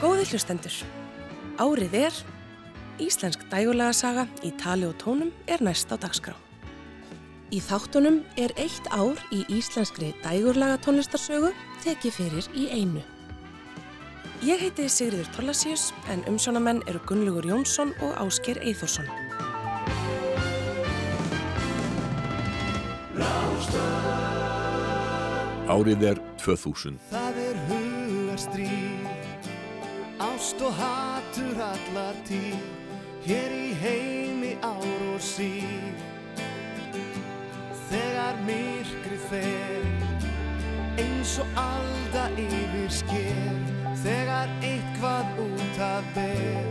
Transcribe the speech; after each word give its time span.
Góði 0.00 0.24
hlustendur, 0.30 0.76
árið 1.60 1.96
er, 2.06 2.20
Íslensk 3.00 3.42
dægulega 3.48 3.92
saga 3.96 4.26
í 4.44 4.50
tali 4.60 4.84
og 4.88 4.94
tónum 5.00 5.30
er 5.48 5.60
næst 5.64 5.92
á 5.92 5.96
dagskrá. 6.00 6.34
Í 7.50 7.58
þáttunum 7.64 8.20
er 8.38 8.52
eitt 8.60 8.86
ár 8.92 9.18
í 9.34 9.42
íslenskri 9.50 10.12
dægurlaga 10.22 10.76
tónlistarsögu 10.84 11.50
tekið 11.84 12.16
fyrir 12.16 12.48
í 12.54 12.68
einu. 12.72 13.02
Ég 14.44 14.60
heiti 14.62 14.86
Sigriður 14.88 15.28
Torlasíus 15.34 15.90
en 16.12 16.24
umsjónamenn 16.30 16.84
eru 16.88 17.00
Gunnlugur 17.08 17.48
Jónsson 17.48 17.92
og 18.04 18.14
Ásker 18.22 18.60
Eithórsson. 18.64 19.08
Árið 25.70 26.08
er 26.12 26.24
2000. 26.40 26.96
Það 27.12 27.44
er 27.48 27.60
hugarstríð, 27.68 28.89
ást 30.60 30.66
og 30.66 30.72
hatur 30.74 31.60
allar 31.62 32.14
tíð, 32.28 32.54
hér 33.24 33.52
í 33.52 33.74
heimi 33.80 34.58
ár 34.62 35.14
og 35.14 35.20
síð. 35.20 35.96
Þegar 37.90 38.34
myrkri 38.46 39.18
fer, 39.30 39.84
eins 40.98 41.38
og 41.40 41.46
alda 41.56 42.28
yfir 42.36 42.90
sker, 42.92 43.56
þegar 44.02 44.48
eitthvað 44.62 45.26
út 45.46 45.80
af 45.80 46.04
ber. 46.14 46.66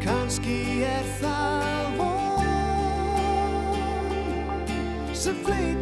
Kanski 0.00 0.82
er 0.84 1.04
það 1.20 1.98
von 2.00 2.48
sem 5.14 5.36
fleitir 5.44 5.79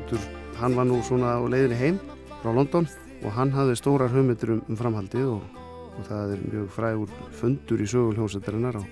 Guðmundur, 0.00 0.22
hann 0.56 0.76
var 0.76 0.86
nú 0.88 0.98
svona 1.04 1.34
á 1.36 1.44
leiðinni 1.44 1.76
heim 1.76 1.96
frá 2.40 2.54
London 2.56 2.86
og 3.20 3.32
hann 3.36 3.50
hafði 3.52 3.74
stórar 3.76 4.08
hugmyndir 4.08 4.54
um, 4.54 4.62
um 4.64 4.78
framhaldið 4.78 5.26
og, 5.28 5.58
og 5.98 6.06
það 6.08 6.32
er 6.32 6.44
mjög 6.46 6.70
frægur 6.72 7.12
fundur 7.36 7.82
í 7.84 7.88
sögulhjómsættarinnar 7.90 8.78
á, 8.80 8.82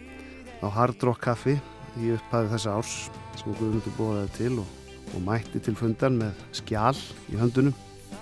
á 0.61 0.67
Hard 0.69 1.01
Rock 1.09 1.25
Café 1.25 1.57
í 1.97 2.13
upphæði 2.13 2.53
þessa 2.53 2.75
árs 2.77 2.97
sem 3.41 3.57
Guðmundur 3.57 3.97
bóðaði 3.97 4.35
til 4.37 4.53
og, 4.61 4.69
og 5.15 5.25
mætti 5.25 5.63
til 5.65 5.77
fundan 5.81 6.21
með 6.21 6.45
skjál 6.61 7.01
í 7.33 7.41
höndunum 7.41 7.77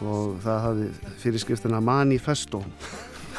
og 0.06 0.38
það 0.46 0.62
hafði 0.68 0.88
fyrirskriftina 1.24 1.82
Manifesto 1.82 2.62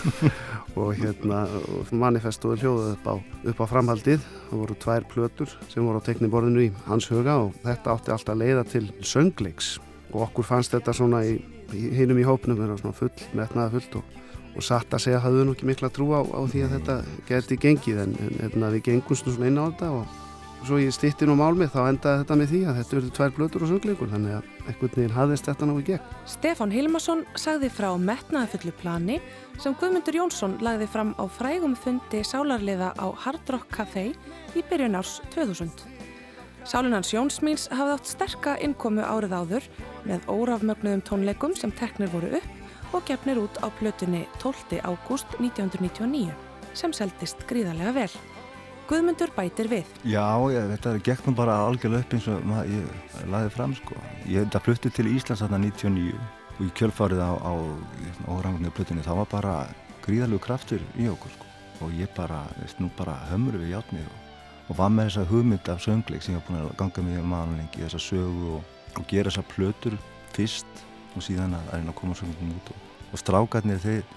og 0.80 0.94
hérna 0.98 1.44
og 1.48 1.92
manifestoði 1.96 2.62
hljóðið 2.62 2.92
upp 2.94 3.08
á, 3.10 3.16
upp 3.52 3.62
á 3.64 3.66
framhaldið. 3.72 4.28
Það 4.50 4.62
voru 4.64 4.78
tvær 4.84 5.08
plötur 5.12 5.56
sem 5.72 5.88
voru 5.88 6.02
á 6.02 6.08
tekniborðinu 6.08 6.68
í 6.68 6.72
hans 6.88 7.10
huga 7.12 7.40
og 7.46 7.58
þetta 7.66 7.96
átti 7.96 8.14
alltaf 8.16 8.36
að 8.36 8.44
leiða 8.44 8.68
til 8.70 8.86
söngleiks. 9.02 9.74
Og 10.14 10.28
okkur 10.28 10.48
fannst 10.48 10.76
þetta 10.76 10.96
svona 10.96 11.24
í, 11.28 11.40
í 11.76 11.90
hinum 11.98 12.22
í 12.22 12.28
hópnum 12.28 12.62
svona 12.78 12.96
full, 12.96 13.12
metnaða 13.38 13.74
fullt 13.76 14.00
og, 14.00 14.14
og 14.54 14.66
satt 14.66 14.94
að 14.96 15.04
segja 15.08 15.24
hafðu 15.26 15.48
nú 15.48 15.58
ekki 15.58 15.68
mikla 15.70 15.92
trú 15.94 16.14
á, 16.16 16.22
á 16.24 16.42
því 16.48 16.64
að 16.68 16.78
þetta 16.78 17.02
geti 17.28 17.60
gengið 17.66 18.06
en, 18.06 18.16
en, 18.24 18.56
en 18.56 18.72
við 18.78 18.88
gengumst 18.92 19.28
nú 19.28 19.36
svona 19.36 19.52
inn 19.52 19.60
á 19.60 19.68
þetta 19.68 19.92
og 20.00 20.27
svo 20.66 20.80
ég 20.82 20.94
stýtti 20.96 21.28
nú 21.28 21.36
málmið 21.38 21.74
þá 21.74 21.80
endaði 21.90 22.22
þetta 22.22 22.38
með 22.40 22.52
því 22.52 22.62
að 22.66 22.78
þetta 22.80 22.96
verður 22.98 23.14
tvær 23.18 23.34
plötur 23.36 23.66
og 23.66 23.72
söngleikur 23.72 24.10
þannig 24.14 24.38
að 24.38 24.48
einhvern 24.68 24.94
veginn 24.96 25.16
hafðist 25.16 25.50
þetta 25.50 25.68
ná 25.68 25.74
í 25.74 25.84
gegn 25.90 26.16
Stefán 26.34 26.74
Hilmarsson 26.74 27.22
sagði 27.38 27.70
frá 27.74 27.90
metnaðafullu 28.02 28.74
plani 28.82 29.20
sem 29.62 29.76
Guðmundur 29.78 30.18
Jónsson 30.18 30.58
lagði 30.66 30.90
fram 30.94 31.14
á 31.22 31.24
frægum 31.38 31.76
fundi 31.78 32.24
sálarliða 32.26 32.94
á 32.98 33.08
Hard 33.26 33.54
Rock 33.54 33.70
Café 33.76 34.10
í 34.58 34.66
byrjun 34.70 34.98
árs 34.98 35.20
2000. 35.36 35.98
Sálinans 36.68 37.14
Jónsmíns 37.14 37.70
hafði 37.72 37.94
átt 37.96 38.10
sterka 38.12 38.58
innkomu 38.60 39.06
árið 39.06 39.38
áður 39.38 39.68
með 40.04 40.26
órafmögnuðum 40.28 41.04
tónleikum 41.08 41.54
sem 41.56 41.72
teknir 41.80 42.12
voru 42.12 42.34
upp 42.42 42.96
og 42.98 43.06
gefnir 43.08 43.40
út 43.40 43.62
á 43.64 43.72
plötunni 43.80 44.26
12. 44.42 44.82
ágúst 44.84 45.38
1999 45.40 46.34
sem 46.78 46.92
seldist 46.94 47.48
gríðarlega 47.48 47.94
vel. 47.96 48.12
Guðmundur 48.88 49.32
bætir 49.36 49.68
við. 49.68 49.90
Já, 50.08 50.24
ég, 50.48 50.70
þetta 50.72 50.92
gekk 51.04 51.26
nú 51.28 51.34
bara 51.36 51.58
algjörlega 51.66 52.06
upp 52.06 52.14
eins 52.16 52.28
og 52.32 52.44
maður, 52.48 52.70
ég 52.72 53.26
laði 53.34 53.50
fram 53.52 53.74
sko. 53.76 53.98
Ég 54.24 54.46
þetta 54.46 54.62
flutti 54.64 54.92
til 54.96 55.10
Íslands 55.12 55.44
þarna 55.44 55.60
99 55.66 56.14
og 56.58 56.62
í 56.64 56.70
kjölfarið 56.78 57.20
á, 57.20 57.32
á 57.36 57.54
órangunni 58.32 58.72
plötunni 58.72 59.04
þá 59.04 59.12
var 59.20 59.28
bara 59.34 59.56
gríðalegu 60.06 60.40
kraftur 60.46 60.86
í 60.96 61.10
okkur 61.12 61.34
sko. 61.36 61.50
og 61.86 61.92
ég 61.94 62.10
bara, 62.16 62.40
veist 62.58 62.80
nú 62.82 62.88
bara 62.98 63.14
hömru 63.30 63.60
við 63.62 63.76
játnið 63.76 64.08
og, 64.08 64.22
og 64.72 64.80
var 64.80 64.90
með 64.90 65.12
þessa 65.12 65.26
hugmynd 65.30 65.68
af 65.70 65.84
söngleik 65.84 66.24
sem 66.26 66.34
ég 66.34 66.40
var 66.40 66.48
búin 66.48 66.62
að 66.64 66.78
ganga 66.80 67.04
með 67.06 67.28
maður 67.28 67.60
lengi, 67.60 67.84
þessa 67.84 68.02
sögu 68.02 68.54
og, 68.56 68.72
og 68.96 69.10
gera 69.12 69.30
þessa 69.30 69.44
plötur 69.52 69.98
fyrst 70.34 70.82
og 71.14 71.28
síðan 71.28 71.54
að 71.60 71.70
reyna 71.76 71.94
að 71.94 72.00
koma 72.00 72.18
söngleikum 72.18 72.56
út 72.56 72.72
og, 72.74 72.88
og 73.12 73.22
strákarnir 73.22 73.84
þeir 73.84 74.08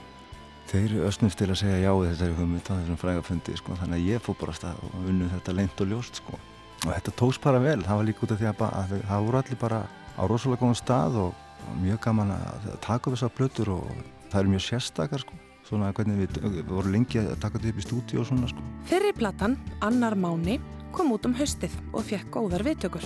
þeir 0.70 0.92
östnumst 1.08 1.38
til 1.40 1.48
að 1.50 1.58
segja 1.64 1.78
já 1.82 1.90
þessari 1.90 2.36
hugmynd 2.38 2.68
á 2.70 2.72
þessum 2.76 2.98
frægafundi 3.00 3.56
sko. 3.58 3.76
þannig 3.80 3.98
að 3.98 4.08
ég 4.12 4.22
fór 4.22 4.38
bara 4.38 4.54
að 4.54 4.58
stað 4.60 4.82
og 4.86 4.96
unnu 5.10 5.28
þetta 5.32 5.54
leint 5.58 5.82
og 5.82 5.90
ljóst 5.90 6.20
sko. 6.20 6.38
og 6.86 6.90
þetta 6.92 7.14
tóks 7.18 7.40
bara 7.42 7.62
vel 7.62 7.80
það 7.82 8.00
var 8.00 8.08
líka 8.08 8.24
út 8.24 8.34
af 8.34 8.40
því 8.40 8.48
að, 8.50 8.64
að 8.68 8.92
það 9.08 9.26
voru 9.26 9.40
allir 9.40 9.60
bara 9.60 9.80
á 9.90 10.22
rosalega 10.30 10.62
góðan 10.62 10.78
stað 10.78 11.16
og, 11.24 11.46
og 11.66 11.78
mjög 11.82 12.02
gaman 12.06 12.34
að 12.36 12.68
taka 12.84 13.10
upp 13.10 13.16
þessar 13.16 13.32
blötur 13.38 13.72
og 13.76 13.88
það 14.30 14.40
eru 14.42 14.52
mjög 14.54 14.66
sérstakar 14.68 15.24
sko. 15.24 15.40
svona 15.66 15.90
hvernig 15.94 16.22
við, 16.22 16.38
við 16.44 16.70
vorum 16.70 16.94
lengi 16.94 17.22
að 17.22 17.34
taka 17.42 17.58
þetta 17.58 17.72
upp 17.72 17.80
í 17.80 17.86
stúdíu 17.86 18.20
og 18.22 18.28
svona 18.30 18.50
sko. 18.50 18.62
Fyrri 18.90 19.10
platan, 19.14 19.58
Annar 19.86 20.16
Máni, 20.18 20.60
kom 20.94 21.10
út 21.14 21.26
um 21.26 21.34
haustið 21.34 21.74
og 21.92 22.06
fekk 22.06 22.30
góðar 22.34 22.64
viðtökur. 22.66 23.04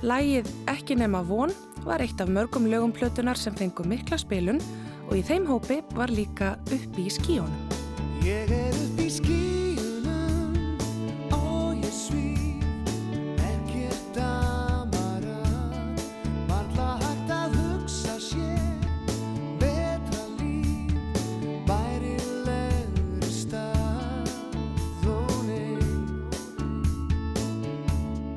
Lægið 0.00 0.48
Ekki 0.70 0.96
nema 0.96 1.20
von 1.26 1.52
var 1.84 2.00
eitt 2.00 2.20
af 2.22 2.30
mörgum 2.32 2.70
lögum 2.70 2.94
plötunar 2.94 3.36
sem 3.36 3.54
fengu 3.54 3.84
mikla 3.84 4.18
spilun 4.18 4.62
og 5.10 5.16
í 5.18 5.22
þeim 5.26 5.46
hópi 5.48 5.80
var 5.98 6.10
líka 6.14 6.52
Uppi 6.70 7.08
í 7.08 7.10
skíunum. 7.10 7.54
Ég 8.22 8.50
er 8.54 8.76
upp 8.78 9.00
í 9.02 9.08
skíunum 9.10 10.52
og 11.34 11.80
ég 11.80 11.90
svíf 11.90 13.40
ekkert 13.42 14.20
amara 14.22 15.40
varla 16.46 16.90
hægt 17.00 17.32
að 17.34 17.56
hugsa 17.58 18.14
sér 18.22 18.84
betra 19.58 20.22
líf 20.36 20.92
bærilegri 21.66 23.32
stað 23.34 24.30
og 25.10 25.32
nei 25.48 25.80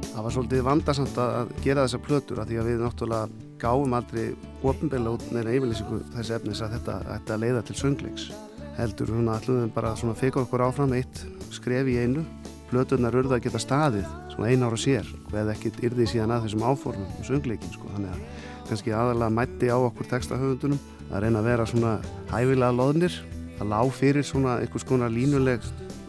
Það 0.07 0.23
var 0.23 0.33
svolítið 0.39 0.65
vandarsamt 0.71 1.21
að 1.21 1.53
gera 1.61 1.85
þessar 1.85 2.03
plötur 2.09 2.41
að 2.41 2.49
því 2.49 2.59
að 2.63 2.71
við 2.71 2.83
náttúrulega 2.87 3.53
gáum 3.61 3.93
aldrei 3.99 4.31
ofinbegla 4.63 5.13
út 5.17 5.25
neina 5.31 5.53
yfirlýsingu 5.53 5.99
þessi 6.15 6.35
efnis 6.37 6.61
að 6.63 6.77
þetta 6.77 7.35
að 7.35 7.43
leiða 7.43 7.63
til 7.67 7.75
söngleiks. 7.79 8.29
Heldur 8.77 9.11
að 9.13 9.29
alluðum 9.35 9.73
bara 9.75 9.93
svona 9.99 10.17
fika 10.17 10.41
okkur 10.41 10.63
áfram 10.65 10.95
eitt 10.97 11.25
skref 11.53 11.89
í 11.91 11.99
einu. 12.01 12.23
Plöturnar 12.71 13.13
urða 13.13 13.37
að 13.37 13.45
geta 13.45 13.61
staðið 13.61 14.07
svona 14.33 14.49
einn 14.49 14.65
ára 14.65 14.79
sér 14.79 15.05
og 15.27 15.35
eða 15.37 15.53
ekkit 15.53 15.83
yrði 15.85 16.07
síðan 16.09 16.33
að 16.33 16.47
þessum 16.47 16.65
áformum 16.65 17.11
og 17.19 17.27
söngleikin 17.27 17.75
sko. 17.75 17.91
Þannig 17.93 18.15
að 18.15 18.49
kannski 18.69 18.95
aðalega 18.95 19.35
mætti 19.37 19.69
á 19.69 19.77
okkur 19.77 20.09
textahöfundunum 20.09 20.81
að 21.11 21.25
reyna 21.25 21.43
að 21.43 21.49
vera 21.51 21.67
svona 21.69 21.93
hæfilega 22.31 22.73
loðnir 22.73 23.19
að 23.59 23.69
lá 23.69 23.79
fyrir 23.93 24.25
svona 24.25 24.57
einhvers 24.63 24.87
konar 24.87 25.13
línuleg 25.13 25.65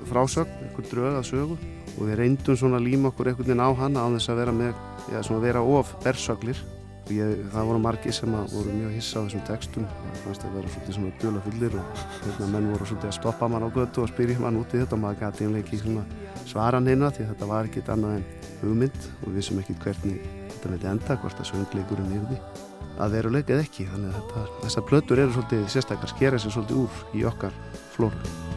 frásögn, 0.09 0.55
einhver 0.65 0.89
drög 0.89 1.19
að 1.19 1.29
sögu 1.29 1.59
og 1.95 2.01
við 2.09 2.17
reyndum 2.21 2.59
svona 2.59 2.81
líma 2.83 3.11
okkur 3.11 3.31
einhvern 3.31 3.51
veginn 3.51 3.65
á 3.65 3.71
hana 3.77 4.07
á 4.07 4.09
þess 4.17 4.33
að 4.33 4.41
vera 4.41 4.57
með, 4.57 4.81
já 5.13 5.21
svona 5.27 5.45
vera 5.45 5.63
of 5.63 5.93
bersöglir 6.05 6.65
og 6.65 6.74
ég, 7.13 7.41
það 7.53 7.67
voru 7.69 7.81
margi 7.85 8.13
sem 8.15 8.33
voru 8.53 8.73
mjög 8.73 8.95
hissa 8.97 9.21
á 9.21 9.25
þessum 9.27 9.43
textum. 9.49 9.89
Það 10.05 10.21
fannst 10.25 10.47
að 10.47 10.55
vera 10.59 10.73
svolítið 10.73 10.97
svona 10.99 11.13
djöla 11.21 11.43
fullir 11.45 11.77
og 11.81 12.05
hérna 12.25 12.49
menn 12.55 12.71
voru 12.73 12.89
svolítið 12.89 13.11
að 13.11 13.17
stoppa 13.19 13.49
mann 13.53 13.67
á 13.67 13.71
götu 13.75 14.05
og 14.05 14.13
spyrja 14.13 14.39
mann 14.41 14.61
út 14.61 14.73
í 14.75 14.81
þetta 14.81 14.97
og 14.97 15.03
maður 15.05 15.21
gæti 15.25 15.49
einlega 15.49 15.67
ekki 15.67 15.81
svona 15.83 16.07
svara 16.49 16.81
neina 16.81 17.13
því 17.13 17.29
þetta 17.33 17.51
var 17.51 17.69
ekkit 17.69 17.93
annað 17.95 18.17
en 18.21 18.27
hugmynd 18.63 19.11
og 19.21 19.29
við 19.29 19.39
vissum 19.41 19.61
ekkit 19.61 19.85
hvernig 19.85 20.33
þetta 20.55 20.73
myndi 20.73 20.91
enda 20.95 21.19
hvort 21.21 21.45
að 21.45 21.51
söngleikurinn 21.53 22.17
yrði 22.21 22.41
að 22.95 23.19
veruleika 23.19 23.57
eða 23.57 23.69
ekki. 23.69 23.89
Þannig 23.93 24.11
að 24.11 24.19
þetta, 24.23 24.49
þessar 24.65 24.89
plötur 24.91 25.25
eru 25.25 25.37
svolítið 25.37 25.71
sérstakar 25.77 26.15
skera 26.15 26.41
sér 26.41 26.57
svolítið 26.57 26.85
úr 26.87 27.07
í 27.21 27.29
okkar 27.29 27.63
flóru 27.97 28.54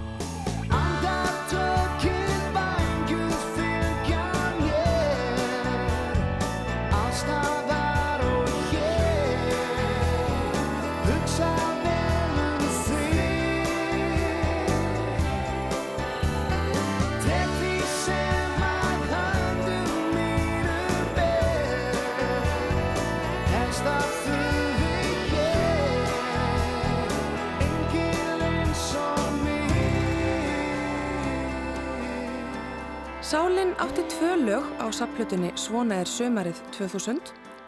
Sálinn 33.78 33.90
átti 33.90 34.02
tvö 34.02 34.36
lög 34.46 34.64
á 34.82 34.90
saplutunni 34.92 35.52
Svona 35.56 35.96
er 36.02 36.08
sömarið 36.08 36.58
2000 36.74 37.20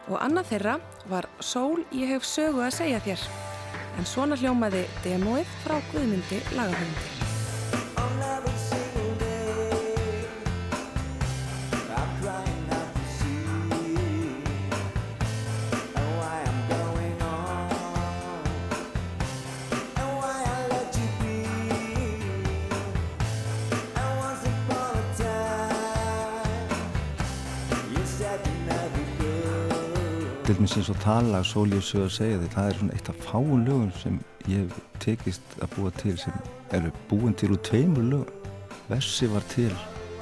og 0.08 0.18
annað 0.18 0.48
þeirra 0.50 0.74
var 1.08 1.28
Sól 1.38 1.84
ég 1.92 2.08
hef 2.10 2.24
sögu 2.24 2.64
að 2.66 2.74
segja 2.74 3.00
þér 3.04 3.20
en 3.98 4.06
svona 4.06 4.36
hljómaði 4.36 4.86
demóið 5.04 5.46
frá 5.62 5.78
Guðmundi 5.92 6.42
lagahöfundi. 6.56 8.49
Eins 30.60 30.90
og 30.92 30.98
tala 31.00 31.40
Sól 31.46 31.72
ég 31.72 31.84
sög 31.84 32.02
að 32.04 32.12
segja 32.12 32.40
því 32.40 32.48
það 32.52 32.66
er 32.68 32.78
svona 32.78 32.96
eitt 32.96 33.08
af 33.08 33.22
fáun 33.24 33.62
lögum 33.64 33.92
sem 33.96 34.18
ég 34.44 34.66
hef 34.66 34.80
tekist 35.00 35.54
að 35.64 35.72
búa 35.76 35.92
til 35.96 36.16
sem 36.20 36.36
eru 36.76 36.92
búin 37.08 37.34
til 37.34 37.54
úr 37.54 37.62
tveimur 37.64 38.04
lögum. 38.10 38.50
Vessi 38.90 39.30
var 39.32 39.46
til 39.54 39.72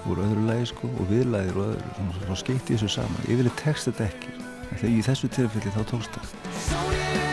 úr 0.06 0.22
öðru 0.22 0.46
lagi 0.46 0.68
sko 0.70 0.90
og 0.94 1.10
viðlæðir 1.10 1.58
og 1.58 1.72
öðru 1.72 1.94
svona, 1.96 2.18
svona 2.20 2.42
skeitt 2.44 2.70
í 2.70 2.76
þessu 2.76 2.92
saman. 3.00 3.26
Ég 3.26 3.42
vilja 3.42 3.56
texta 3.64 3.90
þetta 3.90 4.12
ekki. 4.12 4.36
Þegar 4.76 4.92
í 4.92 5.00
þessu 5.08 5.32
tilfelli 5.38 5.74
þá 5.74 5.82
tókst 5.90 6.20
það 6.20 7.27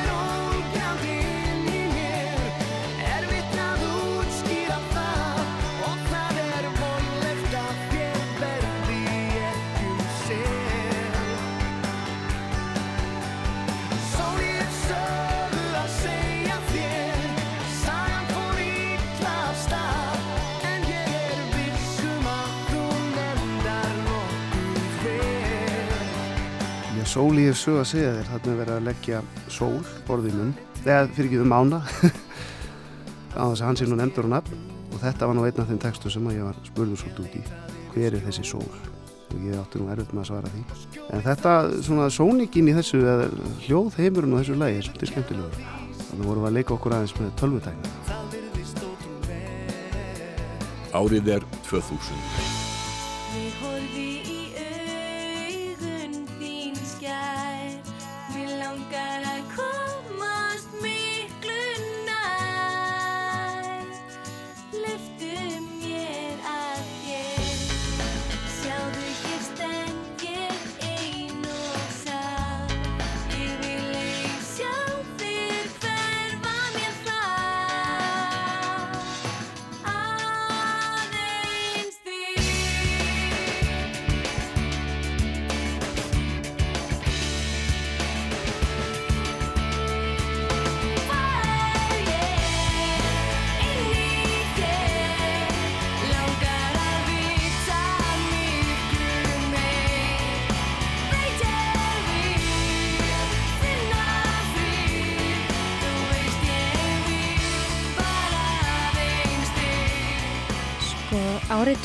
sól 27.16 27.38
ég 27.40 27.48
hef 27.48 27.60
sög 27.62 27.78
að 27.80 27.86
segja 27.88 28.10
þér, 28.12 28.26
þarna 28.28 28.52
er 28.52 28.58
verið 28.60 28.76
að 28.76 28.88
leggja 28.90 29.20
sól, 29.48 29.78
borðið 30.04 30.34
mun, 30.36 30.50
eða 30.82 31.04
fyrir 31.16 31.30
ekki 31.30 31.38
um 31.40 31.48
mána, 31.54 31.78
á 33.40 33.44
þess 33.46 33.62
að 33.62 33.68
hann 33.70 33.78
sé 33.80 33.88
nú 33.88 33.96
nefndur 34.02 34.28
og 34.28 34.34
nafn 34.34 34.56
og 34.90 34.98
þetta 35.00 35.30
var 35.30 35.36
nú 35.38 35.46
einn 35.48 35.62
af 35.64 35.70
þeim 35.70 35.80
textu 35.86 36.12
sem 36.12 36.28
að 36.28 36.36
ég 36.36 36.44
var 36.50 36.58
spurður 36.68 37.00
svolítið 37.00 37.24
út 37.24 37.38
í, 37.40 37.44
hver 37.94 38.12
er 38.18 38.26
þessi 38.26 38.44
sól? 38.50 38.68
Og 39.32 39.38
ég 39.48 39.56
átti 39.62 39.80
nú 39.80 39.88
erfitt 39.94 40.12
með 40.12 40.24
að 40.26 40.30
svara 40.30 40.52
því. 40.52 40.62
En 41.16 41.24
þetta, 41.24 41.52
svona 41.88 42.06
sóningin 42.14 42.70
í 42.72 42.76
þessu, 42.76 43.00
eða 43.04 43.26
hljóð 43.64 43.90
heimurinn 44.02 44.36
á 44.36 44.40
þessu 44.42 44.56
lagi 44.60 44.76
er 44.82 44.88
svolítið 44.90 45.12
skemmtilegur. 45.14 45.56
Þannig 46.10 46.30
vorum 46.30 46.44
við 46.44 46.50
að 46.52 46.58
leika 46.60 46.76
okkur 46.76 46.98
aðeins 47.00 47.16
með 47.22 47.32
tölvutækna. 47.40 47.90
Árið 50.96 51.34
er 51.40 51.44
2000. 51.72 52.56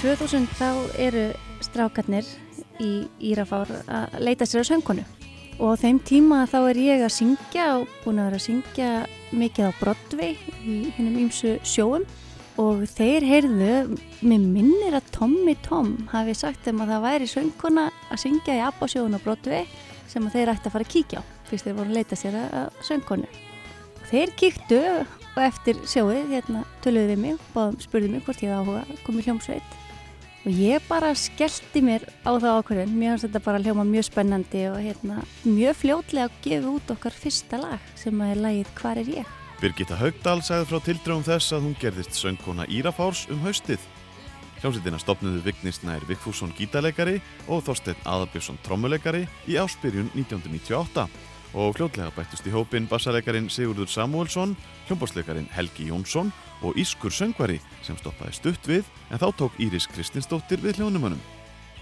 2000 0.01 0.47
þá 0.57 0.69
eru 0.97 1.23
strákarnir 1.61 2.25
í 2.81 3.05
Írafár 3.21 3.69
að 3.85 4.15
leita 4.25 4.47
sér 4.49 4.65
á 4.65 4.71
söngkonu. 4.71 5.03
Og 5.61 5.77
á 5.77 5.81
þeim 5.83 5.99
tíma 6.09 6.39
þá 6.49 6.57
er 6.71 6.79
ég 6.81 7.03
að 7.05 7.13
syngja 7.19 7.67
og 7.75 7.91
búin 8.01 8.23
að 8.23 8.31
vera 8.31 8.39
að 8.39 8.47
syngja 8.47 8.87
mikið 9.37 9.69
á 9.69 9.73
Broadway 9.77 10.39
í 10.65 10.77
hennum 10.97 11.19
ýmsu 11.27 11.59
sjóum. 11.69 12.07
Og 12.57 12.87
þeir 12.89 13.27
heyrðu, 13.29 13.99
mér 14.25 14.47
minnir 14.47 14.97
að 14.97 15.11
Tommy 15.19 15.53
Tom 15.67 15.93
hafi 16.15 16.33
sagt 16.39 16.65
þeim 16.65 16.81
að 16.81 16.95
það 16.95 17.05
væri 17.05 17.29
söngkona 17.35 17.85
að 18.09 18.23
syngja 18.25 18.57
í 18.57 18.65
Abba 18.71 18.89
sjóun 18.89 19.21
á 19.21 19.21
Broadway 19.21 19.69
sem 20.09 20.31
þeir 20.33 20.55
ætti 20.55 20.71
að 20.71 20.77
fara 20.79 20.89
að 20.89 20.95
kíkja 20.97 21.21
á 21.21 21.23
fyrst 21.51 21.69
þeir 21.69 21.77
voru 21.77 21.93
að 21.93 22.01
leita 22.01 22.17
sér 22.17 22.41
að 22.41 22.81
söngkonu. 22.89 23.29
Þeir 24.09 24.33
kíktu 24.41 24.81
og 25.05 25.45
eftir 25.45 25.85
sjóið 25.85 26.33
hérna 26.33 26.65
töluðu 26.81 27.13
við 27.13 27.23
mig, 27.27 27.47
báðum, 27.53 27.79
spurðu 27.85 28.15
mig 28.17 28.25
hvort 28.25 28.41
ég 28.49 28.57
áhuga 28.57 28.87
í 28.89 29.29
hljómsveit 29.29 29.80
og 30.45 30.57
ég 30.57 30.81
bara 30.89 31.13
skellti 31.19 31.83
mér 31.85 32.07
á 32.25 32.33
það 32.33 32.57
ákvörðun, 32.61 32.95
mér 32.97 33.13
finnst 33.13 33.27
þetta 33.27 33.43
bara 33.45 33.61
hljóma 33.61 33.85
mjög 33.85 34.07
spennandi 34.09 34.65
og 34.71 34.79
hérna 34.81 35.21
mjög 35.45 35.77
fljótlega 35.83 36.31
að 36.31 36.39
gefa 36.47 36.73
út 36.73 36.93
okkar 36.95 37.17
fyrsta 37.17 37.61
lag 37.61 37.91
sem 38.01 38.23
að 38.25 38.33
er 38.33 38.43
lagið 38.47 38.75
Hvar 38.81 39.01
er 39.03 39.13
ég? 39.21 39.33
Birgitta 39.61 39.99
Haugdal 40.01 40.39
sagði 40.41 40.69
frá 40.71 40.79
tildröfum 40.87 41.27
þess 41.27 41.53
að 41.53 41.67
hún 41.67 41.75
gerðist 41.81 42.17
söngkona 42.17 42.65
Írafárs 42.73 43.27
um 43.29 43.43
haustið. 43.45 43.83
Hljómsveitina 44.61 45.01
stopnuðu 45.01 45.43
Vignisnær 45.45 46.07
Vigfússon 46.09 46.55
gítarleikari 46.57 47.19
og 47.49 47.61
Þorsteinn 47.67 48.01
Aðabjörnsson 48.09 48.61
trommuleikari 48.65 49.27
í 49.49 49.59
áspyrjun 49.61 50.09
1998 50.15 51.05
og 51.61 51.77
fljótlega 51.77 52.13
bættust 52.17 52.47
í 52.49 52.53
hópin 52.55 52.89
bassaleikarin 52.89 53.51
Sigurður 53.53 53.91
Samuelsson, 53.93 54.57
hljómbásleikarin 54.89 55.49
Helgi 55.53 55.91
Jónsson 55.91 56.33
og 56.65 56.77
Ískur 56.81 57.13
söngvari 57.13 57.59
sem 57.87 57.99
stoppaði 57.99 58.37
stutt 58.37 58.69
við 58.69 58.89
en 59.11 59.21
þá 59.21 59.29
tók 59.37 59.61
Íris 59.63 59.89
Kristinsdóttir 59.91 60.63
við 60.63 60.81
hljónumönum. 60.81 61.21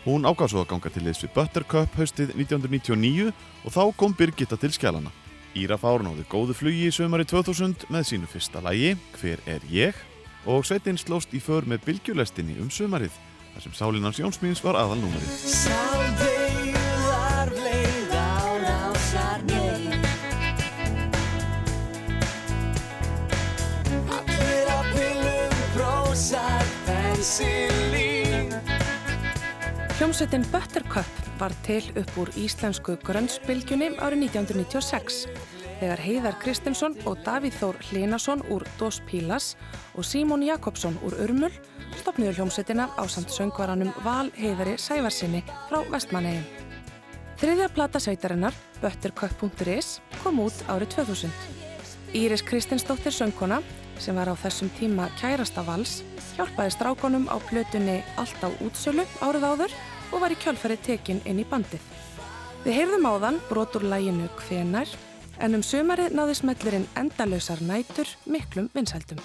Hún 0.05 0.26
ágaf 0.28 0.52
svo 0.52 0.62
að 0.62 0.71
ganga 0.73 0.93
til 0.95 1.05
liðs 1.05 1.25
við 1.25 1.35
Buttercup 1.37 1.97
haustið 1.99 2.35
1999 2.37 3.33
og 3.33 3.75
þá 3.75 3.83
kom 3.99 4.14
Birgitta 4.17 4.57
til 4.61 4.71
skjálana. 4.73 5.12
Íra 5.59 5.78
Fár 5.81 6.05
náði 6.07 6.26
góðu 6.31 6.55
flugi 6.57 6.87
í 6.88 6.95
sömari 6.95 7.26
2000 7.28 7.88
með 7.93 8.07
sínu 8.12 8.31
fyrsta 8.31 8.62
lægi, 8.64 8.95
Hver 9.19 9.43
er 9.47 9.64
ég? 9.73 9.97
Og 10.47 10.64
Sveitin 10.64 11.00
slóst 11.00 11.35
í 11.35 11.43
för 11.43 11.67
með 11.67 11.83
bylgjulestinni 11.88 12.61
um 12.62 12.71
sömarið, 12.71 13.12
þar 13.57 13.67
sem 13.67 13.76
Sálinans 13.81 14.23
Jónsmíns 14.23 14.62
var 14.64 14.78
aðalnúmerið. 14.81 15.35
Sáldegiðar 15.59 16.67
Hljómsveitin 29.99 30.47
Buttercup 30.49 31.12
var 31.38 31.52
til 31.66 31.85
upp 32.00 32.14
úr 32.16 32.30
íslensku 32.40 32.94
grönnsbylgjunni 33.04 33.90
árið 34.00 34.23
1996 34.30 35.26
þegar 35.82 36.00
Heiðar 36.00 36.38
Kristinsson 36.40 36.97
og 37.04 37.20
Davíð 37.26 37.58
Þór 37.58 37.76
Hlinason 37.90 38.40
úr 38.49 38.64
Dos 38.80 39.02
Pilas 39.04 39.50
og 39.92 40.08
Símón 40.08 40.47
Jakobsson 40.47 40.97
úr 41.04 41.18
Urmul 41.26 41.52
stopniður 42.00 42.38
hljómsveitina 42.38 42.88
á 42.97 43.02
samt 43.12 43.28
söngvaranum 43.35 43.92
Val 44.06 44.32
Heiðari 44.38 44.78
Sævarsinni 44.80 45.44
frá 45.68 45.85
Vestmannegjum. 45.92 46.47
Þriðja 47.38 47.68
plata 47.76 48.00
sveitarinnar, 48.00 48.56
buttercup.is, 48.80 49.99
kom 50.23 50.40
út 50.42 50.64
árið 50.73 50.97
2000. 50.97 51.30
Íris 52.16 52.42
Kristinsdóttir 52.42 53.12
söngkona, 53.12 53.61
sem 54.00 54.16
var 54.16 54.32
á 54.32 54.35
þessum 54.35 54.73
tíma 54.80 55.11
kærasta 55.20 55.62
vals, 55.66 56.00
hjálpaði 56.38 56.75
strákonum 56.76 57.26
á 57.26 57.37
plötunni 57.50 57.99
Allt 58.16 58.38
á 58.47 58.49
útsölu 58.62 59.04
árið 59.21 59.47
áður 59.50 59.75
og 60.12 60.23
var 60.23 60.33
í 60.33 60.38
kjölfari 60.40 60.78
tekin 60.80 61.21
inn 61.26 61.42
í 61.42 61.47
bandið. 61.49 61.83
Við 62.64 62.76
heyrðum 62.78 63.09
áðan 63.11 63.40
brotur 63.50 63.85
læginu 63.87 64.28
Hvenar, 64.40 64.88
en 65.42 65.59
um 65.59 65.62
sömarið 65.62 66.14
náði 66.16 66.38
smellurinn 66.38 66.88
endalausar 66.99 67.61
nætur 67.62 68.11
miklum 68.26 68.71
vinsældum. 68.75 69.21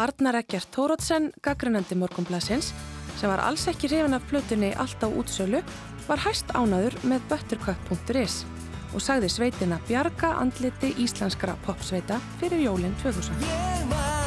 Arnar 0.00 0.40
Ekkert 0.40 0.70
Tórótsen, 0.74 1.30
gaggrinandi 1.44 1.96
morgunblæsins, 1.98 2.72
sem 3.18 3.30
var 3.30 3.42
alls 3.44 3.66
ekki 3.68 3.90
hrifin 3.90 4.16
af 4.16 4.24
plötunni 4.30 4.72
allt 4.76 5.02
á 5.04 5.08
útsölu, 5.08 5.62
var 6.08 6.24
hæst 6.24 6.52
ánaður 6.56 6.96
með 7.04 7.26
buttercup.is 7.32 8.44
og 8.90 9.02
sagði 9.04 9.28
sveitina 9.30 9.78
bjarga 9.86 10.34
andliti 10.40 10.94
íslenskra 10.98 11.54
popsveita 11.66 12.18
fyrir 12.40 12.66
jólinn 12.66 12.96
2000. 13.04 14.19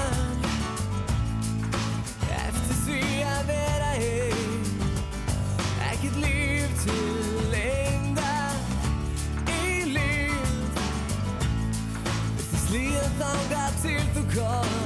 til 14.34 14.83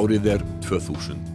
Árið 0.00 0.30
er 0.32 0.44
2000. 0.64 1.29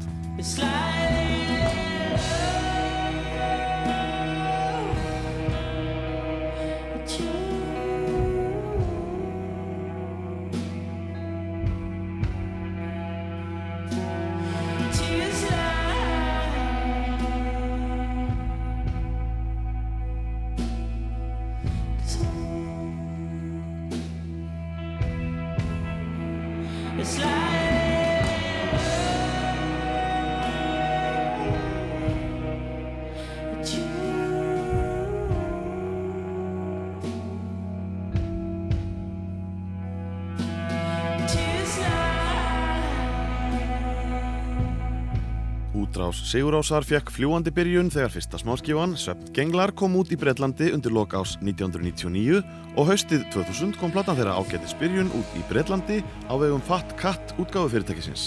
Sigurásar 46.35 46.83
fekk 46.83 47.13
fljúandi 47.15 47.51
byrjun 47.55 47.87
þegar 47.87 48.11
fyrsta 48.11 48.35
smáskífan, 48.41 48.97
Svept 48.99 49.29
Genglar, 49.31 49.71
kom 49.71 49.93
út 49.95 50.09
í 50.11 50.17
Bretlandi 50.19 50.67
undir 50.75 50.91
lok 50.91 51.13
ás 51.15 51.37
1999 51.39 52.41
og 52.75 52.89
haustið 52.89 53.21
2000 53.31 53.77
kom 53.79 53.93
platan 53.93 54.17
þeirra 54.17 54.33
ágætis 54.35 54.73
byrjun 54.75 55.13
út 55.15 55.37
í 55.39 55.43
Bretlandi 55.47 56.01
á 56.27 56.35
vegum 56.35 56.59
Fat 56.67 56.89
Cat 56.99 57.31
útgáfu 57.39 57.71
fyrirtækisins. 57.71 58.25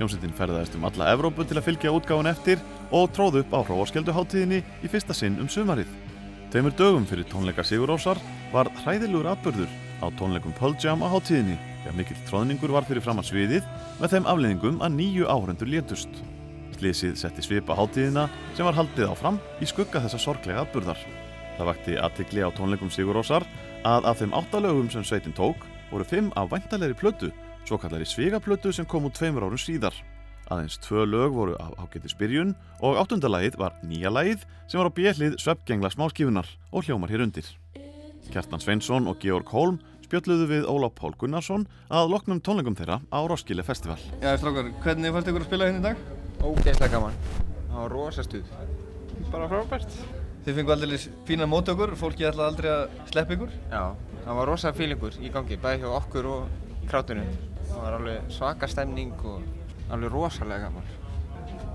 Hljómsveitin 0.00 0.34
ferðaðist 0.34 0.74
um 0.80 0.88
alla 0.88 1.12
Evrópu 1.12 1.46
til 1.46 1.60
að 1.60 1.68
fylgja 1.68 1.92
útgáfun 1.94 2.30
eftir 2.32 2.64
og 2.90 3.12
tróð 3.14 3.38
upp 3.44 3.54
á 3.54 3.62
hróaskjölduháttíðinni 3.68 4.58
í 4.82 4.90
fyrsta 4.90 5.14
sinn 5.14 5.38
um 5.38 5.46
sumarið. 5.46 5.92
Tveimur 6.50 6.74
dögum 6.74 7.06
fyrir 7.06 7.28
tónleika 7.30 7.62
Sigurásar 7.62 8.18
var 8.50 8.72
hræðilegur 8.80 9.30
atbörður 9.36 9.70
á 10.02 10.10
tónleikum 10.18 10.58
Pearl 10.58 10.74
Jam 10.82 11.06
á 11.06 11.14
háttíðinni 11.14 11.54
þegar 11.84 11.96
mikill 12.00 12.18
tróðningur 12.26 12.74
var 12.74 12.90
fyrir 12.90 13.06
framann 13.06 13.30
sviðið 13.30 13.62
með 14.02 14.16
þeim 14.16 14.28
afleiðingum 14.34 14.82
að 14.82 14.98
nýju 14.98 15.30
áhörundur 15.30 15.70
létust. 15.70 16.10
Slísið 16.76 17.16
setti 17.18 17.42
svipa 17.42 17.76
hátíðina 17.78 18.26
sem 18.56 18.66
var 18.68 18.76
haldið 18.76 19.08
áfram 19.08 19.40
í 19.62 19.68
skugga 19.70 20.02
þessa 20.04 20.20
sorglega 20.20 20.66
atburðar. 20.66 21.00
Það 21.58 21.70
vakti 21.72 21.96
aðtikli 21.98 22.44
á 22.44 22.54
tónleikum 22.54 22.92
Sigurósar 22.92 23.46
að 23.88 24.06
af 24.10 24.20
þeim 24.20 24.36
áttalögum 24.36 24.90
sem 24.92 25.06
sveitin 25.06 25.34
tók 25.34 25.64
voru 25.90 26.04
fimm 26.06 26.28
af 26.36 26.52
væntalegri 26.52 26.94
plötu, 26.94 27.32
svo 27.64 27.78
kallari 27.80 28.06
svigaplötu 28.06 28.72
sem 28.72 28.86
kom 28.86 29.08
út 29.08 29.16
tveimur 29.18 29.48
árum 29.48 29.58
síðar. 29.58 29.96
Aðeins 30.48 30.78
tvö 30.80 31.04
lög 31.04 31.34
voru 31.34 31.56
af 31.60 31.74
ágætis 31.82 32.16
byrjun 32.16 32.54
og 32.80 33.00
áttundalagið 33.02 33.58
var 33.60 33.74
nýja 33.84 34.12
lagið 34.12 34.46
sem 34.68 34.80
var 34.80 34.88
á 34.88 34.96
bjellið 34.96 35.36
sveppgengla 35.42 35.90
smáskifunar 35.92 36.48
og 36.72 36.86
hljómar 36.86 37.12
hér 37.12 37.26
undir. 37.26 37.48
Kjartan 38.32 38.60
Sveinsson 38.60 39.08
og 39.08 39.20
Georg 39.20 39.48
Holm 39.52 39.80
spjöldluðu 40.08 40.46
við 40.48 40.66
Ólaf 40.72 40.94
Pál 40.96 41.12
Gunnarsson 41.20 41.66
að 41.92 42.12
loknum 42.14 42.38
tónleikum 42.40 42.76
þeirra 42.78 42.96
á 43.12 43.18
Roskilde 43.28 43.64
Festival. 43.66 43.98
Já, 44.22 44.32
strákar, 44.40 44.70
hvernig 44.80 45.12
fannst 45.12 45.28
ykkur 45.28 45.44
að 45.44 45.48
spila 45.50 45.66
hérna 45.68 45.80
í 45.80 45.84
dag? 45.84 45.98
Ógeðslega 46.40 46.92
gaman. 46.94 47.18
Það 47.68 47.80
var 47.82 47.92
rosa 47.92 48.24
stuð. 48.24 48.54
Bara 49.28 49.48
frábært. 49.50 49.98
Þið 50.46 50.60
fengu 50.60 50.72
aldrei 50.72 51.00
fína 51.28 51.48
mót 51.50 51.68
okkur, 51.68 51.92
fólki 52.00 52.24
ætlaði 52.24 52.48
aldrei 52.54 52.70
að 52.72 52.94
sleppa 53.10 53.36
ykkur. 53.36 53.52
Já, 53.68 53.82
það 54.24 54.38
var 54.40 54.48
rosa 54.48 54.72
fílingur 54.78 55.18
í 55.20 55.32
gangi, 55.34 55.58
bæði 55.60 55.82
hjá 55.82 55.90
okkur 55.98 56.28
og 56.32 56.70
krátinu. 56.88 57.26
Það 57.66 57.82
var 57.82 57.98
alveg 57.98 58.30
svaka 58.32 58.70
stemning 58.72 59.12
og 59.28 59.44
alveg 59.92 60.14
rosalega 60.14 60.70
gaman. 60.70 60.94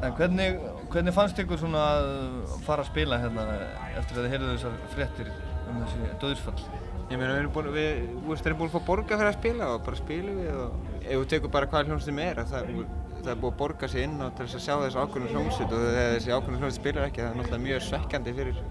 En 0.04 0.16
hvernig, 0.18 0.58
hvernig 0.90 1.14
fannst 1.16 1.38
ykkur 1.44 1.62
svona 1.62 1.84
að 2.00 2.58
fara 2.66 2.82
að 2.82 2.90
spila 2.90 3.22
hérna 3.22 3.46
eftir 3.94 4.18
að 4.18 4.26
þið 4.26 4.34
heyrðu 4.34 4.56
þessar 4.56 4.82
fréttir 4.96 5.30
um 5.70 5.84
þessi 5.84 6.10
döðsfall? 6.24 6.83
Ég 7.12 7.20
meina, 7.20 7.34
við 7.36 7.40
erum 7.44 7.52
búin, 7.54 7.68
við, 7.76 8.04
veist, 8.30 8.46
erum 8.48 8.58
búin 8.62 8.70
að 8.72 8.76
fá 8.78 8.86
borga 8.88 9.18
fyrir 9.20 9.30
að 9.30 9.36
spila 9.38 9.66
og 9.76 9.82
bara 9.86 10.00
spilum 10.00 10.38
við 10.40 10.54
og 10.64 11.02
ef 11.04 11.18
þú 11.20 11.26
tekur 11.34 11.52
bara 11.54 11.68
hvað 11.70 11.90
hljómsveitin 11.92 12.22
er, 12.24 12.40
það 12.50 12.56
er, 12.62 12.70
búið- 12.78 12.94
það 13.24 13.32
er 13.34 13.42
búið 13.44 13.52
að 13.54 13.58
borga 13.60 13.90
sig 13.92 14.04
inn 14.08 14.16
og 14.24 14.32
til 14.38 14.48
þess 14.48 14.58
að 14.60 14.64
sjá 14.66 14.76
þessi 14.84 15.02
ákveðnum 15.04 15.34
hljómsveit 15.36 15.76
og 15.76 15.84
þegar 15.84 16.16
þessi 16.16 16.34
ákveðnum 16.38 16.64
hljómsveit 16.64 16.80
spilar 16.80 17.06
ekki, 17.10 17.22
það 17.22 17.30
er 17.30 17.38
náttúrulega 17.42 17.66
mjög 17.68 17.84
svekkjandi 17.90 18.34
fyrir, 18.40 18.64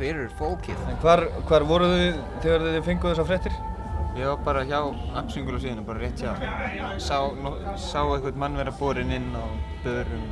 fyrir 0.00 0.32
fólkið. 0.40 0.82
En 0.90 0.98
hvar, 1.04 1.22
hvar 1.50 1.68
voru 1.70 1.92
þið 1.92 2.18
þegar 2.42 2.66
þið 2.70 2.82
fenguð 2.88 3.12
þessar 3.14 3.30
fréttir? 3.30 3.60
Ég 4.14 4.28
var 4.30 4.42
bara 4.46 4.60
hjá 4.64 4.80
Appsingul 5.18 5.56
og 5.56 5.62
síðan, 5.62 5.84
bara 5.86 5.98
rétt 5.98 6.20
hjá. 6.22 6.34
Sá, 7.02 7.16
no, 7.34 7.54
sá 7.82 7.98
einhvern 8.04 8.36
mann 8.38 8.54
vera 8.58 8.70
borinn 8.78 9.10
inn 9.10 9.30
á 9.34 9.42
börum. 9.82 10.26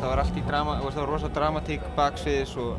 Það 0.00 0.06
var 0.08 0.22
allt 0.22 0.36
í 0.40 0.44
drama, 0.46 0.78
það 0.80 0.96
var 1.02 1.10
rosa 1.12 1.28
dramatík 1.36 1.84
baksviðis 1.96 2.54
og, 2.56 2.78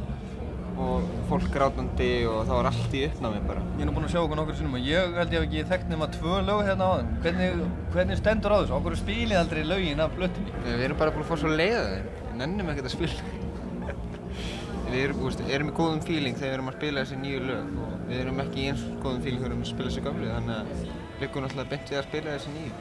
og 0.80 1.08
fólk 1.30 1.50
grátandi 1.54 2.10
og 2.30 2.46
það 2.48 2.56
var 2.56 2.70
allt 2.70 2.96
í 2.96 3.02
uppnámi 3.10 3.42
bara. 3.48 3.64
Ég 3.76 3.84
er 3.84 3.90
nú 3.90 3.96
búinn 3.96 4.08
að 4.08 4.14
sjá 4.14 4.22
okkur 4.22 4.40
nokkur 4.40 4.58
sinnum 4.60 4.78
og 4.80 4.88
ég 4.88 5.18
held 5.20 5.36
ég 5.36 5.42
hef 5.42 5.48
ekki 5.48 5.66
þekkt 5.74 5.92
nema 5.92 6.08
tvö 6.14 6.40
lög 6.48 6.62
hérna 6.68 6.88
á 6.88 6.92
þeim. 7.00 7.12
Hvernig, 7.26 7.66
hvernig 7.96 8.22
stendur 8.22 8.56
á 8.56 8.58
þessu? 8.62 8.76
Okkur 8.80 8.96
spilið 9.00 9.42
aldrei 9.42 9.62
lögin 9.68 10.04
af 10.04 10.16
plötunni? 10.16 10.56
Við 10.66 10.86
erum 10.88 11.02
bara 11.02 11.14
búin 11.16 11.26
að 11.26 11.32
fá 11.32 11.42
svo 11.42 11.52
leiða 11.52 11.84
þeim. 11.90 12.10
Við 12.30 12.40
nennum 12.44 12.72
ekkert 12.74 12.90
að 12.90 12.96
spila. 12.96 13.36
Við 14.90 15.04
erum, 15.04 15.20
veist, 15.22 15.44
erum 15.54 15.70
í 15.70 15.76
góðum 15.78 16.00
feeling 16.02 16.40
þegar 16.40 16.50
við 16.50 16.56
erum 16.58 16.72
að 16.72 16.78
spila 16.80 17.04
þessi 17.04 17.20
nýju 17.22 17.42
lög 17.46 17.76
og 17.84 17.92
við 18.08 18.22
erum 18.24 18.40
ekki 18.42 18.64
í 18.64 18.70
eins 18.72 18.88
góðum 19.04 19.22
feeling 19.22 19.44
þegar 19.44 19.52
við 19.52 19.52
erum 19.52 19.66
að 19.68 19.70
spila 19.74 19.92
þessi 19.92 20.06
gamlu 20.08 20.32
þannig 20.32 20.56
að 20.56 21.20
liggur 21.20 21.46
náttúrulega 21.46 21.70
beint 21.76 21.92
við 21.92 22.00
að 22.00 22.08
spila 22.08 22.34
þessi 22.34 22.56
nýju. 22.56 22.72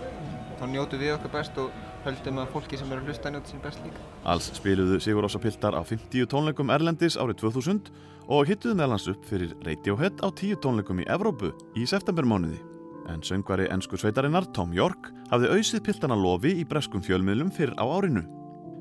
Þá 0.59 0.65
njótum 0.73 1.03
við 1.03 1.13
okkar 1.19 1.35
best 1.35 1.61
og 1.61 1.83
höldum 2.07 2.41
að 2.43 2.53
fólki 2.55 2.79
sem 2.79 2.91
eru 2.93 3.03
að 3.03 3.11
hlusta 3.11 3.33
njóti 3.33 3.53
sín 3.53 3.63
best 3.65 3.83
líka. 3.85 4.05
Alls 4.29 4.49
spiluðu 4.57 5.01
Sigurása 5.03 5.41
Piltar 5.43 5.77
á 5.77 5.83
50 5.83 6.29
tónleikum 6.33 6.73
Erlendis 6.75 7.19
árið 7.19 7.43
2000 7.45 7.93
og 8.29 8.49
hittuðu 8.49 8.79
meðlans 8.79 9.09
upp 9.11 9.29
fyrir 9.29 9.55
Radiohead 9.67 10.21
á 10.21 10.29
10 10.29 10.61
tónleikum 10.65 11.03
í 11.03 11.09
Evrópu 11.09 11.53
í 11.77 11.87
septembermánuði. 11.89 12.61
En 13.09 13.23
söngvari 13.25 13.69
ennsku 13.73 13.97
sveitarinnar 13.97 14.51
Tom 14.53 14.75
York 14.77 15.13
hafði 15.31 15.55
auðsið 15.55 15.85
piltana 15.87 16.19
lofi 16.19 16.53
í 16.61 16.67
breskum 16.69 17.05
fjölmiðlum 17.05 17.53
fyrr 17.55 17.73
á 17.81 17.85
árinu. 17.89 18.27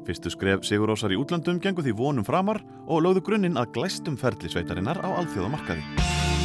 Fyrstu 0.07 0.31
skref 0.31 0.63
Sigurósar 0.67 1.12
í 1.12 1.19
útlandum 1.19 1.62
gengu 1.63 1.83
því 1.83 1.95
vonum 2.00 2.27
framar 2.27 2.62
og 2.88 3.03
lögðu 3.03 3.25
grunninn 3.27 3.59
að 3.59 3.74
glæstum 3.79 4.19
ferli 4.19 4.51
sveitarinnar 4.51 5.00
á 5.03 5.09
alþjóðamarkaði. 5.19 6.37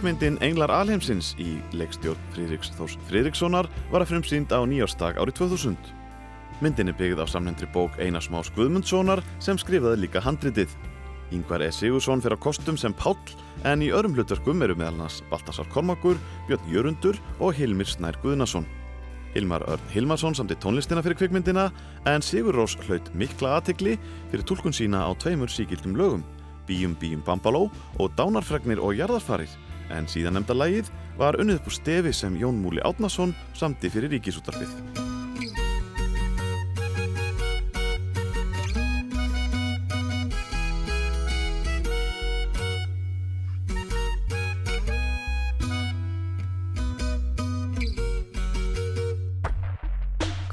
Kvikmyndin 0.00 0.38
Englar 0.40 0.70
Alheimsins 0.72 1.34
í 1.36 1.58
leikstjórn 1.76 2.20
Friðriks 2.32 2.70
Þórs 2.72 2.94
Friðrikssonar 3.10 3.66
var 3.90 4.00
að 4.00 4.14
frumsýnd 4.14 4.48
á 4.48 4.64
nýjársdag 4.64 5.18
árið 5.20 5.42
2000. 5.42 5.76
Myndin 6.64 6.88
er 6.88 6.96
byggð 6.96 7.20
á 7.20 7.26
samnefndri 7.28 7.68
bók 7.74 7.98
Einars 8.00 8.30
Más 8.32 8.48
Guðmundssonar 8.56 9.20
sem 9.44 9.60
skrifaði 9.60 10.00
líka 10.00 10.24
handritið. 10.24 10.72
Yngvar 11.36 11.66
E. 11.66 11.68
Sigursson 11.68 12.24
fyrir 12.24 12.40
á 12.40 12.44
kostum 12.48 12.80
sem 12.80 12.96
Páll 12.96 13.20
en 13.68 13.84
í 13.84 13.92
öðrum 13.92 14.16
hlutverkum 14.16 14.64
eru 14.64 14.78
meðal 14.80 15.04
hans 15.04 15.20
Baltasar 15.28 15.68
Kormakur, 15.68 16.16
Björn 16.48 16.72
Jörundur 16.72 17.20
og 17.36 17.52
Hilmir 17.60 17.92
Snær 17.92 18.16
Guðnason. 18.24 18.64
Hilmar 19.36 19.68
Örn 19.68 19.92
Hilmarsson 19.92 20.32
samti 20.32 20.56
tónlistina 20.56 21.04
fyrir 21.04 21.20
kvikmyndina 21.20 21.68
en 22.08 22.24
Sigur 22.24 22.56
Rós 22.56 22.80
hlaut 22.88 23.12
mikla 23.12 23.58
aðtegli 23.58 23.98
fyrir 24.30 24.48
tólkun 24.48 24.72
sína 24.72 25.04
á 25.04 25.12
tveimur 25.12 25.52
síkildum 25.52 25.92
lögum, 25.92 26.24
Bíum 26.64 26.96
Bíum 26.96 27.20
Bambaló 27.20 27.68
og 28.00 28.16
Dánarfregnir 28.16 28.80
og 28.80 28.96
Jarðarfarir 28.96 29.52
en 29.90 30.08
síðan 30.10 30.38
nefnda 30.38 30.56
lagið 30.56 30.90
var 31.18 31.38
unnið 31.40 31.60
upp 31.60 31.70
úr 31.70 31.76
stefi 31.76 32.12
sem 32.16 32.40
Jón 32.40 32.62
Múli 32.62 32.82
Átnason 32.86 33.34
samti 33.58 33.90
fyrir 33.92 34.12
ríkisútarfið. 34.16 35.08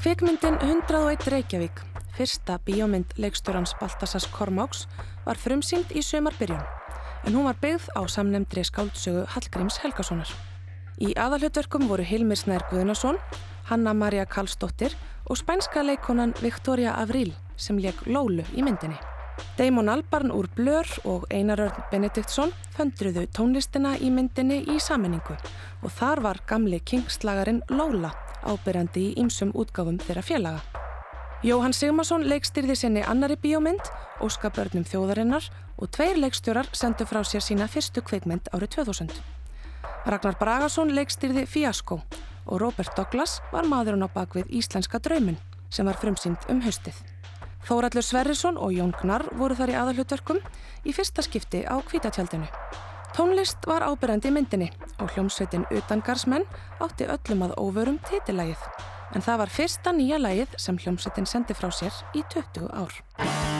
Kvikmyndin 0.08 0.54
101 0.62 1.26
Reykjavík, 1.28 1.80
fyrsta 2.16 2.56
bíómynd 2.64 3.12
leikstjórans 3.20 3.74
Baltasars 3.76 4.24
Kormáks, 4.32 4.86
var 5.26 5.36
frumsýnd 5.36 5.92
í 5.92 6.00
sömarbyrjun, 6.00 6.62
en 7.28 7.34
hún 7.36 7.44
var 7.44 7.58
byggð 7.60 7.90
á 7.92 8.00
samnemndri 8.08 8.62
skáldsögu 8.64 9.26
Hallgríms 9.28 9.76
Helgasonar. 9.82 10.30
Í 10.96 11.12
aðalhutverkum 11.12 11.84
voru 11.90 12.06
Hilmir 12.08 12.40
Snær 12.40 12.64
Guðnason, 12.70 13.18
Hanna 13.68 13.92
Maria 13.92 14.24
Karlsdóttir 14.24 14.96
og 15.28 15.36
spænska 15.36 15.84
leikonan 15.84 16.32
Victoria 16.40 16.94
Avril 16.96 17.34
sem 17.56 17.76
leik 17.76 18.00
Lólu 18.08 18.46
í 18.56 18.64
myndinni. 18.64 18.96
Damon 19.58 19.92
Albarn 19.92 20.32
úr 20.32 20.48
Blur 20.56 20.88
og 21.04 21.28
Einar 21.28 21.60
Örn 21.66 21.84
Benediktsson 21.92 22.54
föndruðu 22.78 23.26
tónlistina 23.28 23.92
í 24.00 24.08
myndinni 24.08 24.62
í 24.64 24.80
sammenningu 24.80 25.36
og 25.82 25.92
þar 26.00 26.24
var 26.24 26.40
gamli 26.48 26.80
kingslagarinn 26.80 27.60
Lóla 27.68 28.14
ábyrjandi 28.40 29.10
í 29.10 29.16
ýmsum 29.20 29.52
útgáfum 29.52 30.00
þeirra 30.00 30.24
félaga. 30.24 30.87
Jóhann 31.38 31.70
Sigmarsson 31.70 32.24
leikstýrði 32.26 32.74
sinni 32.74 33.02
annari 33.06 33.36
bíómynd, 33.38 33.86
Óska 34.18 34.48
börnum 34.50 34.82
þjóðarinnar 34.82 35.44
og 35.78 35.92
tveir 35.94 36.18
leikstjórar 36.18 36.66
sendu 36.74 37.06
frá 37.06 37.20
sér 37.22 37.44
sína 37.46 37.68
fyrstu 37.70 38.02
kveikmynd 38.02 38.50
árið 38.50 38.72
2000. 38.80 39.12
Ragnar 40.10 40.34
Bragason 40.40 40.90
leikstýrði 40.96 41.46
Fiasko 41.46 42.00
og 42.48 42.58
Robert 42.58 42.90
Douglas 42.98 43.36
var 43.52 43.70
maðurinn 43.70 44.02
á 44.02 44.10
bakvið 44.10 44.50
Íslenska 44.50 44.98
draumin 44.98 45.38
sem 45.70 45.86
var 45.86 46.02
frumsýnd 46.02 46.42
um 46.50 46.64
haustið. 46.66 46.98
Þórallur 47.70 48.02
Sverrisson 48.02 48.58
og 48.58 48.74
Jón 48.74 48.90
Gnarr 48.98 49.30
voru 49.38 49.54
þar 49.54 49.76
í 49.76 49.78
aðalhutverkum 49.78 50.42
í 50.82 50.96
fyrsta 50.96 51.22
skipti 51.22 51.62
á 51.62 51.78
kvítatjaldinu. 51.78 52.50
Tónlist 53.14 53.62
var 53.70 53.86
ábyrjandi 53.86 54.32
í 54.32 54.34
myndinni 54.34 54.72
og 54.98 55.14
hljómsveitin 55.14 55.70
Utangarsmenn 55.70 56.50
átti 56.82 57.06
öllum 57.06 57.46
að 57.46 57.58
óvörum 57.62 58.02
titillægið. 58.10 58.97
En 59.16 59.24
það 59.24 59.40
var 59.44 59.54
fyrsta 59.54 59.94
nýja 59.96 60.20
lægið 60.20 60.58
sem 60.60 60.80
hljómsveitin 60.82 61.28
sendi 61.28 61.56
frá 61.56 61.70
sér 61.72 62.02
í 62.14 62.24
20 62.34 62.68
ár. 62.72 63.57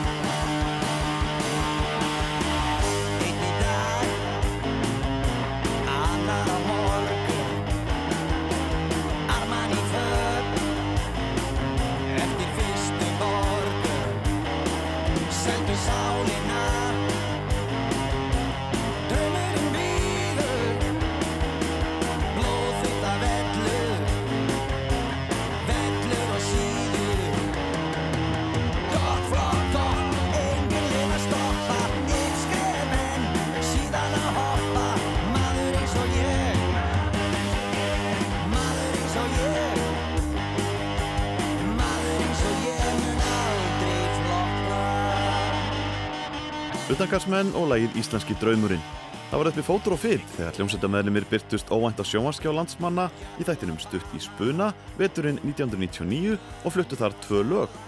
Utangarsmenn 46.99 47.53
og 47.55 47.69
lagið 47.71 47.93
Íslenski 47.95 48.35
draumurinn. 48.41 48.81
Það 49.29 49.39
var 49.39 49.47
uppi 49.53 49.63
fótur 49.63 49.93
og 49.95 50.01
fyrt 50.01 50.33
þegar 50.33 50.57
hljómsveitamæðlimir 50.57 51.27
byrtust 51.31 51.69
óvænt 51.71 51.95
á 51.95 52.03
sjónvarskjá 52.03 52.51
landsmanna 52.51 53.05
í 53.39 53.47
þættinum 53.47 53.77
Stutt 53.79 54.17
í 54.17 54.19
spuna 54.19 54.67
veturinn 54.99 55.39
1999 55.45 56.35
og 56.35 56.75
fluttu 56.75 56.99
þar 56.99 57.15
tvö 57.23 57.45
lög. 57.53 57.79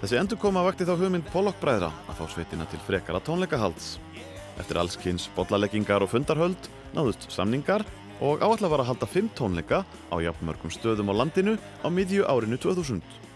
Þessi 0.00 0.20
endurkoma 0.22 0.64
vakti 0.64 0.88
þá 0.88 0.94
hugmynd 0.96 1.28
Pollock 1.28 1.60
bræðra 1.60 1.92
að 2.08 2.22
fá 2.22 2.24
sveitina 2.32 2.64
til 2.72 2.80
frekara 2.88 3.20
tónleikahalds. 3.28 3.98
Eftir 4.56 4.80
allskynns 4.80 5.28
bollaleggingar 5.36 6.08
og 6.08 6.14
fundarhöld 6.16 6.72
náðust 6.96 7.28
samningar 7.28 7.84
og 8.24 8.40
áallega 8.40 8.72
var 8.72 8.86
að 8.86 8.94
halda 8.94 9.12
fimm 9.12 9.28
tónleika 9.36 9.84
á 10.08 10.16
jafnmörgum 10.24 10.72
stöðum 10.72 11.12
á 11.12 11.20
landinu 11.20 11.60
á 11.84 11.92
miðju 11.92 12.24
árinu 12.24 12.56
2000. 12.56 13.27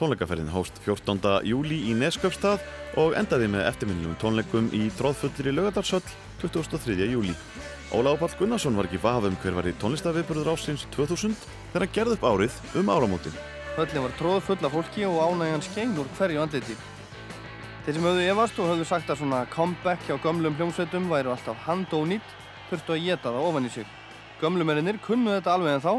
Tónleikaferðin 0.00 0.48
hóst 0.48 0.78
14. 0.80 1.42
júli 1.44 1.76
í 1.90 1.92
Nesköpstað 1.92 2.62
og 3.00 3.12
endaði 3.20 3.50
með 3.52 3.66
eftirminnilum 3.68 4.14
tónleikum 4.22 4.70
í 4.72 4.86
tróðfullri 4.96 5.52
lögadarsöll 5.52 6.06
23. 6.40 6.96
júli. 7.10 7.34
Óláf 7.92 8.22
Pall 8.22 8.36
Gunnarsson 8.38 8.78
var 8.78 8.88
ekki 8.88 9.02
vafum 9.02 9.36
hver 9.42 9.58
var 9.58 9.68
í 9.68 9.74
tónlistaviðburður 9.82 10.54
ásins 10.54 10.86
2000 10.94 11.36
þegar 11.42 11.84
hann 11.84 11.92
gerði 11.98 12.16
upp 12.16 12.24
árið 12.30 12.56
um 12.80 12.88
áramótin. 12.88 13.36
Höllin 13.76 14.06
var 14.06 14.16
tróð 14.16 14.40
full 14.48 14.64
af 14.64 14.72
fólki 14.72 15.04
og 15.04 15.20
ánægjan 15.20 15.66
skein 15.68 15.92
úr 16.00 16.08
hverju 16.16 16.44
andliti. 16.46 16.76
Þeir 17.84 17.98
sem 17.98 18.08
höfðu 18.08 18.26
efast 18.32 18.60
og 18.62 18.72
höfðu 18.72 18.86
sagt 18.88 19.12
að 19.12 19.20
svona 19.20 19.44
comeback 19.52 20.08
hjá 20.08 20.16
gömlum 20.24 20.56
hljómsveitum 20.56 21.12
væru 21.12 21.34
alltaf 21.34 21.66
handónýtt 21.66 22.36
þurftu 22.70 22.96
að 22.96 23.04
geta 23.04 23.34
það 23.34 23.50
ofan 23.50 23.68
í 23.68 23.74
sig. 23.76 23.96
Gömlumerinnir 24.40 25.02
kunnu 25.04 25.36
þetta 25.36 25.58
alveg 25.58 25.76
en 25.76 25.84
þá 25.84 25.92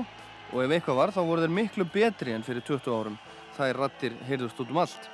og 0.52 0.64
ef 0.64 0.74
eitthvað 0.74 1.04
var 1.04 1.14
þá 1.14 1.22
voru 1.22 1.46
þeir 1.46 1.60
miklu 1.60 1.86
betri 1.94 2.34
en 2.34 2.48
fyrir 2.48 2.66
20 2.66 2.98
árum. 2.98 3.20
Þær 3.58 3.80
rattir 3.84 4.16
heyrðust 4.28 4.60
út 4.64 4.72
um 4.72 4.80
allt. 4.84 5.10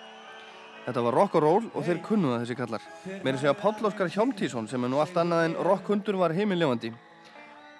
Þetta 0.87 1.03
var 1.03 1.17
rock 1.19 1.33
og 1.35 1.43
roll 1.43 1.65
og 1.73 1.83
þeir 1.83 1.97
kunnu 2.05 2.29
það 2.31 2.43
þessi 2.43 2.55
kallar. 2.55 2.83
Meiri 3.25 3.39
segja 3.41 3.55
Páll 3.59 3.87
Óskar 3.89 4.11
Hjálmtísson 4.13 4.69
sem 4.71 4.83
er 4.83 4.91
nú 4.93 5.01
allt 5.03 5.17
annað 5.19 5.49
en 5.49 5.55
rockhundur 5.67 6.15
var 6.21 6.35
heimiljóðandi. 6.37 6.93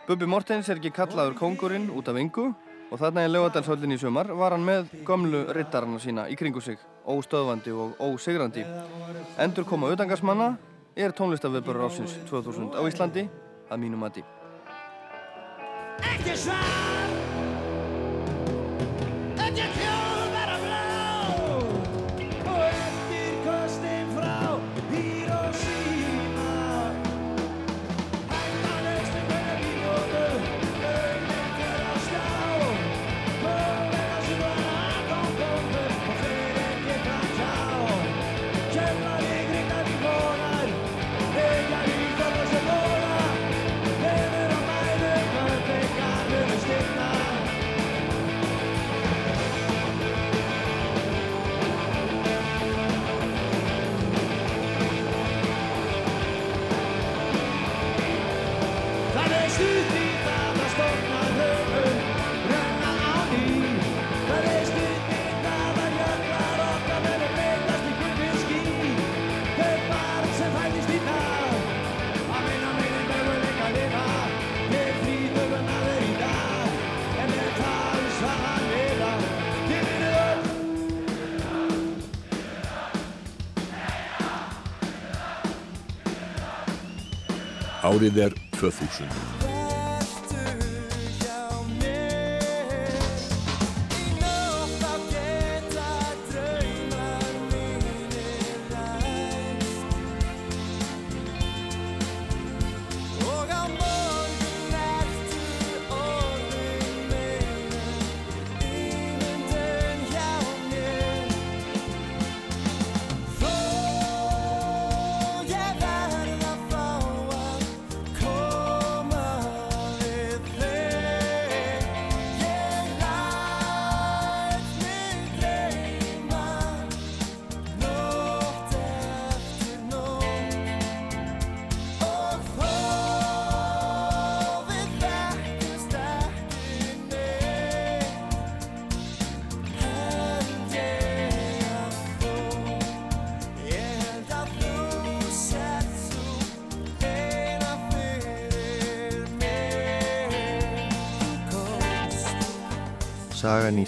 Bubbi 0.07 0.27
Mortens 0.27 0.67
er 0.67 0.81
ekki 0.81 0.91
kallaður 0.95 1.37
kóngurinn 1.39 1.87
út 1.95 2.11
af 2.11 2.19
yngu 2.19 2.49
og 2.91 2.99
þarna 2.99 3.25
í 3.27 3.31
Laugadalshöllin 3.31 3.95
í 3.95 3.99
sumar 4.01 4.31
var 4.35 4.55
hann 4.55 4.67
með 4.67 4.91
gömlu 5.07 5.45
rittarana 5.55 5.99
sína 6.03 6.27
í 6.31 6.35
kringu 6.39 6.63
sig, 6.63 6.79
óstöðvandi 7.07 7.75
og 7.75 7.99
ósigrandi. 8.03 8.63
Endur 9.39 9.67
koma 9.67 9.91
utangarsmanna 9.95 10.53
er 10.95 11.15
tónlistaföðbörur 11.15 11.87
ásins 11.87 12.15
2000 12.31 12.75
á 12.75 12.81
Íslandi 12.87 13.27
að 13.69 13.83
mínu 13.83 13.99
mati. 13.99 14.23
Ekki 16.03 16.35
svar 16.35 16.87
Árið 87.97 88.17
er 88.27 88.33
2000. 88.59 89.46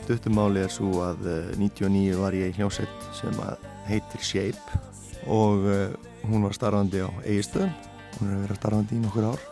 stuttumáli 0.10 0.64
er 0.66 0.72
svo 0.74 1.04
að 1.06 1.28
eh, 1.30 1.50
99 1.60 2.18
var 2.18 2.34
ég 2.34 2.50
í 2.50 2.56
hljómsveit 2.58 3.10
sem 3.14 3.36
heitir 3.86 4.24
Shape 4.26 4.80
og 5.30 5.68
eh, 5.70 5.92
hún 6.26 6.48
var 6.48 6.56
starfandi 6.58 7.04
á 7.06 7.10
eigistöðum. 7.22 7.70
Hún 8.18 8.32
er 8.34 8.40
verið 8.48 8.58
starfandi 8.58 8.98
í 8.98 9.02
nokkur 9.04 9.28
ár. 9.30 9.44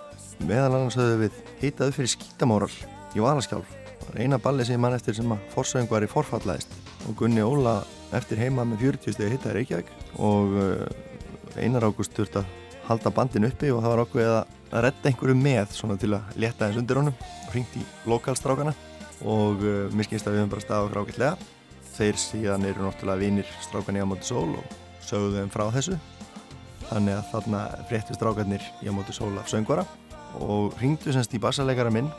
Meðal 0.42 0.72
annars 0.72 0.98
höfðu 0.98 1.20
við 1.22 1.38
heitað 1.62 1.94
fyrir 1.94 2.12
skítamóral 2.16 2.72
í 3.14 3.22
Valaskjálf. 3.22 3.70
Það 4.02 4.10
var 4.10 4.20
eina 4.24 4.42
balli 4.42 4.66
sem 4.66 4.82
mann 4.82 4.98
eftir 4.98 5.18
sem 5.18 5.36
að 5.36 5.46
forsöngvari 5.54 6.10
forfallaðist 6.10 6.74
og 7.06 7.18
Gunni 7.22 7.46
Óla 7.46 7.78
eftir 8.18 8.42
heima 8.42 8.66
með 8.66 8.88
40 8.88 9.14
stegi 9.14 9.36
heitaði 9.36 9.56
Reykjavík 9.60 9.94
og 10.18 10.58
eh, 10.64 11.62
Einar 11.62 11.86
Ágúst 11.86 12.18
þurfti 12.18 12.42
að 12.42 12.54
halda 12.90 13.14
bandin 13.14 13.46
uppi 13.46 13.70
og 13.70 13.84
það 13.84 13.94
var 13.94 14.06
okkur 14.08 14.28
að 14.32 14.84
redda 14.88 15.12
einhverju 15.12 15.38
með 15.38 15.78
svona 15.78 16.02
til 16.02 16.16
að 16.18 16.38
létta 16.42 16.66
eins 16.66 16.82
undir 16.82 16.98
honum 17.04 17.26
og 17.46 17.52
hringt 17.54 17.78
í 17.78 17.86
lokalstrákana 18.10 18.74
og 19.26 19.64
uh, 19.64 19.88
mér 19.96 20.08
skynst 20.08 20.28
að 20.28 20.36
við 20.36 20.44
höfum 20.44 20.54
bara 20.54 20.66
staðið 20.66 20.88
okkur 20.88 21.02
ágætlega. 21.04 21.54
Þeir 21.98 22.20
síðan 22.22 22.68
eru 22.70 22.86
náttúrulega 22.86 23.24
vinir 23.24 23.52
strákan 23.66 23.98
í 23.98 24.04
Amóti 24.04 24.28
Sól 24.28 24.52
og 24.60 24.76
sögðu 25.06 25.40
þeim 25.40 25.54
frá 25.54 25.66
þessu. 25.74 25.98
Þannig 26.88 27.18
að 27.18 27.32
þarna 27.32 27.62
fréttu 27.90 28.18
strákarnir 28.18 28.68
í 28.84 28.92
Amóti 28.92 29.16
Sól 29.18 29.34
af 29.42 29.50
söngvara. 29.52 29.88
Og 30.44 30.76
hringdu 30.78 31.14
semst 31.16 31.34
í 31.34 31.42
bassaleikara 31.42 31.94
minn 31.94 32.12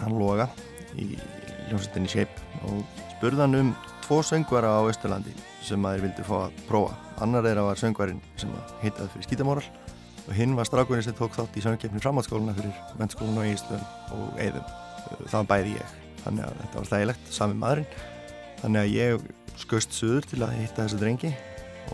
hann 0.00 0.18
Loga 0.18 0.48
í 0.98 1.14
hljómsveitinni 1.68 2.10
Shape. 2.10 2.50
Og 2.66 2.82
spurði 3.14 3.44
hann 3.44 3.60
um 3.60 3.72
tvo 4.04 4.20
söngvara 4.26 4.74
á 4.74 4.82
Östurlandi 4.90 5.32
sem 5.64 5.86
að 5.86 5.96
þeir 5.96 6.06
vildu 6.08 6.26
fá 6.26 6.36
að 6.42 6.60
prófa. 6.68 6.98
Annar 7.22 7.46
þeirra 7.46 7.68
var 7.70 7.80
söngvarinn 7.80 8.22
sem 8.40 8.50
heitaði 8.82 9.12
fyrir 9.14 9.28
skítamóral 9.30 9.66
og 10.24 10.32
hinn 10.36 10.56
var 10.58 10.68
strákurinn 10.68 11.04
sem 11.06 11.16
tók 11.16 11.36
þátt 11.36 11.58
í 11.58 11.64
söngkeppni 11.64 12.02
framhaldsskóluna 12.02 12.56
fyrir 12.56 12.96
mennskólinu 13.00 13.42
og 13.42 13.50
eigistöðum 13.50 14.16
og 14.16 14.40
eigðum 14.40 15.28
það 15.28 15.52
bæði 15.52 15.76
ég 15.76 16.03
þannig 16.24 16.46
að 16.48 16.60
þetta 16.62 16.80
var 16.80 16.90
þægilegt, 16.92 17.32
sami 17.32 17.58
maðurinn. 17.60 17.98
Þannig 18.62 18.80
að 18.82 18.94
ég 18.94 19.26
skust 19.60 19.94
suður 19.94 20.26
til 20.28 20.40
að 20.42 20.56
hitta 20.58 20.84
þessa 20.84 21.00
drengi 21.00 21.34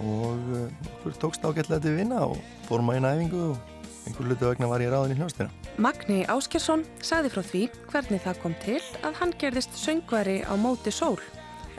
og 0.01 0.55
uh, 0.55 0.67
okkur 0.95 1.19
tókst 1.21 1.45
ágætlega 1.45 1.83
til 1.85 1.97
vinna 1.99 2.23
og 2.29 2.39
fórum 2.69 2.93
að 2.93 3.01
eina 3.01 3.15
æfingu 3.17 3.43
og 3.51 3.59
einhver 4.07 4.29
hlutu 4.29 4.47
vegna 4.49 4.71
var 4.71 4.85
ég 4.85 4.93
ráðin 4.93 5.17
í 5.17 5.19
hljóstina 5.19 5.51
Magni 5.81 6.23
Áskersson 6.31 6.85
sagði 7.05 7.33
frá 7.35 7.43
því 7.45 7.63
hvernig 7.91 8.23
það 8.25 8.41
kom 8.45 8.57
til 8.63 8.79
að 9.03 9.19
hann 9.21 9.35
gerðist 9.41 9.77
söngvari 9.81 10.41
á 10.47 10.55
móti 10.61 10.95
sól 10.95 11.19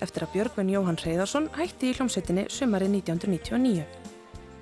eftir 0.01 0.25
að 0.25 0.35
Björgvin 0.35 0.71
Jóhann 0.73 0.99
Reyðarsson 1.01 1.49
hætti 1.55 1.91
í 1.91 1.97
hljómsveitinni 1.97 2.47
sumarið 2.49 2.95
1999. 3.03 3.83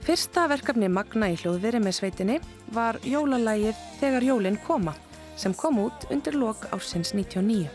Fyrsta 0.03 0.47
verkefni 0.51 0.89
Magna 0.91 1.29
í 1.31 1.37
hljóðveri 1.39 1.79
með 1.83 1.95
sveitinni 1.95 2.39
var 2.75 2.99
jólalægið 3.07 3.79
Þegar 4.01 4.27
jólinn 4.27 4.59
koma 4.65 4.95
sem 5.39 5.55
kom 5.55 5.79
út 5.85 6.07
undir 6.11 6.35
lok 6.35 6.67
ársins 6.75 7.13
99. 7.15 7.69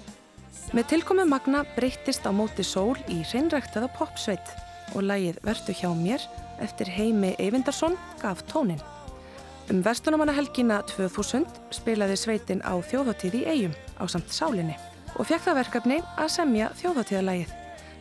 Með 0.74 0.88
tilkomu 0.90 1.24
Magna 1.28 1.62
breyttist 1.76 2.26
á 2.28 2.30
móti 2.34 2.64
sól 2.66 2.96
í 3.08 3.22
hreinræktaða 3.24 3.88
popsveit 3.96 4.52
og 4.94 5.06
lægið 5.08 5.40
Vertu 5.46 5.76
hjá 5.76 5.90
mér 5.96 6.24
eftir 6.64 6.90
Heimi 6.92 7.34
Eyvindarsson 7.38 7.96
gaf 8.22 8.44
tónin. 8.50 8.82
Um 9.72 9.80
Vestunamannahelgina 9.84 10.82
2000 10.90 11.46
spilaði 11.72 12.18
sveitin 12.20 12.60
á 12.60 12.76
þjóðháttíð 12.84 13.38
í 13.40 13.44
eigum 13.48 13.78
á 13.96 14.04
samt 14.04 14.34
sálinni 14.34 14.76
og 15.16 15.28
fekk 15.30 15.46
það 15.46 15.60
verkefni 15.62 16.00
að 16.18 16.34
semja 16.36 16.68
þjóðháttíðalægið 16.82 17.54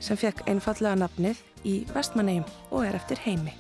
sem 0.03 0.19
fekk 0.19 0.43
einfallega 0.51 0.99
nafnið 1.05 1.39
í 1.63 1.77
Vestmannegjum 1.93 2.49
og 2.71 2.83
er 2.89 2.99
eftir 2.99 3.23
heimi. 3.23 3.55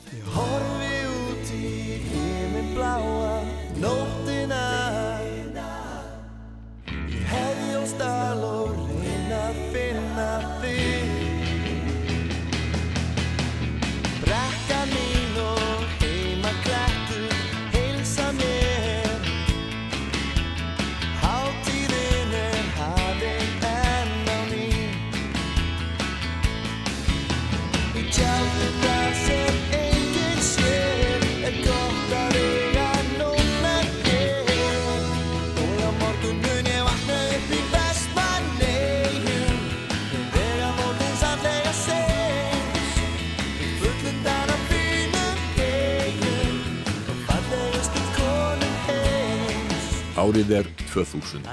Árið 50.33 50.51
er 50.57 50.67
2000. 50.89 51.43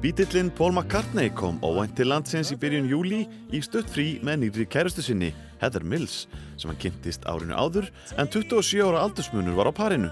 Bítillinn 0.00 0.48
Paul 0.50 0.72
McCartney 0.72 1.28
kom 1.28 1.58
óvænt 1.60 1.92
til 1.92 2.08
landsins 2.08 2.48
í 2.54 2.56
byrjun 2.56 2.86
júli 2.88 3.18
í 3.52 3.58
stutt 3.60 3.90
frí 3.92 4.14
með 4.24 4.38
nýri 4.40 4.64
kærustu 4.72 5.04
sinni, 5.04 5.28
Heather 5.60 5.84
Mills, 5.84 6.22
sem 6.56 6.70
hann 6.70 6.78
kynntist 6.80 7.26
árinu 7.28 7.52
áður 7.52 7.90
en 8.16 8.30
27 8.32 8.80
ára 8.80 9.02
aldursmunur 9.04 9.58
var 9.58 9.68
á 9.68 9.72
parinu. 9.76 10.08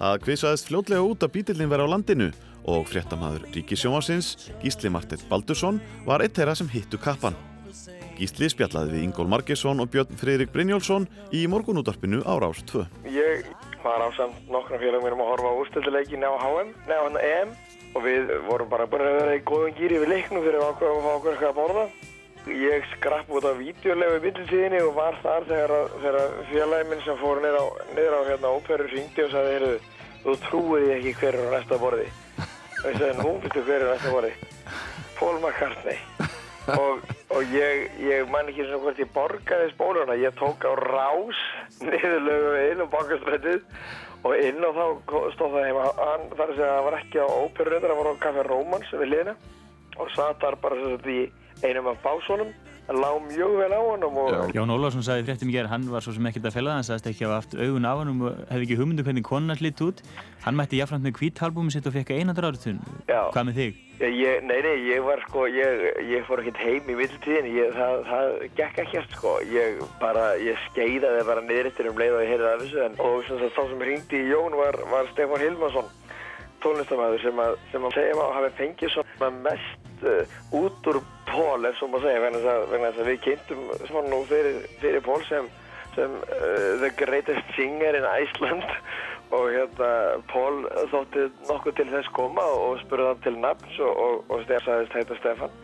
Það 0.00 0.24
kvisaðist 0.24 0.70
fljótlega 0.70 1.04
út 1.04 1.28
að 1.28 1.34
bítillinn 1.36 1.68
verið 1.68 1.92
á 1.92 1.92
landinu 1.92 2.30
og 2.72 2.88
fréttamaður 2.88 3.44
Ríkisjómasins, 3.52 4.48
Gísli 4.64 4.88
Martett 4.88 5.28
Baldursson, 5.28 5.82
var 6.08 6.24
eitt 6.24 6.40
þeirra 6.40 6.56
sem 6.56 6.72
hittu 6.72 6.96
kappan. 6.96 7.36
Gísli 8.16 8.48
spjallaði 8.48 8.96
við 8.96 9.08
Ingól 9.10 9.28
Margesson 9.28 9.84
og 9.84 9.92
Björn 9.92 10.16
Freyrik 10.16 10.56
Brynjólfsson 10.56 11.04
í 11.36 11.44
morgunúttarpinu 11.52 12.24
á 12.24 12.32
Rás 12.40 12.64
2. 12.72 12.88
Ég 13.12 13.44
var 13.84 14.00
á 14.00 14.08
samt 14.16 14.48
nokkrum 14.48 14.80
félagum 14.80 15.04
mínum 15.04 15.20
að 15.20 15.34
horfa 15.34 15.52
á 15.52 15.58
úrstöldleikin 15.60 16.24
á 16.24 16.32
HM, 16.32 16.72
neða 16.88 17.04
hann 17.04 17.26
EM 17.28 17.58
og 17.94 18.04
við 18.04 18.30
vorum 18.48 18.70
bara 18.70 18.86
búin 18.90 19.06
að 19.06 19.18
vera 19.20 19.36
í 19.38 19.42
góðum 19.48 19.74
gýri 19.78 20.00
við 20.02 20.12
leiknum 20.12 20.44
fyrir 20.44 20.60
að 20.60 20.70
ákveða 20.72 20.94
að 20.94 21.04
fá 21.06 21.10
okkur 21.14 21.32
eitthvað 21.32 21.50
að 21.50 21.58
borða. 21.60 21.84
Ég 22.48 22.86
skrapp 22.94 23.32
út 23.34 23.44
af 23.44 23.58
vídeolegu 23.58 24.20
bílsíðinni 24.24 24.80
og 24.86 24.94
var 24.96 25.18
þar 25.24 25.48
þegar, 25.50 25.74
þegar 26.04 26.36
félagin 26.48 26.92
minn 26.92 27.04
sem 27.04 27.18
fór 27.20 27.42
niður 27.44 28.16
á, 28.16 28.20
á 28.24 28.28
hérna 28.30 28.54
óperu 28.56 28.88
ringdi 28.88 29.24
og 29.26 29.34
sagði, 29.34 29.56
heyrðu, 29.56 29.74
þú 30.24 30.36
trúið 30.46 30.86
því 30.86 30.94
ekki 30.96 31.14
hver 31.20 31.38
er 31.38 31.44
á 31.44 31.50
næsta 31.58 31.80
borði. 31.82 32.08
Og 32.38 32.88
ég 32.88 32.98
sagði, 33.02 33.12
nú, 33.20 33.34
veistu 33.44 33.66
hver 33.68 33.84
er 33.84 33.90
á 33.90 33.92
næsta 33.92 34.14
borði? 34.16 34.32
Paul 35.18 35.36
McCartney. 35.42 36.00
og, 36.76 37.04
og 37.32 37.54
ég, 37.54 37.88
ég 38.04 38.28
man 38.32 38.48
ekki 38.50 38.66
svona 38.66 38.82
hvort 38.82 39.00
ég 39.00 39.12
borgaði 39.14 39.70
spóluna 39.72 40.16
ég 40.20 40.34
tók 40.36 40.64
á 40.68 40.72
rás 40.76 41.38
niður 41.80 42.20
lögum 42.26 42.84
og 42.84 42.90
bankastrætið 42.92 43.62
og 44.26 44.32
inn 44.42 44.64
og 44.66 44.78
þá 44.78 44.86
stóð 45.34 45.56
það 45.56 45.66
heima. 45.68 45.84
Þar 46.34 46.48
að 46.48 46.56
segja 46.56 46.70
að 46.70 46.76
það 46.76 46.86
var 46.88 46.98
ekki 46.98 47.22
á 47.22 47.26
óperuröndar 47.28 47.92
það 47.92 48.00
var 48.00 48.10
á 48.10 48.22
Café 48.24 48.46
Romans 48.48 48.94
við 48.94 49.12
liðina 49.12 49.36
og 49.98 50.10
satt 50.14 50.42
þar 50.42 50.56
bara 50.62 50.96
í 51.10 51.20
einum 51.66 51.90
af 51.90 52.02
básunum 52.04 52.50
það 52.50 52.77
lág 52.88 53.18
mjög 53.26 53.56
vel 53.60 53.72
á 53.74 53.80
honum 53.84 54.20
og 54.22 54.54
Jón 54.56 54.72
Ólafsson 54.72 55.04
sagði 55.04 55.24
í 55.24 55.28
fréttum 55.28 55.50
í 55.52 55.56
gerð, 55.56 55.72
hann 55.72 55.88
var 55.92 56.04
svo 56.04 56.14
sem 56.16 56.30
ekkert 56.30 56.48
að 56.48 56.56
fela 56.56 56.70
það, 56.70 56.78
hann 56.78 56.88
sagðist 56.88 57.10
ekki 57.12 57.26
að 57.26 57.34
hafa 57.34 57.42
haft 57.42 57.58
augun 57.58 57.90
af 57.90 58.00
hann 58.02 58.14
og 58.14 58.38
hefði 58.48 58.68
ekki 58.68 58.78
hugmyndu 58.80 59.08
hvernig 59.08 59.26
konuna 59.28 59.58
slitt 59.58 59.84
út. 59.84 60.00
Hann 60.46 60.56
mætti 60.56 60.80
jáfnframt 60.80 61.04
með 61.04 61.18
kvítalbúmi 61.18 61.74
sitt 61.74 61.90
og 61.90 61.98
fekk 61.98 62.14
einandra 62.16 62.52
áratun. 62.52 62.80
Hvað 63.08 63.46
með 63.50 63.60
þig? 63.60 63.84
ég, 63.98 64.14
ég, 64.14 64.42
nei, 64.46 64.58
nei, 64.62 64.76
ég 64.86 65.02
var 65.02 65.20
sko 65.26 65.46
ég, 65.50 65.84
ég 66.06 66.26
fór 66.28 66.42
ekkert 66.42 66.60
heim 66.62 66.90
í 66.90 66.96
mittiltíðin 66.98 67.48
ég, 67.50 67.72
það, 67.74 68.02
það 68.06 68.34
gekk 68.58 68.80
ekkert 68.84 69.16
sko 69.16 69.32
ég 69.50 69.80
bara, 70.02 70.30
ég 70.42 70.58
skeiðaði 70.68 71.24
bara 71.26 71.44
niður 71.46 71.70
eftir 71.72 71.90
um 71.90 71.98
leið 71.98 72.18
og 72.18 72.22
ég 72.24 72.32
heyrði 72.34 72.50
af 72.52 72.62
þessu 72.62 72.84
en, 72.84 72.98
og 73.02 73.16
sem 73.26 73.40
sagt, 73.42 73.56
þá 73.56 73.62
sem 73.72 73.82
hringdi 73.86 74.20
í 74.22 74.28
Jón 74.30 74.58
var, 74.58 74.78
var 74.92 75.10
Stefán 75.12 75.42
Hilmarsson 75.42 75.90
tónlistamæður 76.64 77.22
sem 77.22 77.40
að, 77.42 77.54
sem 77.72 77.86
að 77.86 77.94
segja 77.96 78.16
maður 78.18 78.36
hafi 78.38 78.50
fengið 78.58 78.92
svona 78.94 79.30
mest 79.44 80.04
uh, 80.08 80.36
út 80.58 80.90
úr 80.92 81.00
Pól 81.28 81.68
ef 81.68 81.76
svo 81.76 81.90
maður 81.92 82.08
segja 82.08 82.24
vegna 82.24 82.42
þess 82.88 83.02
að, 83.02 83.08
við 83.10 83.20
kynntum 83.26 83.64
svona 83.90 84.12
nú 84.12 84.20
fyrir, 84.30 84.58
fyrir 84.80 85.04
Pól 85.04 85.20
sem, 85.28 85.48
sem 85.96 86.18
uh, 86.24 86.72
the 86.82 86.90
greatest 86.96 87.54
singer 87.56 87.98
in 87.98 88.08
Iceland. 88.08 88.66
Og 89.36 89.50
hérna 89.52 89.88
Pól 90.30 90.62
þótti 90.88 91.26
nokkuð 91.50 91.74
til 91.76 91.84
þess 91.90 92.08
koma 92.16 92.46
og 92.48 92.78
spurði 92.80 93.10
hann 93.10 93.18
til 93.26 93.34
nafns 93.36 93.74
og, 93.84 93.98
og, 94.00 94.22
og 94.32 94.46
Stefán 94.46 94.64
sagðist 94.64 94.96
heita 94.96 95.18
Stefán 95.18 95.58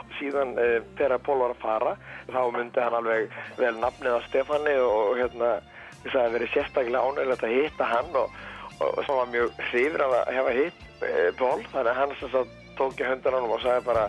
og 0.00 0.14
síðan 0.16 0.54
uh, 0.56 0.78
þegar 0.96 1.20
Pól 1.26 1.42
var 1.42 1.52
að 1.52 1.60
fara 1.60 1.92
þá 2.30 2.40
myndi 2.54 2.80
hann 2.80 2.96
alveg 2.96 3.36
vel 3.58 3.74
nafnið 3.82 4.16
á 4.16 4.20
Stefáni 4.30 4.78
og, 4.80 5.18
hérna 5.20 5.50
að 6.00 6.14
það 6.14 6.34
verið 6.36 6.52
sérstaklega 6.54 7.04
ánægilegt 7.04 7.44
að 7.44 7.56
hitta 7.58 7.88
hann 7.90 8.16
og 8.16 8.38
og 8.80 9.00
svo 9.06 9.20
var 9.20 9.30
mjög 9.32 9.50
hrifur 9.70 10.02
af 10.06 10.16
að 10.22 10.34
hefa 10.38 10.56
hitt 10.56 10.84
e, 11.04 11.14
Pól 11.38 11.62
þannig 11.72 11.90
að 11.92 11.98
hann 12.02 12.14
sem 12.20 12.32
sagt 12.34 12.58
tók 12.80 13.00
í 13.02 13.04
höndan 13.08 13.34
honum 13.36 13.52
og 13.56 13.60
sagði 13.64 13.84
bara 13.90 14.06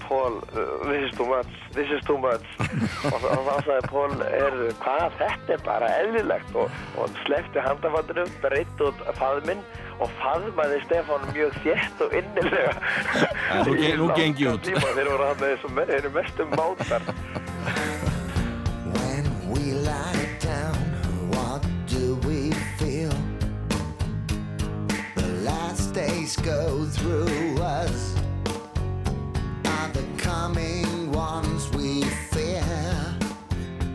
Pól, 0.00 0.38
uh, 0.56 0.88
this 0.88 1.04
is 1.06 1.12
too 1.16 1.26
much, 1.28 1.50
this 1.74 1.90
is 1.94 2.00
too 2.06 2.16
much. 2.18 2.46
Og, 3.12 3.20
þá 3.20 3.56
sagði 3.66 3.90
Pól 3.90 4.14
hvað, 4.80 5.12
þetta 5.20 5.54
er 5.54 5.62
bara 5.66 5.90
eðlilegt. 6.00 6.54
Og, 6.58 6.72
og 6.98 7.12
slefti 7.26 7.62
handafatinu 7.62 8.24
breytt 8.42 8.82
út 8.86 9.02
faðminn 9.20 9.60
og 10.00 10.10
faðmaði 10.22 10.80
Stefán 10.86 11.26
mjög 11.34 11.54
þétt 11.62 12.04
og 12.06 12.16
innilega. 12.16 12.74
Nú 13.68 13.76
Í 13.76 13.82
ge- 13.84 13.96
nú 14.00 14.08
langan 14.08 14.18
geng 14.22 14.42
ég 14.42 14.54
út. 14.56 14.70
þeir 14.72 15.12
voru 15.12 15.28
hann 15.30 15.42
þessum 15.44 15.82
þeir 15.84 15.96
eru 16.00 16.14
mestum 16.16 16.56
mátar 16.58 17.10
days 26.30 26.46
go 26.46 26.84
through 26.84 27.62
us. 27.62 28.14
Are 29.64 29.90
the 29.92 30.04
coming 30.16 31.12
ones 31.12 31.70
we 31.76 32.04
fear? 32.30 32.62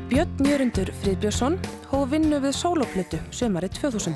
Björn 0.10 0.46
Jörundur 0.46 0.92
Friðbjörnsson 1.02 1.60
hóf 1.92 2.10
vinnu 2.12 2.40
við 2.40 2.56
sólóplötu 2.56 3.20
sömari 3.32 3.70
2000. 3.70 4.16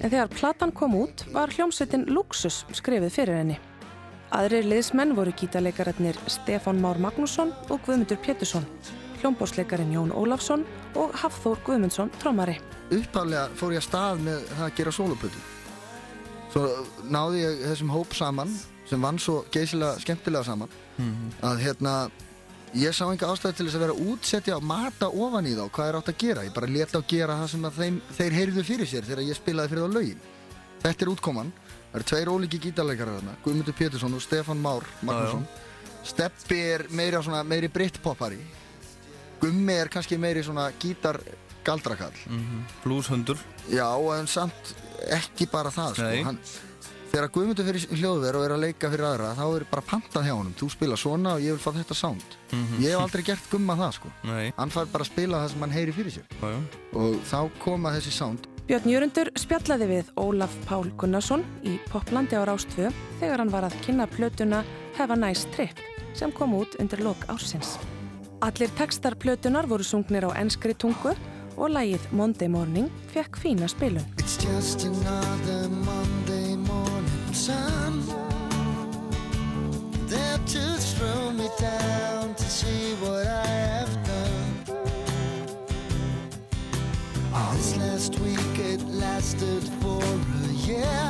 En 0.00 0.10
þegar 0.10 0.28
platan 0.28 0.72
kom 0.72 0.94
út 0.94 1.24
var 1.32 1.50
hljómsveitin 1.50 2.06
Luxus 2.12 2.64
skrifið 2.72 3.12
fyrir 3.14 3.40
henni. 3.40 3.58
Aðrir 4.34 4.66
liðsmenn 4.66 5.14
voru 5.16 5.32
gítarleikararnir 5.32 6.18
Stefán 6.26 6.80
Már 6.82 6.98
Magnússon 6.98 7.52
og 7.70 7.80
Guðmundur 7.86 8.18
Pétursson, 8.22 8.66
hljómbásleikarin 9.20 9.94
Jón 9.94 10.12
Ólafsson 10.12 10.66
og 10.94 11.14
Hafþór 11.22 11.62
Guðmundsson 11.64 12.10
trommari. 12.20 12.58
upphaflega 12.90 13.48
fór 13.58 13.72
ég 13.74 13.82
að 13.82 13.88
stað 13.88 14.20
með 14.22 14.42
það 14.52 14.66
að 14.66 14.74
gera 14.78 14.90
soloplötu 14.94 15.40
svo 16.56 16.86
náði 17.12 17.42
ég 17.42 17.64
þessum 17.66 17.90
hóp 17.92 18.14
saman 18.16 18.52
sem 18.88 19.02
vann 19.02 19.18
svo 19.20 19.42
geysilega 19.52 20.00
skemmtilega 20.00 20.46
saman 20.46 20.72
að 21.44 21.60
hérna 21.60 21.92
ég 22.76 22.94
sá 22.96 23.04
enga 23.10 23.28
ástæði 23.28 23.58
til 23.58 23.66
þess 23.66 23.76
að 23.76 23.84
vera 23.84 23.96
að 23.96 24.08
útsetja 24.12 24.56
og 24.56 24.64
mata 24.64 25.08
ofan 25.08 25.46
í 25.46 25.52
þá 25.56 25.68
hvað 25.68 25.88
er 25.88 25.98
átt 26.00 26.08
að 26.12 26.18
gera. 26.22 26.44
Ég 26.44 26.54
bara 26.54 26.66
leta 26.66 26.98
á 27.00 27.02
gera 27.08 27.36
það 27.40 27.50
sem 27.52 27.68
þeim, 27.76 28.00
þeir 28.16 28.32
heyrðu 28.32 28.64
fyrir 28.64 28.88
sér 28.90 29.04
þegar 29.04 29.22
ég 29.26 29.38
spilaði 29.38 29.72
fyrir 29.72 29.86
þá 29.86 29.96
lögin. 29.96 30.24
Þetta 30.82 31.04
er 31.04 31.12
útkoman, 31.12 31.52
það 31.92 32.00
eru 32.00 32.08
tveir 32.10 32.32
ólíki 32.32 32.60
gítarleikarar 32.66 33.20
þarna, 33.20 33.36
Guðmundur 33.44 33.76
Pétursson 33.78 34.14
og 34.14 34.22
Stefán 34.22 34.60
Már 34.60 34.84
Magnússon. 35.02 35.46
Steppi 36.06 36.58
er 36.74 36.86
meiri, 36.94 37.18
svona, 37.22 37.42
meiri 37.46 37.68
brittpoppari 37.72 38.38
Gummi 39.40 39.74
er 39.74 39.90
kannski 39.92 40.18
meiri 40.20 40.44
svona 40.46 40.68
gítar 40.80 41.18
galdrakall 41.66 42.14
Blueshundur 42.84 43.40
Já, 43.72 43.88
en 44.18 44.26
samt 44.30 44.74
ekki 45.10 45.46
bara 45.52 45.70
það 45.70 45.94
sko. 46.00 46.24
Hann, 46.24 46.38
Þegar 47.06 47.30
Guðmundur 47.32 47.64
fyrir 47.68 47.84
hljóðver 47.96 48.36
og 48.36 48.44
er 48.44 48.52
að 48.56 48.60
leika 48.64 48.88
fyrir 48.90 49.06
aðra 49.06 49.28
þá 49.38 49.44
er 49.56 49.64
bara 49.70 49.82
pantað 49.86 50.24
hjá 50.26 50.32
honum 50.34 50.54
Þú 50.58 50.66
spila 50.74 50.96
svona 50.98 51.36
og 51.36 51.40
ég 51.44 51.54
vil 51.54 51.62
fá 51.62 51.70
þetta 51.72 51.94
sound 51.94 52.24
Mhm. 52.52 52.80
Ég 52.82 52.90
hef 52.92 53.00
aldrei 53.00 53.22
gert 53.24 53.46
gumma 53.50 53.76
það 53.78 53.92
sko 53.94 54.10
Nei. 54.24 54.52
Hann 54.58 54.70
fær 54.74 54.86
bara 54.92 55.04
að 55.04 55.10
spila 55.12 55.38
það 55.44 55.50
sem 55.52 55.60
hann 55.60 55.70
heyri 55.70 55.92
fyrir 55.92 56.12
sér 56.12 56.26
Já, 56.42 56.50
já. 56.50 56.60
Og 56.98 57.14
þá 57.30 57.50
koma 57.62 57.90
þessi 57.94 58.12
sound 58.12 58.46
Björn 58.66 58.90
Jörundur 58.90 59.30
spjallaði 59.38 59.86
við 59.92 60.10
Ólaf 60.18 60.50
Pál 60.66 60.90
Gunnarsson 60.98 61.44
í 61.62 61.78
Poplandi 61.88 62.34
á 62.34 62.42
Rástvö 62.44 62.90
þegar 63.20 63.38
hann 63.38 63.50
var 63.54 63.62
að 63.70 63.78
kynna 63.86 64.06
plötuna 64.10 64.64
Have 64.98 65.12
a 65.14 65.16
Nice 65.16 65.46
Trip 65.54 65.78
sem 66.12 66.32
kom 66.32 66.52
út 66.58 66.74
undir 66.80 66.98
lok 67.04 67.22
ársins. 67.28 67.76
Allir 68.42 68.68
textar 68.76 69.14
plötunar 69.14 69.66
voru 69.70 69.84
sungnir 69.84 70.26
á 70.26 70.34
enskri 70.42 70.74
tungu 70.74 71.14
og 71.56 71.70
lagið 71.72 72.04
Monday 72.12 72.48
Morning 72.48 72.90
fekk 73.12 73.38
fína 73.40 73.68
spilun. 73.68 74.04
It's 74.18 74.36
just 74.36 74.84
another 74.84 75.68
Monday 75.68 76.56
morning 76.56 77.34
sun. 77.34 78.02
They're 80.08 80.38
to 80.38 80.64
throw 80.94 81.32
me 81.32 81.48
down 81.58 82.34
to 82.34 82.44
see 82.44 82.94
what 83.02 83.26
I 83.26 83.46
have 83.46 83.94
done. 84.04 84.52
This 87.56 87.76
last 87.78 88.18
week 88.20 88.58
it 88.58 88.82
lasted 88.88 89.64
for 89.80 90.02
a 90.02 90.52
year. 90.68 91.08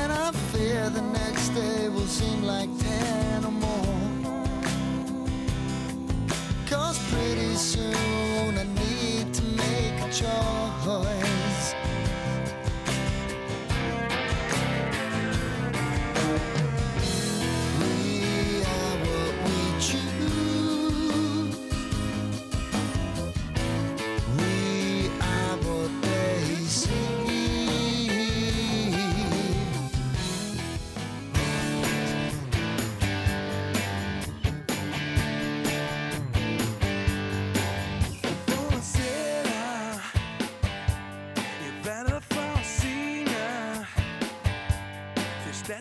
And 0.00 0.12
I 0.12 0.30
fear 0.52 0.88
the 0.90 1.02
next 1.02 1.48
day 1.48 1.88
will 1.88 2.06
seem 2.06 2.44
like 2.44 2.70
ten 2.78 3.44
or 3.44 3.50
more. 3.50 3.97
Cause 6.88 7.12
pretty 7.12 7.54
soon 7.56 8.56
I 8.56 8.64
need 8.64 9.34
to 9.34 9.42
make 9.42 10.00
a 10.00 10.10
choice. 10.10 11.27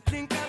think 0.02 0.32
I 0.34 0.47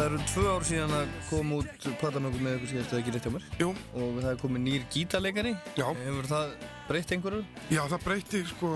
ár 0.00 0.64
síðan 0.64 0.94
að 0.96 1.10
koma 1.28 1.58
út 1.60 1.86
platamöngum 2.00 2.44
með 2.44 2.54
ykkur 2.56 2.70
síðast 2.70 2.92
eða 2.94 3.00
ekki 3.02 3.12
rétt 3.14 3.26
hjá 3.26 3.32
mér. 3.34 3.46
Jú. 3.60 3.68
Og 4.00 4.20
það 4.22 4.28
er 4.30 4.38
komið 4.40 4.62
nýr 4.64 4.86
gítarleikari. 4.94 5.52
Já. 5.76 5.86
Hefur 6.00 6.28
það 6.30 6.54
breytt 6.88 7.12
einhverju? 7.16 7.40
Já, 7.68 7.82
það 7.92 8.04
breyti, 8.06 8.40
sko, 8.48 8.70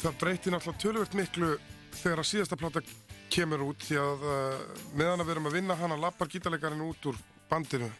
það 0.00 0.18
breyti 0.22 0.54
náttúrulega 0.54 0.82
tölvöld 0.84 1.16
miklu 1.20 1.50
þegar 2.00 2.22
að 2.22 2.30
síðasta 2.30 2.60
plata 2.60 2.84
kemur 3.30 3.66
út 3.68 3.84
því 3.84 3.98
að 4.00 4.24
uh, 4.24 4.62
meðan 4.96 5.20
að 5.20 5.28
við 5.28 5.34
erum 5.36 5.50
að 5.50 5.58
vinna 5.58 5.76
hana 5.82 6.00
lappar 6.00 6.32
gítarleikarinn 6.32 6.86
út 6.88 7.10
úr 7.12 7.20
bandinu 7.50 7.90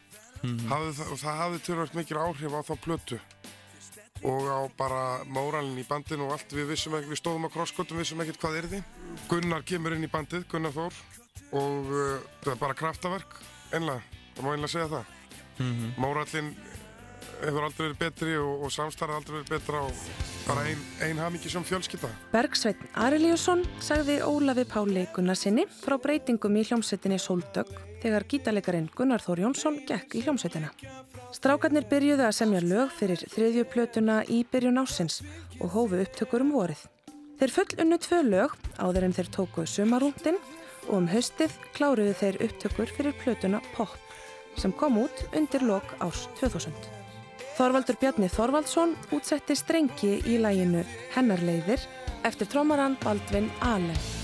Mhm. 0.41 0.71
hafði 0.71 0.93
það, 0.97 1.09
og 1.13 1.19
það 1.21 1.35
hafði 1.37 1.59
tölvöld 1.67 1.97
mikil 1.99 2.17
áhrif 2.17 2.55
á 2.57 2.61
þá 2.65 2.75
plötu 2.81 3.19
og 4.25 4.47
á 4.49 4.61
bara 4.73 5.01
móralin 5.29 5.77
í 5.77 5.85
bandinu 5.85 6.25
og 6.29 6.33
allt 6.33 6.55
við 6.57 6.73
ekki, 6.73 6.89
við 7.11 7.21
stóðum 7.21 7.45
á 7.45 7.53
krosskotum, 7.53 8.01
vissum 8.01 8.21
ekkert 8.25 8.41
hvað 8.41 8.57
er 8.57 8.69
því 8.73 8.81
Gunnar 9.29 9.63
kemur 9.69 9.93
inn 9.93 10.05
í 10.05 10.09
bandið, 10.09 10.47
Gunnar 10.49 10.73
Þór 10.73 10.97
og 11.53 11.91
uh, 11.91 12.19
það 12.45 12.53
er 12.55 12.61
bara 12.61 12.79
kraftaverk 12.79 13.41
einlega, 13.73 14.03
það 14.37 14.47
má 14.47 14.53
einlega 14.55 14.75
segja 14.75 14.93
það 14.97 15.17
Mhm. 15.61 15.93
Mórallin 16.01 16.55
hefur 17.41 17.65
aldrei 17.67 17.87
verið 17.87 17.99
betri 18.01 18.37
og, 18.41 18.65
og 18.65 18.73
samstarfið 18.73 19.17
aldrei 19.17 19.35
verið 19.39 19.51
betra 19.53 19.83
og 19.85 20.05
bara 20.47 20.65
ein, 20.69 20.81
ein 21.05 21.21
hamingisjum 21.21 21.65
fjölskylda. 21.69 22.09
Bergsveitn 22.33 22.89
Arilíusson 22.97 23.65
sagði 23.81 24.19
Ólafi 24.25 24.65
Páli 24.69 25.07
Gunnarsinni 25.15 25.67
frá 25.83 25.99
breytingum 26.01 26.57
í 26.57 26.65
hljómsveitinni 26.69 27.21
Sóldögg 27.21 27.73
þegar 28.01 28.25
gítalegarinn 28.29 28.89
Gunnar 28.97 29.21
Þór 29.25 29.45
Jónsson 29.45 29.77
gekk 29.89 30.17
í 30.17 30.25
hljómsveitina. 30.25 30.73
Strákarnir 31.37 31.85
byrjuðu 31.91 32.25
að 32.27 32.39
semja 32.41 32.63
lög 32.65 32.95
fyrir 32.97 33.21
þriðju 33.31 33.67
plötuna 33.73 34.23
í 34.25 34.43
byrjun 34.49 34.81
ásins 34.81 35.21
og 35.61 35.77
hófu 35.77 36.01
upptökur 36.01 36.45
um 36.45 36.55
vorið. 36.57 36.87
Þeir 37.41 37.53
full 37.57 37.77
unnu 37.85 38.01
tvö 38.01 38.23
lög 38.27 38.57
áður 38.81 39.07
en 39.07 39.17
þeir 39.17 39.29
tóku 39.33 39.65
sumarúndin 39.69 40.41
og 40.91 40.99
um 40.99 41.09
haustið 41.11 41.55
kláruðu 41.77 42.15
þeir 42.19 42.39
upptökur 42.47 42.95
fyrir 42.97 43.17
plötuna 43.23 43.63
Pop 43.75 43.97
sem 44.59 44.73
kom 44.77 44.99
út 45.01 45.23
undir 45.37 45.63
lok 45.65 45.95
árs 46.03 46.27
2000. 46.41 46.75
Þorvaldur 47.57 47.99
Bjarni 48.01 48.31
Þorvaldsson 48.33 48.97
útsetti 49.15 49.57
strengi 49.59 50.17
í 50.27 50.41
læginu 50.43 50.85
Hennar 51.15 51.43
leiðir 51.45 51.87
eftir 52.27 52.51
trómaran 52.51 52.99
Baldvin 53.05 53.51
Allen. 53.61 54.20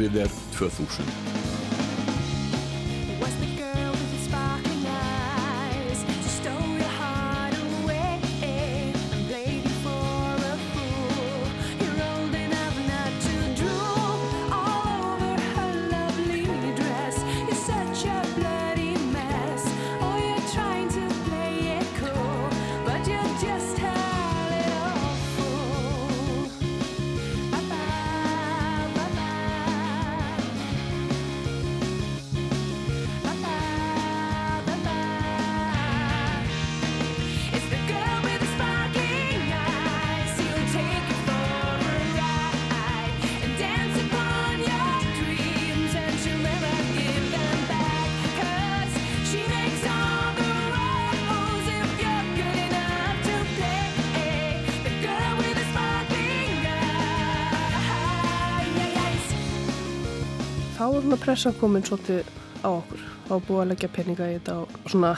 Árið 0.00 0.14
er 0.16 0.30
2000. 0.56 1.29
svona 61.10 61.24
pressan 61.24 61.54
komin 61.58 61.82
svolítið 61.82 62.26
á 62.62 62.70
okkur. 62.70 63.00
Var 63.26 63.40
búið 63.42 63.60
að 63.60 63.70
leggja 63.72 63.88
peninga 63.90 64.26
í 64.30 64.34
þetta 64.36 64.52
og 64.62 64.90
svona 64.92 65.08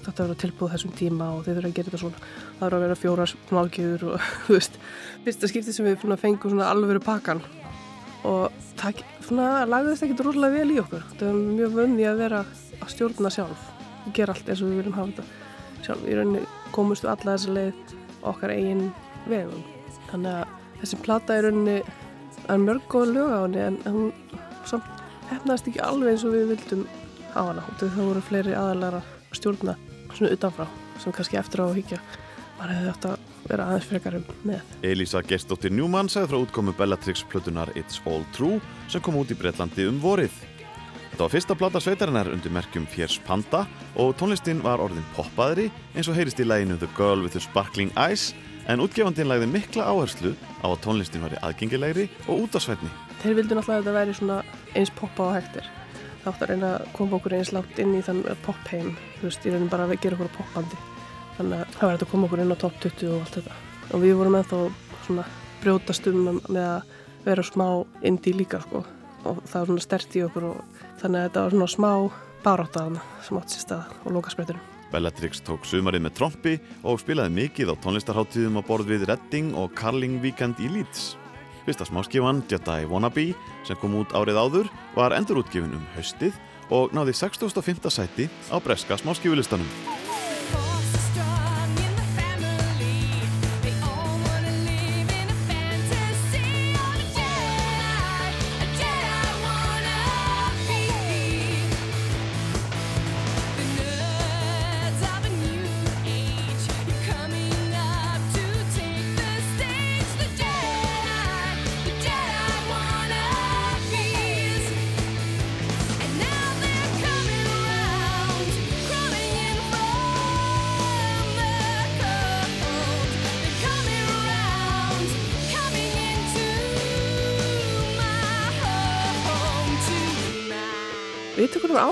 þetta 0.00 0.22
verður 0.22 0.38
tilbúið 0.40 0.70
þessum 0.72 0.92
tíma 0.96 1.26
og 1.34 1.40
þið 1.44 1.58
þurfum 1.58 1.68
að 1.68 1.74
gera 1.76 1.88
þetta 1.90 1.98
svona. 2.00 2.20
Það 2.30 2.62
verður 2.62 2.76
að 2.76 2.84
vera 2.84 2.96
fjórar 3.00 3.32
málgjöður 3.50 4.04
og 4.08 4.28
þú 4.46 4.54
veist, 4.56 4.78
fyrsta 5.26 5.50
skipti 5.50 5.74
sem 5.76 5.88
við 5.90 6.14
fengum 6.22 6.54
svona 6.54 6.68
alvöru 6.72 7.02
pakkan 7.04 7.42
og 8.30 8.62
það 8.80 9.02
svona 9.26 9.48
lagðist 9.68 10.06
ekkert 10.06 10.22
rosalega 10.24 10.56
vel 10.56 10.72
í 10.72 10.78
okkur. 10.80 11.04
Það 11.18 11.28
var 11.28 11.42
mjög 11.58 11.76
vönni 11.76 12.06
að 12.08 12.22
vera 12.22 12.40
að 12.46 12.94
stjórna 12.94 13.32
sjálf 13.34 13.66
og 14.06 14.14
gera 14.16 14.32
allt 14.32 14.48
eins 14.48 14.62
og 14.64 14.70
við 14.70 14.80
viljum 14.80 14.96
hafa 14.96 15.18
þetta 15.18 15.84
sjálf. 15.84 16.06
Í 16.08 16.16
rauninni 16.16 16.46
komumst 16.72 17.04
við 17.04 17.12
alla 17.12 17.34
þessa 17.34 17.58
leið 17.58 17.92
okkar 18.30 18.54
eigin 18.56 18.86
vegum. 19.28 19.68
Þannig 20.08 20.38
að 20.38 20.56
þessi 20.80 21.02
plata 21.04 21.36
í 21.36 21.44
rauninni 21.44 21.76
er 22.48 22.64
mörg 22.64 22.88
góð 22.88 23.14
lög 23.18 23.36
á 23.36 23.40
henni 23.44 23.66
en 23.68 23.78
hún 23.84 24.10
samt 24.64 24.99
hefnaðist 25.30 25.70
ekki 25.70 25.82
alveg 25.84 26.14
eins 26.14 26.26
og 26.26 26.34
við 26.36 26.52
vildum 26.54 26.84
á 27.34 27.40
hana. 27.40 27.64
Og 27.66 27.80
það 27.80 28.02
voru 28.02 28.24
fleiri 28.26 28.56
aðalara 28.58 29.02
að 29.02 29.38
stjórna 29.38 29.76
svona 30.14 30.34
utanfrá 30.34 30.68
sem 31.00 31.16
kannski 31.16 31.38
eftir 31.40 31.62
á 31.62 31.66
að 31.68 31.78
higgja 31.80 32.00
maður 32.58 32.74
hefði 32.76 32.92
átt 32.92 33.06
að 33.08 33.28
vera 33.48 33.66
aðeins 33.70 33.88
frekarum 33.88 34.24
með. 34.46 34.74
Elísa 34.84 35.22
Gerstóttir 35.24 35.72
Newman 35.72 36.10
sagði 36.12 36.32
frá 36.32 36.40
útkomu 36.44 36.74
Bellatrix 36.76 37.24
plötunar 37.32 37.72
It's 37.78 38.02
All 38.04 38.24
True 38.36 38.60
sem 38.92 39.02
kom 39.04 39.16
út 39.20 39.32
í 39.32 39.38
Breitlandi 39.38 39.88
um 39.88 40.00
vorið. 40.02 40.34
Þetta 41.20 41.28
var 41.28 41.32
fyrsta 41.34 41.54
plata 41.60 41.80
sveitarinnar 41.84 42.28
undir 42.32 42.52
merkjum 42.56 42.86
Fjers 42.88 43.18
Panda 43.26 43.66
og 44.00 44.14
tónlistin 44.16 44.62
var 44.64 44.80
orðin 44.80 45.04
poppaðri 45.12 45.66
eins 45.92 46.08
og 46.08 46.14
heyrist 46.16 46.38
í 46.40 46.46
læginu 46.46 46.78
The 46.80 46.88
Girl 46.96 47.20
with 47.20 47.34
the 47.36 47.42
Sparkling 47.44 47.90
Eyes 47.92 48.30
en 48.72 48.80
útgefandin 48.80 49.28
lagði 49.28 49.50
mikla 49.52 49.84
áherslu 49.92 50.32
á 50.64 50.72
að 50.72 50.78
tónlistin 50.86 51.20
væri 51.20 51.36
aðgengilegri 51.44 52.06
og 52.24 52.46
útásvætni. 52.46 52.88
þeir 53.20 53.36
vildu 53.36 53.58
náttúrulega 53.58 53.76
að 53.76 53.84
þetta 53.84 53.94
væri 53.98 54.16
svona 54.16 54.40
eins 54.72 54.94
poppa 54.96 55.26
og 55.26 55.36
hægtir 55.36 55.68
það 56.24 56.32
átt 56.32 56.40
að 56.46 56.50
reyna 56.54 56.72
að 56.78 56.88
koma 56.96 57.18
okkur 57.20 57.36
eins 57.36 57.52
látt 57.52 57.84
inn 57.84 57.94
í 58.00 58.02
þann 58.08 58.24
popheim 58.48 58.90
þú 59.20 59.28
veist, 59.28 59.44
ég 59.44 59.58
reyni 59.58 59.68
bara 59.76 59.84
að 59.90 59.96
gera 60.00 60.16
okkur 60.16 60.34
poppandi. 60.40 60.82
Þannig 61.36 61.60
að 61.60 61.74
það 61.76 61.88
var 61.90 61.98
að 61.98 62.10
koma 62.14 62.30
okkur 62.30 62.46
inn 62.46 62.56
á 62.56 62.62
top 62.64 62.80
20 62.80 63.12
og 63.12 63.26
allt 63.26 63.36
þetta. 63.42 63.62
Og 63.92 64.06
við 64.08 64.16
vorum 64.22 64.40
ennþá 64.40 64.62
svona 65.04 65.28
brjótast 65.60 66.08
um 66.08 66.40
með 66.48 66.64
að 66.64 66.94
vera 67.28 67.44
smá 67.44 67.66
indie 68.00 68.40
líka 68.40 68.64
sko. 68.64 68.86
Og 69.28 69.42
það 69.44 69.58
var 69.58 69.74
svona 69.74 69.84
stert 69.84 70.16
í 70.16 70.24
okkur 70.24 70.54
og 70.54 70.79
þannig 71.00 71.20
að 71.20 71.28
þetta 71.28 71.44
var 71.46 71.56
svona 71.56 71.70
smá 71.76 71.92
baráttaðan 72.44 73.00
sem 73.24 73.40
átt 73.40 73.54
sér 73.54 73.64
stað 73.66 73.96
og 74.04 74.14
lokasprettunum 74.18 74.68
Bellatrix 74.90 75.42
tók 75.46 75.66
sumarið 75.68 76.04
með 76.04 76.16
trompi 76.18 76.56
og 76.82 76.98
spilaði 77.00 77.34
mikið 77.36 77.72
á 77.72 77.74
tónlistarháttíðum 77.84 78.58
á 78.58 78.62
borð 78.66 78.90
við 78.90 79.06
Redding 79.10 79.54
og 79.54 79.70
Carling 79.78 80.18
Weekend 80.22 80.58
í 80.58 80.70
Leeds. 80.72 81.14
Fyrsta 81.62 81.86
smáskifan, 81.86 82.42
Jedi 82.50 82.88
Wannabe, 82.90 83.30
sem 83.68 83.78
kom 83.78 83.94
út 84.00 84.10
árið 84.16 84.40
áður, 84.40 84.70
var 84.96 85.14
endurútgifin 85.14 85.76
um 85.78 85.86
haustið 85.94 86.34
og 86.74 86.94
náði 86.96 87.14
65. 87.14 87.86
sæti 87.92 88.26
á 88.50 88.56
breska 88.58 88.98
smáskifulistanum. 88.98 89.68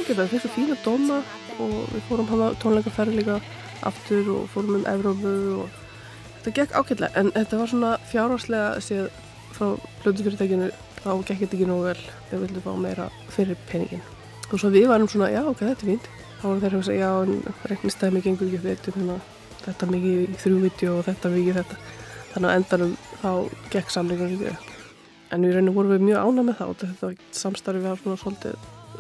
Ágætt, 0.08 0.18
það 0.18 0.30
fyrstu 0.32 0.48
fína 0.54 0.76
dóma 0.84 1.16
og 1.60 1.72
við 1.92 2.04
fórum 2.08 2.28
hana 2.30 2.46
tónleikaferð 2.62 3.16
líka 3.18 3.40
aftur 3.84 4.28
og 4.32 4.46
fórum 4.48 4.78
um 4.78 4.86
Evrópu 4.88 5.32
og 5.60 5.68
þetta 6.38 6.52
gekk 6.56 6.76
ágætlega. 6.78 7.10
En 7.14 7.32
þetta 7.34 7.58
var 7.58 7.68
svona 7.68 7.90
fjárhagslega 8.08 8.70
séð 8.80 9.10
frá 9.52 9.74
blöndufyrirtækinu 10.04 10.70
þá 11.02 11.10
gekk 11.28 11.42
þetta 11.42 11.58
ekki 11.58 11.68
nógu 11.68 11.84
vel 11.90 12.00
við 12.30 12.44
vildum 12.44 12.64
fá 12.64 12.72
meira 12.80 13.10
fyrir 13.34 13.60
peningin 13.68 14.00
og 14.48 14.56
svo 14.56 14.70
við 14.72 14.88
varum 14.88 15.10
svona, 15.12 15.28
já 15.28 15.42
ok, 15.44 15.60
þetta 15.60 15.84
er 15.84 15.90
fínt. 15.92 16.08
Þá 16.38 16.44
voru 16.46 16.62
þeir 16.62 16.78
að 16.78 16.86
segja, 16.86 17.04
já 17.04 17.22
en 17.26 17.54
reiknistæmi 17.68 18.24
gengur 18.24 18.48
ekki 18.48 18.62
fyrir 18.62 18.80
þetta, 18.80 19.20
þetta 19.66 19.90
mikið 19.92 20.16
í 20.22 20.40
þrjú 20.40 20.62
vídeo 20.62 20.96
og 20.96 21.04
þetta 21.04 21.34
mikið 21.34 21.60
þetta. 21.60 21.78
Þannig 22.32 22.48
að 22.48 22.58
endanum 22.62 22.96
þá 23.20 23.30
gekk 23.74 23.96
upp 23.98 24.74
en 25.28 25.44
í 25.44 25.52
rauninu 25.52 25.74
vorum 25.76 25.92
við 25.92 26.04
mjög 26.06 26.24
ána 26.24 26.42
með 26.46 26.54
það 26.56 26.70
og 26.72 26.78
þetta 26.80 27.36
samstarfi 27.36 27.82
var 27.84 27.98
svona 28.00 28.16
svolítið, 28.16 28.54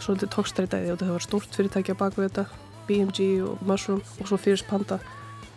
svolítið 0.04 0.32
tókstreitaði 0.34 0.90
og 0.92 0.98
þetta 0.98 1.14
var 1.14 1.24
stórt 1.24 1.56
fyrirtæki 1.56 1.94
á 1.94 2.00
baku 2.00 2.24
þetta 2.24 2.44
BMG 2.88 3.28
og 3.44 3.62
Mushroom 3.68 4.02
og 4.18 4.30
svo 4.30 4.38
Fierce 4.40 4.66
Panda 4.68 4.98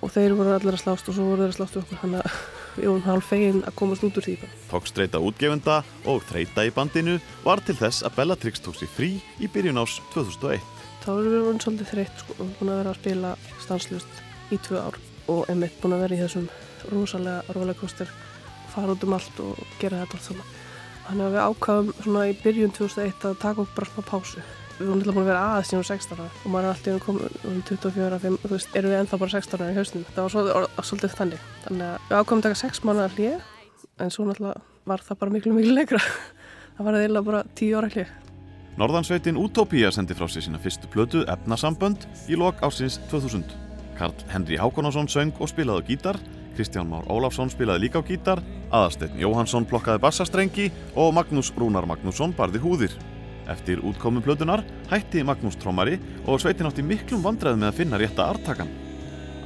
og 0.01 0.11
þeir 0.13 0.35
voru 0.37 0.55
allir 0.55 0.75
að 0.75 0.83
slást 0.83 1.09
og 1.09 1.15
svo 1.15 1.27
voru 1.29 1.45
þeir 1.45 1.53
að 1.53 1.57
slást 1.59 1.77
við 1.77 1.83
okkur 1.83 2.01
þannig 2.01 2.25
að 2.25 2.39
við 2.75 2.87
vorum 2.87 3.05
hálf 3.05 3.27
fegin 3.27 3.61
að 3.67 3.77
komast 3.81 4.05
út 4.07 4.17
úr 4.17 4.25
því 4.25 4.35
bara. 4.41 4.57
Tókstreita 4.71 5.21
útgefenda 5.21 5.77
og 6.09 6.25
þreita 6.29 6.65
í 6.65 6.73
bandinu 6.75 7.17
var 7.45 7.61
til 7.65 7.75
þess 7.77 8.05
að 8.07 8.17
Bellatrix 8.17 8.63
tók 8.63 8.79
sér 8.79 8.91
frí 8.95 9.11
í 9.39 9.49
byrjun 9.51 9.81
ás 9.81 9.99
2001. 10.15 10.65
þá 11.03 11.11
erum 11.11 11.33
við 11.33 11.45
voru 11.45 11.63
svolítið 11.65 11.91
þreytt 11.91 12.23
sko, 12.23 12.35
og 12.39 12.51
búin 12.59 12.71
að 12.71 12.81
vera 12.81 12.93
að 12.93 12.99
spila 13.01 13.35
stanslust 13.61 14.19
í 14.51 14.59
tvö 14.61 14.81
ár 14.81 14.99
og 15.31 15.49
einmitt 15.49 15.79
búin 15.81 15.97
að 15.97 16.03
vera 16.05 16.17
í 16.17 16.21
þessum 16.21 16.49
rosalega 16.91 17.55
rollercoaster 17.55 18.11
fara 18.71 18.95
út 18.95 19.05
um 19.05 19.15
allt 19.17 19.41
og 19.43 19.63
gera 19.81 20.03
þetta 20.03 20.17
allt 20.19 20.27
saman 20.29 20.60
þannig 21.11 21.27
að 21.27 21.35
við 21.35 21.45
ákvaðum 21.51 21.93
svona 21.99 22.25
í 22.29 22.33
byrjun 22.41 22.73
2001 22.77 23.27
að 23.29 23.37
taka 23.41 23.63
okkur 23.63 23.77
bara 23.77 23.89
smá 23.91 24.07
pásu. 24.07 24.43
Við 24.79 24.87
vorum 24.87 25.01
alltaf 25.01 25.15
búin 25.17 25.21
að 25.21 25.29
vera 25.29 25.43
aðeins 25.51 25.69
síðan 25.69 25.87
16 25.91 26.15
ára 26.15 26.27
og 26.31 26.47
maður 26.49 26.67
er 26.67 26.71
alltaf 26.71 27.03
komið 27.05 27.35
um 27.51 27.59
24 27.67 28.19
5, 28.23 28.39
þú 28.41 28.51
veist, 28.55 28.77
erum 28.79 28.93
við 28.93 28.99
ennþá 29.01 29.19
bara 29.21 29.35
16 29.35 29.61
ára 29.61 29.69
í 29.69 29.77
hausnum. 29.77 30.05
Það 30.07 30.23
var 30.25 30.33
svolítið, 30.33 30.87
svolítið 30.89 31.15
þannig. 31.19 31.45
Þannig 31.67 31.85
að 31.91 32.07
við 32.07 32.17
ákvaðum 32.17 32.41
að 32.41 32.47
taka 32.47 32.61
6 32.63 32.83
mánuðar 32.87 33.15
hlýja 33.17 33.37
en 34.01 34.15
svo 34.15 34.25
náttúrulega 34.25 34.65
var 34.89 35.05
það 35.05 35.21
bara 35.21 35.35
miklu 35.35 35.53
miklu 35.59 35.77
lengra. 35.77 36.01
Það 36.77 36.87
var 36.87 36.97
eða 36.97 37.21
bara 37.27 37.45
10 37.59 37.77
ára 37.77 37.91
hlýja 37.91 38.09
Norðansveitin 38.79 39.37
Utopía 39.37 39.91
sendi 39.91 40.15
frá 40.15 40.29
sér 40.31 40.45
sína 40.45 40.59
fyrstu 40.61 40.87
plötu 40.89 41.25
Efnasambönd 41.29 42.07
í 42.31 42.37
lok 42.39 42.63
ásins 42.63 43.01
2000. 43.11 43.43
Karl 43.99 44.15
Henry 44.31 44.55
Hákonásson 44.57 45.09
söng 45.11 45.35
og 45.43 45.51
spilaði 45.51 45.91
gítar, 45.91 46.17
Kristján 46.55 46.89
Már 46.91 47.07
Ólafsson 47.09 47.49
spilaði 47.51 47.85
líka 47.85 48.01
á 48.01 48.07
gítar, 48.07 48.41
Aðarsteinn 48.71 49.19
Jóhansson 49.19 49.65
plokkaði 49.67 50.01
bassastrengi 50.03 50.67
og 50.95 51.13
Magnús 51.15 51.51
Rúnar 51.55 51.87
Magnússon 51.89 52.35
barði 52.37 52.61
húðir. 52.63 52.95
Eftir 53.51 53.81
útkomu 53.83 54.21
plötunar 54.23 54.63
hætti 54.91 55.23
Magnús 55.27 55.57
trommari 55.59 55.97
og 56.25 56.41
sveitin 56.41 56.69
átti 56.69 56.85
miklum 56.85 57.23
vandræðum 57.25 57.63
með 57.63 57.71
að 57.71 57.79
finna 57.79 58.01
rétta 58.01 58.27
artakan. 58.31 58.69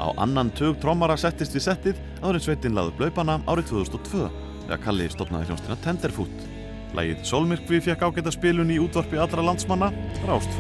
Á 0.02 0.08
annan 0.20 0.52
tug 0.58 0.80
trommara 0.84 1.16
settist 1.18 1.56
við 1.56 1.68
settið 1.70 2.02
áður 2.22 2.40
en 2.40 2.46
sveitin 2.48 2.76
laði 2.76 2.98
blöipana 3.00 3.40
árið 3.48 3.72
2002 3.72 4.28
þegar 4.66 4.84
Kalli 4.84 5.10
stopnaði 5.14 5.50
hljónstina 5.52 5.80
Tenderfoot. 5.86 6.46
Lægið 6.96 7.24
Solmyrkvi 7.28 7.82
fekk 7.84 8.08
ágæta 8.08 8.34
spilun 8.34 8.72
í 8.72 8.80
útvarpi 8.82 9.20
allra 9.20 9.44
landsmanna, 9.46 9.92
Rást 10.28 10.56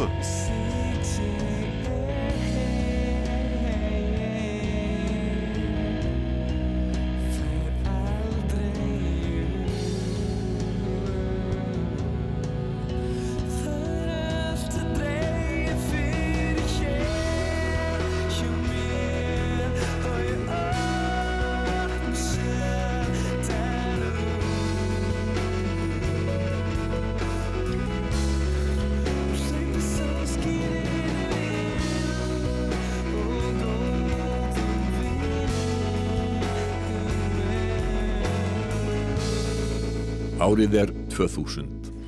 Árið 40.56 40.76
er 40.80 40.92
2000. 41.12 41.66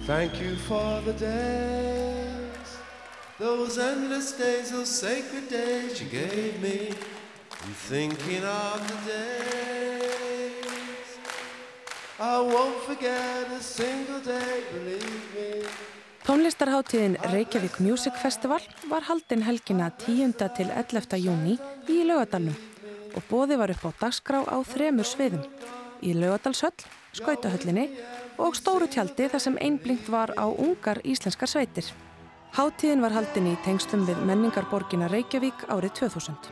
Thank 0.08 0.40
you 0.40 0.56
for 0.56 1.04
the 1.04 1.12
days, 1.20 2.70
those 3.38 3.76
endless 3.76 4.32
days, 4.40 4.72
those 4.72 4.88
sacred 4.88 5.50
days 5.52 6.00
you 6.00 6.08
gave 6.08 6.56
me. 6.64 6.96
I'm 7.52 7.76
thinking 7.90 8.44
of 8.48 8.80
the 8.88 9.00
days 9.12 11.10
I 12.20 12.40
won't 12.40 12.80
forget 12.88 13.52
a 13.52 13.60
single 13.60 14.22
day, 14.24 14.64
believe 14.72 15.24
me. 15.36 15.68
Tónlistarháttíðin 16.24 17.18
Reykjavík 17.34 17.80
Music 17.80 18.16
Festival 18.16 18.64
var 18.90 19.02
haldin 19.10 19.44
helgina 19.44 19.92
10. 20.06 20.32
til 20.56 20.72
11. 20.72 21.20
júni 21.20 21.58
í 21.92 22.06
Laugadalnum 22.08 22.56
og 23.12 23.28
bóði 23.28 23.60
var 23.60 23.76
upp 23.76 23.92
á 23.92 24.08
dagskrá 24.08 24.40
á 24.48 24.56
þremur 24.64 25.04
sviðum 25.04 25.44
í 26.00 26.16
Laugadalshöll, 26.16 26.80
Skautahöllinni 27.12 27.90
og 28.38 28.56
stóru 28.58 28.88
tjaldi 28.90 29.28
þar 29.32 29.44
sem 29.44 29.58
einblinkt 29.62 30.10
var 30.14 30.34
á 30.38 30.46
ungar 30.46 31.02
íslenskar 31.04 31.50
sveitir. 31.50 31.90
Háttíðin 32.56 33.04
var 33.04 33.14
haldin 33.14 33.52
í 33.52 33.58
tengslum 33.66 34.06
við 34.08 34.22
menningarborgina 34.30 35.10
Reykjavík 35.12 35.68
árið 35.70 35.94
2000. 36.00 36.50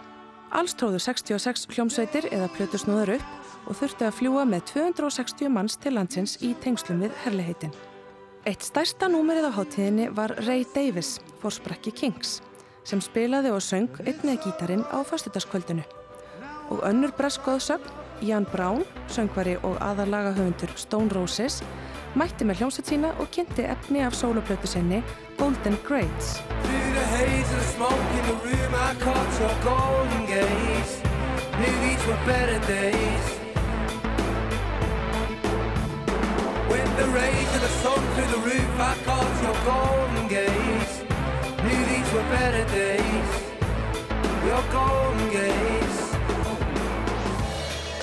Alls 0.56 0.76
tróðu 0.78 1.00
66 1.02 1.66
hljómsveitir 1.74 2.30
eða 2.32 2.52
plötu 2.54 2.80
snúður 2.80 3.16
upp 3.18 3.70
og 3.70 3.80
þurfti 3.80 4.06
að 4.08 4.18
fljúa 4.20 4.46
með 4.48 4.68
260 4.72 5.52
manns 5.52 5.78
til 5.82 5.96
landsins 5.96 6.38
í 6.46 6.54
tengslum 6.62 7.02
við 7.04 7.16
herliheitin. 7.24 7.74
Eitt 8.46 8.62
stærsta 8.62 9.10
númerið 9.10 9.50
á 9.50 9.58
háttíðinni 9.58 10.12
var 10.14 10.36
Ray 10.46 10.68
Davis, 10.76 11.18
fórsprakki 11.42 11.90
Kings, 11.98 12.38
sem 12.86 13.02
spilaði 13.02 13.50
og 13.50 13.64
söng 13.66 13.90
einnið 14.06 14.44
gítarin 14.44 14.86
á 14.94 15.02
föstudagskvöldinu. 15.02 15.82
Og 16.70 16.86
önnur 16.86 17.14
breskóðsögn, 17.18 18.05
Jan 18.22 18.48
Brown, 18.52 18.84
söngvari 19.08 19.58
og 19.64 19.80
aðalagahöfundur 19.82 20.72
Stone 20.80 21.12
Roses, 21.16 21.62
mætti 22.16 22.48
með 22.48 22.62
hljómsveit 22.62 22.92
sína 22.92 23.12
og 23.20 23.32
kynnti 23.36 23.68
efni 23.68 24.04
af 24.06 24.16
sóloplötu 24.16 24.68
sinni 24.68 25.04
Golden 25.38 25.78
Grades. 25.88 26.40
Through 26.64 26.94
the 26.94 27.06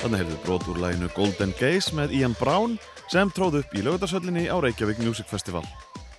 Þannig 0.03 0.19
heyrðu 0.19 0.37
brot 0.43 0.65
úr 0.67 0.79
læginu 0.83 1.09
Golden 1.15 1.53
Gaze 1.61 1.93
með 1.95 2.13
Ian 2.19 2.33
Brown 2.35 2.73
sem 3.13 3.29
tróð 3.31 3.61
upp 3.61 3.75
í 3.79 3.85
lögutarsöllinni 3.87 4.49
á 4.51 4.59
Reykjavík 4.59 4.99
Music 4.99 5.29
Festival. 5.31 5.63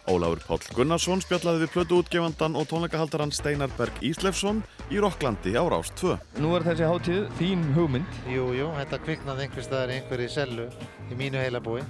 Ólafur 0.08 0.40
Páll 0.48 0.70
Gunnarsson 0.78 1.20
spjallaði 1.20 1.66
við 1.66 1.74
plötu 1.74 1.98
útgefandan 2.00 2.56
og 2.60 2.70
tónleikahaldaran 2.72 3.34
Steinar 3.36 3.74
Berg 3.76 4.00
Íslefsson 4.00 4.62
í 4.88 5.02
Rokklandi 5.04 5.58
á 5.60 5.68
Rást 5.68 6.00
2. 6.00 6.16
Nú 6.40 6.54
er 6.56 6.64
þessi 6.70 6.88
hátíð 6.88 7.28
þín 7.42 7.68
hugmynd. 7.76 8.18
Jú, 8.32 8.48
jú, 8.56 8.70
þetta 8.80 9.02
kviknaði 9.04 9.50
einhver 9.50 9.68
staðar 9.68 9.92
í 9.92 10.00
einhverju 10.00 10.32
sellu 10.32 10.70
í 11.12 11.20
mínu 11.20 11.44
heilabúi. 11.44 11.84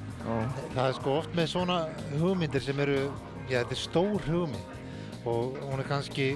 Það 0.73 0.83
er 0.87 0.97
sko 0.97 1.15
oft 1.19 1.37
með 1.37 1.49
svona 1.53 1.79
hugmyndir 2.17 2.65
sem 2.65 2.83
eru, 2.87 2.99
já 3.45 3.59
þetta 3.59 3.77
er 3.77 3.83
stór 3.85 4.29
hugmynd 4.31 5.25
og 5.29 5.61
hún 5.61 5.77
er 5.77 5.93
kannski 5.93 6.31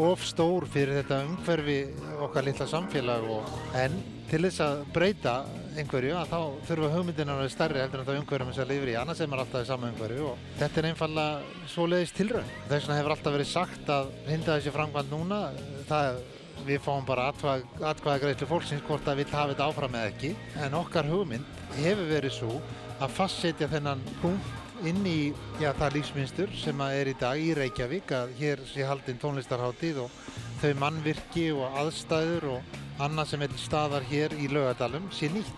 of 0.00 0.24
stór 0.24 0.64
fyrir 0.64 1.02
þetta 1.02 1.22
umhverfi 1.28 1.78
okkar 2.24 2.48
litla 2.48 2.72
samfélag 2.72 3.28
og 3.30 3.76
en 3.78 4.00
til 4.34 4.42
þess 4.42 4.62
að 4.64 4.80
breyta 4.90 5.32
einhverju 5.78 6.14
að 6.18 6.32
þá 6.32 6.38
þurfa 6.66 6.88
hugmyndina 6.90 7.34
að 7.36 7.40
vera 7.44 7.50
stærri 7.52 7.82
heldur 7.84 8.00
en 8.00 8.06
það 8.08 8.16
umhverjum 8.18 8.48
sem 8.50 8.64
það 8.64 8.72
lifir 8.72 8.90
í 8.90 8.94
annars 8.98 9.20
er 9.22 9.28
maður 9.30 9.42
alltaf 9.44 9.62
í 9.62 9.68
sama 9.68 9.90
umhverju 9.92 10.24
og 10.26 10.48
þetta 10.58 10.80
er 10.80 10.88
einfallega 10.88 11.68
svoleiðis 11.70 12.14
tilraun. 12.16 12.48
Þess 12.64 12.88
vegna 12.88 12.96
hefur 12.98 13.14
alltaf 13.14 13.36
verið 13.36 13.50
sagt 13.52 13.92
að 13.94 14.10
hinda 14.26 14.56
þessi 14.56 14.72
framkvæmd 14.74 15.14
núna 15.14 15.38
það 15.86 16.18
við 16.66 16.82
fáum 16.82 17.06
bara 17.06 17.28
atkvæða 17.30 18.16
greiðslu 18.24 18.48
fólksins 18.50 18.82
hvort 18.88 19.06
það 19.06 19.20
vil 19.20 19.28
hafa 19.30 19.52
þetta 19.52 19.68
áfram 19.70 19.96
eða 20.00 20.10
ekki 20.10 20.32
en 20.66 20.76
okkar 20.80 21.10
hugmynd 21.12 21.62
hefur 21.76 22.10
verið 22.10 22.34
svo 22.40 22.58
að 22.98 23.14
fastsetja 23.20 23.70
þennan 23.70 24.02
punkt 24.18 24.82
inn 24.88 25.04
í 25.06 25.18
já, 25.62 25.70
það 25.78 26.00
lífsmynstur 26.00 26.58
sem 26.58 26.82
að 26.82 26.96
er 26.98 27.12
í 27.12 27.18
dag 27.20 27.38
í 27.38 27.54
Reykjavík 27.54 28.10
að 28.18 28.34
hér 28.40 28.66
sé 28.66 28.82
haldinn 28.88 29.22
tónlistarháttíð 29.22 30.02
og 30.08 30.18
þau 30.64 30.80
mannvirki 30.80 31.44
og 31.52 31.76
aðstæður 31.82 32.44
og 32.54 32.76
annað 33.04 33.30
sem 33.32 33.42
er 33.44 33.54
staðar 33.60 34.04
hér 34.08 34.34
í 34.40 34.48
Laugadalum 34.48 35.10
sé 35.12 35.28
nýtt. 35.28 35.52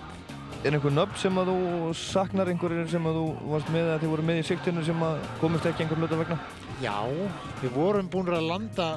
er 0.64 0.74
einhver 0.74 0.90
nöfn 0.90 1.18
sem 1.20 1.36
að 1.38 1.50
þú 1.52 1.90
saknar 2.00 2.48
einhverjir 2.50 2.88
sem 2.90 3.04
að 3.06 3.18
þú 3.20 3.26
varst 3.52 3.68
með 3.70 3.90
að 3.92 4.00
þið 4.02 4.10
voru 4.10 4.24
með 4.26 4.40
í 4.40 4.46
siktinu 4.48 4.82
sem 4.86 5.04
að 5.06 5.28
komist 5.38 5.68
ekki 5.68 5.84
einhver 5.84 6.00
hluta 6.00 6.18
vegna? 6.18 6.38
Já, 6.82 6.96
við 7.60 7.76
vorum 7.76 8.08
búin 8.10 8.32
að 8.34 8.48
landa 8.48 8.88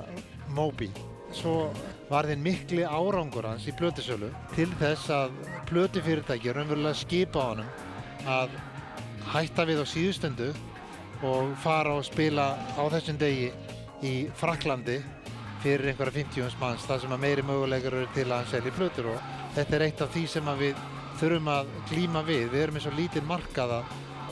Moby. 0.56 0.90
Svo 1.36 1.70
var 2.10 2.26
þeim 2.26 2.42
mikli 2.48 2.88
árangur 2.88 3.46
hans 3.46 3.68
í 3.70 3.76
plötusölu 3.78 4.32
til 4.56 4.70
þess 4.80 5.12
að 5.14 5.38
plötufyrirtæki 5.70 6.56
raunverulega 6.56 6.98
skipa 6.98 7.52
honum 7.52 7.70
að 8.26 8.58
hætta 9.30 9.68
við 9.70 9.84
á 9.84 9.86
síðustundu 9.94 10.50
og 11.28 11.54
fara 11.62 12.00
og 12.00 12.08
spila 12.08 12.56
á 12.58 12.84
þessum 12.96 13.20
degi 13.22 13.52
í 14.02 14.16
Fraklandi 14.40 14.98
fyrir 15.64 15.90
einhverja 15.92 16.16
50 16.24 16.60
manns 16.62 16.86
þar 16.88 17.02
sem 17.04 17.12
að 17.16 17.24
meiri 17.26 17.44
möguleikar 17.48 17.94
eru 18.00 18.08
til 18.16 18.26
að 18.30 18.38
hann 18.38 18.52
selji 18.54 18.72
plötur 18.78 19.10
og 19.14 19.20
þetta 19.56 19.76
er 19.80 19.86
eitt 19.88 20.02
af 20.06 20.14
því 20.14 20.24
sem 20.28 20.52
við 20.60 20.76
þurfum 21.20 21.50
að 21.52 21.72
glíma 21.90 22.22
við. 22.24 22.46
Við 22.54 22.62
erum 22.64 22.76
eins 22.80 22.86
og 22.88 22.98
lítið 23.00 23.26
markaða 23.28 23.80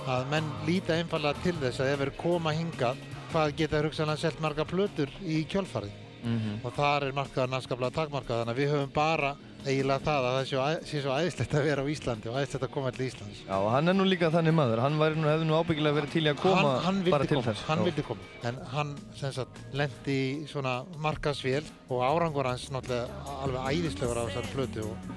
að 0.08 0.28
menn 0.32 0.52
líta 0.68 0.96
einfallega 0.96 1.44
til 1.44 1.56
þess 1.60 1.82
að 1.84 1.94
ef 1.94 2.00
þeir 2.04 2.14
koma 2.22 2.54
hingað 2.56 3.02
hvað 3.32 3.56
geta 3.60 3.82
hugsanlega 3.84 4.22
selt 4.24 4.40
marga 4.40 4.66
plötur 4.66 5.10
í 5.24 5.44
kjölfarið 5.52 6.04
Mhm. 6.28 6.62
og 6.66 6.74
þar 6.74 7.04
er 7.08 7.14
markaðan 7.14 7.54
afskaplega 7.54 7.94
takmarkað 7.94 8.40
þannig 8.42 8.56
að 8.56 8.58
við 8.58 8.72
höfum 8.74 8.94
bara 8.94 9.36
eiginlega 9.66 10.04
það 10.06 10.26
að 10.28 10.36
það 10.38 10.44
sé, 10.88 11.00
svo 11.02 11.16
æðislegt 11.18 11.56
að 11.58 11.66
vera 11.68 11.84
á 11.84 11.88
Íslandi 11.92 12.30
og 12.32 12.38
æðislegt 12.40 12.66
að 12.68 12.72
koma 12.76 12.92
til 12.96 13.06
Íslands. 13.08 13.40
Já, 13.48 13.58
hann 13.74 13.92
er 13.92 13.98
nú 13.98 14.06
líka 14.08 14.30
þannig 14.34 14.56
maður, 14.58 14.82
hann 14.86 15.00
væri 15.02 15.18
nú, 15.20 15.28
hefði 15.32 15.48
nú 15.50 15.58
ábyggilega 15.58 15.98
verið 15.98 16.14
til 16.14 16.24
í 16.24 16.32
að 16.32 16.40
koma 16.44 16.62
hann, 16.62 16.86
hann 16.86 17.02
bara 17.12 17.28
til 17.32 17.42
þess. 17.48 17.64
hann 17.68 17.84
vildi 17.88 18.06
koma 18.08 18.30
en 18.52 18.62
hann 18.76 18.94
sem 19.18 19.34
sagt 19.36 19.60
lendi 19.74 20.18
í 20.22 20.30
svona 20.52 20.78
markasvél 21.04 21.66
og 21.90 22.06
árangur 22.06 22.48
hans 22.52 22.70
náttúrulega 22.72 23.36
alveg 23.48 23.68
æðislegur 23.74 24.22
á 24.22 24.24
þessari 24.30 24.54
plötu 24.56 24.88
og 24.88 25.12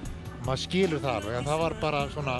maður 0.47 0.63
skilur 0.65 1.03
það 1.05 1.15
alveg 1.21 1.39
en 1.39 1.49
það 1.51 1.63
var 1.67 1.79
bara 1.85 2.03
svona 2.11 2.37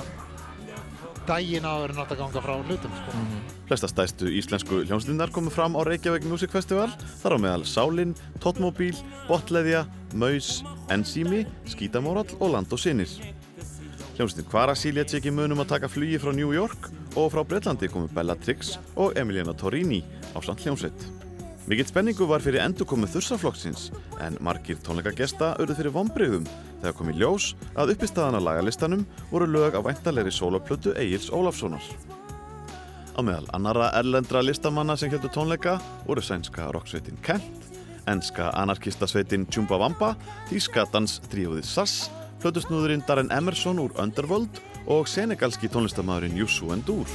daginn 1.30 1.70
áður 1.70 1.94
en 1.94 2.04
átt 2.04 2.14
að 2.16 2.24
ganga 2.26 2.42
frá 2.44 2.56
hlutum 2.66 3.02
sko. 3.04 3.20
Flesta 3.22 3.61
stæstu 3.80 4.28
íslensku 4.28 4.82
hljómslinnar 4.84 5.32
komu 5.32 5.50
fram 5.54 5.78
á 5.80 5.82
Reykjavík 5.88 6.26
Music 6.28 6.52
Festival, 6.52 6.92
þar 7.22 7.36
á 7.36 7.38
meðal 7.40 7.64
Sálin, 7.64 8.12
Totmobil, 8.44 8.98
Botleðja, 9.30 9.86
Maus, 10.14 10.64
Enzými, 10.92 11.46
Skítamórall 11.72 12.28
og 12.40 12.52
Land 12.52 12.74
og 12.74 12.82
Sinir. 12.82 13.08
Hljómsveitin 14.18 14.50
Kvarasí 14.52 14.92
létt 14.92 15.14
sér 15.14 15.22
ekki 15.22 15.32
munum 15.32 15.64
að 15.64 15.72
taka 15.72 15.88
flugi 15.88 16.20
frá 16.20 16.34
New 16.36 16.52
York 16.52 16.92
og 17.16 17.32
frá 17.32 17.46
Breitlandi 17.48 17.88
komu 17.88 18.12
Bellatrix 18.12 18.76
og 19.00 19.16
Emiliana 19.16 19.56
Torrini 19.56 20.04
á 20.36 20.44
samt 20.44 20.66
hljómsveit. 20.66 21.08
Mikill 21.70 21.88
spenningu 21.88 22.26
var 22.28 22.44
fyrir 22.44 22.64
endurkomu 22.66 23.08
þursaflokksins 23.08 23.92
en 24.26 24.36
margir 24.44 24.82
tónleikagesta 24.84 25.54
urðu 25.62 25.78
fyrir 25.78 25.96
vonbreyðum 25.96 26.50
þegar 26.82 26.98
kom 26.98 27.12
í 27.14 27.20
ljós 27.22 27.54
að 27.76 27.96
uppistaðan 27.96 28.42
á 28.42 28.46
lagalistanum 28.50 29.06
voru 29.30 29.48
lög 29.48 29.78
af 29.80 29.86
væntalegri 29.88 30.34
sólaplötu 30.34 30.98
Egils 30.98 31.30
Ólafssonar. 31.32 31.86
Á 33.12 33.20
meðal 33.20 33.48
annara 33.56 33.90
erlendra 34.00 34.42
listamanna 34.44 34.96
sem 34.98 35.12
heldur 35.12 35.32
tónleika 35.36 35.76
voru 36.08 36.24
sænska 36.24 36.70
rocksveitin 36.72 37.20
Kent, 37.26 37.68
enska 38.08 38.50
anarkistasveitin 38.56 39.48
Chumbawamba, 39.52 40.14
þýska 40.50 40.88
danstríóðið 40.94 41.68
Sass, 41.68 42.10
plötusnúðurinn 42.42 43.04
Darren 43.08 43.32
Emerson 43.36 43.82
úr 43.84 43.96
Underworld 44.02 44.64
og 44.88 45.10
senegalski 45.12 45.70
tónlistamæðurinn 45.70 46.40
Youssou 46.40 46.72
N'Dour. 46.72 47.10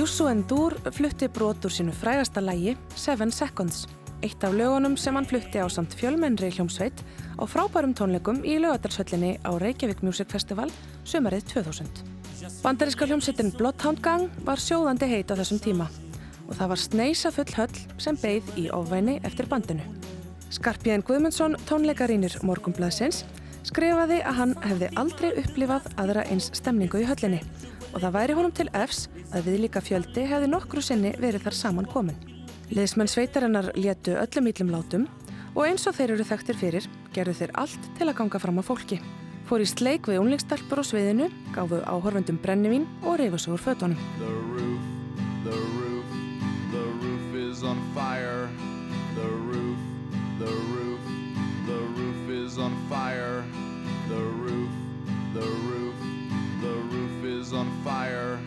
Youssou 0.00 0.30
N'Dour 0.32 0.78
flutti 0.96 1.26
brot 1.28 1.66
úr 1.68 1.72
sínu 1.76 1.92
frægasta 1.92 2.40
lægi 2.40 2.72
Seven 2.96 3.28
Seconds, 3.30 3.82
eitt 4.24 4.44
af 4.44 4.54
lögunum 4.56 4.94
sem 4.96 5.14
hann 5.14 5.26
flutti 5.28 5.60
á 5.60 5.68
samt 5.68 5.92
fjölmennri 5.92 6.48
hljómsveit 6.54 7.02
á 7.36 7.44
frábærum 7.44 7.92
tónleikum 7.92 8.38
í 8.40 8.56
lögadarsöllinni 8.62 9.34
á 9.44 9.50
Reykjavík 9.60 10.00
Music 10.00 10.30
Festival 10.32 10.72
sömarið 11.04 11.44
2000. 11.52 12.00
Bandaríska 12.62 13.04
hljómsveitin 13.10 13.52
Bloodhound 13.58 14.00
Gang 14.00 14.30
var 14.46 14.56
sjóðandi 14.56 15.04
heit 15.10 15.28
á 15.28 15.36
þessum 15.36 15.60
tíma 15.60 15.90
og 16.48 16.54
það 16.56 16.70
var 16.72 16.80
sneisa 16.80 17.30
full 17.30 17.52
höll 17.58 18.00
sem 18.00 18.16
beigð 18.22 18.56
í 18.56 18.70
ofvæni 18.72 19.18
eftir 19.20 19.50
bandinu. 19.52 19.84
Skarpjæðin 20.48 21.04
Guðmundsson, 21.04 21.58
tónleikarínir 21.68 22.38
Morgumblaðsins, 22.40 23.26
skrifaði 23.68 24.22
að 24.24 24.40
hann 24.40 24.56
hefði 24.64 24.88
aldrei 24.96 25.34
upplifað 25.44 25.92
aðra 26.00 26.24
eins 26.32 26.48
stemningu 26.56 27.04
í 27.04 27.10
höllinni 27.10 27.42
og 27.92 28.00
það 28.02 28.14
væri 28.16 28.36
honum 28.38 28.54
til 28.54 28.68
efs 28.76 29.06
að 29.34 29.48
við 29.48 29.62
líka 29.64 29.82
fjöldi 29.84 30.26
hefði 30.30 30.50
nokkru 30.50 30.82
sinni 30.84 31.14
verið 31.18 31.46
þar 31.46 31.56
saman 31.58 31.88
komin. 31.90 32.18
Liðsmenn 32.70 33.10
sveitarinnar 33.10 33.72
létu 33.74 34.14
öllum 34.14 34.50
íllum 34.50 34.70
látum 34.74 35.08
og 35.54 35.64
eins 35.66 35.86
og 35.90 35.96
þeir 35.96 36.14
eru 36.14 36.26
þekktir 36.28 36.58
fyrir 36.60 36.86
gerðu 37.14 37.34
þeir 37.40 37.54
allt 37.58 37.88
til 37.98 38.06
að 38.06 38.16
ganga 38.20 38.42
fram 38.42 38.60
á 38.60 38.64
fólki. 38.66 39.00
Fór 39.50 39.64
í 39.64 39.66
sleik 39.66 40.06
við 40.06 40.20
unlingstelpur 40.22 40.78
á 40.78 40.84
sviðinu, 40.86 41.26
gáfu 41.50 41.80
áhorfendum 41.82 42.38
brennivín 42.38 42.86
og 43.02 43.18
úr 43.18 43.58
fötunum. 43.58 43.98
The 44.18 44.30
roof, 44.54 44.82
the 45.42 45.56
roof, 45.74 46.06
the 46.70 46.84
roof 47.02 47.34
is 47.34 47.64
on 47.64 47.78
fire. 47.94 48.48
The 49.16 49.26
roof, 49.26 49.78
the 50.38 50.52
roof, 50.70 51.00
the 51.66 51.80
roof 51.98 52.30
is 52.30 52.58
on 52.58 52.76
fire. 52.88 53.29
Is 57.50 57.56
on 57.56 57.70
fire. 57.84 58.38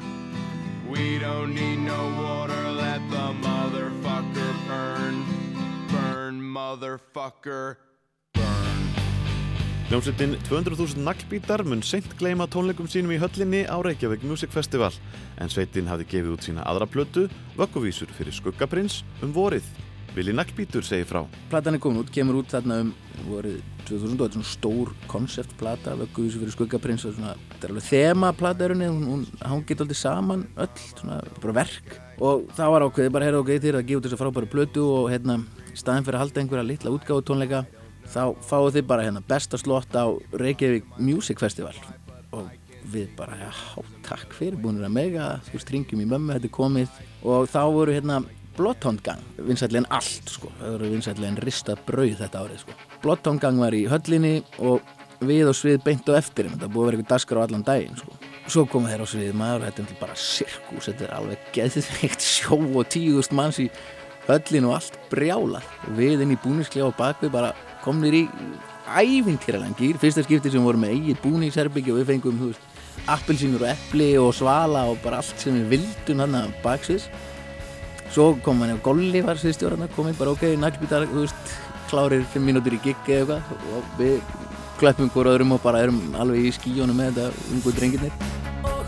We 0.89 1.20
don't 1.20 1.54
need 1.54 1.80
no 1.80 2.01
water, 2.24 2.72
let 2.72 3.01
the 3.10 3.28
motherfucker 3.47 4.51
burn. 4.68 5.16
Burn, 5.91 6.36
motherfucker. 6.41 7.76
Hljómsveitin 9.89 10.38
200.000 10.49 11.04
naglbítar 11.04 11.64
mun 11.68 11.84
seint 11.84 12.16
gleyma 12.18 12.47
tónleikum 12.47 12.88
sínum 12.89 13.14
í 13.14 13.20
höllinni 13.22 13.66
á 13.68 13.78
Reykjavík 13.84 14.24
Music 14.26 14.49
Festival 14.49 14.95
en 15.38 15.51
sveitin 15.51 15.89
hafði 15.91 16.08
gefið 16.16 16.36
út 16.38 16.47
sína 16.47 16.64
aðra 16.66 16.88
plötu, 16.89 17.28
vögguvísur 17.60 18.10
fyrir 18.18 18.34
Skuggaprins, 18.34 19.04
um 19.22 19.36
vorið. 19.36 19.68
Vili 20.14 20.34
Naglbítur 20.36 20.86
segir 20.86 21.07
frá. 21.09 21.24
Platan 21.49 21.74
er 21.74 21.82
komin 21.82 22.03
út, 22.03 22.09
kemur 22.14 22.43
út 22.43 22.51
þarna 22.53 22.84
um 22.84 22.91
vorið 23.26 23.55
2000 23.88 24.11
og 24.14 24.20
þetta 24.20 24.28
er 24.28 24.36
svona 24.36 24.49
stór 24.51 24.91
konceptplata, 25.09 25.95
vögguvísu 25.97 26.41
fyrir 26.41 26.53
Skuggaprins 26.53 27.05
og 27.09 27.16
svona, 27.16 27.34
þetta 27.53 27.66
er 27.66 27.74
alveg 27.74 27.88
þemaplata 27.88 28.68
er 28.68 28.74
henni, 28.76 28.89
hún, 28.93 29.24
hangið 29.41 29.82
alltaf 29.84 29.97
saman 29.97 30.43
öll, 30.53 30.84
svona 30.99 31.18
bara 31.39 31.55
verk. 31.57 31.95
Og 32.22 32.45
það 32.53 32.74
var 32.76 32.86
ákveðið, 32.88 33.16
bara 33.16 33.30
heyrðu 33.30 33.41
okkur 33.41 33.64
þér 33.66 33.80
að 33.80 33.88
gefa 33.89 34.01
út 34.01 34.07
þessa 34.07 34.20
frábæru 34.22 34.51
plötu 34.53 34.86
og 34.99 35.09
hérna 35.09 35.39
staðin 35.74 36.05
fyrir 36.05 36.20
að 36.20 36.26
halda 36.28 36.43
einhverja 36.43 36.68
litla 36.70 36.93
útgáðu 36.93 37.26
tónleika 37.32 37.64
þá 38.14 38.24
fáið 38.45 38.78
þið 38.78 38.88
bara 38.93 39.07
hérna 39.07 39.26
besta 39.34 39.57
slott 39.57 39.97
á 39.97 40.05
Reykjavík 40.38 40.93
Music 41.01 41.41
Festival. 41.41 41.74
Og 42.38 42.53
við 42.93 43.09
bara, 43.18 43.39
já, 43.41 43.82
takk 44.05 44.38
fyrir 44.38 44.61
búinir 44.61 44.86
að 44.86 44.93
mega, 44.93 45.34
þú 45.47 45.57
veist, 45.57 45.74
ringjum 45.74 46.05
í 46.05 46.07
mömmu, 46.14 46.38
þetta 46.38 46.49
er 46.51 46.57
komið. 46.61 47.03
Og 47.26 47.49
þá 47.49 47.61
voru 47.74 47.95
hérna 47.95 48.22
Bloodhound 48.54 49.01
Gang, 49.01 49.22
vinsætlegin 49.41 49.88
allt 49.89 50.30
sko, 50.30 50.51
það 50.60 50.76
voru 50.76 50.89
vinsætlegin 50.91 51.39
ristað 51.41 51.80
brauð 51.88 52.20
þetta 52.20 52.43
árið 52.43 52.60
sko. 52.62 52.76
Bloodhound 53.01 53.41
Gang 53.41 53.62
var 53.64 53.74
í 53.74 53.88
höllinni 53.89 54.34
og 54.62 54.84
við 55.26 55.49
og 55.49 55.58
svið 55.58 55.80
beint 55.86 56.12
á 56.14 56.20
eftir 56.20 56.45
þeim, 56.45 56.60
þetta 56.60 56.70
búið 56.70 56.84
að 56.84 56.89
vera 56.91 56.99
eitthvað 56.99 57.16
daskar 57.16 57.41
á 57.41 57.43
allan 57.47 57.66
daginn 57.66 57.97
sko. 57.97 58.20
Svo 58.43 58.66
komu 58.70 58.91
þeir 58.91 59.01
á 59.01 59.08
svið 59.10 59.34
maður 59.39 59.64
og 59.64 59.66
þetta 59.72 59.86
er 59.88 59.99
bara 60.04 60.20
sirkus, 60.20 60.89
þetta 60.91 61.08
er 61.08 61.16
alveg 61.18 61.49
geðveikt 61.56 62.28
sjó 62.28 62.60
og 62.62 62.93
tíðust 62.93 63.34
manns 63.34 63.60
í 63.64 63.68
höllin 64.28 64.70
og 64.70 64.78
allt 64.78 65.01
brjálað. 65.10 65.74
Við 65.97 66.24
inn 66.28 66.36
í 66.36 66.39
búningsklefa 66.43 66.91
og 66.91 66.97
bakvið 66.99 67.34
bara 67.34 67.54
komnir 67.82 68.20
í 68.22 68.24
ævintýralan 68.93 69.74
gýr, 69.80 69.97
fyrsta 69.97 70.28
skipti 70.28 70.51
sem 70.54 70.64
vorum 70.64 70.84
með 70.84 70.99
eigið 70.99 71.22
búningsherbyggja 71.24 71.95
og 71.95 72.04
við 72.04 72.10
fengum, 72.14 72.39
þú 72.41 72.51
veist, 72.51 72.72
appelsínur 73.10 73.64
og 73.64 73.72
epli 73.74 74.10
og 74.20 74.34
svala 74.38 74.86
og 74.91 74.99
bara 75.04 75.24
allt 75.24 75.39
sem 75.41 75.56
við 75.64 75.78
vildum 75.78 76.22
hann 76.24 76.43
að 76.43 76.58
baksviðs 76.64 77.08
svo 78.14 78.34
kom 78.45 78.61
hann 78.61 78.76
ef 78.76 78.82
Golli 78.86 79.22
var 79.26 79.39
sviðstjórn 79.41 79.88
komið 79.95 80.20
bara 80.20 80.34
ok, 80.36 80.43
naglbítar, 80.61 81.07
þú 81.09 81.24
veist 81.24 81.53
klárir 81.89 82.26
fimm 82.30 82.45
mínútur 82.49 82.76
í 82.78 82.82
giggi 82.84 83.20
eða 83.20 83.39
eitthvað. 83.41 83.74
Og 83.74 83.84
við 83.97 84.16
klöppum 84.80 85.11
hvort 85.14 85.32
öðrum 85.34 85.55
og 85.55 85.64
bara 85.66 85.84
erum 85.86 86.01
alveg 86.22 86.49
í 86.49 86.53
skíjónu 86.53 86.93
með 86.97 87.18
þetta 87.18 87.53
ungu 87.55 87.76
drengirnir. 87.78 88.14
Og 88.64 88.82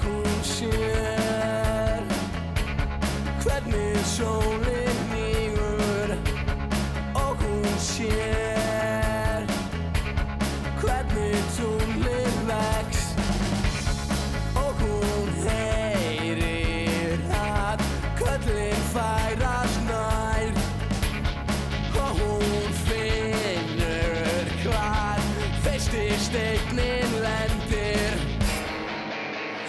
hvernig 3.46 3.98
sólinn 4.10 5.02
nýgur 5.14 6.16
Og 7.16 7.38
hún 7.42 7.78
sér 7.82 8.55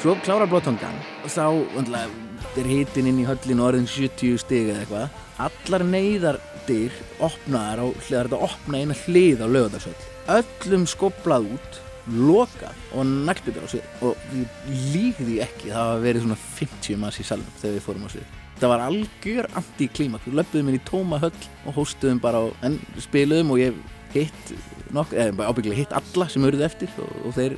svo 0.01 0.17
klárar 0.25 0.51
blóttangan 0.51 0.99
og 1.25 1.31
þá 1.33 1.47
vandlega, 1.77 2.11
er 2.57 2.69
hitin 2.71 3.09
inn 3.11 3.23
í 3.23 3.29
höllin 3.29 3.63
orðin 3.63 3.89
70 3.91 4.41
stig 4.41 4.71
eða 4.73 4.83
eitthvað. 4.83 5.23
Allar 5.47 5.85
neyðardyr 5.91 7.01
opnaðar 7.25 7.83
á, 7.85 7.87
það 8.01 8.19
er 8.19 8.29
þetta 8.31 8.45
opna 8.49 8.83
eina 8.83 9.01
hlið 9.05 9.43
á 9.45 9.47
lögadagsvöll 9.49 10.13
öllum 10.27 10.87
skoblað 10.91 11.51
út 11.55 11.83
lokað 12.07 12.83
og 12.95 13.07
naglbyttur 13.27 13.67
á 13.67 13.69
svið. 13.71 13.87
Og 14.07 14.27
ég 14.35 14.91
lík 14.95 15.21
því 15.21 15.39
ekki 15.45 15.71
það 15.73 15.81
hafa 15.81 16.03
verið 16.05 16.25
svona 16.27 16.39
50 16.59 17.01
manns 17.03 17.21
í 17.21 17.27
salnum 17.27 17.59
þegar 17.61 17.77
við 17.77 17.87
fórum 17.87 18.07
á 18.07 18.11
svið. 18.15 18.35
Það 18.57 18.73
var 18.73 18.85
algjör 18.87 19.49
anti-klímak 19.61 20.27
við 20.27 20.39
löpum 20.39 20.71
inn 20.71 20.79
í 20.79 20.85
tóma 20.87 21.21
höll 21.21 21.35
og 21.67 21.77
hóstuðum 21.77 22.23
bara 22.23 22.41
á, 22.41 22.45
en 22.65 22.79
spiluðum 23.05 23.53
og 23.53 23.61
ég 23.61 23.81
hitt 24.15 24.55
ábyggilega 24.95 25.79
hitt 25.81 25.95
alla 25.97 26.29
sem 26.31 26.45
eruð 26.47 26.65
eftir 26.67 26.91
og, 27.03 27.13
og 27.27 27.37
þeir 27.37 27.57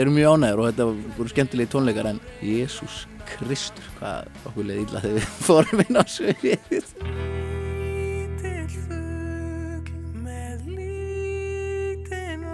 eru 0.00 0.14
mjög 0.14 0.36
ánæður 0.36 0.62
og 0.62 0.68
þetta 0.70 0.86
voru 1.18 1.32
skemmtilegi 1.34 1.72
tónleikar 1.74 2.10
en 2.12 2.22
Jésús 2.44 3.04
Kristur 3.30 3.86
hvað 3.98 4.30
okkur 4.50 4.68
leði 4.70 4.86
illa 4.86 5.04
þegar 5.04 5.18
við 5.18 5.28
fórum 5.48 5.84
inn 5.84 6.00
á 6.00 6.04
sviðið. 6.16 6.94
Með 10.24 10.66
lítinn 10.78 12.44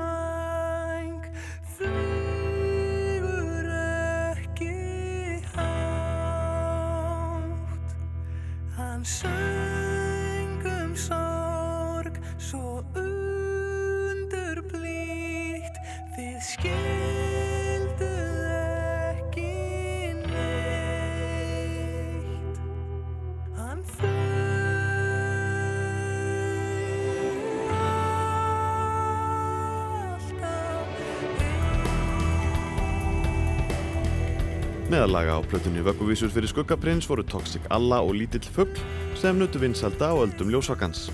Meðalaga 34.86 35.34
á 35.36 35.40
plötunni 35.42 35.82
Vögguvísur 35.82 36.30
fyrir 36.30 36.48
skuggaprins 36.48 37.08
voru 37.10 37.24
Toxic 37.26 37.64
Alla 37.74 37.98
og 38.06 38.14
Lítill 38.16 38.46
Fugl 38.54 38.78
sem 39.18 39.36
nutu 39.36 39.58
vinsalda 39.58 40.08
á 40.08 40.16
öldum 40.16 40.48
ljósakans. 40.54 41.10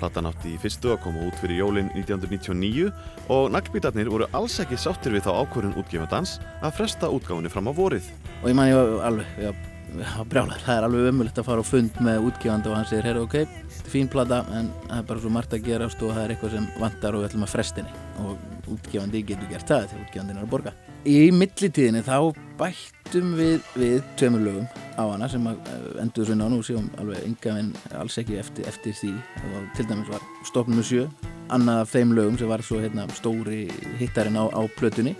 Platan 0.00 0.28
átti 0.30 0.52
í 0.54 0.58
fyrstu 0.60 0.92
að 0.94 1.00
koma 1.04 1.24
út 1.26 1.38
fyrir 1.40 1.62
jólinn 1.62 1.88
1999 1.94 2.90
og 3.32 3.48
naglbítarnir 3.54 4.10
voru 4.12 4.28
alls 4.36 4.58
ekki 4.62 4.78
sáttir 4.80 5.14
við 5.16 5.26
þá 5.26 5.32
ákvörðun 5.42 5.78
útgefandans 5.80 6.36
að 6.60 6.76
fresta 6.78 7.10
útgáfunni 7.12 7.52
fram 7.52 7.70
á 7.70 7.72
vorið. 7.76 8.10
og 8.42 8.50
ég 8.50 8.58
man 8.58 8.68
ég 8.68 8.76
var 8.76 9.06
alveg, 9.08 9.26
já, 9.40 9.52
já, 10.00 10.10
brjálar 10.30 10.64
það 10.66 10.76
er 10.76 10.88
alveg 10.88 11.08
ömulegt 11.12 11.40
að 11.40 11.48
fara 11.48 11.64
á 11.64 11.70
fund 11.70 12.02
með 12.04 12.28
útgefandi 12.30 12.70
og 12.70 12.76
hann 12.76 12.90
segir, 12.90 13.08
herru, 13.08 13.24
ok, 13.26 13.38
þetta 13.76 13.88
er 13.88 13.94
fín 13.94 14.10
plata 14.12 14.42
en 14.52 14.72
það 14.88 14.98
er 14.98 15.08
bara 15.12 15.24
svo 15.24 15.32
margt 15.32 15.56
að 15.56 15.64
gerast 15.70 16.02
og 16.02 16.12
það 16.12 16.24
er 16.24 16.34
eitthvað 16.34 16.58
sem 16.58 16.68
vantar 16.82 17.16
og 17.16 17.24
við 17.24 17.30
ætlum 17.30 17.48
að 17.48 17.54
frestinni 17.54 18.04
og 18.24 18.76
útgefandi 18.76 19.24
getur 19.32 19.50
gert 19.50 19.72
það 19.72 19.88
því 19.92 20.04
útgefandinn 20.04 20.42
er 20.42 20.46
að 20.46 20.54
borga 20.56 20.76
í 21.06 21.30
millitíðinni 21.34 22.02
þá 22.06 22.34
bættum 22.58 23.34
við 23.38 23.60
við 23.78 23.96
tveimur 24.18 24.42
lögum 24.42 24.66
á 24.96 25.04
hana 25.04 25.28
sem 25.30 25.46
eh, 25.50 25.56
endur 26.02 26.26
svona 26.26 26.48
á 26.48 26.52
nú 26.52 26.62
séum 26.66 26.88
alveg 27.00 27.24
enga 27.28 27.56
en 27.60 27.72
alls 28.00 28.18
ekki 28.22 28.40
eftir, 28.40 28.66
eftir 28.68 28.96
því. 28.96 29.12
Og 29.52 29.70
til 29.78 29.88
dæmis 29.90 30.10
var 30.10 30.24
stofnum 30.48 30.80
með 30.80 30.90
sjö 30.90 31.08
annað 31.54 31.82
af 31.84 31.92
þeim 31.94 32.14
lögum 32.16 32.38
sem 32.40 32.50
var 32.50 32.64
svo 32.66 32.80
hérna, 32.82 33.06
stóri 33.14 33.66
hittarinn 34.00 34.40
á, 34.40 34.44
á 34.50 34.62
plötunni. 34.78 35.14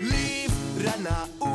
Renna 0.82 1.22
út 1.38 1.45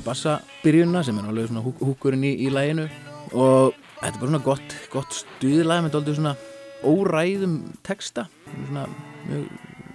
samti 0.00 0.06
bassabyrjunna 0.06 1.02
sem 1.04 1.18
er 1.18 1.28
alveg 1.28 1.48
svona 1.48 1.62
húk, 1.62 1.80
húkurinn 1.80 2.24
í, 2.24 2.32
í 2.46 2.50
læginu 2.50 2.88
og 3.32 3.74
þetta 4.00 4.16
er 4.16 4.20
bara 4.20 4.30
svona 4.30 4.44
gott, 4.44 4.74
gott 4.92 5.12
stuðlag 5.12 5.84
með 5.84 5.92
dálítið 5.94 6.16
svona 6.16 6.36
óræðum 6.82 7.56
texta. 7.82 8.26
Svona 8.68 8.86
mjög 9.28 9.48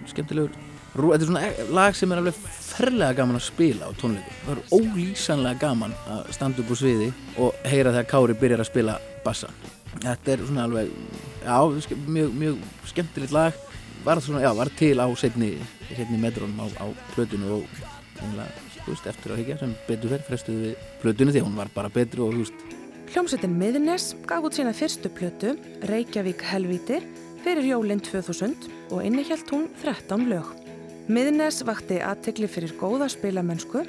skemmtilegur. 0.06 0.52
Þetta 0.96 1.16
er 1.16 1.26
svona 1.26 1.74
lag 1.74 1.96
sem 1.96 2.12
er 2.12 2.20
alveg 2.22 2.36
ferlega 2.38 3.16
gaman 3.18 3.36
að 3.36 3.46
spila 3.48 3.90
á 3.90 3.92
tónleikum 3.98 4.38
það 4.46 4.52
er 4.54 4.62
ólýsanlega 4.78 5.60
gaman 5.60 5.96
að 6.08 6.30
standa 6.32 6.62
upp 6.62 6.70
á 6.72 6.76
sviði 6.76 7.10
og 7.36 7.66
heyra 7.66 7.92
þegar 7.92 8.10
Kári 8.12 8.38
byrjar 8.40 8.64
að 8.64 8.70
spila 8.70 8.98
bassa. 9.24 9.50
Þetta 9.96 10.32
er 10.32 10.46
svona 10.46 10.68
alveg 10.68 10.92
já, 11.42 11.58
mjög, 12.06 12.32
mjög 12.36 12.64
skemmtilegt 12.92 13.34
lag. 13.34 13.62
Var, 14.06 14.22
svona, 14.22 14.44
já, 14.44 14.52
var 14.54 14.70
til 14.78 14.94
á 15.02 15.06
setni, 15.18 15.56
setni 15.90 16.20
metrónum 16.22 16.62
á, 16.62 16.66
á 16.78 16.86
plötunu 17.16 17.58
og 17.58 17.84
veist, 18.94 19.06
eftir 19.10 19.34
að 19.34 19.42
higgja 19.42 19.58
sem 19.62 19.76
betur 19.88 20.12
fer 20.14 20.24
frestuðu 20.26 20.62
við 20.64 20.88
plötunu 21.02 21.34
því 21.34 21.42
að 21.42 21.48
hún 21.48 21.60
var 21.60 21.72
bara 21.74 21.92
betri 21.92 22.22
og 22.24 22.34
þú 22.34 22.44
veist, 22.44 22.66
Hljómsveitin 23.06 23.54
Miðnes 23.54 24.10
gaf 24.26 24.44
út 24.44 24.56
sína 24.58 24.72
fyrstu 24.74 25.08
plötu, 25.14 25.54
Reykjavík 25.88 26.42
Helvíti, 26.42 26.98
fyrir 27.44 27.68
jólinn 27.68 28.02
2000 28.02 28.66
og 28.90 29.04
innihjalt 29.06 29.52
hún 29.54 29.68
13 29.82 30.26
lög. 30.30 30.50
Miðnes 31.06 31.62
vakti 31.66 32.00
aðtegli 32.02 32.48
fyrir 32.50 32.74
góða 32.80 33.06
spilamennsku 33.12 33.84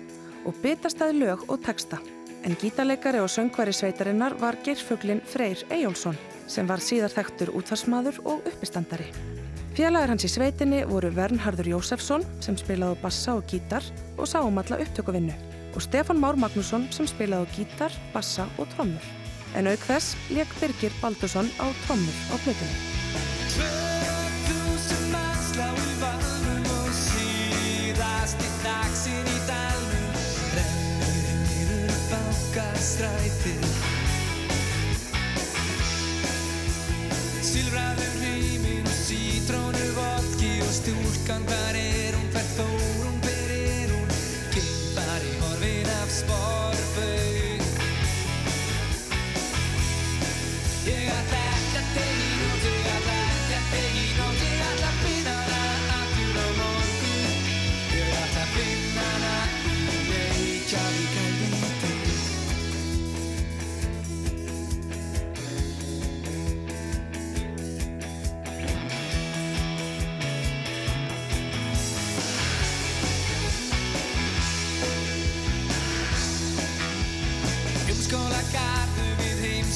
og 0.45 0.62
bitastæði 0.62 1.18
lög 1.24 1.48
og 1.50 1.64
texta. 1.66 1.98
En 2.45 2.56
gítarleikari 2.62 3.20
og 3.24 3.32
söngvari 3.34 3.74
sveitarinnar 3.74 4.38
var 4.39 4.60
geirfuglin 4.64 5.24
Freyr 5.26 5.66
Eyjólfsson 5.74 6.20
sem 6.48 6.70
var 6.70 6.80
síðar 6.80 7.12
þekktur 7.18 7.52
útvarsmaður 7.58 8.22
og 8.24 8.45
uppistandari. 8.48 9.10
Félagar 9.78 10.09
hans 10.09 10.23
í 10.25 10.30
sveitinni 10.34 10.80
voru 10.89 11.11
Vernharður 11.13 11.67
Jósefsson 11.75 12.23
sem 12.41 12.55
spilaði 12.57 12.97
á 12.97 13.01
bassa 13.03 13.36
og 13.38 13.43
gítar 13.45 13.86
og 14.17 14.25
sá 14.25 14.39
um 14.41 14.57
alla 14.57 14.80
upptökuvinnu 14.82 15.36
og 15.75 15.86
Stefán 15.86 16.17
Már 16.17 16.39
Magnússon 16.41 16.88
sem 16.89 17.05
spilaði 17.05 17.45
á 17.45 17.53
gítar, 17.53 17.93
bassa 18.09 18.49
og 18.57 18.65
trommur. 18.73 19.05
En 19.53 19.69
auk 19.69 19.86
þess 19.86 20.17
leik 20.34 20.49
Birgir 20.57 20.97
Baldursson 20.97 21.53
á 21.61 21.69
trommur 21.86 22.17
á 22.34 22.36
plötunni. 22.41 23.78
cantar. 41.28 41.66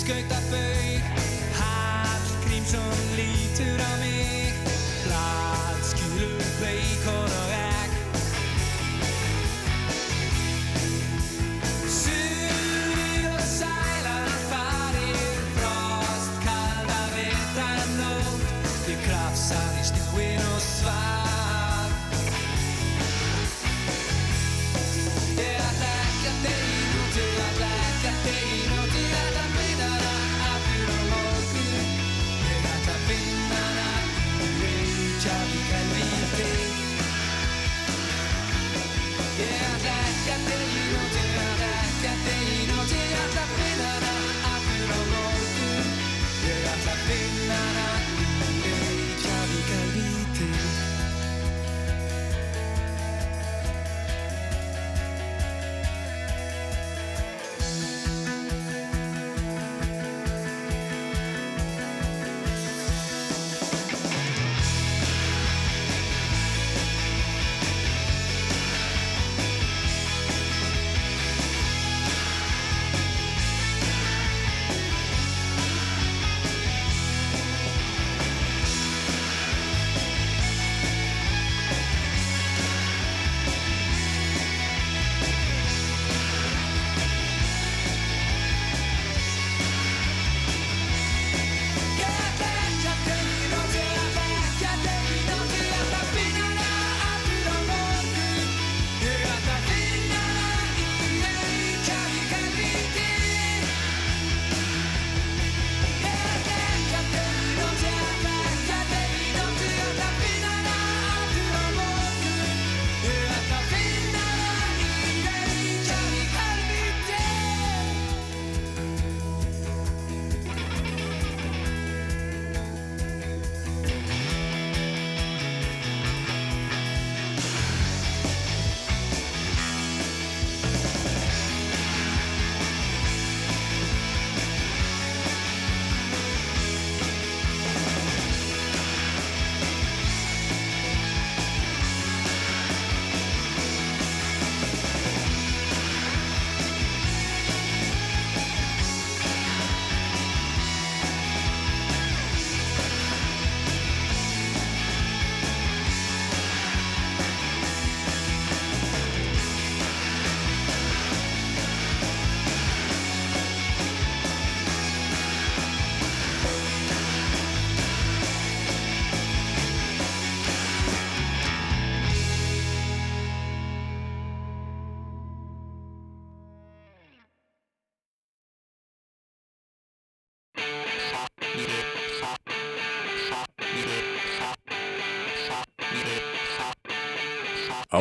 Skautabaug 0.01 1.03
Hallgrímsson 1.59 3.00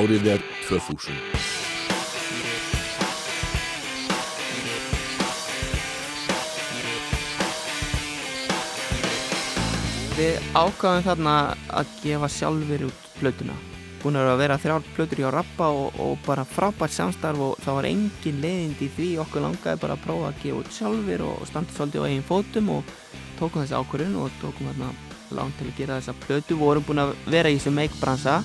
Árið 0.00 0.28
er 0.32 0.44
2000. 0.64 1.16
Við 10.16 10.38
ákvaðum 10.56 11.04
þarna 11.04 11.34
að 11.68 11.90
gefa 12.00 12.30
sjálfur 12.32 12.86
út 12.88 13.10
plötuna. 13.18 13.58
Búin 14.00 14.16
að 14.16 14.30
vera 14.40 14.56
þrjár 14.62 14.88
plötur 14.94 15.20
hjá 15.20 15.28
Rappa 15.34 15.68
og, 15.68 16.00
og 16.00 16.16
bara 16.24 16.46
frábært 16.48 16.96
samstarf 16.96 17.44
og 17.50 17.60
það 17.60 17.78
var 17.82 17.90
engin 17.90 18.40
leiðind 18.40 18.80
í 18.80 18.88
því. 18.96 19.10
Okkur 19.26 19.44
langaði 19.44 19.82
bara 19.84 19.98
að 19.98 20.06
prófa 20.06 20.30
að 20.30 20.40
gefa 20.46 20.62
út 20.62 20.72
sjálfur 20.78 21.26
og 21.28 21.44
standa 21.50 21.76
svolítið 21.76 22.00
á 22.00 22.08
eigin 22.08 22.28
fótum 22.30 22.72
og 22.78 22.96
tókum 23.36 23.66
þessi 23.66 23.76
ákvörðun 23.76 24.18
og 24.24 24.40
tókum 24.40 24.72
þarna 24.72 24.94
lán 25.36 25.54
til 25.60 25.68
að 25.68 25.76
gera 25.82 26.00
þessa 26.00 26.18
plötu. 26.24 26.56
Við 26.56 26.64
vorum 26.64 26.88
búin 26.88 27.04
að 27.04 27.16
vera 27.28 27.52
í 27.52 27.60
þessu 27.60 27.76
make-bransa. 27.76 28.40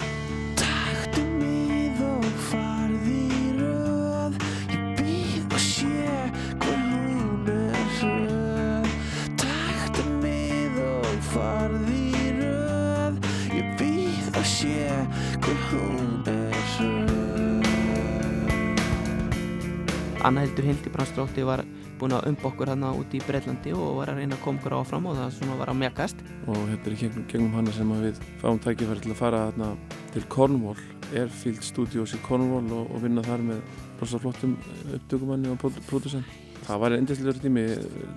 Anna 20.26 20.42
Hildur 20.42 20.66
Hildi 20.66 20.90
Brandstrótti 20.90 21.44
var 21.46 21.62
búin 22.00 22.16
að 22.18 22.26
umba 22.32 22.48
okkur 22.50 22.72
hérna 22.72 22.90
úti 22.98 23.20
í 23.20 23.26
Breitlandi 23.28 23.74
og 23.78 24.00
var 24.00 24.10
að 24.12 24.22
reyna 24.24 24.38
að 24.38 24.42
koma 24.46 24.58
okkur 24.62 24.76
áfram 24.80 25.06
og 25.12 25.20
það 25.20 25.36
svona 25.36 25.58
var 25.60 25.70
að 25.72 25.78
mjagast. 25.84 26.24
og 26.48 26.58
þetta 26.72 26.90
er 26.90 26.96
í 26.96 27.00
gegnum, 27.02 27.26
gegnum 27.32 27.54
hana 27.56 27.76
sem 27.76 27.92
að 27.94 28.02
við 28.08 28.22
fáum 28.42 28.62
tækifæri 28.64 29.04
til 29.04 29.12
að 29.14 29.20
fara 29.20 29.44
þarna 29.52 29.68
til 30.16 30.24
Cornwall, 30.34 30.82
Airfield 31.14 31.62
Studios 31.64 32.16
í 32.18 32.22
Cornwall 32.26 32.72
og, 32.74 32.90
og 32.96 33.04
vinna 33.06 33.22
þar 33.26 33.46
með 33.52 33.62
rosa 34.02 34.20
flottum 34.24 34.58
upptökumanni 34.98 35.54
og 35.54 35.62
pród- 35.62 35.80
pródusent. 35.92 36.34
Það 36.66 36.82
var 36.82 36.96
eindislegur 36.98 37.38
tími, 37.44 37.68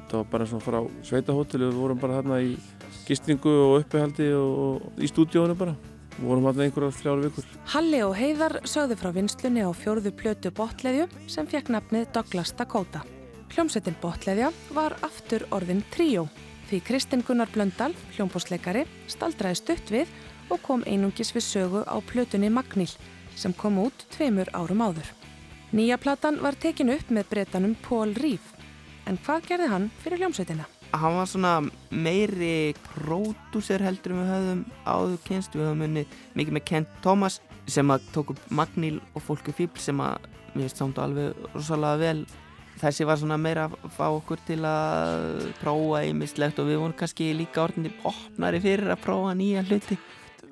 það 0.09 0.17
var 0.23 0.29
bara 0.33 0.47
svona 0.49 0.65
frá 0.65 0.79
sveitahóteli 1.05 1.67
og 1.69 1.75
við 1.75 1.83
vorum 1.83 2.01
bara 2.01 2.23
þarna 2.23 2.41
í 2.41 2.55
gistingu 3.05 3.53
og 3.67 3.83
uppihaldi 3.83 4.33
og, 4.33 4.59
og 4.65 5.05
í 5.05 5.11
stúdíónu 5.13 5.59
bara. 5.61 5.77
Vorum 6.19 6.49
þarna 6.49 6.65
einhverjar 6.67 6.97
þrjár 6.99 7.21
vikur. 7.27 7.47
Halli 7.75 8.01
og 8.03 8.17
Heiðar 8.19 8.57
sögðu 8.67 8.97
frá 8.99 9.13
vinslunni 9.15 9.63
á 9.63 9.71
fjórðu 9.71 10.11
plötu 10.19 10.51
botleðju 10.55 11.07
sem 11.31 11.47
fekk 11.47 11.71
nafnið 11.75 12.09
Douglas 12.17 12.51
Dakota. 12.59 13.05
Hljómsveitin 13.55 13.97
botleðja 14.03 14.51
var 14.75 14.97
aftur 15.07 15.47
orðin 15.55 15.85
tríó 15.95 16.27
því 16.69 16.81
Kristinn 16.85 17.23
Gunnar 17.25 17.49
Blöndal, 17.53 17.95
hljómbósleikari, 18.17 18.85
staldraði 19.09 19.61
stutt 19.61 19.93
við 19.95 20.11
og 20.53 20.61
kom 20.65 20.83
einungis 20.85 21.33
við 21.37 21.47
sögu 21.47 21.85
á 21.87 21.97
plötunni 22.11 22.51
Magnil 22.53 22.91
sem 23.39 23.55
kom 23.57 23.79
út 23.81 24.05
tveimur 24.13 24.51
árum 24.53 24.83
áður. 24.85 25.09
Nýja 25.73 26.01
platan 26.01 26.43
var 26.43 26.59
tekin 26.61 26.93
upp 26.93 27.13
með 27.13 27.31
breytanum 27.33 27.77
Paul 27.85 28.17
Reeve 28.19 28.59
en 29.09 29.21
hvað 29.25 29.49
gerði 29.53 29.71
hann 29.73 29.89
fyrir 30.03 30.21
hljómsveitina? 30.25 30.69
Hann 30.97 31.19
var 31.19 31.27
svona 31.29 31.53
meiri 31.93 32.73
pródúser 32.87 33.83
heldur 33.85 34.15
við 34.17 34.31
höfðum 34.33 34.65
áður 34.89 35.19
kynst. 35.27 35.53
Við 35.57 35.67
höfum 35.69 35.85
unni 35.85 36.05
mikið 36.39 36.57
með 36.57 36.65
Kent 36.71 36.99
Thomas 37.05 37.41
sem 37.69 37.93
að 37.93 38.07
tók 38.15 38.33
upp 38.33 38.41
Magnil 38.49 38.97
og 39.13 39.25
Fólki 39.27 39.53
Fíbl 39.53 39.83
sem 39.85 40.01
að 40.01 40.25
mér 40.55 40.65
finnst 40.65 40.81
samt 40.81 41.01
alveg 41.03 41.37
rosalega 41.53 42.01
vel. 42.01 42.25
Þessi 42.79 43.05
var 43.05 43.21
svona 43.21 43.37
meira 43.43 43.67
að 43.69 43.95
fá 43.99 44.07
okkur 44.07 44.41
til 44.49 44.61
að 44.65 45.49
prófa 45.61 46.05
ýmislegt 46.09 46.61
og 46.63 46.71
við 46.71 46.81
vorum 46.81 46.97
kannski 46.97 47.33
líka 47.37 47.67
orðinni 47.67 47.93
opnari 48.09 48.63
fyrir 48.65 48.95
að 48.95 49.03
prófa 49.05 49.35
nýja 49.37 49.67
hluti. 49.69 49.99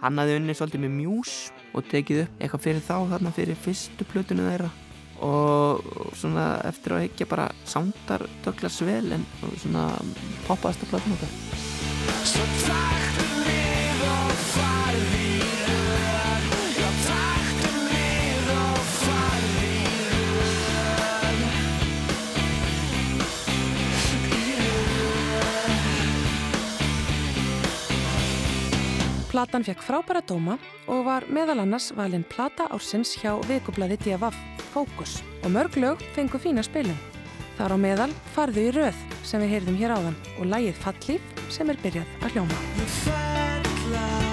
Hann 0.02 0.20
hafði 0.20 0.40
unnið 0.42 0.58
svolítið 0.58 0.84
með 0.84 0.98
mjús 0.98 1.36
og 1.72 1.86
tekið 1.88 2.26
upp 2.26 2.42
eitthvað 2.42 2.66
fyrir 2.66 2.84
þá 2.84 2.96
þarna 3.14 3.32
fyrir 3.38 3.64
fyrstu 3.64 4.08
plötunum 4.10 4.50
þeirra 4.50 4.74
og 5.24 5.86
svona 6.16 6.48
eftir 6.68 6.96
að 6.96 7.06
higgja 7.06 7.30
bara 7.30 7.48
sándar 7.68 8.26
töklas 8.44 8.80
vel 8.84 9.16
en 9.16 9.24
svona 9.62 9.88
poppaðasta 10.48 10.90
plötun 10.90 11.16
okkar. 11.16 11.34
Svo 12.26 13.35
Platan 29.36 29.66
fekk 29.68 29.82
frábæra 29.84 30.22
dóma 30.24 30.54
og 30.88 31.02
var 31.04 31.26
meðal 31.28 31.60
annars 31.60 31.90
valinn 31.92 32.22
plata 32.24 32.70
ársins 32.72 33.10
hjá 33.20 33.34
vikublaði 33.44 33.98
DFF 34.00 34.38
Fókus 34.72 35.18
og 35.42 35.52
mörg 35.52 35.76
lög 35.76 36.00
fengu 36.16 36.40
fína 36.40 36.64
spilum. 36.64 36.96
Þar 37.58 37.76
á 37.76 37.78
meðal 37.84 38.10
farðu 38.32 38.64
í 38.64 38.72
röð 38.78 39.02
sem 39.28 39.44
við 39.44 39.52
heyrðum 39.52 39.76
hér 39.82 39.92
áðan 39.98 40.16
og 40.38 40.48
lægið 40.54 40.80
Fallíf 40.86 41.34
sem 41.52 41.68
er 41.68 41.82
byrjað 41.84 42.08
að 42.24 42.32
hljóma. 42.32 44.25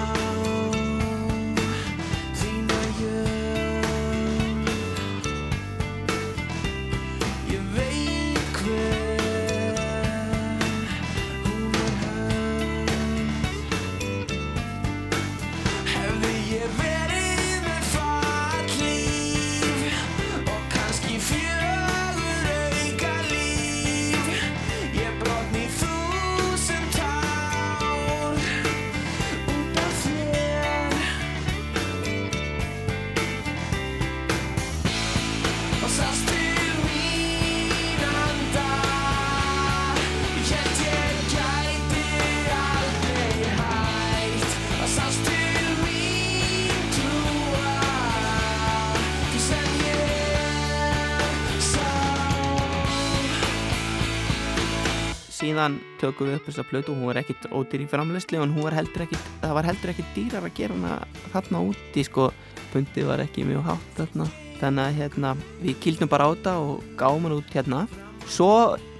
Síðan 55.44 55.76
tökum 56.00 56.30
við 56.30 56.38
upp 56.38 56.48
þessa 56.48 56.64
plötu 56.68 56.92
og 56.92 57.00
hún 57.00 57.10
var 57.10 57.20
ekkit 57.20 57.46
ódýr 57.52 57.84
í 57.84 57.88
framleysli 57.90 58.40
og 58.40 58.54
var 58.62 58.76
ekkit, 58.78 59.26
það 59.42 59.54
var 59.58 59.68
heldur 59.68 59.92
ekkit 59.92 60.14
dýrar 60.16 60.46
að 60.46 60.56
gera 60.56 60.78
hana 60.78 60.94
þarna 61.34 61.60
úti 61.68 62.04
sko, 62.06 62.30
pundið 62.72 63.10
var 63.10 63.22
ekki 63.24 63.44
mjög 63.48 63.66
hátt 63.68 63.98
þarna. 63.98 64.28
Þannig 64.54 64.84
að 64.84 64.98
hérna, 65.00 65.34
við 65.60 65.78
kýldum 65.82 66.10
bara 66.12 66.28
á 66.30 66.32
þetta 66.32 66.54
og 66.62 66.86
gáum 66.96 67.26
hann 67.26 67.36
út 67.36 67.52
hérna. 67.52 67.82
Svo 68.24 68.50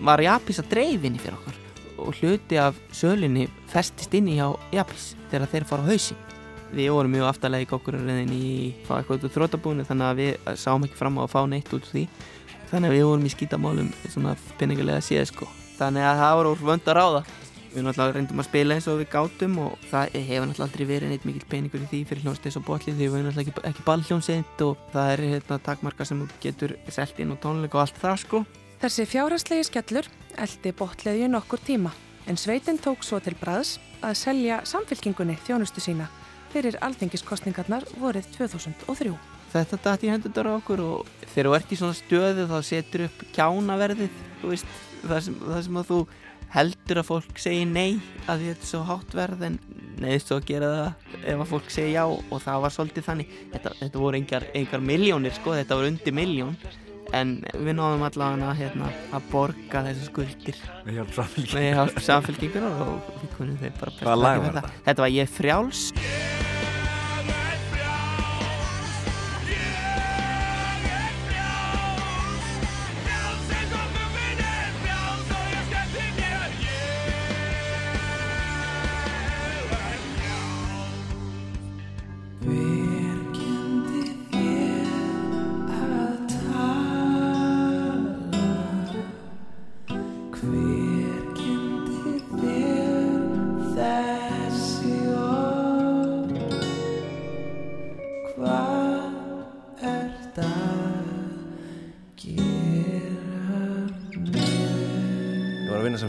var 0.04 0.20
Japis 0.20 0.60
að 0.60 0.70
dreifinni 0.74 1.22
fyrir 1.22 1.38
okkur 1.38 1.60
og 2.04 2.20
hluti 2.20 2.58
af 2.60 2.76
sölinni 2.92 3.46
festist 3.70 4.12
inni 4.18 4.36
hjá 4.36 4.50
Japis 4.74 5.14
þegar 5.30 5.52
þeir 5.54 5.68
fara 5.70 5.86
á 5.86 5.88
hausin 5.88 6.22
við 6.74 6.90
vorum 6.90 7.14
mjög 7.14 7.28
aftalega 7.30 7.64
í 7.64 7.68
kokkuraröðin 7.70 8.32
í 8.34 8.52
fá 8.84 8.96
eitthvað 8.98 9.28
út 9.28 9.36
þrótabúinu 9.38 9.86
þannig 9.86 10.10
að 10.10 10.20
við 10.20 10.54
sáum 10.58 10.84
ekki 10.84 10.98
fram 10.98 11.22
á 11.22 11.24
að 11.24 11.34
fá 11.36 11.40
neitt 11.48 11.70
út 11.70 11.80
úr 11.80 11.92
því. 11.94 12.06
Þannig 12.74 12.90
að 12.90 12.96
við 12.98 13.10
vorum 13.12 13.28
í 13.28 13.36
skítamálum 13.38 13.92
svona 14.10 14.40
peningulega 14.58 15.04
séð 15.06 15.30
sko 15.30 15.54
þannig 15.78 16.06
að 16.08 16.20
það 16.22 16.36
var 16.38 16.50
úr 16.50 16.62
vönd 16.70 16.88
að 16.88 16.98
ráða. 16.98 17.24
Við 17.74 17.82
náttúrulega 17.82 18.14
reyndum 18.14 18.40
að 18.40 18.46
spila 18.46 18.74
eins 18.76 18.86
og 18.86 19.00
við 19.00 19.08
gátum 19.10 19.54
og 19.64 19.86
það 19.90 20.12
hefur 20.14 20.46
náttúrulega 20.46 20.66
aldrei 20.68 20.84
verið 20.86 21.10
neitt 21.10 21.24
mikil 21.26 21.48
peningur 21.50 21.82
í 21.82 21.88
því 21.90 22.02
fyrir 22.06 22.22
hljónst 22.22 22.46
eins 22.46 22.58
og 22.60 22.66
botlið 22.68 23.00
því 23.00 23.08
við 23.08 23.16
erum 23.18 23.26
náttúrulega 23.26 23.50
ekki, 23.50 23.64
ekki 23.70 23.86
ballhljónseint 23.88 24.62
og 24.68 24.84
það 24.92 25.10
er 25.16 25.22
hérna 25.32 25.58
takmarka 25.66 26.06
sem 26.06 26.20
getur 26.44 26.76
selt 26.94 27.18
inn 27.18 27.34
og 27.34 27.40
tónleika 27.42 27.80
og 27.80 27.88
allt 27.88 27.98
það 27.98 28.20
sko. 28.22 28.44
Þessi 28.84 29.08
fjárhagslegi 29.10 29.66
skellur 29.66 30.10
eldi 30.38 30.74
botleðju 30.78 31.32
nokkur 31.34 31.66
tíma 31.66 31.90
en 32.30 32.38
sveitin 32.38 32.78
tók 32.78 33.02
svo 33.02 33.18
til 33.18 33.34
bræðs 33.40 33.78
að 34.04 34.16
selja 34.22 34.60
samfylkingunni 34.68 35.36
þjónustu 35.44 35.82
sína 35.82 36.06
fyrir 36.54 36.78
alþingiskostningarnar 36.86 37.86
vorið 37.98 38.28
2003. 38.36 39.14
þetta 39.52 39.78
dætt 39.84 40.04
í 40.06 40.10
hendundar 40.10 40.48
á 40.50 40.52
okkur 40.54 40.82
og 40.84 41.12
þegar 41.32 41.48
þú 41.48 41.54
ert 41.58 41.72
í 41.72 41.78
svona 41.78 41.98
stöðu 41.98 42.46
þá 42.50 42.56
setur 42.66 43.06
upp 43.08 43.24
kjánaverðið 43.34 44.20
þú 44.42 44.52
veist, 44.52 44.78
það 45.08 45.24
sem, 45.26 45.40
það 45.42 45.64
sem 45.66 45.80
að 45.80 45.90
þú 45.90 45.98
heldur 46.54 47.00
að 47.00 47.08
fólk 47.08 47.40
segi 47.42 47.64
nei 47.66 47.98
að 48.30 48.42
því 48.42 48.52
þetta 48.52 48.64
er 48.64 48.70
svo 48.70 48.82
hátt 48.88 49.16
verð 49.18 49.44
en 49.48 49.58
neðist 50.04 50.30
svo 50.30 50.38
að 50.38 50.48
gera 50.50 50.70
það 50.74 51.18
ef 51.32 51.42
að 51.44 51.50
fólk 51.50 51.74
segi 51.74 51.94
já? 51.94 52.04
Og 52.06 52.40
það 52.44 52.64
var 52.64 52.74
svolítið 52.74 53.06
þannig. 53.08 53.36
Þetta, 53.52 53.74
þetta 53.82 54.02
voru 54.04 54.20
engar, 54.20 54.48
engar 54.62 54.88
miljónir 54.92 55.36
sko, 55.36 55.54
þetta 55.58 55.78
voru 55.78 55.92
undir 55.92 56.16
miljón 56.16 56.56
en 57.14 57.36
við 57.52 57.76
náðum 57.78 58.02
allavega 58.08 58.54
hérna, 58.58 58.88
að 59.14 59.28
borga 59.30 59.84
þessu 59.88 60.08
skuldir. 60.08 60.58
Með 60.86 60.98
hjálp 61.68 62.00
samfélkingar 62.02 62.66
og 62.70 63.12
við 63.20 63.36
kunum 63.36 63.60
þeir 63.60 63.78
bara 63.80 64.66
þetta 64.88 65.04
var 65.04 65.14
ég 65.14 65.30
frjáls 65.30 65.88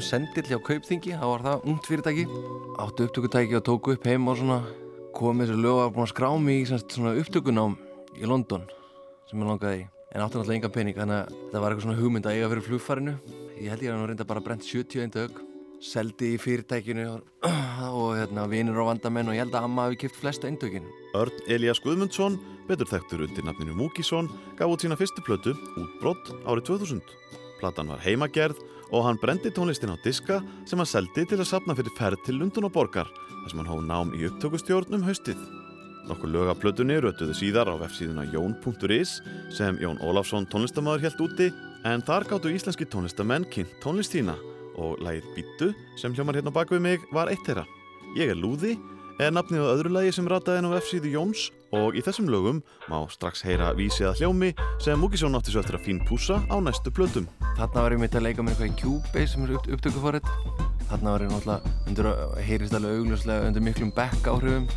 sendill 0.05 0.45
hjá 0.47 0.59
Kaupþingi, 0.61 1.15
þá 1.17 1.25
var 1.25 1.43
það 1.45 1.65
ungt 1.71 1.87
fyrirtæki. 1.89 2.25
Áttu 2.81 3.07
upptökutæki 3.07 3.57
og 3.57 3.65
tóku 3.65 3.95
upp 3.95 4.05
heim 4.09 4.27
og 4.29 4.37
svona 4.39 4.59
komið 5.15 5.51
þessu 5.51 5.63
lög 5.63 5.81
að 5.81 5.91
búin 5.95 6.05
að 6.05 6.11
skrá 6.11 6.29
mig 6.41 6.61
í 6.61 6.67
svona 6.69 7.15
upptökunám 7.21 7.75
í 8.19 8.29
London 8.29 8.67
sem 9.29 9.41
ég 9.41 9.49
langaði 9.49 9.81
í. 9.81 9.87
En 10.13 10.23
áttu 10.23 10.39
náttúrulega 10.39 10.59
enga 10.59 10.71
pening 10.75 10.99
þannig 10.99 11.21
að 11.23 11.33
það 11.51 11.63
var 11.63 11.73
eitthvað 11.73 11.87
svona 11.87 11.99
hugmynd 12.01 12.29
að 12.29 12.37
eiga 12.37 12.51
fyrir 12.51 12.67
flugfarinu. 12.69 13.15
Ég 13.55 13.73
held 13.73 13.85
ég 13.85 13.93
að 13.93 13.99
nú 13.99 14.09
reynda 14.11 14.27
bara 14.29 14.43
brent 14.45 14.67
71 14.67 15.15
dög 15.15 15.41
seldi 15.85 16.33
í 16.35 16.41
fyrirtækinu 16.41 17.07
og, 17.11 17.25
hérna, 18.19 18.45
vinur 18.51 18.83
og 18.83 18.91
vandamenn 18.93 19.31
og 19.31 19.35
ég 19.35 19.43
held 19.43 19.57
að 19.57 19.67
amma 19.67 19.87
hafi 19.87 19.99
kipt 20.05 20.17
flesta 20.17 20.47
eindökin 20.49 20.87
Örn 21.15 21.43
Elias 21.51 21.81
Guðmundsson, 21.83 22.37
betur 22.69 22.89
þekktur 22.89 23.25
undir 23.27 23.45
nafninu 23.47 23.75
Múkisson, 23.77 24.29
gaf 24.59 24.71
út 24.71 24.83
sína 24.83 24.97
fyrstu 24.99 25.23
plötu, 25.23 25.53
Útbrott, 25.79 26.31
árið 26.43 26.71
2000. 26.71 27.03
Platan 27.61 27.91
var 27.91 28.01
heimagerð 28.03 28.59
og 28.91 29.05
hann 29.05 29.19
brendi 29.21 29.51
tónlistin 29.53 29.93
á 29.93 29.97
diska 30.03 30.41
sem 30.69 30.81
hann 30.81 30.89
seldi 30.89 31.25
til 31.25 31.39
að 31.39 31.49
sapna 31.49 31.75
fyrir 31.77 31.93
ferð 31.97 32.21
til 32.25 32.39
Lundun 32.39 32.67
og 32.69 32.73
Borgar, 32.75 33.09
þar 33.09 33.51
sem 33.51 33.61
hann 33.61 33.71
hóð 33.71 33.85
nám 33.89 34.13
í 34.17 34.25
upptökustjórn 34.29 34.97
um 34.97 35.05
haustið. 35.07 35.39
Nokkur 36.05 36.29
lög 36.29 36.51
af 36.51 36.59
plötunni 36.61 36.99
rötuðu 37.01 37.33
síðar 37.33 37.71
á 37.71 37.81
vefsíðuna 37.81 38.27
jón.is 38.29 39.15
sem 39.55 39.79
Jón 39.81 39.97
Ólafsson 40.05 40.45
tónlistamæður 40.51 41.07
helt 41.07 41.23
úti 41.25 41.47
en 41.85 42.03
þar 42.05 42.27
gáttu 42.29 42.51
íslenski 42.53 42.85
tónlistamenn 42.85 43.47
kynnt 43.49 43.73
tónlist 43.81 44.13
sína 44.13 44.35
og 44.77 45.01
lagið 45.01 45.31
Bittu 45.33 45.71
sem 45.97 46.13
hljómar 46.13 46.37
hérna 46.37 46.53
á 46.53 46.57
baku 46.57 46.77
við 46.77 46.85
mig 46.85 47.07
var 47.15 47.31
eitt 47.33 47.41
þeirra. 47.47 47.65
Ég 48.19 48.35
er 48.35 48.37
Lúði 48.37 48.75
er 49.19 49.33
nafnið 49.33 49.65
á 49.65 49.73
öðru 49.73 49.93
lagi 49.95 50.13
sem 50.13 50.27
rataði 50.29 50.61
henn 50.61 50.69
á 50.69 50.77
F-síðu 50.77 51.13
Jóns 51.15 51.49
og 51.75 51.97
í 51.97 52.03
þessum 52.05 52.29
lögum 52.31 52.61
má 52.89 52.97
strax 53.11 53.43
heyra 53.45 53.73
vísið 53.77 54.09
að 54.11 54.21
hljómi 54.21 54.51
sem 54.83 54.99
Múkisjón 55.01 55.35
átti 55.37 55.53
svo 55.53 55.63
eftir 55.63 55.79
að 55.79 55.87
fín 55.87 56.01
púsa 56.07 56.39
á 56.47 56.55
næstu 56.63 56.93
plötum. 56.95 57.27
Þarna 57.59 57.85
var 57.85 57.95
ég 57.95 58.03
mitt 58.03 58.15
að 58.15 58.27
leika 58.27 58.45
með 58.45 58.55
eitthvað 58.55 58.71
í 58.71 58.79
Cubase 58.83 59.33
sem 59.33 59.45
er 59.47 59.55
upp, 59.57 59.69
upptökuforrið. 59.77 60.31
Þarna 60.89 61.15
var 61.15 61.25
ég 61.25 61.33
náttúrulega 61.33 61.75
undir 61.89 62.11
að 62.11 62.39
heyrist 62.47 62.79
alveg 62.79 63.01
augljóslega 63.01 63.51
undir 63.51 63.67
miklum 63.69 63.95
back 63.95 64.31
áhrifum. 64.31 64.67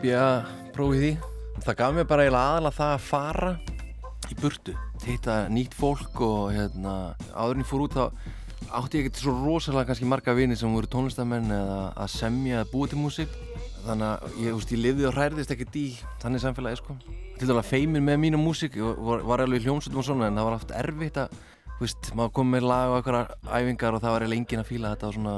Bíja 0.00 0.26
prófið 0.74 1.02
því. 1.02 1.12
Það 1.60 1.76
gaf 1.76 1.94
mér 1.96 2.06
bara 2.08 2.24
eiginlega 2.24 2.50
aðalega 2.50 2.76
það 2.78 2.92
að 2.94 3.02
fara 3.04 3.50
í 4.30 4.36
burtu. 4.40 4.74
Hitta 5.04 5.34
nýtt 5.52 5.74
fólk 5.76 6.22
og 6.24 6.52
hérna, 6.54 6.94
áður 7.34 7.58
en 7.58 7.64
ég 7.64 7.68
fór 7.68 7.84
út 7.84 7.96
þá 7.96 8.04
átti 8.70 9.00
ég 9.00 9.06
ekkert 9.06 9.20
svo 9.20 9.34
rosalega 9.34 9.90
kannski 9.90 10.08
marga 10.08 10.34
vini 10.36 10.56
sem 10.56 10.72
voru 10.72 10.88
tónlistamenn 10.88 11.52
eða 11.52 11.78
að 12.00 12.12
semja 12.14 12.60
eða 12.60 12.70
búa 12.72 12.90
til 12.90 13.00
músík. 13.00 13.36
Þannig 13.84 14.06
að 14.06 14.40
ég, 14.44 14.56
úst, 14.56 14.72
ég 14.72 14.82
lifði 14.84 15.08
og 15.08 15.16
hræðist 15.16 15.54
ekkert 15.54 15.78
í 15.80 15.86
þannig 16.22 16.44
samfélagi 16.44 16.80
sko. 16.80 16.96
Til 17.40 17.48
dæla 17.48 17.64
feimin 17.64 18.04
með 18.04 18.20
mínu 18.24 18.40
músík, 18.40 18.76
ég 18.80 19.00
var, 19.04 19.24
var 19.26 19.44
alveg 19.44 19.64
í 19.64 19.68
hljómsveitum 19.68 20.02
og 20.02 20.06
svona 20.06 20.28
en 20.28 20.40
það 20.40 20.48
var 20.48 20.58
oft 20.58 20.74
erfitt 20.76 21.20
að 21.24 21.40
veist, 21.86 22.10
maður 22.16 22.32
kom 22.36 22.50
með 22.52 22.66
lag 22.68 22.92
og 22.92 22.96
eitthvað 22.98 23.34
æfingar 23.48 23.96
og 23.96 24.02
það 24.02 24.14
var 24.14 24.24
eiginlega 24.24 24.40
enginn 24.42 24.62
að 24.62 24.68
fíla 24.68 24.92
þetta 24.94 25.08
og 25.08 25.14
svona, 25.16 25.34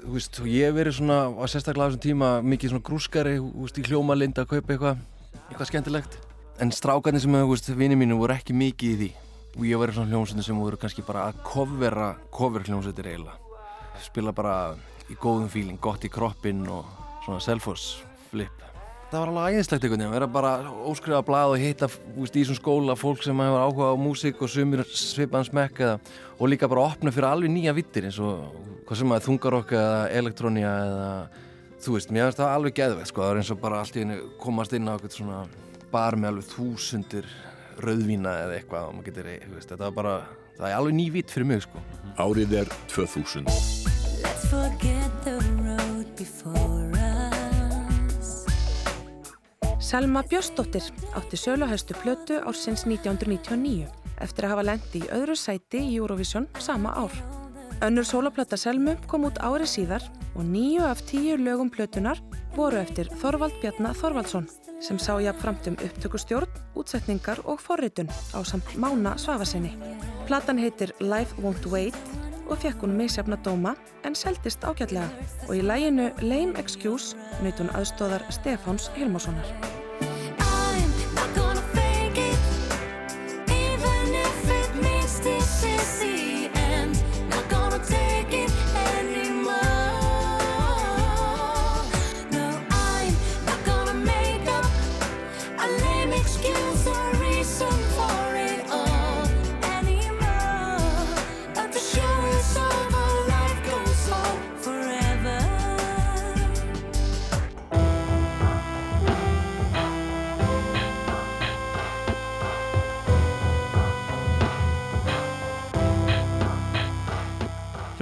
þú 0.00 0.14
veist, 0.16 0.40
og 0.42 0.48
ég 0.50 0.68
hef 0.68 0.76
verið 0.78 0.96
svona, 0.98 1.18
á 1.30 1.44
sérstaklega 1.50 1.86
á 1.86 1.88
þessum 1.90 2.04
tíma, 2.04 2.30
mikið 2.52 2.72
svona 2.72 2.86
grúskari, 2.88 3.34
þú 3.38 3.66
veist, 3.66 3.78
í 3.78 3.84
hljómalind 3.88 4.40
að 4.42 4.48
kaupa 4.54 4.74
eitthvað, 4.74 5.04
eitthvað 5.44 5.70
skemmtilegt. 5.70 6.18
En 6.62 6.74
strákarnir 6.74 7.22
sem, 7.22 7.38
þú 7.38 7.52
veist, 7.52 7.70
vinið 7.78 8.00
mínu 8.02 8.18
voru 8.18 8.34
ekki 8.34 8.58
mikið 8.58 8.90
í 8.90 8.98
því. 9.02 9.10
Og 9.54 9.62
ég 9.68 9.76
hef 9.76 9.84
verið 9.84 9.98
svona 10.00 10.10
hljómsveitir 10.10 10.48
sem 10.48 10.60
voru 10.64 10.80
kannski 10.82 11.06
bara 11.06 11.28
að 11.30 11.40
covera, 11.46 12.10
cover 12.34 12.66
hljómsveitir 12.66 13.12
eiginlega. 13.12 13.38
Spila 14.02 14.34
bara 14.34 14.56
í 15.06 15.14
góðum 15.14 15.50
fíling, 15.52 15.78
gott 15.78 16.02
í 16.02 16.10
kroppinn 16.10 16.66
og 16.66 16.90
svona 17.22 17.42
self-force 17.44 18.02
flip. 18.32 18.64
Það 19.14 19.20
var 19.22 19.30
alveg 19.30 19.54
æðislegt 19.54 19.84
einhvern 19.86 20.00
veginn, 20.02 20.10
vera 20.10 20.26
bara 20.26 20.52
óskrifa 20.90 21.20
blað 21.22 21.52
og 21.52 21.60
hitta 21.62 21.86
úst, 21.86 22.34
í 22.34 22.40
þessum 22.40 22.56
skóla 22.58 22.96
fólk 22.98 23.20
sem 23.22 23.38
hefur 23.44 23.62
áhuga 23.62 23.94
á 23.94 24.02
músík 24.02 24.42
og 24.42 24.50
sumir 24.50 24.82
svipaðan 24.90 25.46
smekk 25.46 25.78
eða, 25.86 26.00
og 26.34 26.50
líka 26.50 26.66
bara 26.72 26.88
opna 26.88 27.12
fyrir 27.14 27.28
alveg 27.28 27.52
nýja 27.54 27.70
vittir 27.76 28.08
eins 28.08 28.18
og 28.18 28.58
hvað 28.88 28.98
sem 28.98 29.14
að 29.14 29.26
þungarokka 29.28 29.78
eða 29.78 30.00
elektrónia 30.18 30.72
eða 30.88 31.06
þú 31.84 31.94
veist, 31.94 32.10
mér 32.10 32.26
finnst 32.26 32.42
það 32.42 32.56
alveg 32.56 32.74
geðvegt 32.80 33.12
sko, 33.12 33.22
það 33.22 33.30
er 33.30 33.38
eins 33.44 33.54
og 33.54 33.62
bara 33.62 33.78
allt 33.84 33.94
í 33.94 34.02
henni 34.02 34.18
komast 34.42 34.74
inn 34.74 34.90
á 34.90 34.92
eitthvað 34.96 35.14
svona 35.20 35.38
bar 35.94 36.18
með 36.18 36.30
alveg 36.32 36.50
þúsundir 36.50 37.26
rauðvína 37.86 38.34
eða 38.48 38.58
eitthvað 38.58 38.90
og 38.90 38.98
maður 38.98 39.12
getur, 39.12 39.30
þú 39.46 39.54
veist, 39.60 39.70
þetta 39.76 39.86
er 39.92 39.98
bara, 40.02 40.18
það 40.58 40.70
er 40.72 40.78
alveg 40.80 40.98
ný 40.98 41.06
vitt 41.20 41.30
fyrir 41.30 41.52
mig 41.54 41.62
sko. 41.68 41.78
Árið 42.18 42.58
er 42.64 42.66
2000. 42.90 43.46
Selma 49.84 50.22
Björnsdóttir 50.22 50.82
átti 51.12 51.36
söluhæstu 51.36 51.94
plötu 52.00 52.38
ársins 52.48 52.86
1999 52.88 53.84
eftir 54.24 54.46
að 54.46 54.52
hafa 54.54 54.62
lendi 54.64 55.02
í 55.02 55.10
öðru 55.12 55.34
sæti 55.36 55.82
í 55.84 55.98
Eurovision 55.98 56.46
sama 56.56 56.94
ár. 56.96 57.12
Önnur 57.84 58.06
sólaplata 58.08 58.56
Selmu 58.56 58.94
kom 59.10 59.26
út 59.28 59.42
ári 59.44 59.68
síðar 59.68 60.06
og 60.32 60.48
nýju 60.48 60.86
af 60.88 61.04
tíu 61.04 61.36
lögum 61.36 61.68
plötunar 61.68 62.22
voru 62.56 62.80
eftir 62.80 63.12
Þorvald 63.20 63.60
Bjarnar 63.60 63.92
Þorvaldsson 64.00 64.48
sem 64.80 64.96
sá 64.96 65.18
jafnframt 65.20 65.68
um 65.68 65.76
upptökustjórn, 65.76 66.48
útsetningar 66.80 67.44
og 67.44 67.60
forritun 67.60 68.08
á 68.32 68.40
samt 68.40 68.72
Mána 68.80 69.18
Svafasenni. 69.20 69.76
Platan 70.24 70.64
heitir 70.64 70.96
Life 71.00 71.36
Won't 71.44 71.68
Wait 71.68 72.00
og 72.48 72.58
fekk 72.58 72.84
hún 72.84 72.96
misjafna 72.98 73.38
dóma 73.46 73.76
en 74.04 74.14
seldist 74.14 74.64
ágætlega 74.64 75.08
og 75.48 75.56
í 75.56 75.62
læginu 75.62 76.10
Lame 76.22 76.58
Excuse 76.60 77.16
naut 77.42 77.60
hún 77.60 77.72
aðstóðar 77.76 78.26
Stefáns 78.30 78.90
Hilmarssonar. 78.96 79.83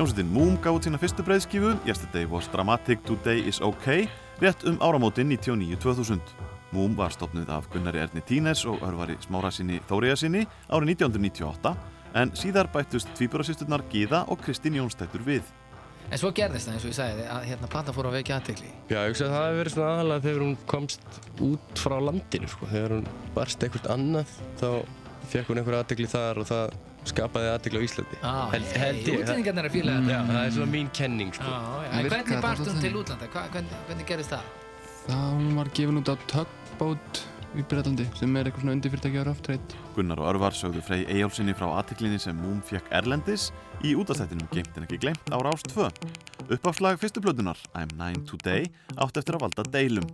Hljómsveitin 0.02 0.32
Moom 0.34 0.56
gaf 0.58 0.74
út 0.74 0.86
sína 0.88 0.98
fyrstu 0.98 1.22
breiðskifu 1.22 1.68
Yesterday 1.86 2.24
was 2.26 2.48
dramatic, 2.50 3.04
today 3.06 3.38
is 3.46 3.60
ok 3.62 4.08
rétt 4.42 4.64
um 4.66 4.74
áramótin 4.82 5.30
99-2000. 5.30 6.18
Moom 6.74 6.96
var 6.98 7.14
stopnuð 7.14 7.52
af 7.54 7.68
Gunnari 7.70 8.00
Erni 8.02 8.18
Tínes 8.26 8.64
og 8.66 8.82
örvari 8.82 9.14
smára 9.22 9.52
sinni 9.54 9.78
Þóriða 9.86 10.16
sinni 10.18 10.42
árið 10.66 10.96
1998 10.96 11.74
en 12.18 12.34
síðar 12.34 12.72
bættust 12.74 13.14
tvíburasýsturnar 13.14 13.86
Gíða 13.94 14.24
og 14.26 14.42
Kristín 14.42 14.80
Jónstættur 14.80 15.22
við. 15.22 15.46
En 16.10 16.18
svo 16.18 16.34
gerðist 16.34 16.66
það 16.66 16.80
eins 16.80 16.88
og 16.88 16.90
ég 16.90 16.98
sagði 16.98 17.30
að 17.38 17.50
hérna 17.52 17.70
platan 17.70 17.94
fór 17.94 18.10
að 18.10 18.18
vekja 18.18 18.42
aðtegli. 18.42 18.74
Já, 18.90 18.98
ég 19.04 19.12
hugsa 19.14 19.28
að 19.28 19.36
það 19.36 19.46
hefur 19.46 19.60
verið 19.62 19.76
svona 19.76 19.92
aðalega 19.94 20.26
þegar 20.26 20.48
hún 20.48 20.56
komst 20.74 21.20
út 21.46 21.84
frá 21.86 22.00
landinu, 22.02 22.50
sko. 22.50 22.74
Þegar 22.74 22.96
hún 22.98 23.10
barst 23.38 23.62
eitthvað 23.62 23.92
annað, 23.94 24.38
þá 24.58 24.68
fekk 25.30 25.52
hún 25.52 25.62
einhver 25.62 25.78
aðtegli 25.78 26.10
þar 26.10 26.42
og 26.42 26.50
það 26.50 26.80
skapaði 27.08 27.50
aðtegli 27.52 27.80
á 27.80 27.82
Íslandi. 27.86 28.18
Ah, 28.22 28.44
held, 28.52 28.70
held 28.78 29.02
ég. 29.08 29.20
útlendingarnir 29.22 29.68
að 29.68 29.76
fíla 29.76 29.96
þetta. 29.98 30.14
Já, 30.14 30.20
það 30.30 30.44
er 30.44 30.54
svona 30.56 30.72
mín 30.72 30.90
kenning, 30.94 31.34
sko. 31.34 31.50
Já, 31.50 31.60
já. 31.82 31.90
En 31.98 32.10
hvernig 32.12 32.42
barst 32.46 32.68
hún 32.68 32.80
til 32.84 32.94
útlanda? 33.00 33.28
Hva, 33.32 33.44
hvernig, 33.54 33.82
hvernig 33.88 34.08
gerðist 34.12 34.34
það? 34.36 34.48
Það 35.02 35.28
hún 35.34 35.54
var 35.58 35.70
gefin 35.74 35.98
út 36.02 36.12
á 36.12 36.16
Tugboat 36.30 37.22
í 37.58 37.64
Breitlandi 37.68 38.06
sem 38.16 38.36
er 38.38 38.48
eitthvað 38.48 38.64
svona 38.64 38.76
undirfyrirtæki 38.78 39.18
á 39.20 39.34
Trade. 39.44 39.80
Gunnar 39.96 40.22
og 40.22 40.30
Örvar 40.30 40.56
sögðu 40.56 40.84
Frey 40.86 41.04
Eyjálfsinni 41.10 41.56
frá 41.58 41.66
aðtiklinni 41.80 42.20
sem 42.22 42.38
Moom 42.38 42.62
fekk 42.64 42.88
Erlendis 42.94 43.50
í 43.84 43.96
útastættinum 43.98 44.48
Geimt 44.54 44.78
en 44.78 44.86
ekki 44.86 45.00
glemt 45.02 45.34
á 45.34 45.36
Rás 45.42 45.66
2. 45.68 45.90
Uppafslag 46.52 47.02
fyrstu 47.02 47.22
blödunar, 47.24 47.58
I'm 47.74 47.92
Nine 47.98 48.24
Today, 48.28 48.70
átt 48.96 49.20
eftir 49.20 49.36
að 49.36 49.48
valda 49.48 49.68
deilum. 49.74 50.08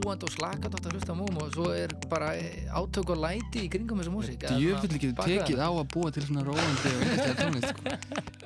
Róand 0.00 0.24
og 0.26 0.32
slakat 0.34 0.74
átt 0.76 0.86
að 0.88 0.96
hlusta 0.96 1.14
á 1.14 1.16
múm 1.20 1.38
og 1.40 1.52
svo 1.54 1.70
er 1.76 1.92
bara 2.10 2.32
átök 2.80 3.12
og 3.14 3.20
læti 3.22 3.64
í 3.66 3.70
kringum 3.72 4.00
þessu 4.00 4.12
músík. 4.14 4.46
Djöfull 4.48 4.90
getur 4.96 5.14
tekið 5.20 5.60
á 5.60 5.70
að 5.70 5.86
búa 5.94 6.12
til 6.14 6.24
svona 6.26 6.44
róandi 6.46 6.90
og 6.90 7.04
eitthvað 7.06 7.36
tónlist, 7.40 7.70
sko. 7.74 7.82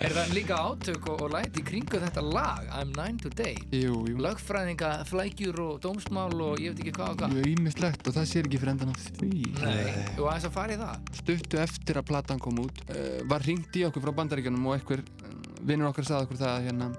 Er 0.04 0.16
það 0.18 0.34
líka 0.36 0.58
átök 0.58 1.08
og, 1.12 1.22
og 1.24 1.34
læti 1.34 1.62
í 1.62 1.66
kringu 1.70 2.00
þetta 2.02 2.24
lag, 2.26 2.66
I'm 2.74 2.90
Nine 2.98 3.22
Today? 3.22 3.56
Jú, 3.72 4.02
jú. 4.10 4.18
Lögfræðinga, 4.24 4.90
flækjur 5.08 5.60
og 5.64 5.78
dómsmál 5.84 6.34
og 6.34 6.60
ég 6.62 6.74
veit 6.74 6.82
ekki 6.84 6.96
hvað 6.98 7.14
og 7.14 7.22
hvað. 7.22 7.36
Jú, 7.38 7.46
ímislegt 7.54 8.10
og 8.10 8.16
það 8.18 8.28
sér 8.32 8.48
ekki 8.50 8.60
fyrir 8.62 8.74
endan 8.74 8.92
af 8.94 9.06
því. 9.20 9.30
Nei, 9.60 9.94
og 10.18 10.26
aðeins 10.28 10.48
að 10.50 10.56
fara 10.58 10.74
í 10.74 10.80
það. 10.82 11.14
Stuttu 11.22 11.62
eftir 11.62 12.00
að 12.00 12.08
platan 12.10 12.42
kom 12.42 12.60
út 12.64 12.84
uh, 12.88 13.22
var 13.30 13.46
hringt 13.46 13.78
í 13.78 13.86
okkur 13.88 14.04
frá 14.08 14.14
bandaríkjunum 14.20 14.68
og 14.68 14.76
einhver 14.78 15.04
uh, 15.04 15.32
vinnur 15.64 15.92
okkar 15.92 16.08
sagði 16.10 16.28
okkur 16.28 16.42
það 16.42 16.52
að, 16.52 16.68
hérna, 16.68 16.90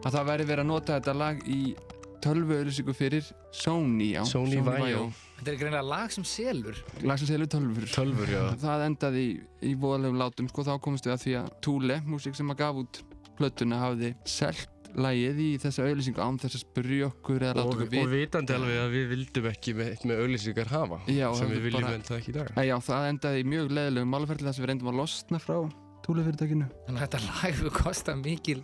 að 0.00 0.16
það 0.16 0.28
væri 0.32 0.48
verið 0.50 0.64
að 0.64 0.70
nota 0.72 0.98
þetta 0.98 1.16
lag 1.20 1.44
í 1.46 1.60
tölvu 2.24 2.56
auðlýsingu 2.60 2.94
fyrir 2.96 3.26
Sony 3.54 4.10
á 4.16 4.22
Sony 4.28 4.60
Vaio. 4.64 5.06
Þetta 5.40 5.52
er 5.54 5.60
greinlega 5.62 5.86
lag 5.88 6.12
sem 6.12 6.24
selur. 6.28 6.76
lag 7.02 7.20
sem 7.20 7.30
selur 7.30 7.48
tölvur 7.48 7.86
Tölvur, 7.94 8.28
já. 8.28 8.42
það 8.64 8.84
endaði 8.90 9.22
í, 9.24 9.30
í 9.70 9.76
voðalegum 9.80 10.20
látum 10.20 10.50
sko 10.52 10.66
þá 10.68 10.74
komumst 10.84 11.08
við 11.08 11.16
að 11.16 11.24
því 11.24 11.38
að 11.40 11.48
Thule, 11.64 12.00
músík 12.04 12.36
sem 12.36 12.52
að 12.52 12.60
gaf 12.60 12.82
út 12.84 13.00
plötuna 13.40 13.78
hafði 13.80 14.12
selt 14.28 14.68
lagið 14.98 15.36
í 15.38 15.48
þessa 15.62 15.84
auðlýsingu 15.86 16.18
án 16.18 16.38
þess 16.42 16.56
að 16.58 16.62
spyrja 16.64 17.06
okkur 17.12 17.44
eða 17.46 17.52
láta 17.60 17.74
okkur 17.76 17.92
og 18.00 18.08
vitandi 18.10 18.54
alveg 18.56 18.78
að 18.82 18.88
við 18.96 19.04
vildum 19.12 19.46
ekki 19.52 19.74
með, 19.78 19.90
með 20.10 20.22
auglýsingar 20.24 20.72
hafa 20.72 20.98
Já, 21.06 21.28
sem 21.38 21.52
við 21.52 21.62
viljum 21.68 21.86
bara- 21.86 21.94
en 21.94 22.02
það 22.08 22.16
ekki 22.18 22.32
í 22.32 22.34
dag. 22.34 22.50
Já, 22.66 22.74
það 22.88 23.06
endaði 23.12 23.44
í 23.44 23.46
mjög 23.52 23.70
leðilegum 23.78 24.10
málaferli 24.16 24.48
þar 24.48 24.56
sem 24.58 24.64
við 24.64 24.70
reyndum 24.72 24.90
að 24.90 24.98
losna 24.98 25.38
frá 25.38 25.56
Thule 26.04 26.24
fyrirtækinu 26.26 26.66
Þannig 26.86 26.98
að 26.98 27.04
þetta 27.06 27.20
lag 27.26 27.40
hefur 27.46 27.74
kostað 27.76 28.20
mikil 28.24 28.62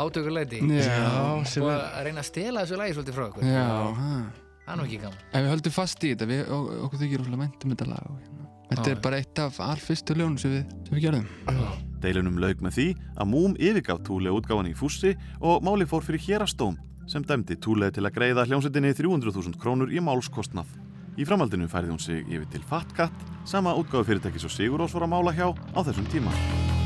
átökuleiti. 0.00 0.60
Já, 0.64 1.44
sem 1.46 1.62
og 1.62 1.70
er- 1.72 1.84
að 1.98 2.04
reyna 2.08 2.20
að 2.24 2.28
stela 2.30 2.64
þessu 2.64 2.78
lagi 2.80 2.96
svolítið 2.96 3.18
frá 3.18 3.26
okkur. 3.28 3.44
Já, 3.44 3.66
ha. 3.98 4.12
Það 4.68 4.72
er 4.74 4.78
nú 4.80 4.84
ekki 4.88 4.98
gaman. 5.02 5.20
En 5.32 5.44
við 5.44 5.52
höldum 5.54 5.72
fast 5.72 6.02
í 6.04 6.10
þetta, 6.14 6.26
við, 6.28 6.50
okkur 6.84 6.98
þykir 7.00 7.22
rosalega 7.22 7.42
mæntum 7.44 7.72
þetta 7.72 7.86
lag 7.88 8.10
og, 8.10 8.18
hérna. 8.24 8.48
Þetta 8.68 8.90
er 8.92 8.98
bara 9.00 9.16
eitt 9.22 9.38
af 9.40 9.60
allfyrstu 9.64 10.14
ljónum 10.18 10.36
sem 10.38 10.50
við, 10.52 10.72
sem 10.84 10.98
við 10.98 11.04
gerðum 11.06 11.28
Deilunum 12.02 12.36
lauk 12.38 12.60
með 12.60 12.74
því 12.76 12.84
að 13.16 13.30
Moom 13.32 13.54
yfirgaf 13.56 14.02
Túle 14.04 14.28
útgáfan 14.36 14.68
í 14.68 14.74
fússi 14.76 15.14
og 15.40 15.64
máli 15.64 15.86
fór 15.88 16.04
fyrir 16.04 16.20
hérastóm 16.26 16.76
sem 17.08 17.24
dæmdi 17.24 17.56
Túle 17.64 17.88
til 17.90 18.04
að 18.04 18.12
greiða 18.18 18.44
hljómsveitinni 18.44 18.92
300.000 18.92 19.56
krónur 19.56 19.88
í 19.88 20.02
málskostnað. 20.04 20.68
Í 21.16 21.24
framhaldinu 21.26 21.66
færði 21.72 21.94
hún 21.94 21.98
sig 22.04 22.28
yfir 22.28 22.46
til 22.52 22.60
Fatcat, 22.68 23.24
sama 23.48 23.72
útgáfu 23.74 24.04
fyrirtækis 24.12 24.44
og 24.44 24.52
Sigurós 24.52 24.92
var 24.92 25.08
að 25.08 25.14
mála 25.16 25.32
hjá 25.34 25.48
á 25.48 25.80
þessum 25.80 26.06
tíma. 26.12 26.77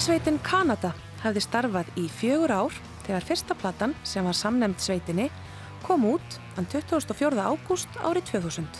Gleðisveitin 0.00 0.38
Kanada 0.40 0.94
hefði 1.20 1.40
starfað 1.44 1.88
í 2.00 2.06
fjögur 2.08 2.52
ár 2.56 2.76
þegar 3.04 3.24
fyrsta 3.28 3.52
platan 3.60 3.92
sem 4.08 4.24
var 4.24 4.36
samnemnd 4.38 4.80
sveitinni 4.80 5.26
kom 5.84 6.06
út 6.08 6.36
ann 6.56 6.64
24. 6.72 7.36
ágúst 7.36 7.98
árið 8.00 8.30
2000. 8.30 8.78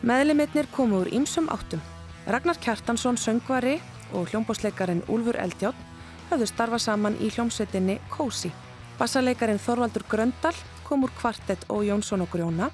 Meðlimitnir 0.00 0.70
komu 0.72 1.02
úr 1.02 1.10
ýmsum 1.12 1.50
áttum. 1.52 1.82
Ragnar 2.24 2.56
Kjartansson 2.56 3.20
söngvari 3.20 3.74
og 4.16 4.30
hljómbósleikarin 4.30 5.02
Úlfur 5.12 5.36
Eldjátt 5.42 5.82
höfðu 6.30 6.48
starfað 6.48 6.84
saman 6.86 7.18
í 7.20 7.28
hljómsveitinni 7.34 7.98
Kósi. 8.14 8.48
Bassaleikarin 8.96 9.60
Þorvaldur 9.60 10.06
Gröndal 10.08 10.54
kom 10.86 11.04
úr 11.04 11.12
kvartett 11.18 11.66
og 11.68 11.84
Jónsson 11.84 12.24
og 12.24 12.32
Grjóna 12.32 12.70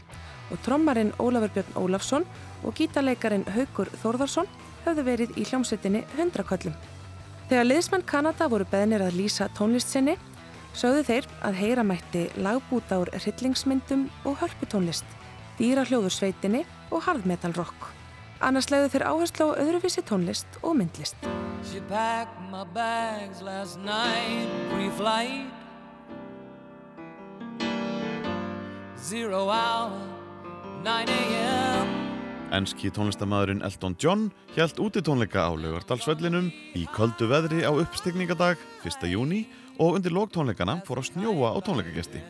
og 0.52 0.62
trommarinn 0.62 1.10
Ólafur 1.18 1.50
Björn 1.56 1.74
Ólafsson 1.82 2.28
og 2.62 2.78
gítarleikarin 2.78 3.48
Haugur 3.56 3.90
Þórðarsson 4.04 4.46
höfðu 4.86 5.06
verið 5.10 5.34
í 5.34 5.48
hljómsveitinni 5.50 6.04
Hundraköllum. 6.14 6.78
Þegar 7.48 7.64
liðsmenn 7.64 8.02
Kanada 8.04 8.44
voru 8.52 8.66
beðnir 8.68 9.00
að 9.00 9.14
lýsa 9.22 9.46
tónlist 9.56 9.88
sinni, 9.88 10.18
sögðu 10.76 11.04
þeir 11.08 11.28
að 11.48 11.54
heyra 11.62 11.84
mætti 11.86 12.26
lagbúta 12.36 12.98
úr 13.00 13.08
hryllingsmyndum 13.16 14.02
og 14.28 14.36
hörputónlist, 14.42 15.06
dýra 15.56 15.86
hljóðursveitinni 15.88 16.66
og 16.92 17.06
hardmetalrock. 17.06 17.88
Annars 18.44 18.68
leiðu 18.68 18.90
þeir 18.92 19.06
áherslu 19.08 19.46
á 19.48 19.58
öðruvísi 19.64 20.04
tónlist 20.04 20.60
og 20.60 20.76
myndlist. 20.76 21.16
She 21.64 21.80
packed 21.88 22.36
my 22.52 22.68
bags 22.74 23.40
last 23.40 23.80
night, 23.80 24.52
pre-flight. 24.68 25.48
Zero 29.00 29.48
hour, 29.48 29.96
9 30.84 31.08
a.m. 31.08 32.07
Enski 32.48 32.88
tónlistamæðurinn 32.88 33.60
Elton 33.66 33.94
John 34.00 34.28
hjælt 34.54 34.78
úti 34.80 35.02
tónleika 35.04 35.44
á 35.44 35.52
laugardalsvellinum 35.52 36.46
í 36.78 36.86
köldu 36.96 37.26
veðri 37.28 37.60
á 37.60 37.68
uppstigningadag 37.68 38.56
1. 38.88 39.04
júni 39.12 39.42
og 39.76 39.98
undir 39.98 40.14
lógtónleikana 40.16 40.78
fór 40.88 41.02
að 41.02 41.10
snjóa 41.10 41.52
á 41.52 41.58
tónleikagesti. 41.60 42.22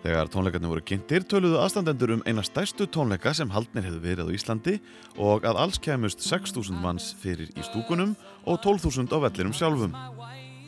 Þegar 0.00 0.30
tónleikarnir 0.32 0.72
voru 0.72 0.84
kynntir 0.88 1.26
töluðu 1.28 1.60
aðstandendur 1.60 2.14
um 2.14 2.24
eina 2.24 2.40
stærstu 2.46 2.86
tónleika 2.88 3.34
sem 3.36 3.52
haldnir 3.52 3.84
hefðu 3.84 4.00
verið 4.06 4.32
á 4.32 4.34
Íslandi 4.38 4.78
og 5.20 5.44
að 5.44 5.60
alls 5.60 5.82
kemust 5.84 6.24
6.000 6.24 6.80
manns 6.80 7.10
fyrir 7.20 7.52
í 7.52 7.66
stúkunum 7.68 8.16
og 8.48 8.62
12.000 8.64 9.12
á 9.12 9.18
vellinum 9.28 9.52
sjálfum. 9.52 9.92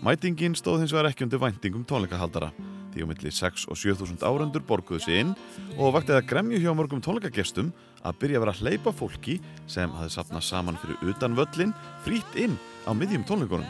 Mætingin 0.04 0.58
stóð 0.58 0.82
hins 0.82 0.92
vegar 0.92 1.08
ekki 1.08 1.24
undir 1.24 1.40
væntingum 1.40 1.88
tónleikahaldara 1.88 2.52
því 2.92 3.04
á 3.04 3.08
milli 3.08 3.32
6 3.32 3.70
og 3.72 3.78
7.000 3.80 4.20
árandur 4.20 4.64
borguðu 4.68 5.00
sig 5.06 5.22
inn 5.22 5.32
og 5.78 5.94
vaktið 5.96 6.18
að 6.18 6.28
gremju 6.28 6.60
hjá 6.60 6.72
mörgum 6.76 7.00
tónleikagestum 7.00 7.72
að 8.02 8.18
byrja 8.22 8.40
að 8.40 8.44
vera 8.44 8.54
að 8.56 8.62
hleypa 8.62 8.92
fólki 8.96 9.38
sem 9.70 9.92
hafði 9.96 10.14
sapnað 10.16 10.46
saman 10.48 10.80
fyrir 10.82 11.12
utan 11.12 11.38
völlin 11.38 11.74
frýtt 12.06 12.36
inn 12.40 12.58
á 12.86 12.90
miðjum 12.96 13.26
tónleikunum. 13.28 13.68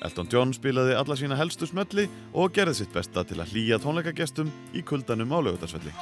Elton 0.00 0.30
John 0.32 0.54
spilaði 0.56 0.96
alla 0.96 1.16
sína 1.18 1.36
helstu 1.36 1.68
smölli 1.68 2.06
og 2.32 2.54
gerði 2.56 2.78
sitt 2.80 2.94
besta 2.94 3.24
til 3.28 3.40
að 3.42 3.52
hlýja 3.52 3.80
tónleikagestum 3.82 4.48
í 4.72 4.84
kuldanum 4.86 5.36
á 5.36 5.38
lögutarsvelli. 5.44 5.92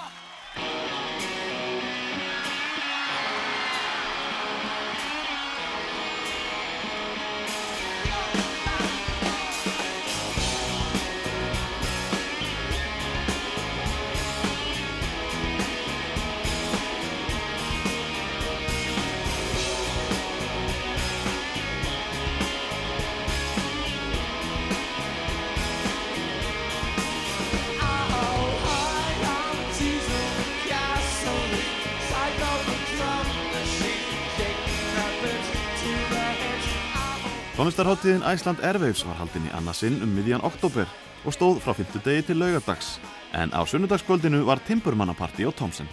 Tónlistarháttíðin 37.78 38.26
Æsland 38.26 38.58
Airwaves 38.66 39.04
var 39.06 39.20
haldin 39.20 39.44
í 39.46 39.50
annarsinn 39.54 40.00
um 40.02 40.10
miðjan 40.10 40.42
oktober 40.42 40.88
og 41.22 41.34
stóð 41.36 41.60
frá 41.62 41.76
5. 41.78 42.00
degi 42.02 42.24
til 42.26 42.40
laugardags. 42.40 42.96
En 43.38 43.54
á 43.54 43.62
sunnudagskvöldinu 43.62 44.40
var 44.48 44.58
Timburmannapartí 44.66 45.46
á 45.46 45.54
Thomsen. 45.54 45.86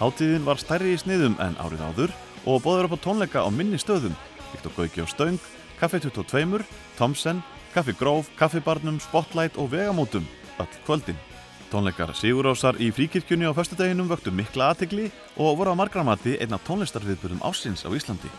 Háttíðin 0.00 0.48
var 0.48 0.56
stærri 0.56 0.94
í 0.94 1.02
sniðum 1.02 1.36
en 1.44 1.58
árið 1.60 1.84
áður 1.84 2.16
og 2.48 2.64
bóður 2.64 2.88
upp 2.88 2.96
á 2.96 3.04
tónleika 3.04 3.44
á 3.44 3.52
minni 3.52 3.76
stöðum, 3.76 4.16
líkt 4.54 4.64
á 4.64 4.70
Gauki 4.80 5.04
og 5.04 5.12
Stöng, 5.12 5.36
Kaffi 5.76 6.00
22, 6.08 6.64
Thomsen, 6.96 7.44
Kaffi 7.76 7.92
Gróf, 7.92 8.32
Kaffibarnum, 8.40 8.96
Spotlight 8.96 9.60
og 9.60 9.76
Vegamótum, 9.76 10.24
all 10.56 10.72
kvöldin. 10.88 11.20
Tónleikar 11.68 12.16
Sigurásar 12.16 12.80
í 12.80 12.88
fríkirkjunni 12.88 13.44
á 13.44 13.52
föstudeginum 13.52 14.08
vöktu 14.08 14.32
mikla 14.32 14.72
aðtegli 14.72 15.12
og 15.36 15.58
voru 15.60 15.76
á 15.76 15.80
margramati 15.84 16.40
einna 16.40 16.56
tónlistarviðburðum 16.64 17.44
ásins 17.44 17.84
á 17.84 17.92
Íslandi. 17.92 18.32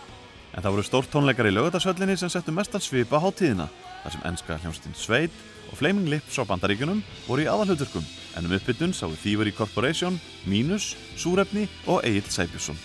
En 0.58 0.64
það 0.66 0.74
voru 0.74 0.84
stórt 0.88 1.12
tónleikar 1.14 1.46
í 1.46 1.54
lögadagsvöllinni 1.54 2.16
sem 2.18 2.32
settu 2.34 2.50
mestan 2.50 2.82
svipa 2.82 3.20
á 3.22 3.26
hátíðina, 3.28 3.68
þar 4.02 4.14
sem 4.16 4.24
ennska 4.26 4.56
hljómsveitin 4.64 4.98
Sveit 4.98 5.36
og 5.70 5.78
Flaming 5.78 6.10
Lips 6.10 6.40
á 6.42 6.50
bandaríkunum 6.50 7.04
voru 7.28 7.44
í 7.46 7.50
aðalhuturkum, 7.52 8.06
en 8.34 8.48
um 8.50 8.56
uppbytun 8.58 8.96
sáu 8.98 9.14
Thievery 9.22 9.54
Corporation, 9.54 10.18
Minus, 10.50 10.96
Súrefni 11.14 11.68
og 11.86 12.02
Egil 12.10 12.26
Sæbjörnsson. 12.26 12.80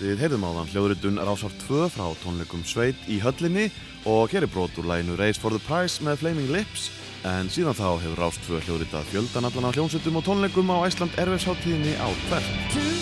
Við 0.00 0.18
heyrðum 0.18 0.48
áðan 0.48 0.72
hljóðritun 0.72 1.22
Rásar 1.22 1.54
2 1.68 1.86
frá 1.94 2.08
tónleikum 2.24 2.66
Sveit 2.66 2.98
í 3.06 3.20
höllinni 3.22 3.68
og 4.02 4.34
hér 4.34 4.48
er 4.48 4.50
brot 4.50 4.74
úr 4.82 4.90
læginu 4.90 5.14
Race 5.20 5.38
for 5.38 5.54
the 5.54 5.62
Prize 5.62 6.02
með 6.02 6.24
Flaming 6.24 6.50
Lips, 6.50 6.90
en 7.22 7.52
síðan 7.54 7.78
þá 7.78 8.02
hefur 8.02 8.18
Rás 8.24 8.42
2 8.48 8.64
hljóðritað 8.66 9.06
fjöldan 9.14 9.46
allan 9.46 9.70
á 9.70 9.74
hljómsveitum 9.78 10.18
og 10.18 10.26
tónleikum 10.26 10.74
á 10.74 10.90
Æsland 10.90 11.14
Erfis 11.22 11.46
hátíðinni 11.46 11.94
á 12.02 12.10
hvert. 12.26 13.01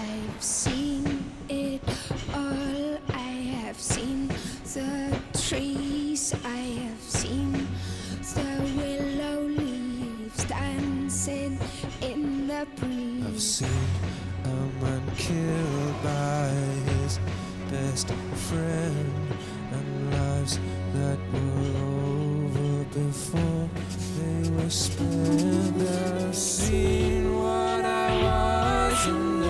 I've 12.61 13.41
seen 13.41 13.67
a 14.45 14.49
man 14.83 15.01
killed 15.17 16.03
by 16.03 16.49
his 16.91 17.19
best 17.71 18.07
friend 18.09 19.13
and 19.71 20.13
lives 20.13 20.59
that 20.93 21.17
were 21.33 21.79
over 21.81 22.83
before 22.93 23.67
they 24.15 24.49
were 24.51 24.69
spent. 24.69 25.81
I've 25.81 26.35
seen 26.35 27.35
what 27.35 27.83
I 27.83 28.09
was 28.21 29.40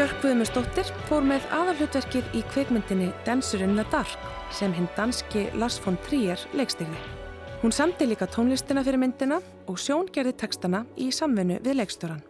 Björk 0.00 0.22
Guðmundsdóttir 0.22 0.88
fór 1.10 1.26
með 1.28 1.42
aðalhlutverkið 1.52 2.28
í 2.32 2.40
kveikmyndinni 2.54 3.10
Dancer 3.26 3.60
in 3.60 3.74
the 3.76 3.82
Dark 3.92 4.22
sem 4.56 4.72
hinn 4.72 4.86
danski 4.96 5.42
Lars 5.60 5.74
von 5.84 5.98
Trier 6.06 6.40
leikstigði. 6.56 6.96
Hún 7.60 7.74
samti 7.76 8.06
líka 8.08 8.24
tónlistina 8.24 8.80
fyrir 8.80 8.96
myndina 9.02 9.42
og 9.68 9.76
Sjón 9.76 10.06
gerði 10.08 10.32
textana 10.40 10.86
í 10.96 11.10
samvinnu 11.12 11.58
við 11.60 11.76
leikstjóran. 11.82 12.22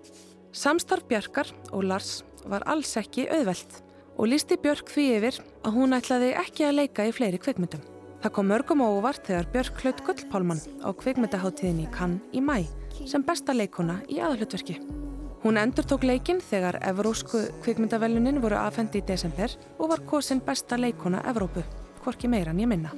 Samstarf 0.51 1.07
Björkar 1.07 1.53
og 1.71 1.87
Lars 1.87 2.25
var 2.43 2.67
alls 2.67 2.91
ekki 2.99 3.29
auðvelt 3.31 3.77
og 4.17 4.33
lísti 4.33 4.59
Björk 4.59 4.91
því 4.91 5.05
yfir 5.21 5.39
að 5.63 5.79
hún 5.79 5.95
ætlaði 5.95 6.33
ekki 6.43 6.67
að 6.67 6.79
leika 6.81 7.07
í 7.07 7.13
fleiri 7.15 7.39
kveikmyndum. 7.39 7.85
Það 8.25 8.35
kom 8.35 8.51
mörgum 8.51 8.83
á 8.83 8.91
óvart 8.91 9.31
þegar 9.31 9.47
Björk 9.55 9.85
hlaut 9.85 10.03
Gullpálmann 10.09 10.67
á 10.83 10.91
kveikmyndaháttíðinni 10.91 11.87
Cannes 11.95 12.35
í 12.35 12.43
mæ 12.43 12.67
sem 13.07 13.23
besta 13.23 13.55
leikona 13.55 14.01
í 14.11 14.19
aðalhlutverki. 14.19 14.81
Hún 15.41 15.57
endur 15.57 15.87
tók 15.89 16.03
leikinn 16.05 16.43
þegar 16.45 16.77
Evrósku 16.85 17.47
kvikmyndavelunin 17.65 18.43
voru 18.43 18.59
afhendi 18.61 19.01
í 19.01 19.07
desember 19.09 19.55
og 19.79 19.89
var 19.95 20.03
kosin 20.05 20.43
besta 20.45 20.77
leikona 20.77 21.23
Evrópu, 21.31 21.63
hvorki 22.05 22.29
meira 22.29 22.53
en 22.53 22.61
ég 22.61 22.69
minna. 22.69 22.93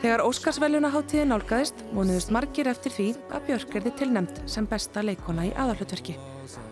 Þegar 0.00 0.22
Óskarsveljunaháttíði 0.28 1.26
nálgæðist 1.26 1.82
vonuðust 1.90 2.30
margir 2.30 2.70
eftir 2.70 2.94
því 2.94 3.08
að 3.34 3.44
Björk 3.50 3.76
erði 3.80 3.94
tilnæmt 3.98 4.40
sem 4.46 4.70
besta 4.70 5.02
leikona 5.02 5.50
í 5.50 5.52
aðalhlutverki. 5.52 6.14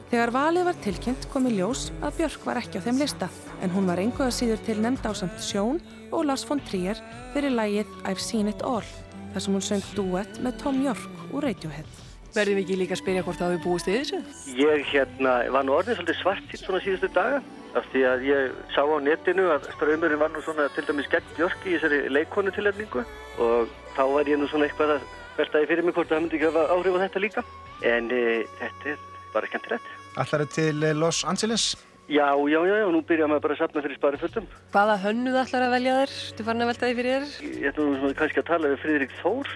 Þegar 0.09 0.35
valið 0.39 0.69
var 0.71 0.83
tilkynnt 0.87 1.29
kom 1.35 1.51
í 1.51 1.59
ljós 1.59 1.89
að 1.99 2.23
Björk 2.23 2.47
var 2.47 2.63
ekki 2.63 2.79
á 2.79 2.87
þeim 2.87 3.03
lista 3.03 3.29
en 3.59 3.75
hún 3.75 3.91
var 3.91 3.99
enguða 3.99 4.33
síður 4.39 4.63
tilnæmt 4.71 5.03
á 5.03 5.13
samt 5.19 5.43
Sjón 5.43 5.83
og 6.13 6.29
Lars 6.31 6.47
von 6.47 6.63
Trier 6.71 7.03
fyrir 7.35 7.59
lægið 7.59 7.91
I've 8.07 8.23
Seen 8.23 8.55
It 8.55 8.63
All 8.63 8.87
þar 9.35 9.43
sem 9.43 9.59
hún 9.59 9.71
söng 9.75 9.89
duett 9.99 10.39
með 10.47 10.63
Tom 10.63 10.85
York 10.87 11.35
úr 11.35 11.51
Radiohead. 11.51 12.08
Verðum 12.35 12.59
við 12.59 12.65
ekki 12.65 12.77
líka 12.77 12.95
að 12.97 13.01
spyrja 13.01 13.23
hvort 13.25 13.39
það 13.41 13.53
hafi 13.53 13.63
búist 13.65 13.89
við 13.89 13.97
þessu? 14.03 14.19
Ég 14.59 14.91
hérna 14.91 15.37
var 15.55 15.65
nú 15.65 15.77
orðin 15.79 15.97
svolítið 15.97 16.19
svart 16.21 16.57
svona 16.61 16.81
síðustu 16.85 17.09
daga 17.15 17.41
af 17.79 17.89
því 17.93 18.03
að 18.09 18.25
ég 18.29 18.59
sá 18.75 18.83
á 18.85 18.97
netinu 19.05 19.47
að 19.55 19.69
ströymurinn 19.77 20.21
var 20.21 20.33
nú 20.33 20.43
svona 20.45 20.69
til 20.75 20.85
dæmis 20.89 21.09
gegn 21.13 21.33
Björk 21.39 21.65
í 21.65 21.77
þessari 21.77 22.01
leikonu 22.13 22.53
tilhefningu 22.53 23.05
og 23.45 23.73
þá 23.97 24.03
var 24.13 24.31
ég 24.31 24.41
nú 24.41 24.49
svona 24.51 24.69
eitthvað 24.69 24.97
að 24.99 25.09
veltaði 25.39 25.71
fyrir 25.71 25.87
mig 25.87 25.97
hvort 25.97 26.13
það 26.13 26.25
myndi 26.25 26.39
ekki 26.39 26.51
hafa 26.51 26.67
áhrif 26.75 26.99
á 26.99 27.03
þetta 27.05 27.25
líka 27.25 27.45
en 27.89 28.11
e, 28.13 28.23
þetta 28.61 28.93
er 28.93 29.05
bara 29.35 29.51
skemmtilegt. 29.51 29.93
Allar 30.19 30.45
er 30.45 30.53
til 30.53 30.83
eh, 30.83 30.97
Los 30.97 31.23
Angeles? 31.25 31.71
Já, 32.09 32.33
já, 32.49 32.61
já, 32.65 32.77
og 32.87 32.93
nú 32.95 33.03
byrja 33.05 33.29
maður 33.29 33.45
bara 33.45 33.57
að 33.59 33.63
sapna 33.63 33.83
fyrir 33.85 33.99
spari 33.99 34.21
fötum. 34.21 34.47
Hvaða 34.73 34.95
hönnuð 35.03 35.43
ætlar 35.43 35.67
að 35.67 35.75
velja 35.77 35.97
þér? 35.99 36.15
Þú 36.39 36.47
farin 36.47 36.65
að 36.65 36.71
velta 36.73 36.89
því 36.89 36.97
fyrir 37.01 37.11
þér? 37.13 37.35
Ég 37.49 37.67
ætla 37.69 37.85
nú 37.85 37.99
svona 37.99 38.19
kannski 38.23 38.41
að 38.41 38.49
tala 38.49 38.71
við 38.73 38.81
Friðrik 38.85 39.19
Þór 39.21 39.51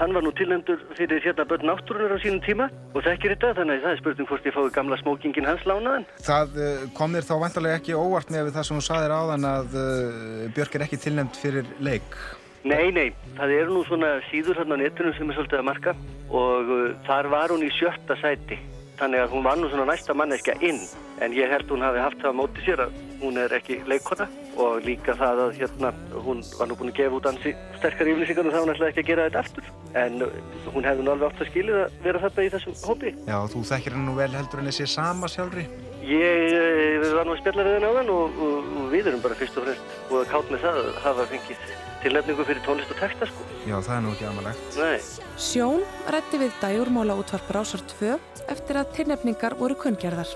hann 0.00 0.14
var 0.16 0.24
nú 0.24 0.32
tilnæmdur 0.36 0.80
fyrir 0.98 1.22
hérna 1.24 1.46
börn 1.48 1.66
náttúrunar 1.68 2.16
á 2.16 2.18
sínum 2.22 2.40
tíma 2.44 2.68
og 2.94 3.04
þekkir 3.06 3.34
þetta 3.34 3.52
þannig 3.58 3.78
að 3.78 3.84
það 3.84 3.94
er 3.94 4.00
spurning 4.02 4.30
hvort 4.30 4.48
ég 4.48 4.56
fái 4.56 4.70
gamla 4.76 4.98
smókingin 5.02 5.48
hans 5.48 5.66
lánaðan. 5.68 6.06
Það 6.26 6.58
eh, 6.62 6.86
kom 6.96 7.16
þér 7.16 7.28
þá 7.28 7.34
vantarlega 7.44 7.80
ekki 7.80 7.98
óvart 7.98 8.32
með 8.34 8.52
það 8.56 8.68
sem 8.68 8.80
þú 8.80 8.86
saðir 8.88 9.16
áðan 9.16 9.48
að 9.50 9.78
uh, 9.80 10.46
Björk 10.56 10.78
er 10.78 10.86
ekki 10.86 11.02
tilnæmt 11.06 11.40
fyrir 11.40 11.68
leik. 11.80 12.20
Nei, 12.66 12.90
nei, 12.90 13.08
það 13.36 13.52
eru 13.60 13.76
nú 13.76 13.82
svona 13.86 14.16
síður 14.30 14.58
hérna 14.62 14.74
á 14.74 14.82
netinu 14.82 15.12
sem 15.14 15.28
er 15.30 15.38
svolítið 15.38 15.60
að 15.60 15.68
marka 15.68 15.98
og 16.34 16.72
uh, 16.74 16.88
þar 17.06 17.30
var 17.30 17.54
hún 17.54 17.66
í 17.66 17.70
sjötta 17.76 18.18
sæti 18.22 18.58
þannig 19.00 19.24
að 19.24 19.34
hún 19.34 19.44
var 19.46 19.58
nú 19.60 19.68
svona 19.70 19.86
næsta 19.90 20.16
manneskja 20.16 20.56
inn 20.64 20.80
en 21.24 21.36
ég 21.36 21.50
held 21.52 21.70
hún 21.72 21.84
hafi 21.84 22.02
haft 22.02 22.20
það 22.22 22.34
á 22.36 22.38
móti 22.40 22.64
sér 22.66 22.82
að 22.86 22.98
hún 23.20 23.38
er 23.40 23.54
ekki 23.56 23.78
leikona 23.88 24.26
og 24.60 24.84
líka 24.84 25.14
það 25.16 25.42
að 25.46 25.56
hérna 25.60 25.92
hún 26.26 26.42
var 26.58 26.68
nú 26.68 26.76
búin 26.76 26.92
að 26.92 26.98
gefa 27.00 27.18
út 27.18 27.28
ansi 27.30 27.54
sterkar 27.78 28.10
yfirlýsingar 28.12 28.48
og 28.48 28.54
þá 28.54 28.60
hún 28.60 28.72
ætlaði 28.74 28.92
ekki 28.92 29.04
að 29.04 29.10
gera 29.10 29.26
þetta 29.28 29.42
aftur 29.44 29.70
en 30.02 30.26
uh, 30.26 30.38
hún 30.74 30.88
hefði 30.88 31.06
nú 31.06 31.14
alveg 31.14 31.30
átt 31.30 31.42
að 31.42 31.50
skilið 31.50 31.80
að 31.80 31.98
vera 32.04 32.22
þetta 32.26 32.44
í 32.44 32.52
þessum 32.52 32.78
hópi. 32.84 33.12
Já, 33.24 33.38
þú 33.52 33.64
þekkir 33.70 33.96
hann 33.96 34.06
nú 34.10 34.16
vel 34.18 34.30
heldur 34.36 34.60
en 34.60 34.70
þessi 34.70 34.88
sama 34.92 35.30
sjálfri. 35.32 35.66
Ég 36.04 36.52
uh, 36.52 37.08
var 37.16 37.28
nú 37.28 37.36
að 37.36 37.42
spjalla 37.42 37.66
við 37.66 37.78
henni 37.78 37.90
á 37.92 37.96
þann 38.00 38.14
og, 38.16 38.40
og, 38.46 38.70
og 38.82 38.88
við 38.92 39.10
erum 39.12 39.24
bara 39.24 39.40
fyrst 39.40 39.60
og 39.60 39.68
fremst 39.68 39.98
og 40.10 40.20
að 40.20 40.32
kátt 40.34 40.52
með 40.52 40.66
það 40.66 40.80
að 40.84 41.02
hafa 41.06 41.28
fengið 41.32 41.68
tilnefningu 42.06 42.46
fyrir 42.46 42.62
tónlist 42.62 42.92
og 42.94 43.00
texta 43.00 43.26
sko. 43.26 43.46
Já, 43.66 43.76
það 43.82 43.94
er 43.96 44.02
nú 44.04 44.12
ekki 44.14 44.26
amalegt. 44.30 44.76
Nei. 44.78 44.98
Sjón 45.42 45.82
rætti 46.14 46.40
við 46.40 46.54
dægurmóla 46.62 47.16
útvarp 47.18 47.50
Rásar 47.56 47.82
2 47.98 48.14
eftir 48.52 48.78
að 48.78 48.92
tilnefningar 49.00 49.56
voru 49.58 49.74
kunngerðar. 49.80 50.30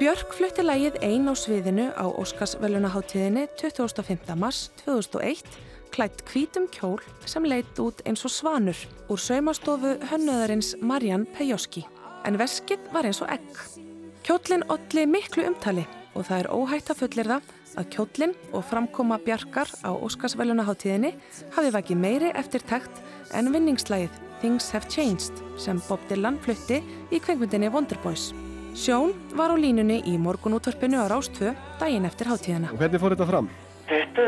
Björk 0.00 0.32
flutti 0.34 0.64
lægið 0.64 0.96
ein 1.06 1.28
á 1.30 1.34
sviðinu 1.38 1.90
á 1.94 2.06
Óskarsvelunaháttíðinni 2.08 3.46
25. 3.60 4.32
mars 4.40 4.70
2001 4.82 5.44
klætt 5.94 6.24
hvítum 6.26 6.66
kjól 6.74 6.98
sem 7.30 7.44
leitt 7.46 7.78
út 7.78 8.00
eins 8.08 8.24
og 8.26 8.32
svanur 8.34 8.78
úr 9.06 9.20
saumastofu 9.20 9.94
hönnöðarins 10.10 10.72
Marjan 10.82 11.28
Pejoski. 11.36 11.84
En 12.26 12.40
veskið 12.40 12.88
var 12.94 13.06
eins 13.06 13.20
og 13.22 13.30
egg. 13.30 13.60
Kjólinn 14.26 14.66
olli 14.72 15.04
miklu 15.06 15.44
umtali 15.52 15.84
og 16.14 16.26
það 16.26 16.40
er 16.40 16.50
óhætt 16.50 16.90
að 16.90 17.04
fullir 17.04 17.30
það 17.34 17.52
að 17.80 17.90
kjólinn 17.94 18.34
og 18.52 18.64
framkoma 18.68 19.18
Bjarkar 19.24 19.70
á 19.82 19.90
Óskarsvelunaháttíðinni 19.92 21.14
hafi 21.56 21.72
vakið 21.74 22.00
meiri 22.00 22.30
eftirtækt 22.38 23.02
en 23.34 23.52
vinningslægið 23.54 24.20
Things 24.40 24.70
Have 24.74 24.90
Changed 24.92 25.40
sem 25.58 25.80
Bob 25.88 26.02
Dylan 26.10 26.38
flutti 26.44 26.80
í 27.10 27.20
kveikmyndinni 27.22 27.70
Wonderboys. 27.72 28.32
Sjón 28.74 29.14
var 29.38 29.54
á 29.54 29.56
línunni 29.56 30.00
í 30.10 30.16
morgunútvarpinu 30.18 30.98
á 30.98 31.06
Rástvö 31.06 31.54
daginn 31.80 32.04
eftir 32.08 32.26
hátíðina. 32.26 32.72
Og 32.74 32.80
hvernig 32.82 33.00
fór 33.00 33.14
þetta 33.14 33.28
fram? 33.30 33.50
Þetta 33.86 34.24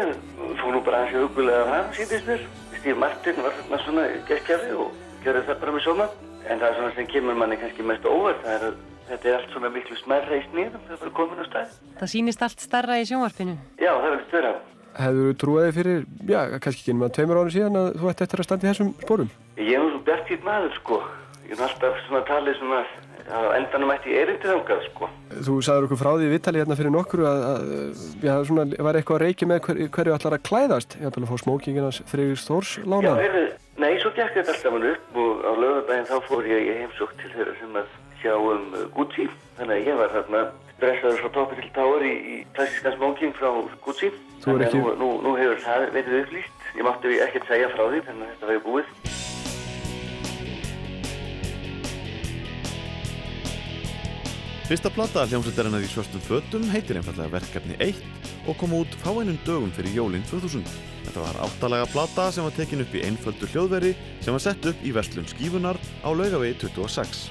fór 0.61 0.77
nú 0.77 0.83
bara 0.87 1.03
aðeins 1.03 1.19
hugulega 1.19 1.65
fram, 1.67 1.89
síndist 1.99 2.31
mér. 2.31 2.45
Steve 2.77 2.99
Martin 3.03 3.41
var 3.43 3.57
þarna 3.59 3.81
svona 3.83 4.05
geskjafi 4.29 4.77
og 4.79 4.93
gerði 5.25 5.47
það 5.49 5.63
bara 5.65 5.75
með 5.75 5.87
sóma. 5.89 6.07
En 6.47 6.61
það 6.61 6.69
er 6.69 6.77
svona 6.79 6.93
sem 6.95 7.09
kemur 7.11 7.41
manni 7.41 7.59
kannski 7.59 7.87
mest 7.87 8.07
óvart. 8.07 8.45
Það 8.45 8.55
er 8.55 8.69
að 8.69 8.77
þetta 9.11 9.29
er 9.31 9.37
allt 9.41 9.53
svona 9.55 9.71
miklu 9.75 9.97
smærra 10.01 10.39
í 10.39 10.45
snýðum 10.51 10.83
þegar 10.87 11.01
það 11.03 11.09
er 11.11 11.15
komin 11.19 11.43
á 11.43 11.47
stað. 11.49 11.75
Það 12.01 12.13
sýnist 12.15 12.43
allt 12.47 12.65
starra 12.65 12.99
í 13.01 13.07
sjónvarpinu. 13.09 13.57
Já, 13.81 13.93
það 13.93 14.09
er 14.11 14.17
ekkert 14.19 14.37
vera. 14.39 14.53
Hefur 14.97 15.27
þú 15.27 15.33
trúið 15.43 15.67
þig 15.67 15.75
fyrir, 15.77 16.05
já, 16.33 16.39
kannski 16.65 16.81
ekki 16.83 16.95
nema 16.97 17.11
tveimur 17.13 17.41
árum 17.43 17.53
síðan 17.53 17.81
að 17.83 17.89
þú 18.01 18.11
ætti 18.13 18.25
eftir 18.27 18.41
að 18.43 18.47
standa 18.49 18.65
í 18.67 18.71
þessum 18.71 18.93
sporum? 19.03 19.33
Ég 19.61 19.75
er 19.77 19.83
nú 19.85 19.91
svo 19.93 20.01
bjartýtt 20.07 20.47
maður, 20.47 20.79
sko. 20.79 21.01
Ég 21.47 21.53
er 21.59 21.67
alltaf 21.67 21.99
svona 22.07 22.23
talið 22.27 22.57
svona 22.61 22.79
á 23.27 23.39
endanum 23.59 23.91
ætti 23.93 24.15
ég 24.15 24.23
erindi 24.25 24.49
þangað, 24.49 24.81
sko. 24.89 25.09
Þú 25.47 25.57
sagður 25.67 25.87
okkur 25.89 26.01
frá 26.01 26.11
því 26.17 26.27
í 26.27 26.33
Vittali 26.33 26.63
hérna 26.63 26.79
fyrir 26.79 26.95
nokkru 26.95 27.27
að, 27.29 27.45
að 27.51 28.25
já, 28.25 28.33
svona, 28.49 28.65
var 28.89 28.99
eitthvað 28.99 29.19
að 29.19 29.25
reykja 29.27 29.49
með 29.51 29.61
hver, 29.67 29.81
hverju 29.99 30.17
ætlar 30.17 30.37
að 30.39 30.45
klæðast, 30.49 30.97
ég 30.97 31.11
ætla 31.11 31.27
að 31.27 31.33
fá 31.33 31.43
smókingin 31.45 31.87
hans 31.87 32.01
Friðriks 32.09 32.47
Þórs 32.49 32.73
Já, 32.79 32.87
lána. 32.95 33.15
heyrðu, 33.21 33.45
nei, 33.83 33.93
svo 34.01 34.13
gekk 34.17 34.39
þetta 34.39 34.55
alltaf 34.57 34.77
hann 34.79 34.89
upp 34.95 35.21
og 35.23 35.45
á 35.45 35.53
lögðardaginn 35.61 36.09
þá 36.09 36.17
fór 36.31 36.51
ég 36.55 36.71
heimsók 36.81 37.17
til 37.21 37.33
þeirra 37.35 37.57
sem 37.61 37.81
að 37.83 37.91
sjá 38.23 38.35
um 38.37 38.71
uh, 38.75 38.87
Gucci. 38.97 39.27
Þannig 39.59 39.77
að 39.81 39.87
ég 39.91 40.01
var 40.01 40.15
þarna 40.17 40.43
dressaður 40.81 41.21
frá 41.23 41.31
toppi 41.39 41.61
til 41.63 41.71
táar 41.77 42.05
í, 42.05 42.15
í 42.15 42.37
klassískan 42.57 42.97
smóking 42.99 43.33
frá 43.39 43.51
Gucci. 43.87 44.11
Þú 44.45 44.45
er 44.45 44.45
Þannig 44.45 44.67
að 44.67 44.69
ekki- 44.69 44.83
Nú, 44.85 44.95
nú, 45.03 45.11
nú 45.27 45.37
hefur 45.41 45.63
það 45.65 45.87
verið 45.97 46.19
upplýst. 46.23 46.67
Ég 46.77 46.85
mátti 46.85 47.19
ekkert 47.27 47.49
segja 47.49 47.71
frá 47.73 47.85
því, 47.89 48.03
þannig 48.09 48.27
að 48.27 48.35
þetta 48.35 48.53
var 48.53 48.65
búið. 48.67 48.95
Fyrsta 54.67 54.91
plata 54.91 55.23
hljómsveitarinnar 55.31 55.85
í 55.87 55.89
svörstum 55.91 56.23
fötum 56.27 56.65
heitir 56.73 56.99
einfallega 56.99 57.31
verkefni 57.37 57.77
1 57.85 58.01
og 58.51 58.57
kom 58.59 58.73
út 58.81 58.97
fáeinum 59.05 59.37
dögum 59.47 59.71
fyrir 59.75 59.95
jólinn 59.95 60.25
2000. 60.27 60.65
Þetta 61.07 61.23
var 61.23 61.39
áttalega 61.47 61.87
plata 61.93 62.25
sem 62.35 62.43
var 62.47 62.55
tekin 62.57 62.83
upp 62.83 62.95
í 62.99 63.05
einföldu 63.07 63.47
hljóðveri 63.53 63.93
sem 64.25 64.35
var 64.35 64.43
sett 64.43 64.67
upp 64.67 64.83
í 64.83 64.91
verslun 64.95 65.29
skífunar 65.31 65.79
á 66.03 66.09
laugavegi 66.11 66.59
26. 66.67 67.29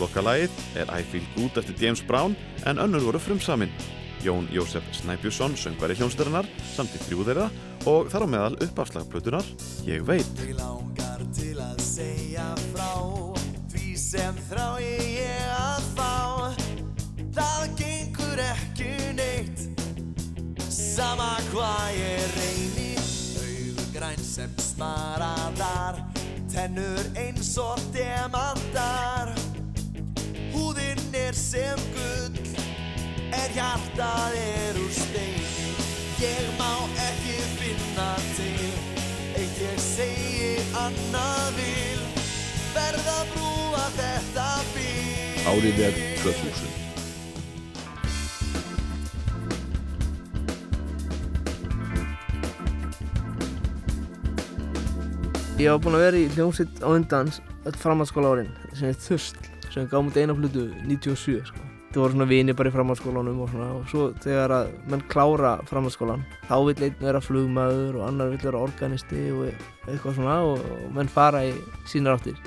Lokalagið 0.00 0.62
er 0.80 0.92
I 0.92 1.02
Feel 1.04 1.26
Good 1.34 1.58
eftir 1.60 1.76
James 1.80 2.02
Brown 2.06 2.36
en 2.64 2.78
önnur 2.78 3.04
voru 3.10 3.20
frumsamin. 3.20 3.72
Jón 4.22 4.46
Jósef 4.54 4.84
Snæbjörnsson, 4.94 5.56
söngvari 5.58 5.96
hljómsveitarinnar, 5.98 6.46
samt 6.76 6.94
í 6.94 7.00
þrjú 7.08 7.24
þeirra 7.26 7.48
og 7.90 8.10
þar 8.12 8.26
á 8.26 8.28
meðal 8.30 8.58
uppafslagplötunar 8.62 9.46
Ég 9.88 10.04
veit. 10.06 10.28
Mig 10.38 10.54
langar 10.58 11.24
til 11.34 11.56
að 11.58 11.82
segja 11.82 12.46
frá 12.70 12.92
Því 13.72 13.96
sem 13.98 14.38
þrá 14.50 14.66
ég 14.84 15.50
að 15.56 15.88
fá 15.96 16.14
Það 17.34 17.62
gengur 17.80 18.44
ekki 18.46 18.92
neitt 19.18 19.66
Sama 20.70 21.34
hvað 21.50 21.86
ég 21.98 22.36
reyni 22.38 22.90
Augur 23.42 23.88
græn 23.96 24.22
sem 24.22 24.54
smaraðar 24.62 26.04
Tennur 26.52 27.10
eins 27.16 27.56
og 27.58 27.80
demantar 27.96 29.32
Húðinn 30.52 31.02
er 31.16 31.36
sem 31.36 31.80
gull 31.94 32.36
Er 33.32 33.54
hjartað 33.56 34.36
er 34.40 34.80
úr 34.82 34.92
steini 34.96 35.72
Ég 36.22 36.52
má 36.58 36.72
ekki 37.08 37.38
finna 37.58 38.10
til 38.36 38.68
Eitt 39.32 39.58
ég 39.64 39.80
segi 39.80 40.52
annað 40.76 41.56
vil. 41.56 42.04
Verða 42.76 43.16
að 43.22 43.32
brúa 43.32 43.86
þetta 43.96 44.46
bíl 44.74 45.48
Árið 45.52 45.82
er 45.88 45.98
2000. 46.22 46.82
Ég 55.62 55.70
var 55.70 55.78
búinn 55.78 55.94
að 55.94 56.02
vera 56.02 56.18
í 56.18 56.28
hljómsitt 56.32 56.80
á 56.82 56.88
undan 56.90 57.28
öll 57.68 57.76
framhaldsskóla 57.78 58.32
árin 58.34 58.48
sem 58.74 58.88
er 58.88 58.96
Þusl 58.98 59.51
sem 59.72 59.88
gaf 59.88 60.04
mútið 60.04 60.26
eina 60.26 60.36
flutu 60.36 60.64
97 60.84 61.46
sko. 61.48 61.68
Það 61.92 62.00
voru 62.00 62.14
svona 62.14 62.28
vini 62.30 62.54
bara 62.56 62.70
í 62.70 62.72
framhaldsskólanum 62.72 63.40
og 63.44 63.50
svona 63.52 63.66
og 63.76 63.88
svo 63.90 64.06
þegar 64.24 64.54
að 64.56 64.70
menn 64.88 65.02
klára 65.12 65.52
framhaldsskólan 65.68 66.22
þá 66.48 66.54
vill 66.68 66.86
einn 66.86 67.02
vera 67.02 67.20
flugmaður 67.20 67.98
og 67.98 68.06
annar 68.06 68.32
vill 68.32 68.40
vera 68.46 68.62
organisti 68.64 69.26
og 69.34 69.50
eitthvað 69.90 70.16
svona 70.16 70.38
og, 70.48 70.64
og 70.78 70.94
menn 70.96 71.12
fara 71.12 71.44
í 71.48 71.52
sínar 71.88 72.16
áttir. 72.16 72.40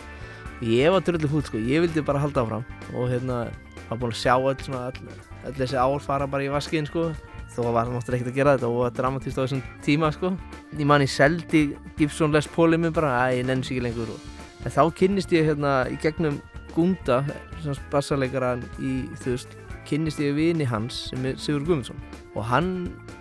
Ég 0.65 0.89
var 0.93 1.05
dröllu 1.05 1.29
fút 1.29 1.49
sko, 1.49 1.61
ég 1.61 1.83
vildi 1.83 2.01
bara 2.05 2.23
halda 2.23 2.45
áfram 2.45 2.65
og 2.95 3.09
hérna 3.11 3.45
var 3.89 4.01
búinn 4.01 4.15
að 4.15 4.21
sjá 4.23 4.33
öll 4.39 4.57
svona 4.65 4.87
öll, 4.89 5.15
öll 5.45 5.57
þessi 5.59 5.77
ár 5.77 6.01
fara 6.01 6.29
bara 6.31 6.45
í 6.45 6.49
vaskinn 6.53 6.89
sko 6.89 7.11
þó 7.53 7.69
var 7.75 7.91
náttúrulega 7.91 8.23
ekkert 8.23 8.31
að 8.31 8.39
gera 8.39 8.55
þetta 8.55 8.69
og 8.71 8.79
var 8.81 8.95
dramatíst 8.97 9.37
á 9.37 9.43
þessum 9.45 9.61
tíma 9.85 10.09
sko. 10.15 10.33
Ég 10.73 10.87
man 10.89 11.05
ég 11.05 11.11
seldi 11.11 11.67
Gibson 11.99 12.33
Les 12.33 12.49
Paulið 12.49 12.81
mér 12.87 12.95
bara, 12.97 13.13
að 13.27 13.41
ég 13.41 13.47
nenni 13.47 13.67
sig 13.67 13.77
ekki 13.77 13.85
lengur 13.85 14.15
og 14.15 14.31
en 14.65 14.73
þá 14.73 14.81
kynnist 14.97 15.33
ég 15.35 15.45
hérna 15.51 15.85
í 15.93 15.97
gegnum 16.01 16.39
Gunda, 16.75 17.21
sem 17.63 17.77
bassarleikaran 17.91 18.63
í 18.79 19.05
þú 19.23 19.35
veist, 19.35 19.55
kynnist 19.85 20.21
ég 20.23 20.35
vini 20.37 20.65
hans 20.67 21.05
sem 21.11 21.25
er 21.29 21.37
Sigur 21.41 21.65
Guðmundsson. 21.65 21.99
Og 22.35 22.45
hann 22.49 22.71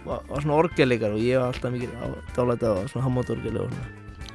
var, 0.06 0.24
var 0.28 0.44
svona 0.44 0.56
orgelikar 0.62 1.14
og 1.14 1.22
ég 1.22 1.40
var 1.40 1.52
alltaf 1.52 1.74
mikið 1.74 1.92
dálætið 2.36 2.80
á 2.80 2.82
svona 2.90 3.04
hammótorgeli 3.06 3.60
og 3.62 3.70
svona. 3.70 3.92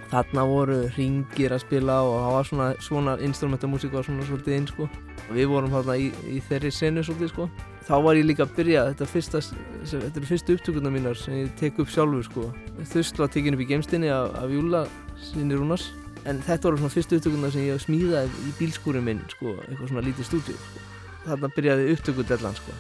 Þarna 0.10 0.44
voru 0.50 0.78
ringir 0.96 1.54
að 1.54 1.64
spila 1.68 2.00
og 2.02 2.16
það 2.18 2.36
var 2.36 2.48
svona, 2.50 2.70
svona 2.82 3.18
instrumentamúsík 3.26 3.94
var 3.94 4.08
svona 4.08 4.26
svolítið 4.26 4.56
inn 4.58 4.70
sko. 4.70 4.88
Og 5.28 5.36
við 5.38 5.52
vorum 5.52 5.74
þarna 5.76 5.98
í, 6.02 6.08
í 6.26 6.40
þeirri 6.48 6.72
senu 6.74 7.04
svolítið 7.06 7.34
sko. 7.34 7.50
Þá 7.86 7.94
var 8.06 8.18
ég 8.18 8.26
líka 8.26 8.46
að 8.46 8.56
byrja 8.58 8.88
þetta 8.90 9.10
fyrsta, 9.10 9.44
þetta 9.92 10.10
eru 10.10 10.30
fyrstu 10.30 10.58
upptökurnar 10.58 10.94
mínar 10.94 11.18
sem 11.18 11.38
ég 11.44 11.54
tek 11.62 11.78
upp 11.82 11.94
sjálfur 11.94 12.26
sko. 12.26 12.50
Þust 12.90 13.22
var 13.22 13.30
tekin 13.34 13.58
upp 13.58 13.66
í 13.66 13.70
geimstinni 13.70 14.10
af, 14.14 14.34
af 14.42 14.54
Júla 14.54 14.84
sinni 15.22 15.58
Rúnars 15.58 15.92
en 16.28 16.42
þetta 16.46 16.70
voru 16.70 16.82
svona 16.82 16.96
fyrstu 16.96 17.20
upptökurnar 17.20 17.54
sem 17.56 17.68
ég 17.68 17.84
smíðaði 17.84 18.46
í 18.50 18.56
bílskúrin 18.60 19.06
minn 19.06 19.24
sko 19.32 19.56
eitthvað 19.68 19.92
svona 19.92 20.06
lítið 20.08 20.30
stúdíu 20.30 20.58
sko. 20.60 20.86
þarna 21.28 21.52
byrjaði 21.56 21.94
upptökudellan 21.96 22.60
sko 22.60 22.76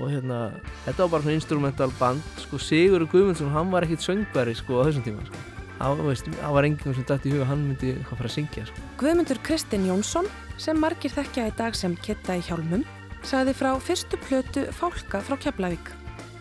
og 0.00 0.10
hérna 0.10 0.40
þetta 0.86 1.04
var 1.04 1.14
bara 1.14 1.26
svona 1.26 1.38
instrumental 1.38 1.90
band 1.98 2.42
sko 2.44 2.60
Sigur 2.62 3.06
Guðmundsson 3.10 3.54
hann 3.54 3.72
var 3.72 3.86
ekkit 3.86 4.06
söngveri 4.06 4.54
sko 4.58 4.82
á 4.82 4.86
þessum 4.88 5.06
tíma 5.06 5.26
sko 5.28 5.50
það 5.80 6.52
var, 6.52 6.66
enginn 6.68 6.94
sem 6.94 7.06
dætt 7.08 7.26
í 7.26 7.32
huga 7.34 7.48
hann 7.48 7.62
myndi 7.70 7.94
eitthvað 7.94 8.20
fara 8.20 8.28
að 8.28 8.34
syngja 8.34 8.66
sko. 8.68 8.82
Guðmundur 9.00 9.40
Kristinn 9.46 9.86
Jónsson, 9.88 10.28
sem 10.60 10.76
margir 10.80 11.12
þekkja 11.14 11.46
í 11.48 11.54
dag 11.56 11.76
sem 11.78 11.96
Kitta 12.04 12.36
í 12.36 12.44
hjálmum, 12.44 12.84
sagði 13.24 13.56
frá 13.56 13.70
fyrstu 13.80 14.20
plötu 14.26 14.66
Fálka 14.76 15.22
frá 15.24 15.38
Keflavík. 15.40 15.92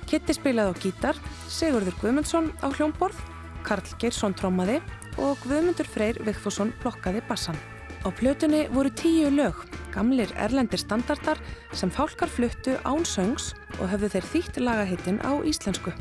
Kitti 0.09 0.35
spilaði 0.35 0.75
á 0.75 0.81
gítar, 0.83 1.21
Sigurður 1.47 1.95
Guðmundsson 2.01 2.51
á 2.59 2.67
hljómborð, 2.67 3.19
Karl 3.63 3.95
Geirsson 4.01 4.35
trómaði 4.35 4.79
og 5.19 5.37
Guðmundur 5.43 5.87
Freyr 5.89 6.19
Vigfússon 6.23 6.71
blokkaði 6.81 7.21
bassan. 7.27 7.57
Á 8.05 8.07
plötunni 8.15 8.63
voru 8.71 8.91
tíu 8.95 9.27
lög, 9.33 9.57
gamlir 9.91 10.31
erlendir 10.39 10.79
standardar 10.79 11.39
sem 11.75 11.91
Fálkar 11.91 12.31
fluttu 12.31 12.77
án 12.87 13.03
söngs 13.03 13.51
og 13.79 13.89
höfðu 13.91 14.13
þeir 14.15 14.29
þýtt 14.33 14.61
lagahittin 14.63 15.19
á 15.19 15.35
íslensku. 15.43 15.91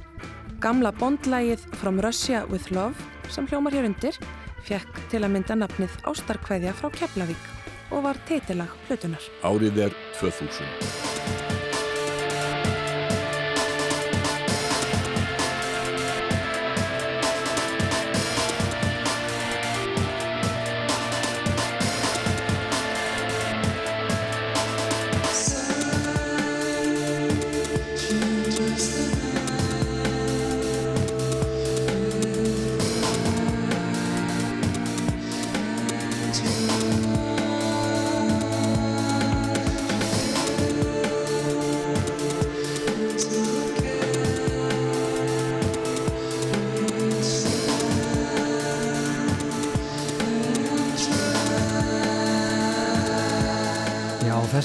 Gamla 0.63 0.93
bondlægið 0.95 1.67
From 1.83 2.01
Russia 2.03 2.45
with 2.51 2.71
Love 2.71 2.95
sem 3.31 3.47
hljómar 3.51 3.75
hér 3.75 3.91
undir 3.91 4.19
fekk 4.69 5.03
til 5.11 5.25
að 5.25 5.35
mynda 5.35 5.59
nafnið 5.59 5.99
Ástarkveðja 6.07 6.75
frá 6.79 6.91
Keflavík 6.95 7.53
og 7.91 8.05
var 8.07 8.19
titilag 8.29 8.73
hlutunar. 8.87 9.31
Árið 9.43 9.87
er 9.89 10.01
2000. 10.21 11.48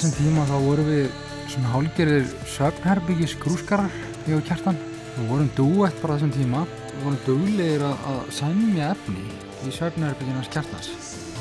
þessum 0.03 0.19
tíma 0.19 0.43
þá 0.49 0.55
vorum 0.59 0.88
við 0.89 1.19
svona 1.47 1.69
hálgerðir 1.71 2.31
söfnherbyggis 2.51 3.35
grúskarar, 3.39 3.93
ég 4.27 4.35
og 4.35 4.41
kjartan. 4.49 4.80
Við 5.15 5.30
vorum 5.30 5.51
dúett 5.55 6.01
bara 6.01 6.15
á 6.15 6.19
þessum 6.19 6.34
tíma. 6.34 6.63
Við 6.89 7.05
vorum 7.05 7.19
duglegir 7.23 7.85
að, 7.88 8.01
að 8.11 8.17
sæmja 8.35 8.89
efni 8.91 9.23
í 9.63 9.71
söfnherbygginans 9.71 10.49
kjartans. 10.51 10.89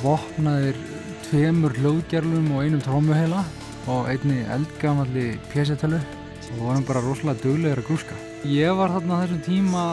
Vopnaðir 0.05 0.79
tveimur 1.25 1.75
hljóðgerlum 1.81 2.53
og 2.55 2.63
einum 2.63 2.85
trómuheila 2.85 3.43
og 3.91 4.13
einni 4.13 4.45
eldgamalli 4.55 5.27
pjæsetölu 5.51 5.99
og 5.99 6.53
við 6.53 6.63
vorum 6.63 6.87
bara 6.87 7.03
rosalega 7.03 7.43
duglegir 7.43 7.83
að 7.83 7.89
grúska. 7.91 8.21
Ég 8.47 8.79
var 8.79 8.95
þarna 8.95 9.19
á 9.19 9.23
þessum 9.25 9.43
tíma 9.49 9.85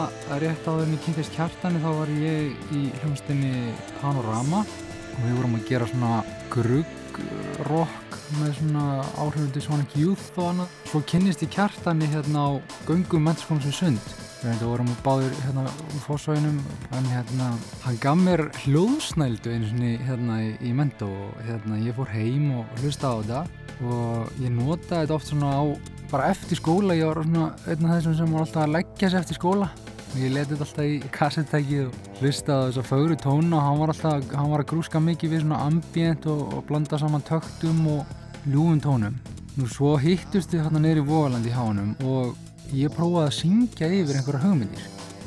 rétt 0.44 0.70
en 0.76 0.94
ég 0.94 1.02
kynntist 1.08 1.34
kjartani 1.34 1.82
þá 1.82 1.90
var 2.04 2.14
ég 2.22 2.70
í 2.76 2.86
hljómsdynni 3.00 3.74
Panorama 3.98 4.62
og 4.62 5.20
við 5.26 5.36
vorum 5.40 5.58
að 5.58 5.68
gera 5.72 5.90
svona 5.90 6.22
grugg 6.54 7.22
rock 7.66 8.19
með 8.38 8.56
svona 8.60 8.84
áhrifundi 9.18 9.62
Sonic 9.64 9.94
Youth 9.98 10.38
og 10.38 10.50
annað. 10.52 10.74
Svo 10.90 11.02
kynnist 11.10 11.44
ég 11.44 11.52
kjartani 11.54 12.08
hérna 12.12 12.46
á 12.46 12.50
göngum 12.88 13.26
mennskónum 13.26 13.62
sem 13.66 13.74
sund. 13.74 14.12
Við 14.40 14.62
vorum 14.64 14.88
báðir 15.04 15.34
hérna 15.44 15.66
úr 15.68 16.04
fórsvæðinum 16.06 16.60
en 16.96 17.08
hérna 17.12 17.50
hann 17.82 17.98
gaf 18.00 18.16
mér 18.16 18.46
hljóðsnældu 18.62 19.52
einu 19.52 19.68
sinni 19.68 19.90
hérna 20.06 20.38
í, 20.46 20.54
í 20.64 20.72
mentó 20.72 21.10
og 21.12 21.42
hérna 21.44 21.76
ég 21.84 21.98
fór 21.98 22.08
heim 22.14 22.46
og 22.56 22.80
hlusta 22.80 23.12
á 23.12 23.20
þetta 23.20 23.42
og 23.84 24.40
ég 24.40 24.54
notaði 24.54 25.02
þetta 25.02 25.18
oft 25.18 25.28
svona 25.28 25.52
á 25.60 25.64
bara 26.10 26.30
eftir 26.32 26.58
skóla, 26.58 26.96
ég 26.96 27.06
var 27.06 27.20
svona 27.22 27.50
einn 27.68 27.84
af 27.86 27.98
þessum 27.98 28.16
sem 28.18 28.32
var 28.32 28.46
alltaf 28.46 28.64
að 28.64 28.74
leggja 28.78 29.10
sig 29.10 29.20
eftir 29.20 29.38
skóla 29.38 29.68
og 30.10 30.16
ég 30.18 30.32
leti 30.34 30.56
þetta 30.56 30.66
alltaf 30.66 30.88
í 30.88 31.12
kassettækið 31.14 31.82
og 31.84 32.22
hlustaði 32.22 32.56
á 32.56 32.66
þessa 32.70 32.86
fögru 32.88 33.18
tóna 33.20 33.58
og 33.58 33.66
hann 33.66 33.82
var 33.82 33.92
alltaf, 33.92 34.32
hann 34.34 34.50
var 34.54 34.64
að 34.64 34.70
grúska 34.72 35.04
mikið 35.04 35.34
við 35.34 35.44
svona 35.44 35.60
ambient 35.68 36.26
og, 36.32 36.42
og 36.56 36.64
blanda 36.70 36.98
saman 36.98 37.28
töktum 37.28 37.84
og 37.92 38.16
ljúfum 38.46 38.80
tónum. 38.80 39.18
Nú 39.58 39.66
svo 39.68 39.96
hittust 40.00 40.54
við 40.54 40.64
hérna 40.64 40.80
neyri 40.80 41.02
í 41.02 41.52
hánum 41.52 41.96
og 42.06 42.36
ég 42.72 42.92
prófaði 42.94 43.26
að 43.26 43.36
syngja 43.36 43.90
yfir 43.90 44.20
einhverja 44.20 44.44
hugmyndir. 44.44 44.84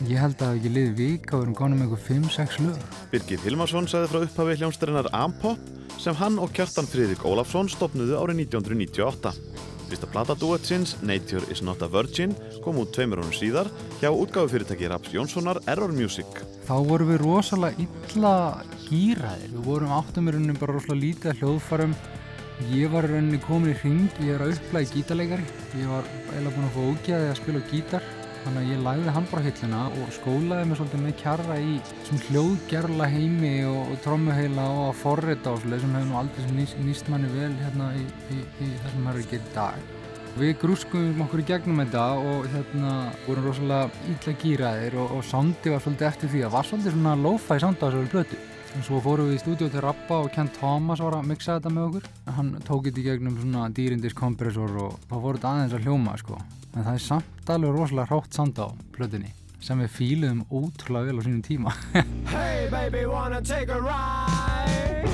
Ég 0.09 0.19
held 0.19 0.41
að 0.41 0.57
ekki 0.57 0.71
liði 0.73 0.93
vika 0.97 1.35
og 1.35 1.43
við 1.43 1.45
erum 1.45 1.57
gáðum 1.59 1.77
með 1.77 1.85
einhver 1.85 2.01
5-6 2.07 2.57
lög. 2.65 2.79
Birgir 3.11 3.43
Hilmarsson 3.43 3.87
sagði 3.87 4.09
frá 4.11 4.23
upphafi 4.25 4.57
hljónstarinnar 4.59 5.11
Ampop 5.13 5.59
sem 6.01 6.17
hann 6.17 6.39
og 6.41 6.51
Kjartan 6.55 6.89
Friðrik 6.89 7.23
Ólafsson 7.27 7.69
stopnuðu 7.71 8.17
árið 8.17 8.41
1998. 8.47 9.35
Fyrsta 9.93 10.09
plata 10.09 10.33
duettsins, 10.39 10.95
Nature 11.05 11.45
is 11.53 11.61
not 11.61 11.83
a 11.85 11.87
Virgin, 11.87 12.33
kom 12.65 12.79
út 12.81 12.91
tveimur 12.95 13.21
honum 13.21 13.35
síðar 13.35 13.69
hjá 14.01 14.09
útgáfufyrirtæki 14.09 14.89
Raps 14.89 15.13
Jónssonar 15.13 15.59
Error 15.69 15.93
Music. 15.93 16.25
Þá 16.65 16.75
vorum 16.87 17.11
við 17.11 17.21
rosalega 17.21 17.85
illa 17.85 18.33
gýraðir. 18.87 19.53
Við 19.53 19.67
vorum 19.67 19.93
áttum 19.93 20.27
í 20.31 20.33
rauninni 20.33 20.57
bara 20.57 20.79
rosalega 20.79 21.03
lítið 21.03 21.31
að 21.33 21.43
hljóðfarum. 21.43 21.95
Ég 22.61 22.91
var 22.93 23.07
rauninni 23.09 23.39
komin 23.41 23.73
í 23.73 23.77
hring, 23.81 24.19
ég 24.21 24.35
er 24.35 24.43
að 24.45 24.53
upplæði 24.53 24.91
gítarleikari. 24.93 25.45
Ég 25.79 25.87
var 25.89 26.05
eiginlega 26.29 26.51
búinn 26.53 26.67
að 26.67 26.75
fá 26.75 26.83
ógæði 26.91 27.31
að 27.31 27.39
spila 27.39 27.61
gítar. 27.71 28.05
Þannig 28.43 28.59
að 28.59 28.69
ég 28.69 28.83
á 29.33 29.45
hilluna 29.47 29.81
og 29.87 30.11
skólaði 30.11 30.67
mig 30.67 30.77
svolítið 30.77 31.03
með 31.03 31.15
kjarra 31.21 31.57
í 31.63 31.73
svona 32.03 32.25
hljóðgerla 32.27 33.07
heimi 33.13 33.53
og, 33.69 33.81
og 33.93 34.01
trommuheila 34.03 34.65
og 34.69 34.83
að 34.89 34.99
forrita 34.99 35.53
og 35.53 35.61
svolítið 35.63 35.85
sem 35.85 35.95
hefur 35.97 36.09
nú 36.09 36.17
aldrei 36.19 36.55
nýst, 36.59 36.79
nýst 36.83 37.11
manni 37.11 37.31
vel 37.31 37.51
hérna 37.63 37.89
í, 37.95 38.05
í, 38.35 38.39
í 38.43 38.69
það 38.83 38.89
sem 38.91 39.05
maður 39.07 39.21
að 39.23 39.29
gera 39.31 39.47
í 39.47 39.53
dag. 39.55 39.91
Við 40.33 40.55
grúskum 40.59 41.23
okkur 41.23 41.43
í 41.43 41.47
gegnum 41.47 41.83
þetta 41.85 42.07
og 42.19 42.49
hérna 42.51 42.93
vorum 43.27 43.47
rosalega 43.47 44.09
illa 44.11 44.39
gýraðir 44.43 44.99
og, 44.99 45.17
og 45.17 45.27
sondi 45.29 45.73
var 45.73 45.85
svolítið 45.85 46.09
eftir 46.09 46.33
því 46.35 46.43
að 46.43 46.57
var 46.57 46.67
svolítið 46.67 46.97
svona 46.97 47.15
lo-fi 47.23 47.61
sound 47.63 47.79
á 47.79 47.85
þessari 47.85 48.11
plötu. 48.11 48.43
Og 48.73 48.85
svo 48.87 48.97
fórum 49.05 49.27
við 49.29 49.37
í 49.37 49.41
stúdíu 49.43 49.69
til 49.69 49.83
Rappa 49.85 50.17
og 50.23 50.31
Ken 50.33 50.49
Thomas 50.55 51.01
var 51.03 51.19
að 51.19 51.27
mixa 51.29 51.57
þetta 51.59 51.71
með 51.75 51.85
okkur. 51.89 52.07
Hann 52.37 52.49
tók 52.65 52.87
þetta 52.87 53.01
í 53.01 53.05
gegnum 53.05 53.37
svona 53.37 53.67
dýrindis 53.75 54.15
kompressor 54.17 54.73
og 54.87 54.95
þá 55.05 55.13
fór 55.13 55.37
þetta 55.37 55.51
aðeins 55.51 55.75
að 55.77 55.85
hljóma 55.87 56.15
sko. 56.19 56.39
En 56.73 56.81
það 56.87 56.93
er 56.97 57.03
samt 57.05 57.53
alveg 57.53 57.75
rosalega 57.77 58.09
hrátt 58.09 58.33
sound 58.39 58.57
á 58.57 58.67
plötunni 58.95 59.31
sem 59.63 59.79
við 59.79 59.93
fíluðum 59.95 60.41
ótrúlega 60.51 61.11
vel 61.11 61.21
á 61.21 61.25
sínum 61.27 61.43
tíma. 61.45 61.75
Hey 62.33 62.67
baby, 62.71 63.05
wanna 63.05 63.41
take 63.41 63.69
a 63.69 63.79
ride? 63.79 65.09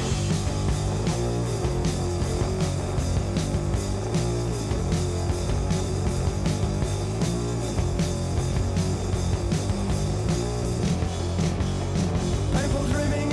People 12.54 12.84
dreaming 12.92 13.29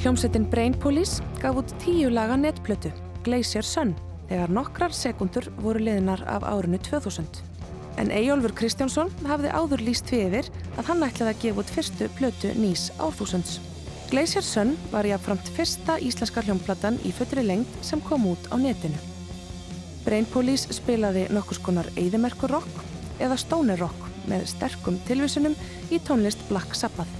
Hljómsettin 0.00 0.46
Brain 0.48 0.72
Police 0.72 1.20
gaf 1.42 1.58
út 1.60 1.72
tíu 1.82 2.08
laga 2.08 2.32
netplötu, 2.40 2.88
Glacier 3.20 3.66
Sun, 3.68 3.90
þegar 4.30 4.54
nokkrar 4.56 4.94
sekundur 4.96 5.50
voru 5.60 5.82
liðnar 5.84 6.22
af 6.24 6.46
árinu 6.48 6.80
2000. 6.80 7.42
En 8.00 8.08
Eyjólfur 8.08 8.54
Kristjánsson 8.56 9.12
hafði 9.28 9.52
áður 9.52 9.84
líst 9.84 10.08
því 10.08 10.22
yfir 10.30 10.48
að 10.80 10.88
hann 10.88 11.04
ætlaði 11.04 11.34
að 11.34 11.44
gefa 11.44 11.60
út 11.60 11.74
fyrstu 11.76 12.10
plötu 12.16 12.54
nýs 12.56 12.86
árþúsunds. 12.96 13.60
Glacier 14.08 14.48
Sun 14.48 14.72
var 14.88 15.04
jáfnframt 15.04 15.52
fyrsta 15.58 16.00
íslenska 16.00 16.48
hljómplatan 16.48 16.96
í 17.04 17.12
fullri 17.12 17.44
lengd 17.44 17.78
sem 17.84 18.00
kom 18.00 18.24
út 18.32 18.48
á 18.48 18.56
netinu. 18.56 18.96
Brain 20.08 20.24
Police 20.32 20.80
spilaði 20.80 21.28
nokkus 21.28 21.60
konar 21.60 21.92
eðimerkur 22.00 22.56
rock 22.56 22.84
eða 23.20 23.36
stoner 23.36 23.84
rock 23.84 24.08
með 24.24 24.48
sterkum 24.56 24.96
tilvísunum 25.04 25.60
í 25.92 26.00
tónlist 26.00 26.40
Black 26.48 26.72
Sabbath. 26.72 27.19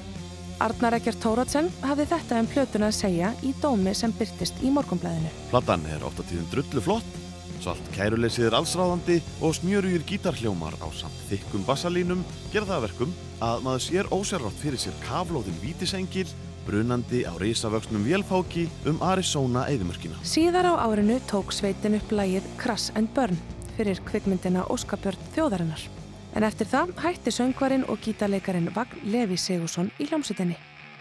Arnar 0.60 0.98
Ekkert 0.98 1.22
Tóratsen 1.22 1.70
hafði 1.80 2.04
þetta 2.10 2.40
um 2.42 2.48
plötuna 2.50 2.90
að 2.90 2.98
segja 2.98 3.30
í 3.46 3.54
dómi 3.62 3.94
sem 3.96 4.12
byrtist 4.12 4.58
í 4.60 4.72
morgunblæðinu. 4.74 5.30
Platan 5.48 5.86
er 5.88 6.04
ofta 6.04 6.26
tíðum 6.28 6.50
drullu 6.52 6.82
flott, 6.84 7.14
svalt 7.64 7.88
kæruleysið 7.94 8.50
er 8.50 8.56
allsráðandi 8.58 9.16
og 9.40 9.56
smjörugir 9.56 10.04
gítarhljómar 10.08 10.76
á 10.84 10.88
samt 10.96 11.16
þykkum 11.30 11.64
bassalínum 11.68 12.24
það 12.52 12.74
að 12.76 12.84
verkum 12.86 13.14
að 13.40 13.64
maður 13.64 13.84
sér 13.86 14.10
ósérrátt 14.12 14.60
fyrir 14.60 14.82
sér 14.84 14.98
kaflóðin 15.06 15.56
vítisengil 15.62 16.28
brunandi 16.66 17.22
á 17.24 17.32
risavöxnum 17.40 18.04
vélfáki 18.04 18.66
um 18.84 19.00
Arizona 19.00 19.64
eðimörkina. 19.72 20.20
Síðar 20.28 20.68
á 20.76 20.84
árinu 20.84 21.16
tók 21.30 21.56
sveitin 21.56 21.96
upp 21.96 22.12
lægið 22.12 22.44
Crash 22.60 22.92
and 23.00 23.08
Burn 23.16 23.40
fyrir 23.78 24.02
kvikmyndina 24.04 24.68
Óskapjörn 24.68 25.32
þjóðarinnar. 25.32 25.88
En 26.36 26.46
eftir 26.46 26.68
það 26.70 26.92
hætti 27.02 27.32
söngvarinn 27.34 27.86
og 27.90 27.98
gítarleikarin 28.04 28.70
Vagn 28.74 29.02
Levi 29.10 29.36
Sigursson 29.36 29.90
í 29.98 30.06
hljómsutinni. 30.06 30.56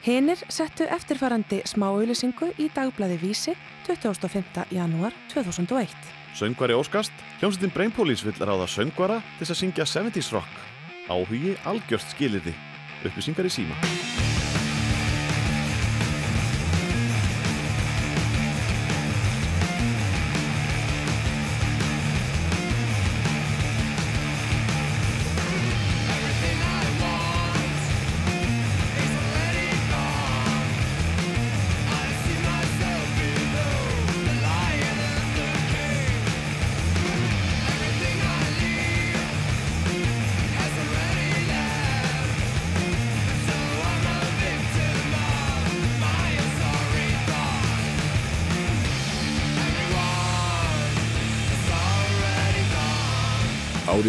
Hinnir 0.05 0.39
settu 0.49 0.87
eftirfarandi 0.87 1.61
smáauðlisingu 1.67 2.53
í 2.57 2.69
dagblæði 2.75 3.19
Vísi 3.21 3.55
25. 3.87 4.65
janúar 4.71 5.13
2001. 5.33 5.91
Söngvari 6.39 6.77
óskast, 6.77 7.11
hljómsveitin 7.41 7.73
Brain 7.75 7.91
Police 7.91 8.25
vill 8.25 8.37
ráða 8.39 8.69
söngvara 8.69 9.19
til 9.39 9.49
að 9.49 9.59
syngja 9.61 9.85
70s 9.85 10.31
rock. 10.33 10.63
Áhugi 11.09 11.57
algjört 11.67 12.15
skiliði. 12.15 12.55
Upplýsingar 13.03 13.49
í 13.49 13.53
síma. 13.53 14.18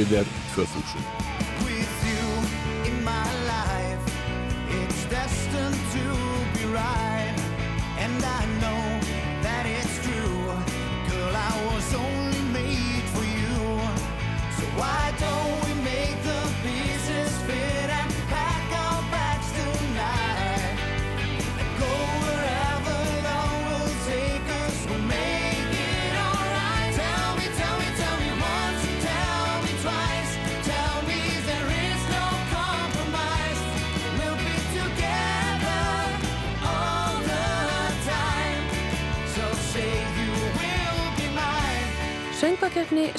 Árið 0.01 0.40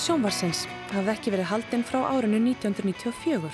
sjónvarsins 0.01 0.63
hafði 0.91 1.11
ekki 1.13 1.31
verið 1.33 1.49
haldinn 1.51 1.83
frá 1.85 1.99
árinu 2.09 2.39
1994 2.41 3.51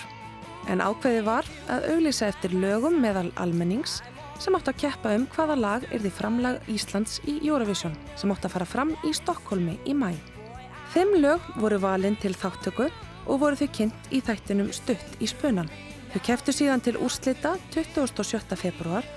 en 0.71 0.83
ákveðið 0.83 1.25
var 1.27 1.47
að 1.71 1.87
auglýsa 1.93 2.29
eftir 2.31 2.55
lögum 2.55 3.01
meðal 3.03 3.27
almennings 3.43 3.99
sem 4.39 4.55
átt 4.55 4.69
að 4.71 4.79
keppa 4.83 5.15
um 5.17 5.25
hvaða 5.33 5.57
lag 5.59 5.85
er 5.91 6.03
því 6.03 6.11
framlag 6.13 6.71
Íslands 6.71 7.17
í 7.27 7.37
Eurovision 7.41 7.95
sem 8.15 8.31
átt 8.31 8.47
að 8.47 8.55
fara 8.55 8.69
fram 8.69 8.93
í 9.07 9.11
Stokkólmi 9.17 9.77
í 9.89 9.95
mæ. 9.97 10.13
Fimm 10.93 11.17
lög 11.19 11.43
voru 11.59 11.81
valinn 11.83 12.17
til 12.21 12.35
þáttöku 12.37 12.87
og 13.27 13.41
voru 13.43 13.59
þau 13.59 13.67
kynnt 13.79 14.11
í 14.13 14.21
þættinum 14.23 14.71
Stutt 14.75 15.19
í 15.19 15.27
spunan. 15.27 15.71
Þau 16.13 16.19
keftu 16.29 16.55
síðan 16.55 16.83
til 16.85 16.95
úrslita 17.01 17.57
27. 17.75 18.55
februar 18.55 19.07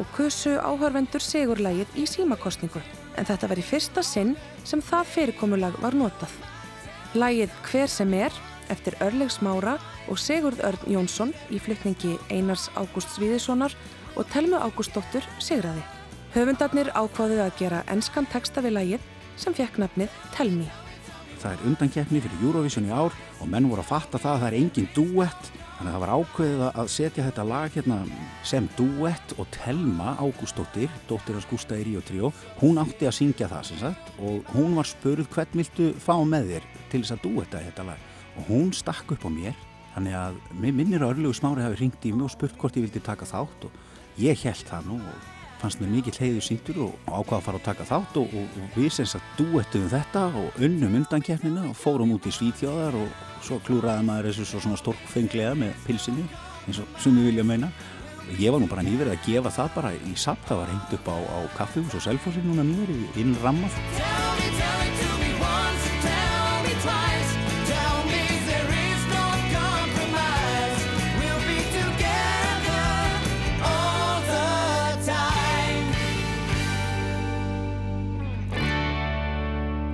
og 0.00 0.10
kusu 0.16 0.56
áhörvendur 0.58 1.22
sigurlægið 1.22 1.98
í 2.00 2.06
símakostningu 2.08 2.82
en 3.14 3.28
þetta 3.28 3.50
var 3.50 3.60
í 3.60 3.66
fyrsta 3.66 4.02
sinn 4.06 4.34
sem 4.64 4.82
það 4.82 5.12
fyrirkomulag 5.14 5.78
var 5.82 5.94
notað. 5.94 6.49
Lægið 7.10 7.50
Hver 7.66 7.88
sem 7.90 8.12
er 8.14 8.34
eftir 8.70 8.94
Örleg 9.02 9.32
Smára 9.34 9.72
og 10.06 10.18
Sigurð 10.22 10.60
Örn 10.62 10.84
Jónsson 10.86 11.32
í 11.50 11.58
flutningi 11.58 12.12
Einars 12.30 12.68
Ágúst 12.78 13.16
Svíðissonar 13.16 13.74
og 14.14 14.28
Telmu 14.30 14.60
Ágústóttur 14.62 15.26
Sigraði. 15.42 15.82
Höfundarnir 16.36 16.92
ákváðu 16.94 17.40
að 17.42 17.56
gera 17.58 17.80
enskan 17.90 18.28
texta 18.30 18.62
við 18.62 18.76
lægið 18.76 19.08
sem 19.42 19.56
fekk 19.58 19.80
nafnið 19.82 20.14
Telmi. 20.36 20.68
Það 21.42 21.56
er 21.56 21.66
undankeppni 21.72 22.22
fyrir 22.22 22.46
Eurovision 22.46 22.86
í 22.86 22.94
ár 22.94 23.16
og 23.40 23.50
menn 23.50 23.66
voru 23.66 23.82
að 23.82 23.90
fatta 23.90 24.22
það 24.22 24.36
að 24.36 24.40
það 24.44 24.48
er 24.52 24.58
engin 24.60 24.88
duett 24.94 25.50
þannig 25.80 25.94
að 25.94 25.94
það 25.94 26.02
var 26.02 26.10
ákveðið 26.12 26.62
að 26.68 26.88
setja 26.92 27.24
þetta 27.24 27.44
lag 27.48 27.72
hérna 27.72 27.96
sem 28.44 28.66
duett 28.76 29.32
og 29.40 29.46
Telma 29.54 30.12
Ágústóttir, 30.20 30.92
dóttir 31.08 31.38
hans 31.38 31.48
Gústa 31.48 31.78
í 31.80 31.86
Río 31.86 32.02
Tríó, 32.04 32.30
hún 32.60 32.82
átti 32.82 33.08
að 33.08 33.16
syngja 33.16 33.48
það 33.48 33.64
sem 33.70 33.80
sagt 33.80 34.12
og 34.20 34.52
hún 34.52 34.76
var 34.76 34.90
spurð 34.90 35.30
hvern 35.32 35.56
viltu 35.62 35.88
fá 35.96 36.12
með 36.20 36.52
þér 36.52 36.68
til 36.92 37.00
þess 37.00 37.16
að 37.16 37.24
duetta 37.24 37.64
þetta 37.64 37.88
lag? 37.88 38.06
Og 38.36 38.52
hún 38.52 38.70
stakk 38.76 39.16
upp 39.16 39.24
á 39.24 39.30
mér 39.32 39.56
þannig 39.94 40.20
að 40.20 40.40
mér 40.60 40.78
minnir 40.82 41.00
að 41.00 41.16
örlugu 41.16 41.40
smári 41.40 41.64
hafi 41.64 41.80
ringt 41.80 42.04
í 42.04 42.12
mig 42.12 42.28
og 42.28 42.34
spurt 42.36 42.60
hvort 42.60 42.76
ég 42.76 42.84
vildi 42.84 43.00
taka 43.08 43.28
þátt 43.32 43.70
og 43.70 44.20
ég 44.20 44.44
held 44.44 44.66
það 44.68 44.92
nú 44.92 45.00
og 45.00 45.39
fannst 45.60 45.80
mér 45.82 45.92
mikill 45.92 46.16
heiður 46.16 46.44
síndur 46.44 46.80
og 46.86 46.92
ákvaða 47.06 47.38
að 47.38 47.46
fara 47.46 47.60
að 47.60 47.66
taka 47.68 47.86
þátt 47.88 48.18
og, 48.20 48.34
og, 48.40 48.58
og 48.62 48.76
við 48.78 48.90
sem 48.96 49.08
sagt 49.08 49.38
duettum 49.38 49.88
þetta 49.92 50.26
og 50.40 50.60
unnum 50.64 50.98
undankeppnina 51.00 51.66
og 51.70 51.78
fórum 51.78 52.14
út 52.16 52.28
í 52.28 52.34
Svítjóðar 52.34 52.96
og 52.98 53.24
svo 53.44 53.60
klúraði 53.66 54.06
maður 54.08 54.30
þessu 54.30 54.48
svo 54.48 54.62
svona 54.64 54.80
stórkfenglega 54.80 55.56
með 55.60 55.74
pilsinni 55.86 56.26
eins 56.66 56.82
og 56.82 57.00
sumi 57.00 57.26
vilja 57.28 57.46
meina. 57.46 57.72
Og 58.30 58.38
ég 58.38 58.52
var 58.54 58.62
nú 58.62 58.68
bara 58.70 58.84
nýverið 58.86 59.16
að 59.16 59.26
gefa 59.26 59.54
það 59.56 59.74
bara 59.78 59.96
í 59.96 60.14
samt 60.14 60.46
það 60.48 60.62
var 60.62 60.72
hengt 60.74 60.94
upp 61.00 61.10
á, 61.10 61.16
á 61.18 61.38
kaffihús 61.58 61.98
og 61.98 62.06
selfossi 62.06 62.44
núna 62.46 62.66
nýverið 62.66 63.20
inn 63.24 63.36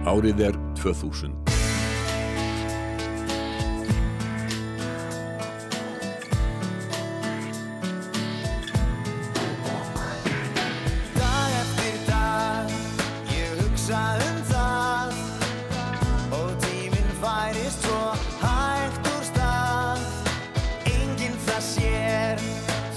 Árið 0.07 0.39
er 0.47 0.55
2000. 0.79 1.33
Dag 11.17 11.57
eftir 11.59 11.97
dag, 12.07 12.71
ég 13.35 13.51
hugsa 13.59 14.03
um 14.29 14.39
það. 14.47 15.17
Og 16.39 16.55
tíminn 16.63 17.11
færist 17.19 17.83
svo 17.83 17.99
hægt 18.45 19.11
úr 19.11 19.27
stað. 19.33 20.07
Enginn 20.93 21.35
það 21.49 21.67
sér, 21.73 22.47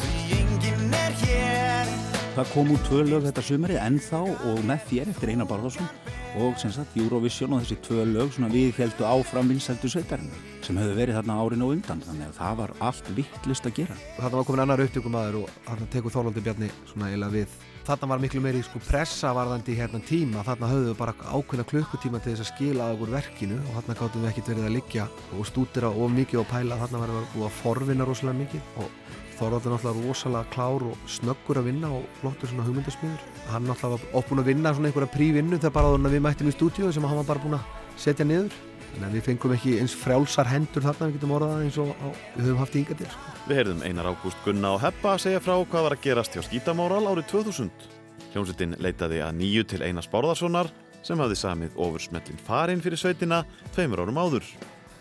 því 0.03 0.13
enginn 0.37 0.93
er 1.01 1.17
hér. 1.25 1.91
Það 2.37 2.53
kom 2.53 2.77
út 2.77 2.85
tvö 2.85 3.01
lög 3.09 3.27
þetta 3.31 3.47
sumarið 3.49 3.83
ennþá 3.87 4.23
og 4.53 4.63
með 4.69 4.87
þér 4.93 5.13
eftir 5.15 5.33
Einar 5.33 5.49
Barðarsson 5.49 5.89
og 6.37 6.59
sem 6.61 6.71
sagt 6.73 6.97
Eurovision 6.99 7.55
og 7.55 7.63
þessi 7.63 7.79
tvö 7.85 8.05
lög 8.11 8.35
svona 8.35 8.51
viðhjeldu 8.53 9.05
áfram 9.07 9.49
vinsældu 9.49 9.89
sveitarinn 9.89 10.29
sem 10.65 10.77
hefur 10.77 10.99
verið 10.99 11.17
þarna 11.17 11.39
árin 11.41 11.65
og 11.65 11.73
undan. 11.73 12.03
Þannig 12.05 12.27
að 12.27 12.37
það 12.37 12.59
var 12.59 12.73
allt 12.89 13.09
vittlust 13.17 13.65
að 13.65 13.75
gera. 13.79 13.97
Þarna 14.19 14.37
var 14.37 14.47
komin 14.47 14.63
annar 14.65 14.83
upptökumæður 14.85 15.39
og 15.41 15.51
þarna 15.65 15.89
tekur 15.95 16.13
Þorvaldur 16.13 16.45
Bjarni 16.45 16.71
svona 16.91 17.09
eiginlega 17.09 17.35
við. 17.37 17.57
Þarna 17.89 18.09
var 18.11 18.21
miklu 18.21 18.41
meiri 18.43 18.61
sko 18.61 18.81
pressa 18.85 19.31
varðandi 19.33 19.73
hérna 19.79 20.01
tíma, 20.05 20.43
þarna 20.45 20.69
höfðu 20.69 20.95
bara 20.99 21.15
ákveðna 21.31 21.65
klukkutíma 21.71 22.19
til 22.21 22.35
þess 22.35 22.43
að 22.45 22.51
skila 22.51 22.89
okkur 22.93 23.13
verkinu 23.15 23.57
og 23.63 23.79
þarna 23.79 23.95
gáttum 24.01 24.25
við 24.25 24.29
ekkert 24.29 24.51
verið 24.51 24.67
að 24.67 24.75
liggja 24.75 25.07
og 25.33 25.47
stúdira 25.49 25.89
of 25.89 26.13
mikið 26.13 26.43
og 26.43 26.49
pæla, 26.51 26.77
þarna 26.83 27.01
var 27.01 27.15
við 27.33 27.47
að 27.47 27.57
forvinna 27.63 28.05
rosalega 28.05 28.43
mikið 28.43 28.83
og 28.83 29.08
Þorvaldur 29.39 29.71
náttúrulega 29.71 30.03
rosalega 30.03 30.51
klár 30.51 30.83
og 30.89 31.03
snöggur 31.07 31.61
að 31.61 31.69
vinna 31.69 31.91
og 31.95 32.07
flottur 32.19 32.49
svona 32.51 32.65
hugmyndasmiður. 32.67 33.21
Hann 33.47 33.69
náttúrulega 33.69 33.95
var 33.95 34.17
oft 34.19 34.31
búinn 34.31 34.41
að 34.43 34.49
vinna 34.51 34.73
svona 34.75 34.89
einhverja 34.89 35.13
prívinnu 35.13 35.59
þegar 35.61 35.75
bara 35.77 35.91
áður 35.93 36.01
en 36.01 36.11
við 36.11 36.23
mættum 36.25 36.49
í 36.49 36.55
stúdíu 36.55 36.89
sem 36.91 37.07
hann 37.07 37.21
var 37.21 37.29
bara 37.29 37.43
búinn 37.45 37.55
að 37.55 37.93
setja 38.03 38.27
niður. 38.27 38.57
Þannig 38.89 39.07
að 39.07 39.15
við 39.15 39.25
fengum 39.29 39.53
ekki 39.55 39.75
eins 39.79 39.95
frjálsar 39.95 40.49
hendur 40.49 40.83
þarna, 40.83 41.07
við 41.07 41.15
getum 41.15 41.33
orðað 41.37 41.63
eins 41.63 41.77
og 41.79 41.91
á, 41.93 42.07
við 42.35 42.47
höfum 42.49 42.59
haft 42.59 42.75
í 42.75 42.81
ynga 42.81 42.97
til. 42.99 43.09
Sko. 43.13 43.33
Við 43.45 43.59
heyrðum 43.59 43.83
Einar 43.85 44.09
Ágúst 44.09 44.41
Gunna 44.43 44.73
og 44.75 44.81
Heppa 44.83 45.13
að 45.13 45.23
segja 45.23 45.43
frá 45.45 45.53
hvað 45.55 45.85
var 45.85 45.95
að 45.95 46.03
gerast 46.03 46.35
hjá 46.35 46.43
Skítamóral 46.47 47.05
árið 47.05 47.29
2000. 47.31 47.85
Hljómsveitin 48.33 48.75
leitaði 48.81 49.21
að 49.23 49.37
nýju 49.39 49.67
til 49.69 49.83
Einars 49.85 50.09
Bárðarssonar 50.09 50.73
sem 51.05 51.21
hafði 51.21 51.37
samið 51.39 51.77
ofursmellin 51.79 52.41
farinn 52.49 52.83
fyrir 52.83 52.99
sveitina 52.99 53.43
tveimur 53.77 54.03
árum 54.03 54.19
áður. 54.19 54.49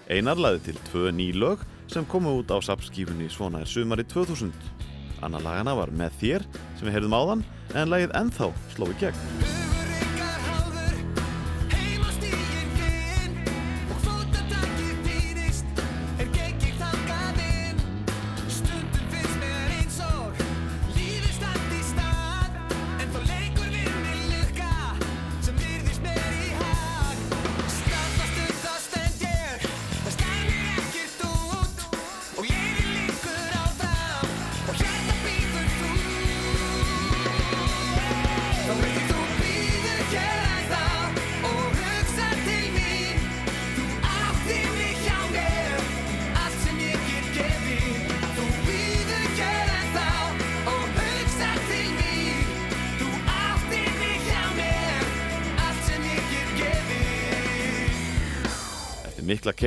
Einar 0.09 0.39
laði 0.41 0.69
til 0.69 0.79
tvö 0.93 1.11
ný 1.17 1.33
lög 1.37 1.65
sem 1.93 2.07
komu 2.09 2.37
út 2.41 2.51
á 2.53 2.59
sapskífunni 2.61 3.31
Svona 3.33 3.63
er 3.65 3.71
sumari 3.71 4.05
2000. 4.05 4.53
Anna 5.23 5.41
lagana 5.43 5.75
var 5.79 5.91
Með 5.91 6.21
þér 6.23 6.49
sem 6.79 6.89
við 6.89 6.99
heyrðum 6.99 7.19
áðan 7.19 7.47
en 7.75 7.93
lagið 7.93 8.17
Ennþá 8.21 8.53
sló 8.75 8.91
í 8.93 8.99
gegn. 9.01 9.88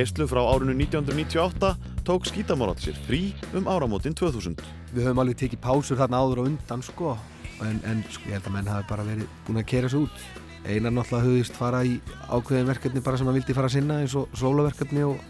Keislu 0.02 0.26
frá 0.26 0.40
árinu 0.50 0.74
1998 0.74 1.76
tók 2.02 2.24
Skítamóral 2.26 2.74
sér 2.82 2.96
frí 3.06 3.34
um 3.54 3.68
áramótin 3.70 4.14
2000. 4.18 4.58
Við 4.90 5.04
höfum 5.06 5.20
alveg 5.22 5.36
tekið 5.38 5.60
pásur 5.62 5.94
þarna 6.00 6.18
áður 6.18 6.40
og 6.42 6.48
undan 6.50 6.82
sko 6.82 7.12
en, 7.62 7.78
en 7.86 8.00
sko, 8.10 8.26
ég 8.26 8.34
held 8.34 8.48
að 8.50 8.54
menn 8.56 8.66
hafi 8.72 8.88
bara 8.90 9.04
verið 9.06 9.28
búin 9.46 9.60
að 9.62 9.68
kera 9.70 9.88
sig 9.92 10.02
út. 10.02 10.24
Einar 10.66 10.90
náttúrulega 10.96 11.28
höfðist 11.28 11.54
fara 11.54 11.84
í 11.86 11.94
ákveðin 12.34 12.66
verkefni 12.72 13.02
bara 13.06 13.20
sem 13.20 13.30
hann 13.30 13.38
vildi 13.38 13.54
fara 13.54 13.70
að 13.70 13.76
sinna 13.76 14.00
eins 14.02 14.16
og 14.18 14.34
sólaverkefni 14.42 15.06
og, 15.06 15.22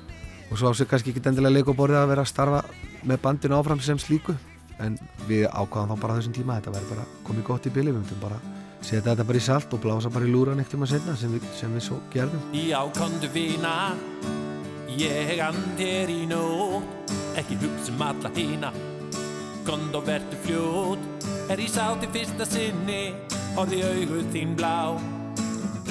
og 0.49 0.57
svo 0.57 0.73
á 0.73 0.77
sig 0.81 0.89
kannski 0.89 1.12
ekki 1.12 1.24
endilega 1.28 1.53
leik 1.59 1.69
á 1.69 1.74
borðið 1.77 2.01
að 2.01 2.11
vera 2.15 2.24
að 2.24 2.32
starfa 2.32 2.65
með 3.05 3.23
bandinu 3.28 3.61
áfram 3.61 3.85
sem 3.85 4.01
slíku 4.01 4.39
en 4.81 4.97
við 5.28 5.44
ákvaðum 5.53 5.93
þá 5.93 6.01
bara 6.07 6.16
á 6.16 6.19
þessum 6.23 6.36
tíma 6.40 6.57
að 6.57 6.65
þetta 6.65 6.77
verði 6.78 6.94
bara 6.97 7.09
komið 7.28 7.47
gott 7.53 7.69
í 7.69 7.74
bili, 7.77 7.93
við 7.93 8.01
myndum 8.01 8.24
bara 8.24 8.40
setja 8.82 9.05
þetta 9.12 9.24
bara 9.28 9.39
í 9.40 9.44
salt 9.47 9.77
og 9.77 9.85
blása 9.85 10.11
bara 10.11 10.27
í 10.27 10.32
lúran 10.32 10.59
eitt 10.65 10.73
um 10.74 10.82
að 10.89 10.97
setna 10.97 11.16
sem, 11.16 11.32
við- 11.36 11.51
sem 11.61 11.73
við 11.77 11.85
svo 11.90 12.01
gerðum. 12.12 12.40
Ég 14.98 15.39
and 15.40 15.77
þér 15.78 16.10
í 16.12 16.23
nót 16.28 17.12
Ekki 17.40 17.56
hugsa 17.62 17.93
um 17.94 18.02
alla 18.05 18.31
hina. 18.36 18.73
Komdu 19.64 20.02
og 20.02 20.09
vertu 20.09 20.39
fljót 20.44 21.28
Er 21.52 21.62
ég 21.62 21.73
sá 21.73 21.93
til 22.01 22.12
fyrsta 22.12 22.48
sinni 22.48 23.14
Horði 23.56 23.82
auguð 23.89 24.31
þín 24.35 24.56
blá. 24.59 24.97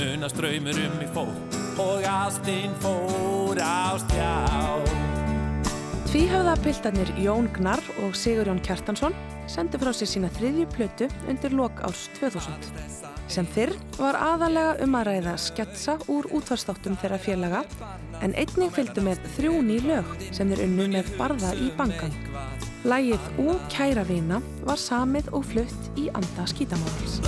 Unast 0.02 0.38
draumur 0.38 0.82
um 0.86 0.98
mig 1.02 1.14
fór 1.16 1.34
Og 1.82 2.06
ástinn 2.06 2.78
fór 2.84 3.58
á 3.62 3.98
stjá 4.02 5.01
Tvíhöfða 6.12 6.58
piltarnir 6.60 7.10
Jón 7.24 7.46
Gnarr 7.56 7.86
og 8.04 8.18
Sigurjón 8.20 8.58
Kjartansson 8.60 9.14
sendu 9.48 9.80
frá 9.80 9.94
sér 9.96 10.10
sína 10.12 10.28
þriðju 10.36 10.66
plötu 10.74 11.06
undir 11.32 11.54
lok 11.56 11.78
árs 11.88 12.02
2000. 12.18 12.66
Sem 13.32 13.48
fyrr 13.48 13.72
var 13.96 14.18
aðalega 14.20 14.74
um 14.84 14.98
að 15.00 15.08
ræða 15.08 15.38
sketsa 15.40 15.96
úr 16.12 16.28
útvarstáttum 16.36 16.98
þeirra 17.00 17.20
félaga 17.24 17.62
en 18.20 18.36
einnig 18.36 18.74
fylgdu 18.76 19.06
með 19.06 19.24
þrjú 19.38 19.62
ný 19.70 19.78
lög 19.86 20.12
sem 20.36 20.52
þeir 20.52 20.66
unnu 20.66 20.90
með 20.98 21.14
barða 21.16 21.54
í 21.56 21.70
bankan. 21.80 22.18
Lægið 22.84 23.32
Ú 23.46 23.56
kæra 23.72 24.04
vina 24.04 24.42
var 24.68 24.84
samið 24.84 25.32
og 25.32 25.48
flutt 25.54 25.88
í 25.96 26.10
anda 26.12 26.50
skítamárals. 26.52 27.22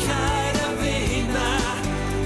Kæra 0.00 0.72
vina 0.80 1.52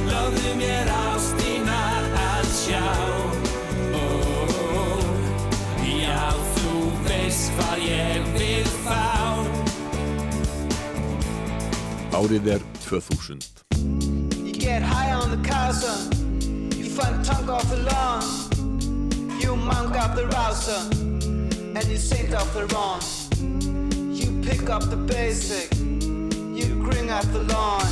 Lofðu 0.06 0.54
mér 0.62 0.94
ástina 1.02 1.82
að 2.28 2.54
sjá 2.60 3.37
veist 7.18 7.50
hvað 7.56 7.78
ég 7.82 8.26
vil 8.36 8.68
fá 8.84 9.02
Árið 12.18 12.46
er 12.56 12.62
2000. 12.82 13.44
You 14.46 14.54
get 14.54 14.82
high 14.82 15.12
on 15.14 15.30
the 15.30 15.40
casa 15.46 15.92
You 16.78 16.86
find 16.90 17.24
tongue 17.24 17.50
off 17.50 17.66
the 17.70 17.80
lawn 17.90 18.22
You 19.40 19.56
monk 19.56 19.96
up 19.96 20.14
the 20.16 20.26
rouser 20.34 20.82
And 21.76 21.84
you 21.86 21.96
sink 21.96 22.34
off 22.34 22.52
the 22.54 22.66
wrong 22.72 23.02
You 24.10 24.28
pick 24.42 24.68
up 24.70 24.84
the 24.90 24.96
basic 24.96 25.70
You 26.58 26.74
grin 26.82 27.10
at 27.10 27.26
the 27.32 27.42
lawn 27.52 27.86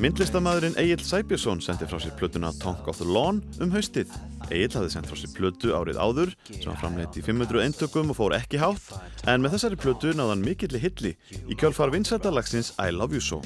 Myndlistamæðurinn 0.00 0.78
Egil 0.80 1.02
Sæbjörnsson 1.04 1.58
sendi 1.60 1.84
frá 1.84 1.98
sér 2.00 2.14
plötuna 2.16 2.54
Tonk 2.56 2.86
of 2.88 2.96
the 2.96 3.04
Lawn 3.04 3.42
um 3.60 3.68
haustið. 3.74 4.08
Egil 4.48 4.72
hafði 4.72 4.94
sendt 4.94 5.10
frá 5.10 5.18
sér 5.20 5.34
plötu 5.36 5.74
árið 5.76 6.00
áður 6.00 6.32
sem 6.48 6.70
var 6.70 6.78
framleitt 6.80 7.18
í 7.20 7.24
500 7.26 7.60
eintökum 7.66 8.08
og 8.08 8.16
fór 8.16 8.32
ekki 8.38 8.56
hátt 8.62 8.86
en 9.28 9.44
með 9.44 9.58
þessari 9.58 9.76
plötu 9.82 10.14
náðan 10.16 10.40
mikilli 10.46 10.80
hilli 10.80 11.12
í 11.44 11.52
kjölfar 11.52 11.92
vinsættalagsins 11.92 12.72
I 12.80 12.96
Love 12.96 13.12
You 13.18 13.20
So. 13.20 13.42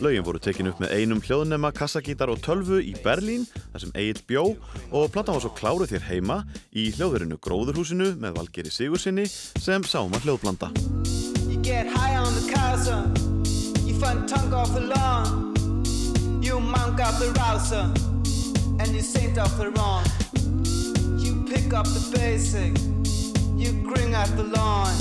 Lögin 0.00 0.24
voru 0.24 0.40
tekin 0.40 0.72
upp 0.72 0.80
með 0.80 0.96
einum 0.96 1.20
hljóðnema, 1.20 1.74
kassagítar 1.76 2.32
og 2.32 2.40
tölvu 2.40 2.80
í 2.80 2.96
Berlín 3.04 3.44
þar 3.52 3.84
sem 3.84 3.92
Egil 3.92 4.24
bjó 4.32 4.48
og 4.96 5.12
platan 5.12 5.36
var 5.36 5.44
svo 5.44 5.52
kláruð 5.60 5.92
þér 5.92 6.08
heima 6.08 6.40
í 6.72 6.88
hljóðverinu 6.96 7.36
Gróðurhúsinu 7.36 8.14
með 8.16 8.40
Valgeri 8.40 8.72
Sigursinni 8.72 9.28
sem 9.28 9.84
sáum 9.84 10.16
að 10.16 10.24
hljóðblanda. 10.24 10.72
You 16.52 16.60
monk 16.60 17.00
up 17.00 17.18
the 17.18 17.32
rouser 17.40 17.90
And 18.78 18.88
you 18.88 19.00
saint 19.00 19.38
off 19.38 19.56
the 19.56 19.70
wrong 19.70 20.04
You 21.18 21.46
pick 21.48 21.72
up 21.72 21.86
the 21.86 22.18
basic 22.18 22.76
You 23.56 23.72
grin 23.80 24.12
at 24.14 24.28
the 24.36 24.42
lawn 24.42 24.92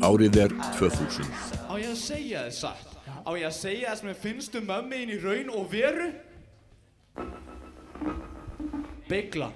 Árið 0.00 0.36
er 0.36 0.54
2000. 0.78 1.26
Á 1.66 1.74
ég 1.82 1.90
að 1.90 1.98
segja 1.98 2.44
þið 2.46 2.54
satt? 2.60 2.94
Á 3.26 3.30
ég 3.34 3.48
að 3.48 3.56
segja 3.58 3.90
það 3.90 3.98
sem 3.98 4.12
ég 4.12 4.20
finnst 4.22 4.54
um 4.54 4.70
mömmin 4.70 5.10
í 5.10 5.18
raun 5.18 5.50
og 5.50 5.66
veru? 5.74 6.12
Byggla 9.10 9.50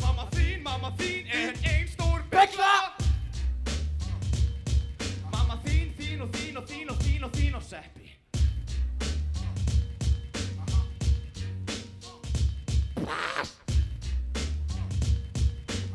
Mamma 0.00 0.30
þín, 0.32 0.64
mamma 0.64 0.96
þín 0.96 1.28
er 1.28 1.60
ein 1.60 1.92
stór 1.92 2.24
byggla 2.32 2.97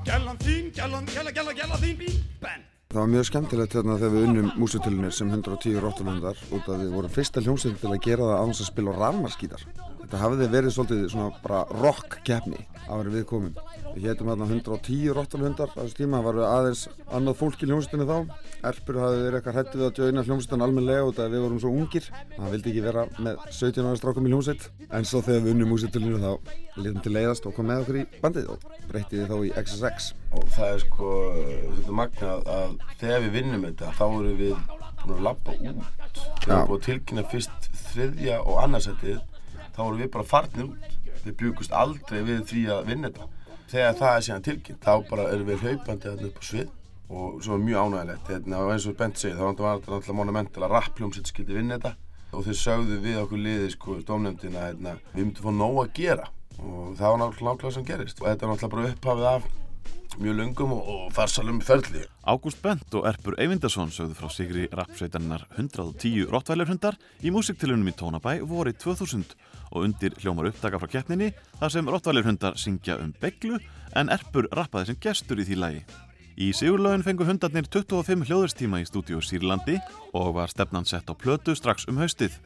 Gjallan 0.04 0.38
þín, 0.44 0.70
gjallan, 0.76 1.10
gjalla, 1.14 1.32
gjalla, 1.32 1.58
gjalla 1.58 1.82
þín 1.82 1.98
bín, 2.04 2.22
benn 2.44 2.70
Það 2.94 3.02
var 3.02 3.10
mjög 3.10 3.26
skemmtilegt 3.26 3.74
hérna 3.74 3.96
þegar 3.98 4.12
við 4.14 4.26
unnum 4.28 4.50
músitilunir 4.62 5.14
sem 5.18 5.32
110 5.32 5.80
róttalundar 5.82 6.38
út 6.54 6.68
af 6.70 6.78
við 6.78 6.92
vorum 6.94 7.14
fyrsta 7.16 7.42
hljómsveit 7.42 7.80
til 7.82 7.90
að 7.90 8.04
gera 8.06 8.28
það 8.30 8.52
þess 8.52 8.62
að 8.62 8.70
spila 8.70 8.94
á 8.94 9.00
rafmarskítar. 9.00 9.64
Þetta 10.04 10.20
hafði 10.20 10.48
verið 10.52 10.74
svolítið 10.76 11.04
svona 11.14 11.30
bara 11.44 11.64
rock 11.80 12.18
keppni 12.28 12.60
árið 12.92 13.14
við 13.16 13.26
komum. 13.30 13.54
Við 13.94 14.08
hétum 14.10 14.30
hérna 14.32 14.48
110 14.50 15.14
róttalundar 15.16 15.72
á 15.72 15.80
þessu 15.80 15.96
tíma, 16.02 16.20
það 16.20 16.26
var 16.28 16.40
aðeins 16.50 16.82
annað 17.16 17.38
fólk 17.40 17.64
í 17.64 17.70
hljómsveitinu 17.70 18.08
þá. 18.10 18.18
Erpur 18.68 19.00
hafði 19.00 19.22
verið 19.24 19.38
eitthvað 19.40 19.58
hættið 19.60 19.80
við 19.80 19.88
að 19.88 19.96
djöina 20.00 20.26
hljómsveitin 20.28 20.66
almenlega 20.66 21.08
út 21.08 21.22
af 21.24 21.32
við 21.32 21.46
vorum 21.46 21.62
svo 21.64 21.72
ungir. 21.72 22.10
Það 22.36 22.54
vildi 22.58 22.74
ekki 22.74 22.84
vera 22.84 23.06
með 23.16 23.42
17 23.48 23.88
ára 23.88 24.02
strákum 24.02 24.28
í 24.28 24.34
hljómsveit. 24.34 24.68
En 24.92 25.08
svo 25.08 25.24
þegar 25.24 25.46
við 25.46 25.56
unnum 25.56 25.74
músitilunir 25.74 26.20
þá 26.20 26.32
litum 26.84 27.04
til 27.06 27.16
leiðast 27.16 27.48
og 27.48 27.56
kom 27.56 27.70
með 27.70 27.84
okkur 27.86 28.00
í 28.02 28.06
bandið 28.24 28.52
og 28.54 28.68
breytti 28.90 29.26
þá 29.30 29.36
í 29.40 29.52
XSX. 29.64 30.14
og 30.34 30.48
það 30.56 30.72
er 30.74 30.80
sko 30.84 31.10
þetta 31.78 31.98
magnað 32.00 32.48
að 32.50 32.72
þegar 33.02 33.22
við 33.26 33.36
vinnum 33.38 33.68
þetta 33.68 33.92
þá 34.00 34.06
erum 34.08 34.40
við 34.40 34.56
búin 35.04 35.14
að 35.18 35.24
labba 35.28 35.54
út 35.54 35.62
við 35.62 36.50
erum 36.50 36.68
búin 36.72 36.80
að 36.80 36.88
tilkynna 36.88 37.26
fyrst 37.30 37.70
þriðja 37.92 38.40
og 38.42 38.60
annarsætið 38.64 39.22
þá 39.74 39.82
erum 39.86 40.02
við 40.02 40.12
bara 40.14 40.30
farnir 40.30 40.70
út. 40.70 40.96
Við 41.24 41.36
bjúkust 41.40 41.76
aldrei 41.76 42.22
við 42.28 42.46
því 42.52 42.64
að 42.76 42.88
vinna 42.92 43.12
þetta. 43.12 43.28
Þegar 43.74 44.00
það 44.00 44.16
er 44.16 44.26
síðan 44.28 44.48
tilkynnt 44.48 44.86
þá 44.86 44.94
bara 45.10 45.28
erum 45.34 45.50
við 45.50 45.64
hlaupandi 45.64 46.10
þarna 46.10 46.30
upp 46.30 46.42
á 46.42 46.44
svið 46.50 46.72
og 47.14 47.42
svo 47.46 47.58
er 47.58 47.64
mjög 47.64 47.84
ánægilegt 47.84 48.30
hérna, 48.32 48.60
og 48.64 48.72
eins 48.74 48.86
og 48.90 48.96
Bent 48.98 49.20
segir 49.22 49.38
þá 49.38 49.44
var 49.44 49.82
þetta 49.82 49.98
alltaf 49.98 50.16
monumental 50.18 50.64
að 50.66 50.74
rappljómsett 50.74 51.30
skildi 51.30 51.58
vinna 51.58 51.78
þetta. 51.78 51.96
Og 52.34 52.48
þeir 52.48 52.58
sögðu 52.58 53.00
við 53.04 53.20
okkur 53.22 53.44
liði 53.44 53.74
sko 53.74 53.98
dómnefndina 54.08 54.64
hérna, 54.68 54.96
við 55.14 55.28
myndum 55.28 55.46
fá 55.46 55.54
nóg 55.58 55.82
að 55.84 55.92
gera. 56.00 56.30
Og 56.58 56.96
það 56.98 57.12
var 57.12 57.20
náttúrulega 57.22 57.52
nákvæmlega 57.52 57.76
sem 57.76 57.86
gerist. 57.86 58.22
Og 58.22 58.30
þetta 58.30 58.46
er 58.46 58.54
náttúrulega 58.54 58.74
bara 58.74 58.94
upphafið 58.94 59.30
af 59.30 59.52
mjög 60.20 60.36
löngum 60.38 60.72
og, 60.76 61.10
farsalum 61.14 61.60
ferli 61.64 62.04
Ágúst 62.28 62.62
Bent 62.62 62.94
og 62.98 63.08
Erpur 63.10 63.36
Eyvindarsson 63.42 63.92
sögðu 63.94 64.18
frá 64.18 64.30
sigri 64.32 64.68
rappsveitarinnar 64.72 65.46
110 65.58 66.30
rottvælarhundar 66.32 66.98
í 67.24 67.34
músiktilunum 67.34 67.90
í 67.90 67.96
Tónabæ 67.98 68.38
vorið 68.48 68.80
2000 68.84 69.36
og 69.72 69.86
undir 69.88 70.16
hljómar 70.22 70.52
upptaka 70.52 70.80
frá 70.82 70.92
keppninni 70.96 71.32
þar 71.60 71.76
sem 71.76 71.90
rottvælarhundar 71.90 72.58
syngja 72.62 73.00
um 73.04 73.14
beglu 73.22 73.60
en 73.96 74.12
Erpur 74.14 74.50
rappaði 74.52 74.92
sem 74.92 75.02
gestur 75.04 75.42
í 75.42 75.48
því 75.48 75.60
lagi. 75.60 75.86
Í 76.34 76.50
sigurlaugin 76.58 77.04
fengu 77.06 77.28
hundarnir 77.28 77.68
25 77.70 78.26
hljóðurstíma 78.26 78.80
í 78.82 78.88
stúdíu 78.90 79.22
Sýrlandi 79.22 79.78
og 80.18 80.34
var 80.40 80.50
stefnan 80.50 80.88
sett 80.90 81.06
á 81.06 81.14
plötu 81.14 81.54
strax 81.54 81.86
um 81.88 82.02
haustið. 82.02 82.40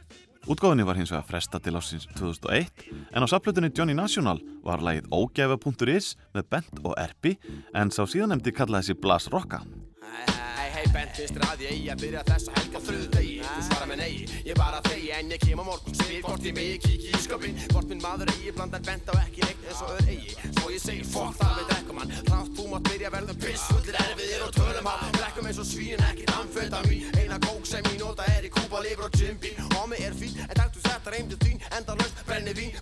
Útgáðinni 0.47 0.85
var 0.87 0.95
hins 0.95 1.11
vegar 1.11 1.25
fresta 1.27 1.59
til 1.59 1.75
ásins 1.75 2.05
2001 2.15 2.85
en 3.11 3.25
á 3.25 3.27
saplutunni 3.27 3.67
Johnny 3.75 3.91
National 3.97 4.39
var 4.63 4.79
lagið 4.79 5.09
ógæfa.is 5.11 6.13
með 6.31 6.47
Bent 6.55 6.79
og 6.85 6.95
Erpi 6.95 7.35
en 7.75 7.91
sá 7.91 8.05
síðanemdi 8.07 8.55
kallaði 8.55 8.93
þessi 8.93 9.01
Blas 9.03 9.27
Rocka. 9.33 9.59
Hei, 10.07 10.69
hei, 10.71 10.85
bent, 10.95 11.11
finnst 11.19 11.35
þér 11.35 11.49
að 11.51 11.65
ég 11.67 11.91
að 11.91 12.05
byrja 12.05 12.27
þessa 12.31 12.59
helga 12.61 12.85
þrjúðdegi 12.87 13.26
Þú 13.26 13.26
með 13.87 14.01
nei, 14.01 14.25
ég 14.45 14.57
bara 14.59 14.81
þegi 14.87 15.11
en 15.17 15.31
ég 15.33 15.43
kem 15.43 15.61
á 15.61 15.65
morgun. 15.67 15.97
Spyr 15.97 16.23
hvort 16.25 16.47
ég 16.47 16.55
megi 16.57 16.77
kíkja 16.83 17.13
í 17.13 17.23
sköpinn 17.23 17.61
Hvort 17.71 17.91
minn 17.91 18.03
maður 18.03 18.31
eigi 18.35 18.53
blandar 18.55 18.83
bent 18.87 19.11
á 19.11 19.13
ekki 19.23 19.45
neitt 19.45 19.67
eins 19.67 19.83
og 19.83 19.93
öður 19.95 20.11
eigi. 20.13 20.35
Svo 20.59 20.73
ég 20.73 20.83
segir 20.83 21.07
fokk 21.11 21.37
þar 21.39 21.55
við 21.59 21.69
drekkum 21.71 22.01
hann. 22.01 22.15
Þrátt 22.27 22.53
þú 22.57 22.67
mátt 22.73 22.89
byrja 22.91 23.13
verðum 23.15 23.41
piss 23.43 23.67
Fullir 23.71 23.99
erfiðir 24.03 24.45
og 24.47 24.53
tölum 24.57 24.91
hann 24.91 25.17
Drekkum 25.17 25.49
eins 25.51 25.61
og 25.63 25.69
svín, 25.69 26.03
ekkert 26.09 26.35
amfetamin 26.37 27.17
Eina 27.21 27.39
kók 27.47 27.67
sem 27.69 27.91
ég 27.93 27.99
nota 28.01 28.27
er 28.35 28.47
í 28.47 28.51
kúpa, 28.53 28.83
lifur 28.83 29.07
og 29.07 29.19
Jim 29.19 29.39
Beam 29.41 29.75
Homi 29.77 29.99
er 30.03 30.15
fín, 30.17 30.35
en 30.47 30.55
takk 30.55 30.75
þú 30.75 30.83
þetta 30.87 31.13
reymdu 31.13 31.37
þín. 31.43 31.61
Enda 31.77 31.95
löst, 31.99 32.21
brenni 32.27 32.53
vín, 32.57 32.73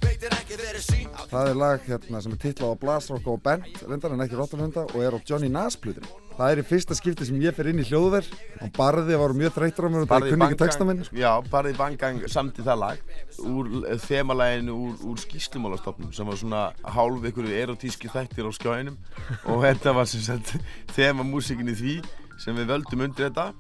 Það 1.30 1.50
er 1.50 1.58
lag 1.60 1.88
hérna 1.90 2.22
sem 2.22 2.36
er 2.36 2.42
titlað 2.42 2.76
á 2.78 2.82
Blasrock 2.84 3.26
og 3.32 3.42
Bent 3.44 3.82
reyndar 3.88 4.14
en 4.14 4.24
ekki 4.26 4.38
Rottenhunda 4.38 4.86
og 4.86 5.02
er 5.02 5.18
á 5.18 5.20
Johnny 5.26 5.50
Nas 5.52 5.78
plutinu. 5.80 6.08
Það 6.36 6.52
er 6.52 6.60
í 6.60 6.66
fyrsta 6.68 6.96
skipti 6.98 7.26
sem 7.28 7.38
ég 7.40 7.56
fer 7.56 7.70
inn 7.72 7.80
í 7.80 7.86
hljóðverð 7.88 8.34
og 8.66 8.72
barði 8.76 9.16
var 9.22 9.34
mjög 9.40 9.54
þreytur 9.56 9.88
á 9.88 9.90
mér 9.94 10.04
og 10.04 10.10
það 10.10 10.26
kunni 10.34 10.48
ekki 10.50 10.60
texta 10.60 10.88
minn. 10.88 11.06
Já, 11.16 11.30
Barði 11.52 11.72
Bangang 11.80 12.26
samt 12.32 12.60
í 12.60 12.66
það 12.66 12.82
lag 12.82 13.14
úr 13.40 13.70
eh, 13.86 13.96
þemalæginu 14.04 14.76
úr, 14.76 14.98
úr 15.08 15.22
skýslumálastofnum 15.24 16.12
sem 16.16 16.28
var 16.28 16.42
svona 16.42 16.66
hálf 16.98 17.30
ykkur 17.32 17.48
erotíski 17.56 18.12
þættir 18.12 18.52
á 18.52 18.52
skjáinum 18.58 19.00
og 19.48 19.64
þetta 19.64 19.96
var 19.96 20.12
sem 20.12 20.26
sagt 20.28 20.58
þema 20.98 21.24
músikinni 21.24 21.78
því 21.80 21.98
sem 22.44 22.60
við 22.60 22.74
völdum 22.74 23.08
undir 23.08 23.30
þetta. 23.30 23.54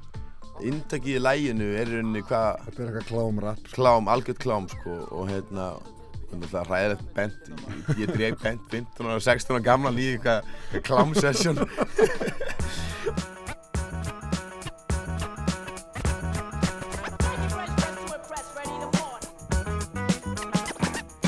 Inntakið 0.63 1.17
í 1.17 1.23
læginu 1.23 1.65
er 1.75 1.89
rauninni 1.91 2.21
hvað 2.27 2.61
Þetta 2.67 2.79
er 2.79 2.85
eitthvað 2.87 3.09
klámrapp 3.09 3.73
Klám, 3.75 4.05
algjört 4.07 4.39
klám 4.39 4.69
sko 4.71 4.93
og 5.11 5.27
hérna 5.27 5.73
Það 6.45 6.69
ræðilegt 6.69 7.13
bent, 7.15 7.49
ég 7.99 8.11
dreif 8.11 8.41
bent 8.43 8.61
15 8.71 9.11
og 9.15 9.21
16 9.23 9.57
og 9.59 9.63
gamla 9.65 9.91
líka 9.95 10.39
eitthvað 10.71 10.85
klámsessjón 10.89 11.61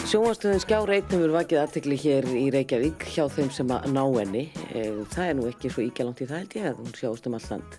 Sjónvastöðun 0.07 0.61
Skjár 0.63 0.87
1 0.95 1.11
hefur 1.11 1.33
vakið 1.35 1.59
aðtekli 1.59 1.95
hér 1.99 2.27
í 2.31 2.45
Reykjavík 2.55 3.03
hjá 3.11 3.25
þeim 3.27 3.49
sem 3.51 3.71
að 3.75 3.89
ná 3.91 4.03
henni. 4.05 4.45
Eh, 4.71 5.01
Það 5.11 5.25
er 5.25 5.35
nú 5.35 5.47
ekki 5.49 5.71
svo 5.73 5.83
ígjalangt 5.83 6.21
í 6.23 6.27
það 6.29 6.39
held 6.39 6.55
ég 6.55 6.67
að 6.69 6.79
hún 6.79 6.93
sjáist 6.95 7.27
um 7.27 7.35
all 7.35 7.49
land. 7.51 7.75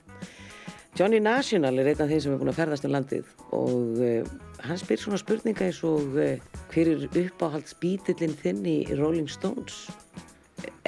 Johnny 0.99 1.21
National 1.25 1.79
er 1.81 1.89
einn 1.89 2.03
af 2.05 2.11
þeim 2.11 2.21
sem 2.21 2.35
er 2.35 2.43
búin 2.43 2.53
að 2.53 2.59
ferðast 2.61 2.85
um 2.85 2.93
landið 2.93 3.33
og 3.57 4.03
uh, 4.05 4.31
hann 4.65 4.79
spyr 4.81 5.01
svona 5.01 5.19
spurninga 5.21 5.69
eins 5.69 5.81
og 5.87 6.17
uh, 6.19 6.37
hver 6.73 6.93
er 6.93 7.07
uppáhalds 7.23 7.77
bítillinn 7.81 8.37
þinn 8.43 8.65
í 8.69 8.79
Rolling 8.99 9.29
Stones? 9.31 9.87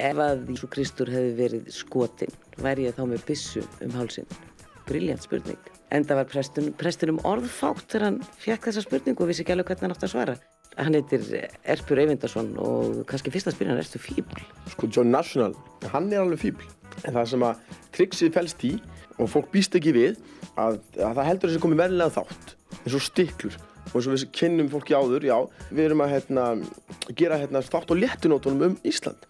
Ef 0.01 0.19
að 0.19 0.47
Jísu 0.51 0.67
Kristur 0.71 1.11
hefði 1.11 1.35
verið 1.37 1.69
skotin, 1.73 2.33
væri 2.59 2.87
ég 2.89 2.97
þá 2.97 3.05
með 3.07 3.27
byssu 3.27 3.63
um 3.85 3.93
hálsin? 3.95 4.27
Briljant 4.89 5.23
spurning. 5.23 5.59
Enda 5.91 6.17
var 6.17 6.27
prestunum, 6.31 6.73
prestunum 6.79 7.19
orðfátt 7.27 7.85
þegar 7.91 8.07
hann 8.07 8.19
fekk 8.41 8.69
þessa 8.69 8.83
spurningu 8.85 9.23
og 9.23 9.31
vissi 9.31 9.45
ekki 9.45 9.55
alveg 9.55 9.71
hvernig 9.71 9.87
hann 9.87 9.95
átti 9.95 10.07
að 10.07 10.13
svara. 10.15 10.35
Hann 10.79 10.95
heitir 10.95 11.25
Erpur 11.67 11.99
Eyvindarsson 11.99 12.53
og 12.63 13.01
kannski 13.09 13.33
fyrsta 13.33 13.51
spyrjan 13.51 13.75
er 13.75 13.83
ertu 13.83 13.99
fíbl? 13.99 14.43
sko 14.71 14.87
John 14.87 15.11
National, 15.11 15.55
hann 15.91 16.07
er 16.11 16.23
alveg 16.23 16.45
fíbl 16.45 16.69
en 17.05 17.15
það 17.17 17.27
sem 17.33 17.43
að 17.47 17.77
triksið 17.95 18.33
fælst 18.37 18.63
í 18.67 18.71
og 19.21 19.29
fólk 19.31 19.51
býst 19.53 19.75
ekki 19.77 19.93
við 19.95 20.21
að, 20.59 20.79
að 20.97 21.17
það 21.19 21.27
heldur 21.29 21.51
þessi 21.51 21.63
komið 21.63 21.83
verðilega 21.83 22.15
þátt 22.17 22.55
eins 22.81 22.97
og 22.97 23.05
stiklur. 23.05 23.57
Og 23.91 23.97
eins 23.97 24.07
og 24.07 24.13
við 24.13 24.27
kynnum 24.37 24.69
fólki 24.71 24.95
áður, 24.95 25.25
já, 25.25 25.37
við 25.71 25.87
erum 25.87 26.03
að 26.05 26.13
hérna, 26.15 26.45
gera 27.17 27.39
hérna, 27.41 27.63
þátt 27.65 27.91
á 27.91 27.95
léttunótunum 27.97 28.67
um 28.69 28.77
Ísland. 28.87 29.25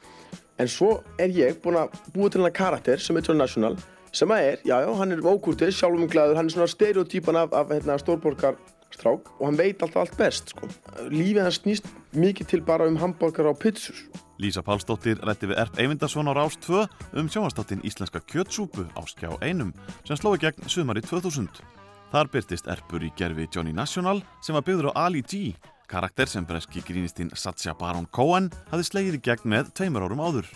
En 0.61 0.69
svo 0.69 0.99
er 1.21 1.31
ég 1.33 1.57
búinn 1.63 1.79
að 1.81 1.95
búa 2.13 2.29
til 2.29 2.43
hana 2.43 2.53
karakter 2.53 3.01
sem 3.01 3.17
er 3.17 3.25
John 3.25 3.41
National 3.41 3.79
sem 4.11 4.31
að 4.35 4.43
er, 4.43 4.57
já, 4.67 4.75
já, 4.83 4.89
hann 4.99 5.15
er 5.15 5.23
ókurtið, 5.23 5.71
sjálfum 5.71 6.09
glæður, 6.11 6.35
hann 6.35 6.49
er 6.49 6.53
svona 6.53 6.67
stereotýpan 6.67 7.37
af, 7.39 7.53
af 7.55 7.69
hérna, 7.71 7.95
stórborgar 8.01 8.57
strák 8.91 9.29
og 9.39 9.45
hann 9.47 9.59
veit 9.59 9.81
alltaf 9.81 10.03
allt 10.03 10.17
best 10.19 10.51
sko. 10.53 10.67
lífið 11.11 11.45
hans 11.45 11.61
snýst 11.61 11.87
mikið 12.11 12.49
til 12.51 12.61
bara 12.67 12.87
um 12.89 12.99
hambúrgar 12.99 13.51
á 13.51 13.53
pizzur 13.55 13.97
Lísa 14.41 14.63
Pálsdóttir 14.65 15.19
rætti 15.21 15.45
við 15.51 15.59
Erp 15.61 15.75
Eyvindarsson 15.77 16.25
á 16.25 16.33
Rás 16.33 16.55
2 16.65 16.87
um 17.19 17.27
sjónvastáttin 17.29 17.83
Íslenska 17.85 18.23
kjötsúpu 18.25 18.87
á 18.97 19.01
skjá 19.05 19.29
einum 19.37 19.69
sem 20.01 20.17
slói 20.17 20.39
gegn 20.41 20.65
sumari 20.65 21.03
2000. 21.05 21.61
Þar 22.09 22.31
byrtist 22.33 22.65
Erpur 22.65 23.05
í 23.05 23.11
gerfi 23.13 23.45
Johnny 23.53 23.73
National 23.75 24.23
sem 24.41 24.57
var 24.57 24.65
byggður 24.65 24.89
á 24.97 25.05
Ali 25.05 25.21
G, 25.21 25.53
karakter 25.85 26.25
sem 26.25 26.47
breski 26.47 26.81
grínistinn 26.81 27.29
Satya 27.37 27.75
Baron 27.77 28.09
Cohen 28.09 28.49
hafði 28.73 28.89
slegið 28.89 29.19
í 29.19 29.21
gegn 29.29 29.53
með 29.53 29.71
tveimur 29.77 30.09
árum 30.09 30.25
áður. 30.25 30.49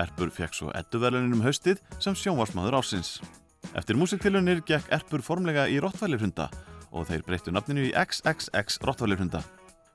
Erpur 0.00 0.32
fekk 0.32 0.56
svo 0.56 0.72
edduverlunin 0.72 1.36
um 1.36 1.44
haustið 1.44 1.84
sem 2.00 2.16
sjónvarsmaður 2.16 2.80
ásins. 2.80 3.18
Eftir 3.76 4.00
músiktilunir 4.00 4.64
gekk 4.64 4.88
Erpur 4.96 5.20
formlega 5.20 5.68
í 5.68 5.76
Rottweilerhunda 5.84 6.48
og 6.90 7.10
þeir 7.12 7.28
breyttu 7.28 7.52
nafninu 7.52 7.90
í 7.90 7.92
XXX 7.92 8.80
Rottweilerhunda. 8.80 9.44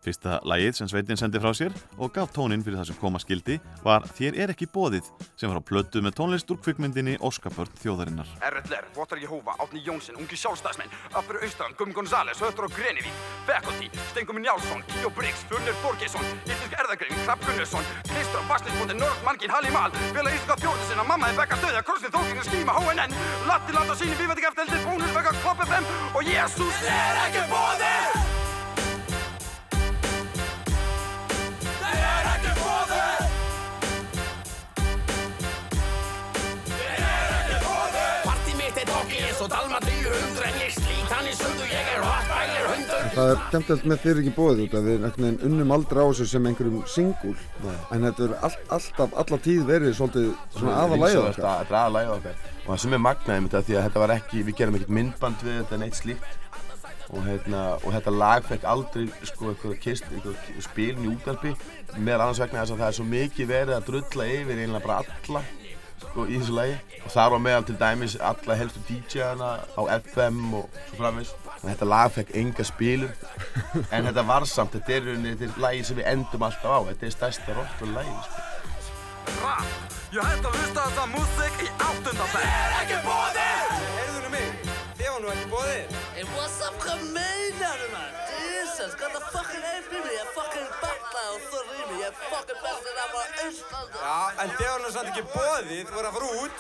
Fyrsta 0.05 0.37
lagið 0.45 0.75
sem 0.77 0.89
Sveitin 0.89 1.17
sendi 1.17 1.39
frá 1.41 1.49
sér 1.57 1.73
og 1.97 2.11
gaf 2.13 2.29
tónin 2.35 2.61
fyrir 2.61 2.77
það 2.77 2.91
sem 2.91 2.97
koma 3.01 3.21
skildi 3.21 3.57
var 3.81 4.05
Þér 4.17 4.37
er 4.43 4.53
ekki 4.53 4.67
bóðið 4.69 5.07
sem 5.33 5.49
var 5.49 5.57
á 5.57 5.63
plötu 5.65 6.03
með 6.05 6.17
tónlist 6.19 6.51
úr 6.53 6.59
kvikmyndinni 6.61 7.15
Óskabörn 7.25 7.73
þjóðarinnar. 7.81 8.29
RLR, 8.45 8.85
Votar 8.93 9.21
Jehova, 9.21 9.55
Átni 9.63 9.81
Jónsson, 9.85 10.19
Ungi 10.21 10.37
Sjálfstæðsmenn, 10.37 10.93
Appur 11.17 11.39
Austran, 11.41 11.73
Gum 11.79 11.93
González, 11.95 12.37
Höttur 12.43 12.67
og 12.67 12.75
Grenivík, 12.75 13.23
Faculty, 13.49 13.89
Stengum 14.11 14.41
Njálsson, 14.43 14.85
Kíó 14.93 15.09
Briggs, 15.17 15.41
Fullir 15.49 15.77
Borgesson, 15.81 16.29
Íslensk 16.45 16.77
Erðagrein, 16.83 17.17
Krabb 17.25 17.41
Gunnarsson, 17.47 17.89
Kristra, 18.11 18.45
Bastisbóndi, 18.51 18.99
Norð, 18.99 19.25
Mangin, 19.25 19.53
Halli 19.55 19.73
Mal, 19.73 19.89
Vila 20.13 20.29
Íslenska 20.29 20.59
þjóðisina, 20.61 21.07
Mamma 21.09 21.31
er 21.31 21.41
bekka 21.41 21.59
döða, 21.63 21.81
Krossin 21.87 22.13
Þókingin, 22.13 22.45
Skíma, 22.45 22.77
HNN, 22.77 23.17
Latti 23.49 23.77
Landa 23.77 23.97
síni, 23.97 24.13
Við 24.21 24.29
veit 24.29 24.37
ekki 24.37 24.51
eftir 24.53 24.67
eldir, 24.67 24.85
Bónus, 24.85 25.17
Vega, 25.17 25.35
Klopp 25.41 25.65
FM 25.65 25.91
og 26.13 26.31
Jésús 26.31 26.87
er 26.93 27.21
ekki 27.25 27.49
bóðið! 27.51 28.24
Og 39.45 39.51
Dalma 39.51 39.79
300 39.83 40.45
En 40.45 40.55
ég 40.57 40.71
slít 40.73 41.11
hann 41.13 41.27
í 41.29 41.33
sundu, 41.37 41.65
ég 41.69 41.89
er 41.93 42.03
hotbælir 42.05 42.69
hundur. 42.71 43.09
Það 43.15 43.31
er 43.31 43.41
skemmtilegt 43.41 43.89
með 43.91 43.99
þeir 44.03 44.21
ekki 44.21 44.33
bóðið 44.35 44.61
út 44.63 44.77
að 44.79 44.87
við 44.89 45.43
unnum 45.49 45.73
aldrei 45.75 46.01
á 46.01 46.07
þessu 46.09 46.27
sem 46.31 46.47
einhverjum 46.49 46.79
singul. 46.89 47.35
En 47.93 48.07
þetta 48.07 48.25
er 48.25 48.33
all, 48.47 48.55
alltaf, 48.77 49.13
alla 49.23 49.39
tíð 49.45 49.67
verið 49.69 49.93
svolítið 49.99 50.31
svona 50.55 50.79
aðalæðið 50.85 51.21
okkar. 51.21 51.37
Þetta 51.37 51.75
er 51.75 51.79
aðalæðið 51.81 52.15
okkar. 52.15 52.41
Og 52.55 52.71
það 52.71 52.81
sem 52.85 52.97
er 52.97 53.03
magnaðið 53.05 53.43
með 53.45 53.51
þetta 53.51 53.67
því 53.67 53.77
að 53.77 53.85
þetta 53.87 54.03
var 54.05 54.15
ekki, 54.15 54.45
við 54.47 54.57
gerum 54.61 54.79
ekkert 54.79 54.95
myndband 54.99 55.45
við 55.45 55.59
þetta 55.61 55.81
neitt 55.83 55.99
slíkt. 55.99 56.41
Og, 57.05 57.19
hérna, 57.21 57.59
og 57.85 57.91
þetta 57.93 58.15
lag 58.15 58.47
fekk 58.49 58.63
aldrei 58.65 59.03
sko 59.29 59.51
eitthvað 59.51 59.75
kist, 59.83 60.07
eitthvað 60.09 60.63
spilin 60.65 61.05
í 61.05 61.11
útgarpi 61.11 61.51
meðal 61.99 62.25
annars 62.25 62.41
vegna 62.41 62.63
þess 62.63 62.73
að 62.73 62.81
það 62.81 62.87
er 62.87 62.97
svo 62.97 63.05
mikið 63.11 63.51
verið 63.51 63.75
að 63.75 63.85
drulla 63.91 64.25
yfir 64.39 64.61
einlega 64.63 64.87
bara 64.87 64.97
alla 65.05 65.43
sko 66.01 66.25
í 66.27 66.37
þessu 66.39 66.55
lagi 66.57 66.75
og 67.05 67.11
þar 67.13 67.29
var 67.35 67.41
meðal 67.45 67.65
til 67.67 67.75
dæmis 67.79 68.15
alla 68.31 68.55
helstu 68.59 68.79
DJ-ana 68.89 69.49
á 69.77 69.81
FM 69.99 70.41
og 70.59 70.69
svo 70.89 70.97
framins 70.99 71.31
og 71.55 71.65
þetta 71.69 71.87
lag 71.91 72.11
fekk 72.15 72.33
enga 72.41 72.65
spilun 72.67 73.13
en 73.91 74.09
þetta 74.09 74.23
var 74.27 74.45
samt, 74.49 74.75
þetta 74.75 74.91
er, 74.97 75.01
rauninni- 75.09 75.35
þetta 75.39 75.47
er 75.55 75.61
lagi 75.67 75.83
sem 75.87 75.97
við 76.01 76.09
endum 76.13 76.43
alltaf 76.47 76.71
á, 76.71 76.79
þetta 76.91 77.05
er 77.09 77.15
stærsta 77.15 77.55
rockulega 77.57 77.95
lagi 77.95 78.15
sko. 78.27 78.51
Rap, 79.41 79.65
ég 80.13 80.21
hætti 80.21 80.45
að 80.51 80.57
hlusta 80.59 80.79
á 80.79 80.87
þessa 80.87 81.05
músík 81.15 81.55
í 81.65 81.69
áttundabæk 81.87 82.43
Ég 82.45 82.51
er 82.65 82.75
ekki 82.81 82.97
bóðið! 83.07 83.71
Heyrðu 83.95 84.29
mig, 84.35 84.49
þið 84.99 85.07
var 85.15 85.19
nú 85.23 85.31
ekki 85.33 85.47
bóðið 85.55 85.95
Hey, 86.15 86.25
what's 86.35 86.59
up, 86.67 86.75
hvað 86.83 86.99
meinaru 87.15 87.87
maður? 87.95 88.13
Jesus, 88.29 88.34
það 88.93 89.23
fucking 89.33 89.63
er 89.65 89.81
fyrir 89.89 90.03
mig? 90.05 90.13
Ég 90.13 90.21
er 90.21 90.31
fucking 90.35 90.69
batla 90.81 91.21
og 91.33 91.39
þú 91.49 91.61
rýmur, 91.69 91.95
ég 92.01 92.07
er 92.07 92.15
fucking 92.29 92.59
bestur 92.65 92.95
af 93.03 93.15
á 93.15 93.23
Íslandi. 93.45 93.97
Já, 94.05 94.17
en 94.43 94.49
þið 94.57 94.67
var 94.71 94.79
nú 94.83 94.91
samt 94.95 95.09
ekki 95.13 95.23
bóðið, 95.33 95.85
þú 95.89 95.95
voru 95.95 96.07
að 96.07 96.17
fara 96.17 96.27
út 96.43 96.57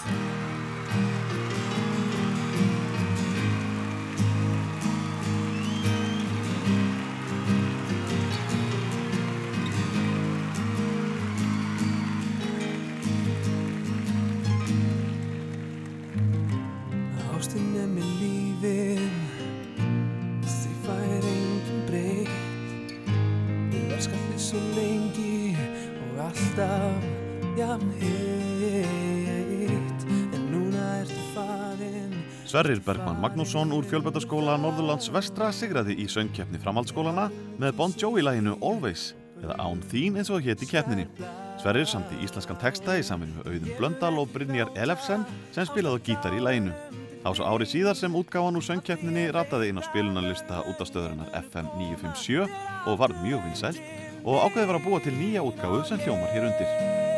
alltaf 26.55 27.03
jafn 27.57 27.91
heitt. 27.99 30.05
En 30.33 30.43
núna 30.51 31.01
ertu 31.01 31.21
farin. 31.33 32.13
Sverrir 32.45 32.79
Bergmann 32.85 33.19
Magnússon 33.19 33.73
úr 33.75 33.83
fjölbætaskóla 33.83 34.55
Norðurlands 34.61 35.09
vestra 35.11 35.51
sigraði 35.51 35.97
í 35.99 36.07
söngkeppni 36.07 36.61
framhaldsskólana 36.63 37.27
með 37.59 37.75
Bon 37.79 37.95
Jovi-læginu 37.99 38.55
Always 38.61 39.13
eða 39.41 39.57
Án 39.59 39.81
þín 39.91 40.19
eins 40.19 40.31
og 40.31 40.45
hétt 40.45 40.63
í 40.63 40.69
keppninni. 40.69 41.09
Sverrir 41.59 41.89
samti 41.89 42.21
íslenskan 42.23 42.59
texta 42.61 42.95
í 42.99 43.03
saminu 43.03 43.43
Auðun 43.43 43.75
Blöndal 43.75 44.15
og 44.21 44.31
Brynjar 44.31 44.71
Elefsen 44.79 45.27
sem 45.51 45.67
spilaði 45.67 45.99
á 45.99 46.05
gítar 46.07 46.37
í 46.37 46.43
læginu. 46.43 46.71
Var 47.25 47.35
svo 47.35 47.49
ári 47.49 47.65
síðar 47.67 47.97
sem 47.97 48.15
útgáfan 48.15 48.55
úr 48.55 48.63
söngkeppninni 48.63 49.27
rataði 49.33 49.73
inn 49.73 49.81
á 49.81 49.83
spilunarlista 49.83 50.61
útastöðurinnar 50.69 51.33
FM 51.41 51.73
957 51.81 52.45
og 52.85 52.99
varð 53.01 53.23
mjög 53.25 53.47
vinsælt 53.49 54.04
og 54.25 54.41
ákveði 54.47 54.69
var 54.71 54.79
að 54.79 54.87
búa 54.87 55.01
til 55.05 55.13
nýja 55.15 55.45
útgáfu 55.45 55.83
sem 55.85 56.01
hljómar 56.01 56.33
hér 56.33 56.49
undir. 56.49 57.14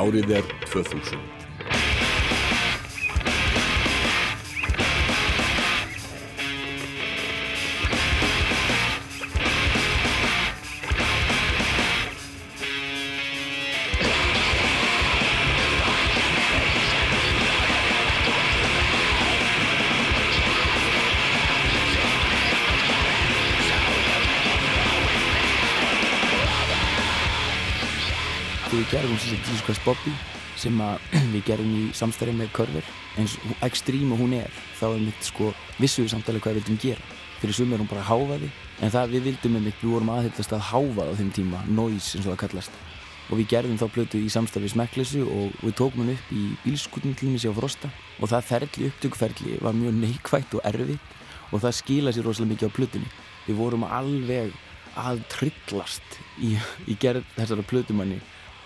Árið 0.00 0.30
er 0.38 0.44
2000. 0.64 1.39
gerðum 28.90 29.18
sagt 29.22 29.46
Jesus 29.46 29.62
Christ 29.62 29.84
Bobby 29.86 30.12
sem 30.58 30.78
við 31.34 31.44
gerðum 31.46 31.74
í 31.78 31.82
samstæri 31.94 32.32
með 32.34 32.50
Körver. 32.56 32.86
Eins 33.20 33.36
og 33.46 33.64
ekstrím 33.66 34.10
og 34.14 34.22
hún 34.22 34.34
er 34.40 34.50
þá 34.80 34.88
er 34.88 35.02
mitt 35.04 35.26
sko 35.26 35.52
vissu 35.78 36.02
við 36.02 36.14
samtalið 36.16 36.42
hvað 36.42 36.56
við 36.56 36.64
vildum 36.64 36.80
gera. 36.82 37.18
Fyrir 37.40 37.56
sumir 37.56 37.76
er 37.76 37.84
hún 37.84 37.90
bara 37.90 38.06
háfaði 38.08 38.48
en 38.82 38.92
það 38.92 39.14
við 39.14 39.28
vildum 39.28 39.54
með 39.56 39.66
mitt, 39.68 39.78
við 39.82 39.94
vorum 39.94 40.10
aðhyllast 40.14 40.54
að 40.56 40.64
háfað 40.72 41.12
á 41.12 41.18
þeim 41.20 41.30
tíma, 41.36 41.60
noise 41.70 42.18
eins 42.18 42.26
og 42.26 42.32
það 42.32 42.40
kallast. 42.42 42.80
Og 43.30 43.38
við 43.38 43.48
gerðum 43.52 43.78
þá 43.78 43.86
plötu 43.94 44.18
í 44.18 44.32
samstarfi 44.34 44.72
smekkleysu 44.72 45.22
og 45.22 45.54
við 45.62 45.76
tókum 45.78 46.02
hann 46.02 46.16
upp 46.16 46.34
í 46.34 46.42
bílskutum 46.64 47.14
til 47.14 47.30
mér 47.30 47.44
sér 47.44 47.54
á 47.54 47.58
Frosta. 47.60 47.92
Og 48.18 48.32
það 48.32 48.48
ferli, 48.48 48.90
upptökuferli 48.90 49.60
var 49.62 49.78
mjög 49.78 50.00
neikvægt 50.02 50.58
og 50.58 50.66
erfitt 50.66 51.14
og 51.54 51.62
það 51.62 51.78
skila 51.78 52.14
sér 52.16 52.26
rosalega 52.26 52.56
mikið 52.56 52.74
á 52.74 52.76
plötunni. 52.80 53.14
Við 53.46 53.62
vorum 53.62 53.86
alveg 53.86 54.50
að 54.98 55.22
trillast 55.30 56.20
í, 56.42 56.56
í 56.90 56.98
gerð 56.98 57.22
þessara 57.38 57.62
plötumanni 57.70 58.18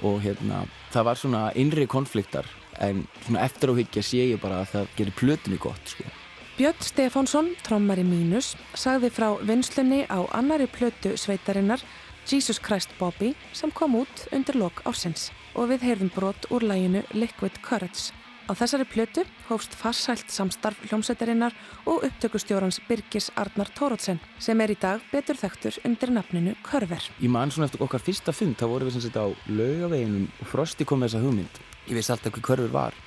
og 0.05 0.21
hérna, 0.25 0.65
það 0.93 1.09
var 1.09 1.21
svona 1.21 1.47
innri 1.59 1.89
konfliktar 1.91 2.49
en 2.83 3.05
svona 3.25 3.45
eftir 3.47 3.71
á 3.71 3.75
higgja 3.79 4.03
sé 4.03 4.23
ég 4.33 4.43
bara 4.43 4.63
að 4.63 4.71
það 4.75 4.95
gerir 4.99 5.19
plötunni 5.19 5.59
gott 5.63 5.95
sko. 5.95 6.07
Björn 6.55 6.87
Stefánsson, 6.87 7.49
trommari 7.67 8.05
Mínus, 8.07 8.53
sagði 8.79 9.11
frá 9.11 9.33
vinslunni 9.43 10.05
á 10.07 10.23
annari 10.39 10.69
plötu 10.71 11.17
sveitarinnar 11.19 11.83
Jesus 12.31 12.61
Christ 12.63 12.95
Bobby 12.99 13.35
sem 13.53 13.73
kom 13.75 13.97
út 13.99 14.27
undir 14.33 14.57
lok 14.57 14.85
ársins 14.87 15.33
og 15.55 15.73
við 15.73 15.89
heyrðum 15.89 16.13
brot 16.15 16.47
úr 16.55 16.63
læginu 16.63 17.03
Liquid 17.13 17.59
Courage. 17.67 18.15
Á 18.45 18.53
þessari 18.53 18.85
plötu 18.85 19.23
hófst 19.49 19.73
farsælt 19.73 20.29
samstarf 20.29 20.77
hljómsveitarinnar 20.85 21.55
og 21.89 22.03
upptökustjórans 22.05 22.77
Birgis 22.85 23.31
Arnar 23.41 23.71
Tórótsen 23.73 24.19
sem 24.37 24.61
er 24.61 24.75
í 24.75 24.77
dag 24.77 25.01
betur 25.09 25.39
þekktur 25.41 25.79
undir 25.89 26.13
nafninu 26.13 26.53
Körver. 26.67 27.01
Ég 27.25 27.33
man 27.33 27.49
svona 27.49 27.71
eftir 27.71 27.81
okkar 27.87 28.05
fyrsta 28.05 28.35
fund, 28.37 28.59
þá 28.61 28.67
vorum 28.69 28.91
við 28.91 28.99
sem 28.99 29.07
sagt 29.07 29.17
á 29.17 29.33
laugaveginum 29.49 30.27
og 30.29 30.51
Frosti 30.51 30.85
kom 30.85 31.01
með 31.01 31.15
þessa 31.15 31.23
hugmynd. 31.25 31.61
Ég 31.89 31.97
vissi 31.97 32.13
alltaf 32.13 32.37
hver 32.37 32.45
Körver 32.51 32.75
var 32.75 32.99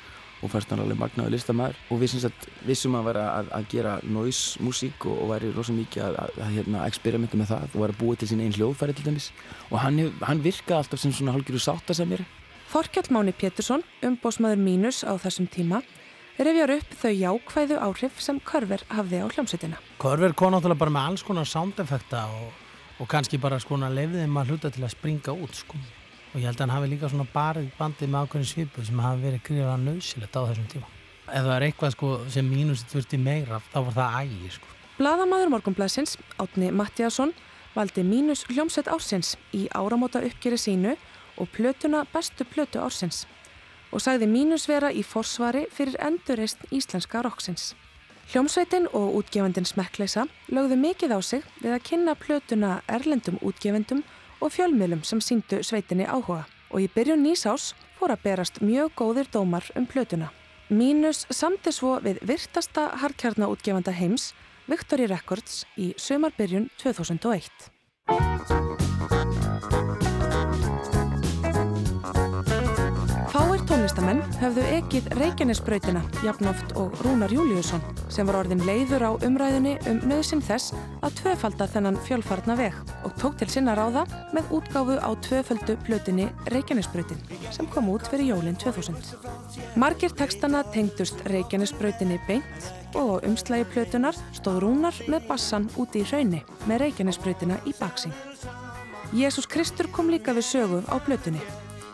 og 0.41 0.51
fannst 0.55 0.73
hann 0.73 0.81
alveg 0.81 0.97
magnaður 1.03 1.35
listamæður 1.35 1.77
og 1.93 2.01
við 2.01 2.11
sem 2.15 2.23
sagt 2.26 2.49
vissum 2.65 2.97
að 2.97 3.11
vera 3.11 3.27
að, 3.35 3.53
að 3.59 3.69
gera 3.76 3.93
noise 4.09 4.65
músík 4.65 5.05
og, 5.05 5.22
og 5.22 5.31
væri 5.35 5.53
rosa 5.53 5.77
mikið 5.77 6.07
að, 6.07 6.19
að, 6.23 6.41
að 6.47 6.57
hérna, 6.57 6.84
experimenta 6.89 7.38
með 7.38 7.53
það 7.53 7.69
og 7.77 7.85
væri 7.85 7.95
að 7.95 8.01
búa 8.01 8.18
til 8.18 8.30
sín 8.34 8.43
einn 8.45 8.57
hljóðfæri 8.57 8.97
til 8.97 9.07
dæmis 9.09 9.31
og 9.69 9.80
hann, 9.81 10.03
hann 10.22 10.43
virkaði 10.45 10.77
alltaf 10.81 11.01
sem 11.01 11.14
svona 11.14 11.34
hálfgerðu 11.34 11.64
sáttasemjari 11.65 12.27
Þorkjall 12.68 13.07
Máni 13.15 13.31
Pétursson, 13.31 13.84
umbósmaður 14.03 14.60
Mínus 14.60 14.98
á 15.07 15.15
þessum 15.15 15.45
tíma, 15.48 15.77
rifjar 16.35 16.73
upp 16.73 16.95
þau 16.99 17.14
jákvæðu 17.15 17.77
áhrif 17.80 18.18
sem 18.19 18.41
Körver 18.44 18.84
hafði 18.91 19.22
á 19.23 19.26
hljómsveitina. 19.31 19.80
Korver 20.03 20.35
kom 20.35 20.52
náttúrulega 20.52 20.81
bara 20.81 20.94
með 20.98 21.07
alls 21.07 21.23
konar 21.23 21.48
soundeffekta 21.48 22.26
og, 22.27 22.52
og 22.99 23.07
kannski 23.07 23.39
bara 23.39 23.61
sko 23.64 23.80
leiði 23.80 24.19
þeim 24.19 24.35
að 24.41 24.52
hluta 24.52 24.73
til 24.76 24.84
að 24.84 24.94
springa 24.98 25.31
út 25.31 25.56
sko. 25.56 25.80
Og 26.34 26.41
ég 26.41 26.49
held 26.49 26.60
að 26.60 26.65
hann 26.65 26.76
hafi 26.76 26.91
líka 26.91 27.07
svona 27.07 27.30
barið 27.31 27.72
bandið 27.80 28.11
með 28.11 28.27
ákveðin 28.27 28.52
svipu 28.52 28.84
sem 28.84 28.99
hafi 28.99 29.23
verið 29.23 29.45
gríðan 29.48 29.88
nöðsilegt 29.88 30.35
á 30.35 30.41
þessum 30.52 30.72
tíma. 30.76 30.94
Ef 31.27 31.44
það 31.48 31.56
er 31.56 31.68
eitthvað 31.72 31.95
sko 31.95 32.14
sem 32.35 32.52
Mínus 32.52 32.84
þurfti 32.91 33.18
meira, 33.18 33.61
þá 33.72 33.80
var 33.88 33.94
það 33.95 34.18
ægi 34.26 34.56
sko. 34.60 34.73
Blaðamaður 34.99 35.53
Morgonblæsins, 35.56 36.19
Átni 36.35 36.76
Mattiasson, 36.76 37.31
valdi 37.77 38.03
Mínus 38.03 38.44
hljómsveit 38.52 38.91
ársins 38.91 39.38
í 39.56 39.69
áramóta 39.72 40.19
uppgjöri 40.26 40.60
sínu 40.60 40.98
og 41.38 41.49
plötuna 41.55 42.05
bestu 42.14 42.45
plötu 42.45 42.81
ársins 42.84 43.26
og 43.91 44.03
sagði 44.03 44.27
Mínus 44.27 44.68
vera 44.69 44.91
í 44.91 45.03
forsvari 45.05 45.65
fyrir 45.72 45.95
endurreist 46.03 46.64
íslenska 46.76 47.22
roksins. 47.23 47.73
Hljómsveitin 48.27 48.89
og 48.91 49.15
útgefandin 49.22 49.68
Smekkleisa 49.68 50.26
lögðu 50.51 50.76
mikið 50.81 51.15
á 51.15 51.19
sig 51.23 51.45
við 51.61 51.77
að 51.77 51.85
kynna 51.88 52.15
plötuna 52.19 52.72
erlendum 52.91 53.39
útgefendum 53.39 54.03
og 54.41 54.51
fjölmiðlum 54.51 55.05
sem 55.07 55.22
síndu 55.23 55.61
sveitinni 55.64 56.03
áhuga 56.03 56.43
og 56.68 56.84
í 56.84 56.89
byrjun 56.91 57.23
nýsás 57.23 57.72
fór 57.97 58.11
að 58.14 58.26
berast 58.27 58.59
mjög 58.61 58.91
góðir 58.99 59.31
dómar 59.31 59.64
um 59.80 59.88
plötuna. 59.88 60.30
Mínus 60.68 61.23
samti 61.31 61.72
svo 61.72 61.95
við 62.03 62.19
virtasta 62.27 62.89
harkjarnaútgefanda 62.99 63.95
heims, 63.95 64.34
Victory 64.68 65.07
Records, 65.07 65.64
í 65.80 65.93
sömarbyrjun 65.95 66.68
2001. 66.84 67.72
höfðu 74.38 74.64
ekið 74.69 75.07
Reykjanesbrautina 75.18 76.01
jafnoft 76.22 76.73
og 76.77 76.93
Rúnar 77.01 77.31
Júliusson 77.34 77.81
sem 78.14 78.27
var 78.30 78.38
orðin 78.43 78.61
leiður 78.68 79.05
á 79.09 79.11
umræðinni 79.26 79.73
um 79.89 79.97
nöðsinn 80.09 80.43
þess 80.45 80.76
að 81.05 81.15
tvöfalda 81.22 81.68
þennan 81.73 81.97
fjölfarna 82.05 82.57
veg 82.59 82.76
og 83.07 83.15
tók 83.18 83.39
til 83.39 83.47
sinna 83.49 83.73
ráða 83.77 84.03
með 84.35 84.51
útgáfu 84.59 84.97
á 85.01 85.09
tvöföldu 85.26 85.77
plötinni 85.88 86.27
Reykjanesbrautin 86.53 87.22
sem 87.55 87.69
kom 87.73 87.89
út 87.93 88.05
fyrir 88.11 88.30
jólinn 88.35 88.59
2000. 88.61 89.73
Margir 89.80 90.14
textana 90.14 90.61
tengdust 90.73 91.23
Reykjanesbrautinni 91.31 92.19
beint 92.27 92.69
og 92.93 93.18
á 93.18 93.26
umslægi 93.30 93.69
plötunar 93.73 94.18
stóð 94.38 94.61
Rúnar 94.65 95.01
með 95.09 95.26
bassan 95.31 95.65
úti 95.81 96.03
í 96.03 96.09
hraunni 96.11 96.43
með 96.65 96.84
Reykjanesbrautina 96.85 97.57
í 97.65 97.73
baksing. 97.80 98.14
Jésús 99.18 99.49
Kristur 99.49 99.89
kom 99.89 100.11
líka 100.14 100.35
við 100.38 100.45
sögu 100.51 100.84
á 100.85 100.95
plötunni 101.01 101.41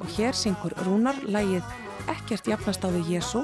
og 0.02 0.12
hér 0.18 0.36
syngur 0.36 0.76
Rúnar 0.84 1.22
lægið 1.24 1.64
Ekkert 2.12 2.48
jafnast 2.48 2.84
á 2.84 2.90
við 2.92 3.16
Jésú 3.16 3.44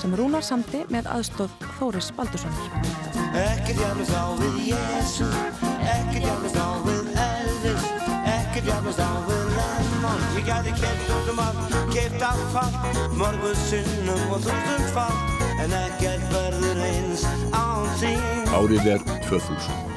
sem 0.00 0.14
Rúnar 0.18 0.42
samti 0.42 0.82
með 0.90 1.08
aðstóð 1.12 1.52
Þóris 1.78 2.10
Baldurssonar. 2.16 3.12
Ekkert 3.32 3.78
jafnast 3.80 4.12
á 4.12 4.24
við 4.40 4.56
Jésu 4.72 5.28
Ekkert 5.88 6.26
jafnast 6.26 6.58
á 6.60 6.68
við 6.84 7.06
Elvis 7.16 7.86
Ekkert 8.28 8.66
jafnast 8.68 9.00
á 9.00 9.12
við 9.28 9.54
Lennon 9.56 10.26
Ég 10.36 10.44
gæti 10.50 10.74
kert 10.80 11.14
út 11.16 11.30
um 11.32 11.40
allt 11.40 11.78
Kert 11.94 12.26
af 12.28 12.42
fall 12.52 13.00
Mörgu 13.16 13.54
sinnum 13.64 14.36
og 14.36 14.44
þúsund 14.44 14.92
fall 14.92 15.48
En 15.64 15.72
ekkert 15.80 16.28
verður 16.34 16.84
eins 16.90 17.24
án 17.56 17.88
þín 18.02 18.52
Árið 18.52 18.92
er 18.98 19.08
2000. 19.30 19.91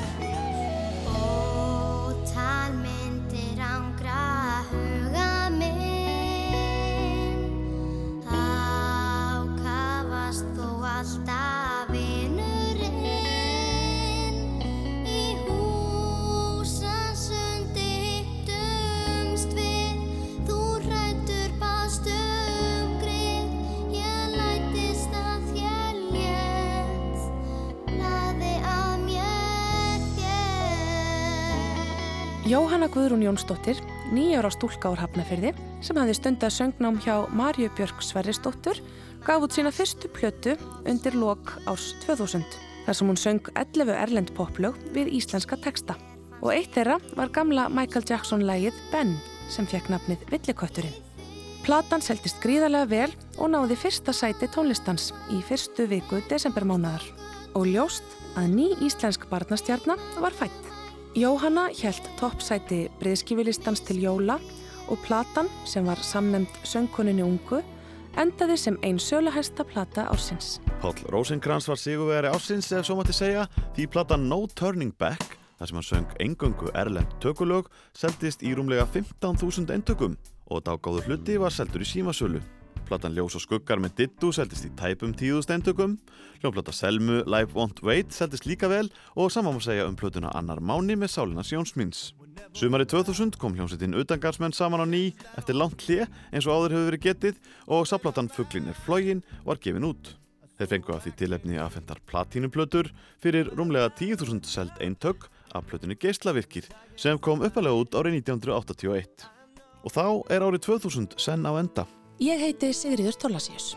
Jóhanna 32.85 33.01
Guðrún 33.01 33.23
Jónsdóttir, 33.25 33.77
nýjára 34.13 34.51
stúlka 34.53 34.91
úr 34.93 34.99
Hafnafyrði, 35.01 35.55
sem 35.81 35.97
hafði 35.97 36.13
stundað 36.19 36.51
söngnám 36.53 36.99
hjá 37.01 37.15
Marju 37.33 37.71
Björk 37.73 38.03
Sverrisdóttur, 38.05 38.77
gaf 39.25 39.41
út 39.41 39.55
sína 39.55 39.71
fyrstu 39.73 40.05
plötu 40.13 40.53
undir 40.85 41.17
lok 41.17 41.55
árs 41.65 41.95
2000, 42.03 42.45
þar 42.85 42.97
sem 42.99 43.09
hún 43.09 43.17
söng 43.17 43.49
11 43.57 43.89
erlend 43.89 44.29
poplög 44.37 44.77
við 44.93 45.09
íslenska 45.17 45.57
texta. 45.57 45.95
Og 46.43 46.51
eitt 46.53 46.77
þeirra 46.77 46.99
var 47.17 47.33
gamla 47.33 47.65
Michael 47.73 48.05
Jackson-lægið 48.05 48.77
Ben, 48.91 49.17
sem 49.49 49.65
fekk 49.65 49.89
nafnið 49.89 50.21
Villikötturinn. 50.29 51.01
Platan 51.65 52.05
seldist 52.05 52.37
gríðarlega 52.45 52.91
vel 52.91 53.17
og 53.39 53.49
náði 53.55 53.79
fyrsta 53.81 54.13
sæti 54.13 54.51
tónlistans 54.53 55.09
í 55.33 55.41
fyrstu 55.41 55.89
viku 55.89 56.21
desembermánaðar 56.29 57.09
og 57.57 57.65
ljóst 57.65 58.05
að 58.37 58.53
ný 58.53 58.69
íslensk 58.85 59.25
barnastjarnar 59.33 59.97
var 60.21 60.37
fætt. 60.37 60.74
Jóhanna 61.15 61.69
hjælt 61.71 62.09
toppsæti 62.19 62.89
breyðskifilistans 62.99 63.79
til 63.87 64.01
jóla 64.03 64.35
og 64.91 64.99
platan 65.05 65.47
sem 65.63 65.85
var 65.87 66.01
samnemnd 66.03 66.57
söngkoninni 66.67 67.23
ungu 67.23 67.61
endaði 68.19 68.57
sem 68.59 68.75
ein 68.83 68.99
sölahæsta 68.99 69.63
plata 69.63 70.09
ársins. 70.11 70.59
Páll 70.83 70.99
Rósenkrans 71.13 71.69
var 71.71 71.79
sigurvegari 71.79 72.33
ásins 72.35 72.67
ef 72.75 72.83
svo 72.83 72.97
mætti 72.99 73.15
segja 73.15 73.45
því 73.77 73.87
platan 73.93 74.27
No 74.27 74.41
Turning 74.59 74.91
Back 74.99 75.37
þar 75.55 75.71
sem 75.71 75.79
hann 75.79 75.87
söng 75.87 76.19
engöngu 76.19 76.67
erlend 76.75 77.15
tökulög 77.23 77.71
seldist 77.95 78.43
í 78.43 78.51
rúmlega 78.51 78.83
15.000 78.83 79.71
eintökum 79.71 80.19
og 80.51 80.67
dágáður 80.67 81.07
hluti 81.07 81.39
var 81.39 81.55
seldur 81.55 81.87
í 81.87 81.87
símasölu. 81.87 82.43
Platan 82.85 83.15
Ljós 83.17 83.35
og 83.37 83.43
skuggar 83.43 83.81
með 83.81 83.95
Dittu 83.99 84.29
seldist 84.35 84.67
í 84.67 84.71
tæpum 84.77 85.13
10.000 85.17 85.55
eintökum, 85.55 85.95
hljómplata 86.41 86.73
Selmu 86.75 87.23
Live 87.25 87.55
Won't 87.57 87.81
Wait 87.85 88.13
seldist 88.13 88.45
líka 88.45 88.69
vel 88.71 88.91
og 89.15 89.31
saman 89.33 89.57
má 89.57 89.61
segja 89.63 89.87
um 89.89 89.97
plötuna 89.97 90.33
Annar 90.37 90.61
Máni 90.61 90.97
með 90.99 91.15
Sálinas 91.15 91.51
Jónsmins. 91.53 92.11
Sumari 92.55 92.85
2000 92.85 93.39
kom 93.41 93.55
hljómsveitin 93.57 93.97
utangarsmenn 93.97 94.53
saman 94.53 94.83
á 94.83 94.87
ný 94.87 95.09
eftir 95.35 95.57
langt 95.57 95.81
hlið 95.87 96.05
eins 96.31 96.45
og 96.45 96.53
áður 96.53 96.75
hefur 96.75 96.87
verið 96.91 97.05
getið 97.07 97.41
og 97.67 97.89
sáplatan 97.89 98.31
Fuglin 98.31 98.69
er 98.69 98.77
flógin 98.85 99.25
var 99.43 99.59
gefin 99.59 99.89
út. 99.89 100.13
Þeir 100.55 100.71
fengu 100.71 100.95
af 100.95 101.03
því 101.03 101.11
tilefni 101.19 101.57
að 101.59 101.73
fendar 101.75 101.99
platínuplötur 102.07 102.93
fyrir 103.19 103.49
rúmlega 103.57 103.89
10.000 103.91 104.47
seld 104.47 104.77
eintök 104.79 105.27
af 105.51 105.67
plötunni 105.67 105.97
Geislavirkir 105.99 106.69
sem 106.95 107.19
kom 107.19 107.43
uppalega 107.43 107.75
út 107.75 107.97
árið 107.99 108.21
1981. 108.21 109.27
Og 109.83 109.91
þá 109.91 110.05
er 110.31 110.47
árið 110.47 110.63
2000 110.69 111.19
senn 111.19 111.43
á 111.43 111.51
enda. 111.59 111.83
Ég 112.15 112.39
heiti 112.39 112.69
Sigriður 112.71 113.17
Tólasíus. 113.19 113.73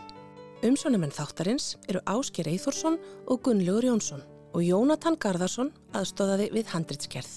Umsjónumenn 0.63 1.11
þáttarins 1.11 1.73
eru 1.91 1.99
Ásker 2.07 2.47
Eithórsson 2.47 2.95
og 3.27 3.41
Gunnlaugur 3.43 3.89
Jónsson 3.89 4.21
og 4.55 4.63
Jónatan 4.63 5.17
Garðarsson 5.19 5.73
aðstóðaði 5.91 6.45
við 6.53 6.71
handritskerð. 6.71 7.33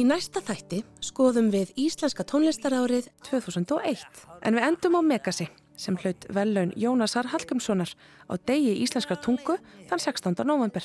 Í 0.00 0.06
næsta 0.08 0.40
þætti 0.40 0.78
skoðum 1.04 1.50
við 1.52 1.74
Íslenska 1.84 2.24
tónlistarárið 2.24 3.10
2001 3.28 4.06
en 4.40 4.56
við 4.56 4.64
endum 4.70 4.96
á 4.96 5.00
Megasi 5.10 5.50
sem 5.76 6.00
hlaut 6.00 6.24
vellaun 6.32 6.72
Jónasar 6.72 7.28
Hallgrímssonar 7.34 7.92
á 8.24 8.34
degi 8.40 8.78
íslenskar 8.80 9.20
tungu 9.20 9.58
þann 9.92 10.00
16. 10.00 10.40
november. 10.48 10.80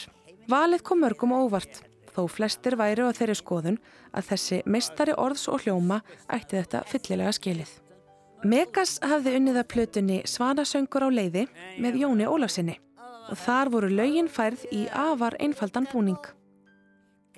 Valið 0.51 0.83
kom 0.83 0.99
mörgum 0.99 1.31
óvart 1.31 1.79
þó 2.11 2.25
flestir 2.27 2.75
væri 2.75 3.07
á 3.07 3.15
þeirri 3.15 3.39
skoðun 3.39 3.79
að 4.11 4.33
þessi 4.33 4.61
meistari 4.67 5.15
orðs 5.15 5.47
og 5.47 5.63
hljóma 5.63 6.03
ætti 6.27 6.59
þetta 6.59 6.83
fyllilega 6.91 7.31
skilið. 7.39 7.84
Megas 8.45 8.99
hafði 9.01 9.39
unnið 9.39 9.55
að 9.57 9.69
plötunni 9.73 10.15
Svanasöngur 10.29 11.01
á 11.01 11.09
leiði 11.09 11.47
með 11.81 11.95
Jóni 12.03 12.27
Ólafsinni 12.29 12.75
og 13.31 13.39
þar 13.41 13.71
voru 13.73 13.89
lögin 13.89 14.29
færð 14.29 14.67
í 14.69 14.83
afar 14.93 15.33
einfaldan 15.41 15.87
búning. 15.89 16.19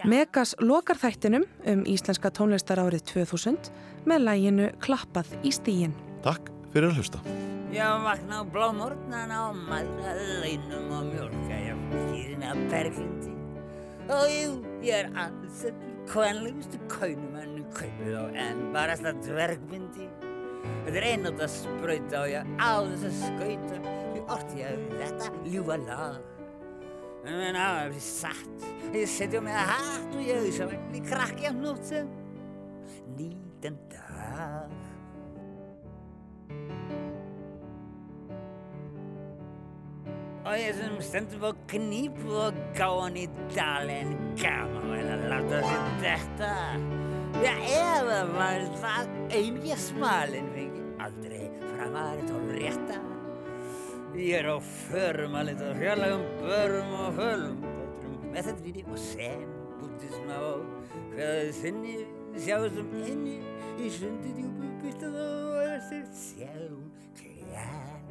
Megas 0.03 0.51
lokar 0.59 0.99
þættinum 0.99 1.47
um 1.71 1.85
Íslenska 1.87 2.27
tónlistarárið 2.35 3.05
2000 3.13 3.71
með 4.03 4.25
læginu 4.25 4.67
Klappað 4.83 5.31
í 5.47 5.55
stígin. 5.55 5.95
Takk 6.27 6.51
fyrir 6.75 6.91
að 6.91 6.99
hlusta. 6.99 7.23
Ég 7.71 8.03
vakna 8.03 8.43
á 8.43 8.49
blómornana 8.51 9.41
og 9.47 9.63
maðra 9.63 10.11
leinum 10.43 10.91
og 10.91 11.07
mjölka 11.13 11.63
ég 11.69 11.89
kýrina 12.11 12.51
berglindi 12.67 13.31
og 14.11 14.27
jú, 14.31 14.53
ég 14.83 15.05
er 15.05 15.09
alls 15.19 15.63
ekki 15.67 15.95
kvenlegustu 16.11 16.79
kaunumannu 16.91 17.63
kaupið 17.75 18.15
á 18.15 18.23
en 18.43 18.65
barasta 18.75 19.15
dvergbindi 19.23 20.07
Þetta 20.87 20.99
er 21.01 21.05
einnótt 21.09 21.41
að 21.43 21.51
sprauta 21.51 22.19
og 22.23 22.29
ég 22.31 22.51
á 22.57 22.73
þess 22.87 23.05
að 23.07 23.15
skauta. 23.21 23.79
Því 24.13 24.21
orti 24.37 24.61
ég 24.61 24.77
við 24.81 25.01
þetta 25.01 25.31
ljúfa 25.51 25.77
lag. 25.83 26.19
En 27.27 27.59
á 27.59 27.67
það 27.67 27.81
er 27.83 28.03
satt. 28.05 28.67
Ég 28.95 29.09
setja 29.11 29.41
mig 29.43 29.57
að 29.59 29.71
hatt 29.73 30.15
og 30.15 30.21
ég 30.23 30.45
auðsa 30.45 30.67
mig 30.69 30.95
í 30.95 31.01
krakki 31.03 31.49
á 31.49 31.53
nótt 31.57 31.89
sem 31.89 32.11
nýtan 33.17 33.79
dag. 33.91 34.75
Og 40.47 40.53
ég 40.55 40.77
sem 40.77 40.95
stendur 41.03 41.49
á 41.49 41.53
knípu 41.67 42.31
og 42.45 42.61
gáðan 42.77 43.19
í 43.19 43.27
dalinn. 43.51 44.15
Gaman 44.39 44.87
vel 44.93 45.03
að 45.17 45.27
láta 45.33 45.65
sér 45.67 45.91
detta 46.05 47.06
Já, 47.35 47.53
það 48.07 48.33
var 48.33 48.65
það 48.81 49.13
ein 49.35 49.61
ég 49.67 49.85
smalinn 49.89 50.49
fengi 50.55 50.83
aldrei 51.03 51.45
framarinn 51.75 52.29
tól 52.31 52.49
rétta. 52.55 52.97
Ég 54.17 54.39
er 54.39 54.47
á 54.49 54.57
förum 54.63 55.35
að 55.37 55.51
lita 55.51 55.73
fjarlagum 55.77 56.23
börum 56.41 56.93
og 56.97 57.17
fölum 57.19 57.57
Betrum 57.61 58.31
með 58.31 58.47
þetta 58.47 58.63
ríti 58.65 58.85
og 58.87 59.01
sen 59.03 59.43
Búttisma 59.77 60.39
og 60.47 60.63
hvaðið 61.11 61.51
þinni 61.59 61.97
Sjáðum 62.37 62.79
um 62.81 63.03
inni 63.11 63.35
í 63.77 63.91
sundi 63.93 64.31
djúbu 64.39 64.71
byrta 64.81 65.11
þá 65.13 65.27
er 65.67 65.83
þeir 65.91 66.07
sjálf 66.23 67.05
klær 67.19 68.01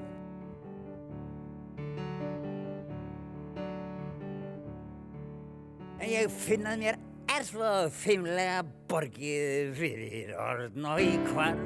En 5.97 6.09
ég 6.13 6.39
finn 6.45 6.71
að 6.71 6.85
mér 6.85 7.03
er 7.37 7.45
svo 7.45 7.71
fimmlega 7.93 8.63
borgið 8.89 9.73
fyrir 9.77 10.31
orðn 10.41 10.87
og 10.89 11.01
í 11.05 11.17
hvarf. 11.27 11.65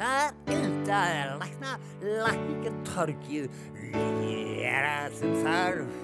Það 0.00 0.20
er 0.24 0.30
und 0.54 0.92
að 0.96 1.32
lækna 1.42 1.72
lækningatorkið 2.00 3.50
er 4.64 4.86
að 4.88 5.18
sem 5.18 5.34
þarf 5.42 5.98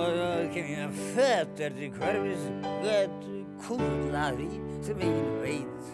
og 0.00 0.16
svo 0.16 0.30
kem 0.56 0.72
ég 0.72 0.82
að 0.88 0.98
fötur 1.12 1.76
til 1.76 1.90
hverfis 2.00 2.48
götu 2.82 3.38
kúlaði 3.62 4.48
sem 4.88 5.04
enginn 5.06 5.38
veit. 5.44 5.92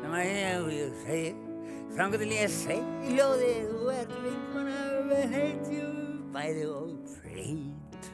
Nema 0.00 0.24
ég 0.24 0.62
og 0.62 0.70
ég 0.72 0.96
segi 1.02 1.34
þangar 1.98 2.24
til 2.24 2.30
ég 2.38 2.56
segi 2.56 3.18
ljóði 3.18 3.52
þú 3.68 3.92
ert 3.98 4.16
vinkona 4.24 4.80
við 5.12 5.36
heitjum 5.36 6.00
bæði 6.32 6.64
og 6.72 7.16
freyt 7.18 8.10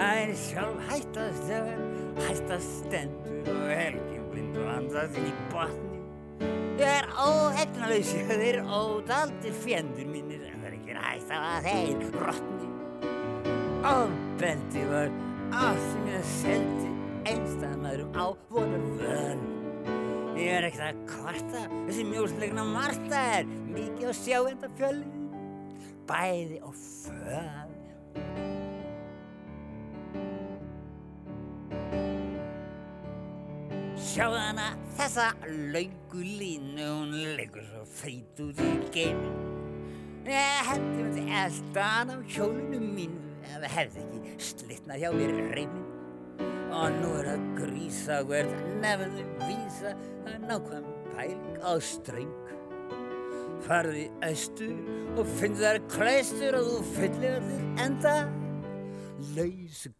Það 0.00 0.18
er 0.18 0.30
sjálf 0.40 0.84
hættast 0.88 1.42
þegar 1.44 1.80
hættast 2.24 2.70
stendur 2.78 3.48
og 3.52 3.66
helgin 3.68 4.28
blind 4.30 4.54
og 4.56 4.68
andast 4.72 5.18
í 5.20 5.32
botni. 5.52 5.98
Ég 6.80 6.86
er 6.88 7.08
óhegnalaus, 7.20 8.12
þeir 8.30 8.44
eru 8.46 8.62
ódaldir 8.78 9.58
fjendur 9.60 10.08
mínir 10.08 10.46
en 10.48 10.62
það 10.62 10.70
er 10.70 10.76
ekki 10.78 10.94
hægt 11.02 11.34
að 11.36 11.66
þeir 11.66 12.16
rotni. 12.16 12.70
Ofbeldi 13.90 14.86
var 14.88 15.12
sem 15.84 16.08
ég 16.08 16.24
seldi 16.32 16.94
einstæðmaðurum 17.34 18.16
á 18.16 18.26
vonar 18.54 18.86
völ. 19.02 19.42
Ég 20.40 20.54
er 20.54 20.70
ekkert 20.70 20.86
að 20.94 21.02
kvarta, 21.12 21.66
þessi 21.90 22.06
mjóslegna 22.08 22.64
Marta 22.72 23.26
er 23.36 23.52
mikið 23.68 24.08
á 24.08 24.14
sjáenda 24.16 24.72
fjölin, 24.80 25.28
bæði 26.08 26.62
og 26.64 26.72
föl. 26.80 28.59
Sjáðu 34.10 34.38
hana 34.42 34.64
þessa 34.98 35.28
laungu 35.70 36.20
línu, 36.24 36.82
hún 36.82 37.12
leikur 37.38 37.62
svo 37.62 37.82
feit 37.86 38.40
út 38.42 38.58
í 38.58 38.70
geimi. 38.90 39.28
Ég 40.26 40.64
hefði 40.66 40.88
myndi 40.96 41.22
eldan 41.38 42.10
á 42.10 42.16
hjólunum 42.26 42.88
mínu 42.96 43.20
ef 43.44 43.52
það 43.52 43.66
hefði 43.76 44.02
ekki 44.02 44.48
slitnað 44.48 45.04
hjá 45.04 45.12
mér 45.14 45.30
reymin. 45.52 45.86
Og 46.74 46.96
nú 46.96 47.12
er 47.20 47.30
að 47.36 47.44
grísa 47.60 48.18
hvert 48.26 48.66
nefnðu 48.82 49.28
vísa 49.44 49.94
að 50.24 50.48
nákvæm 50.48 50.90
pæling 51.12 51.62
á 51.62 51.72
streng. 51.92 52.52
Farðu 53.68 54.08
í 54.08 54.08
austur 54.26 54.74
og 55.14 55.34
finn 55.38 55.54
þar 55.62 55.78
klaustur 55.94 56.58
og 56.58 56.66
þú 56.72 56.82
fyllir 56.98 57.38
allir 57.38 57.86
enda 57.86 58.18
lausu 59.36 59.94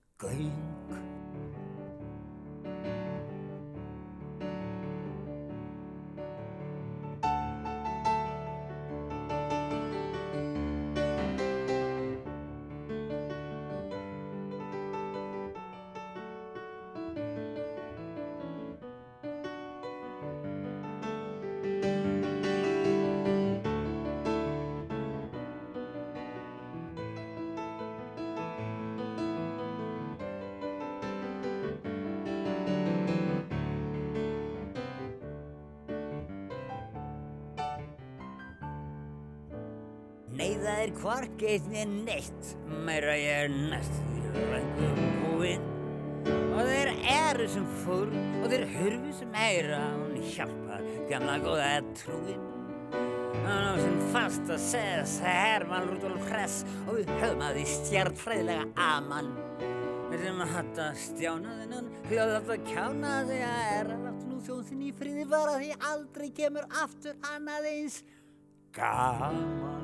göng. 41.00 41.08
Nei, 41.08 41.08
það 41.08 41.08
hvorki 41.08 41.46
eitt 41.48 41.68
niður 41.70 41.92
neitt, 42.04 42.54
meira 42.84 43.16
ég 43.16 43.44
er 43.44 43.50
næst 43.50 43.92
því 43.96 44.20
löngu 44.52 44.88
búinn. 45.24 45.66
Og 46.28 46.66
þeir 46.68 46.90
eru 47.08 47.48
sem 47.48 47.66
fór 47.84 48.10
og 48.42 48.48
þeir 48.50 48.66
hurfu 48.74 49.12
sem 49.18 49.34
heyra, 49.34 49.80
hún 49.96 50.20
hjálpar 50.20 50.82
gamla 51.08 51.38
góða 51.40 51.70
trúinn. 51.96 52.46
Hann 53.40 53.66
á 53.66 53.74
sinn 53.80 54.00
fast 54.12 54.50
að 54.50 54.60
segja 54.62 55.04
Herman 55.24 55.88
Rudolf 55.88 56.28
Hress 56.28 56.64
og 56.86 56.98
við 56.98 57.12
höfum 57.22 57.44
að 57.46 57.56
því 57.56 57.66
stjartfræðilega 57.72 58.68
amann. 58.76 59.32
Við 60.10 60.24
sem 60.26 60.40
að 60.42 60.54
hatta 60.56 60.86
stjána 60.98 61.58
þennan, 61.60 61.90
hljóða 62.10 62.40
þetta 62.40 62.72
kjána 62.72 63.12
því 63.28 63.42
að 63.46 63.60
er 63.78 63.92
að 63.94 64.06
láta 64.08 64.26
nú 64.26 64.40
þjóðsinn 64.46 64.82
í 64.82 64.94
friði 64.98 65.28
vara 65.30 65.60
því 65.60 65.70
aldrei 65.92 66.32
kemur 66.34 66.66
aftur 66.82 67.14
annað 67.30 67.70
eins 67.70 68.00
gaman. 68.74 69.79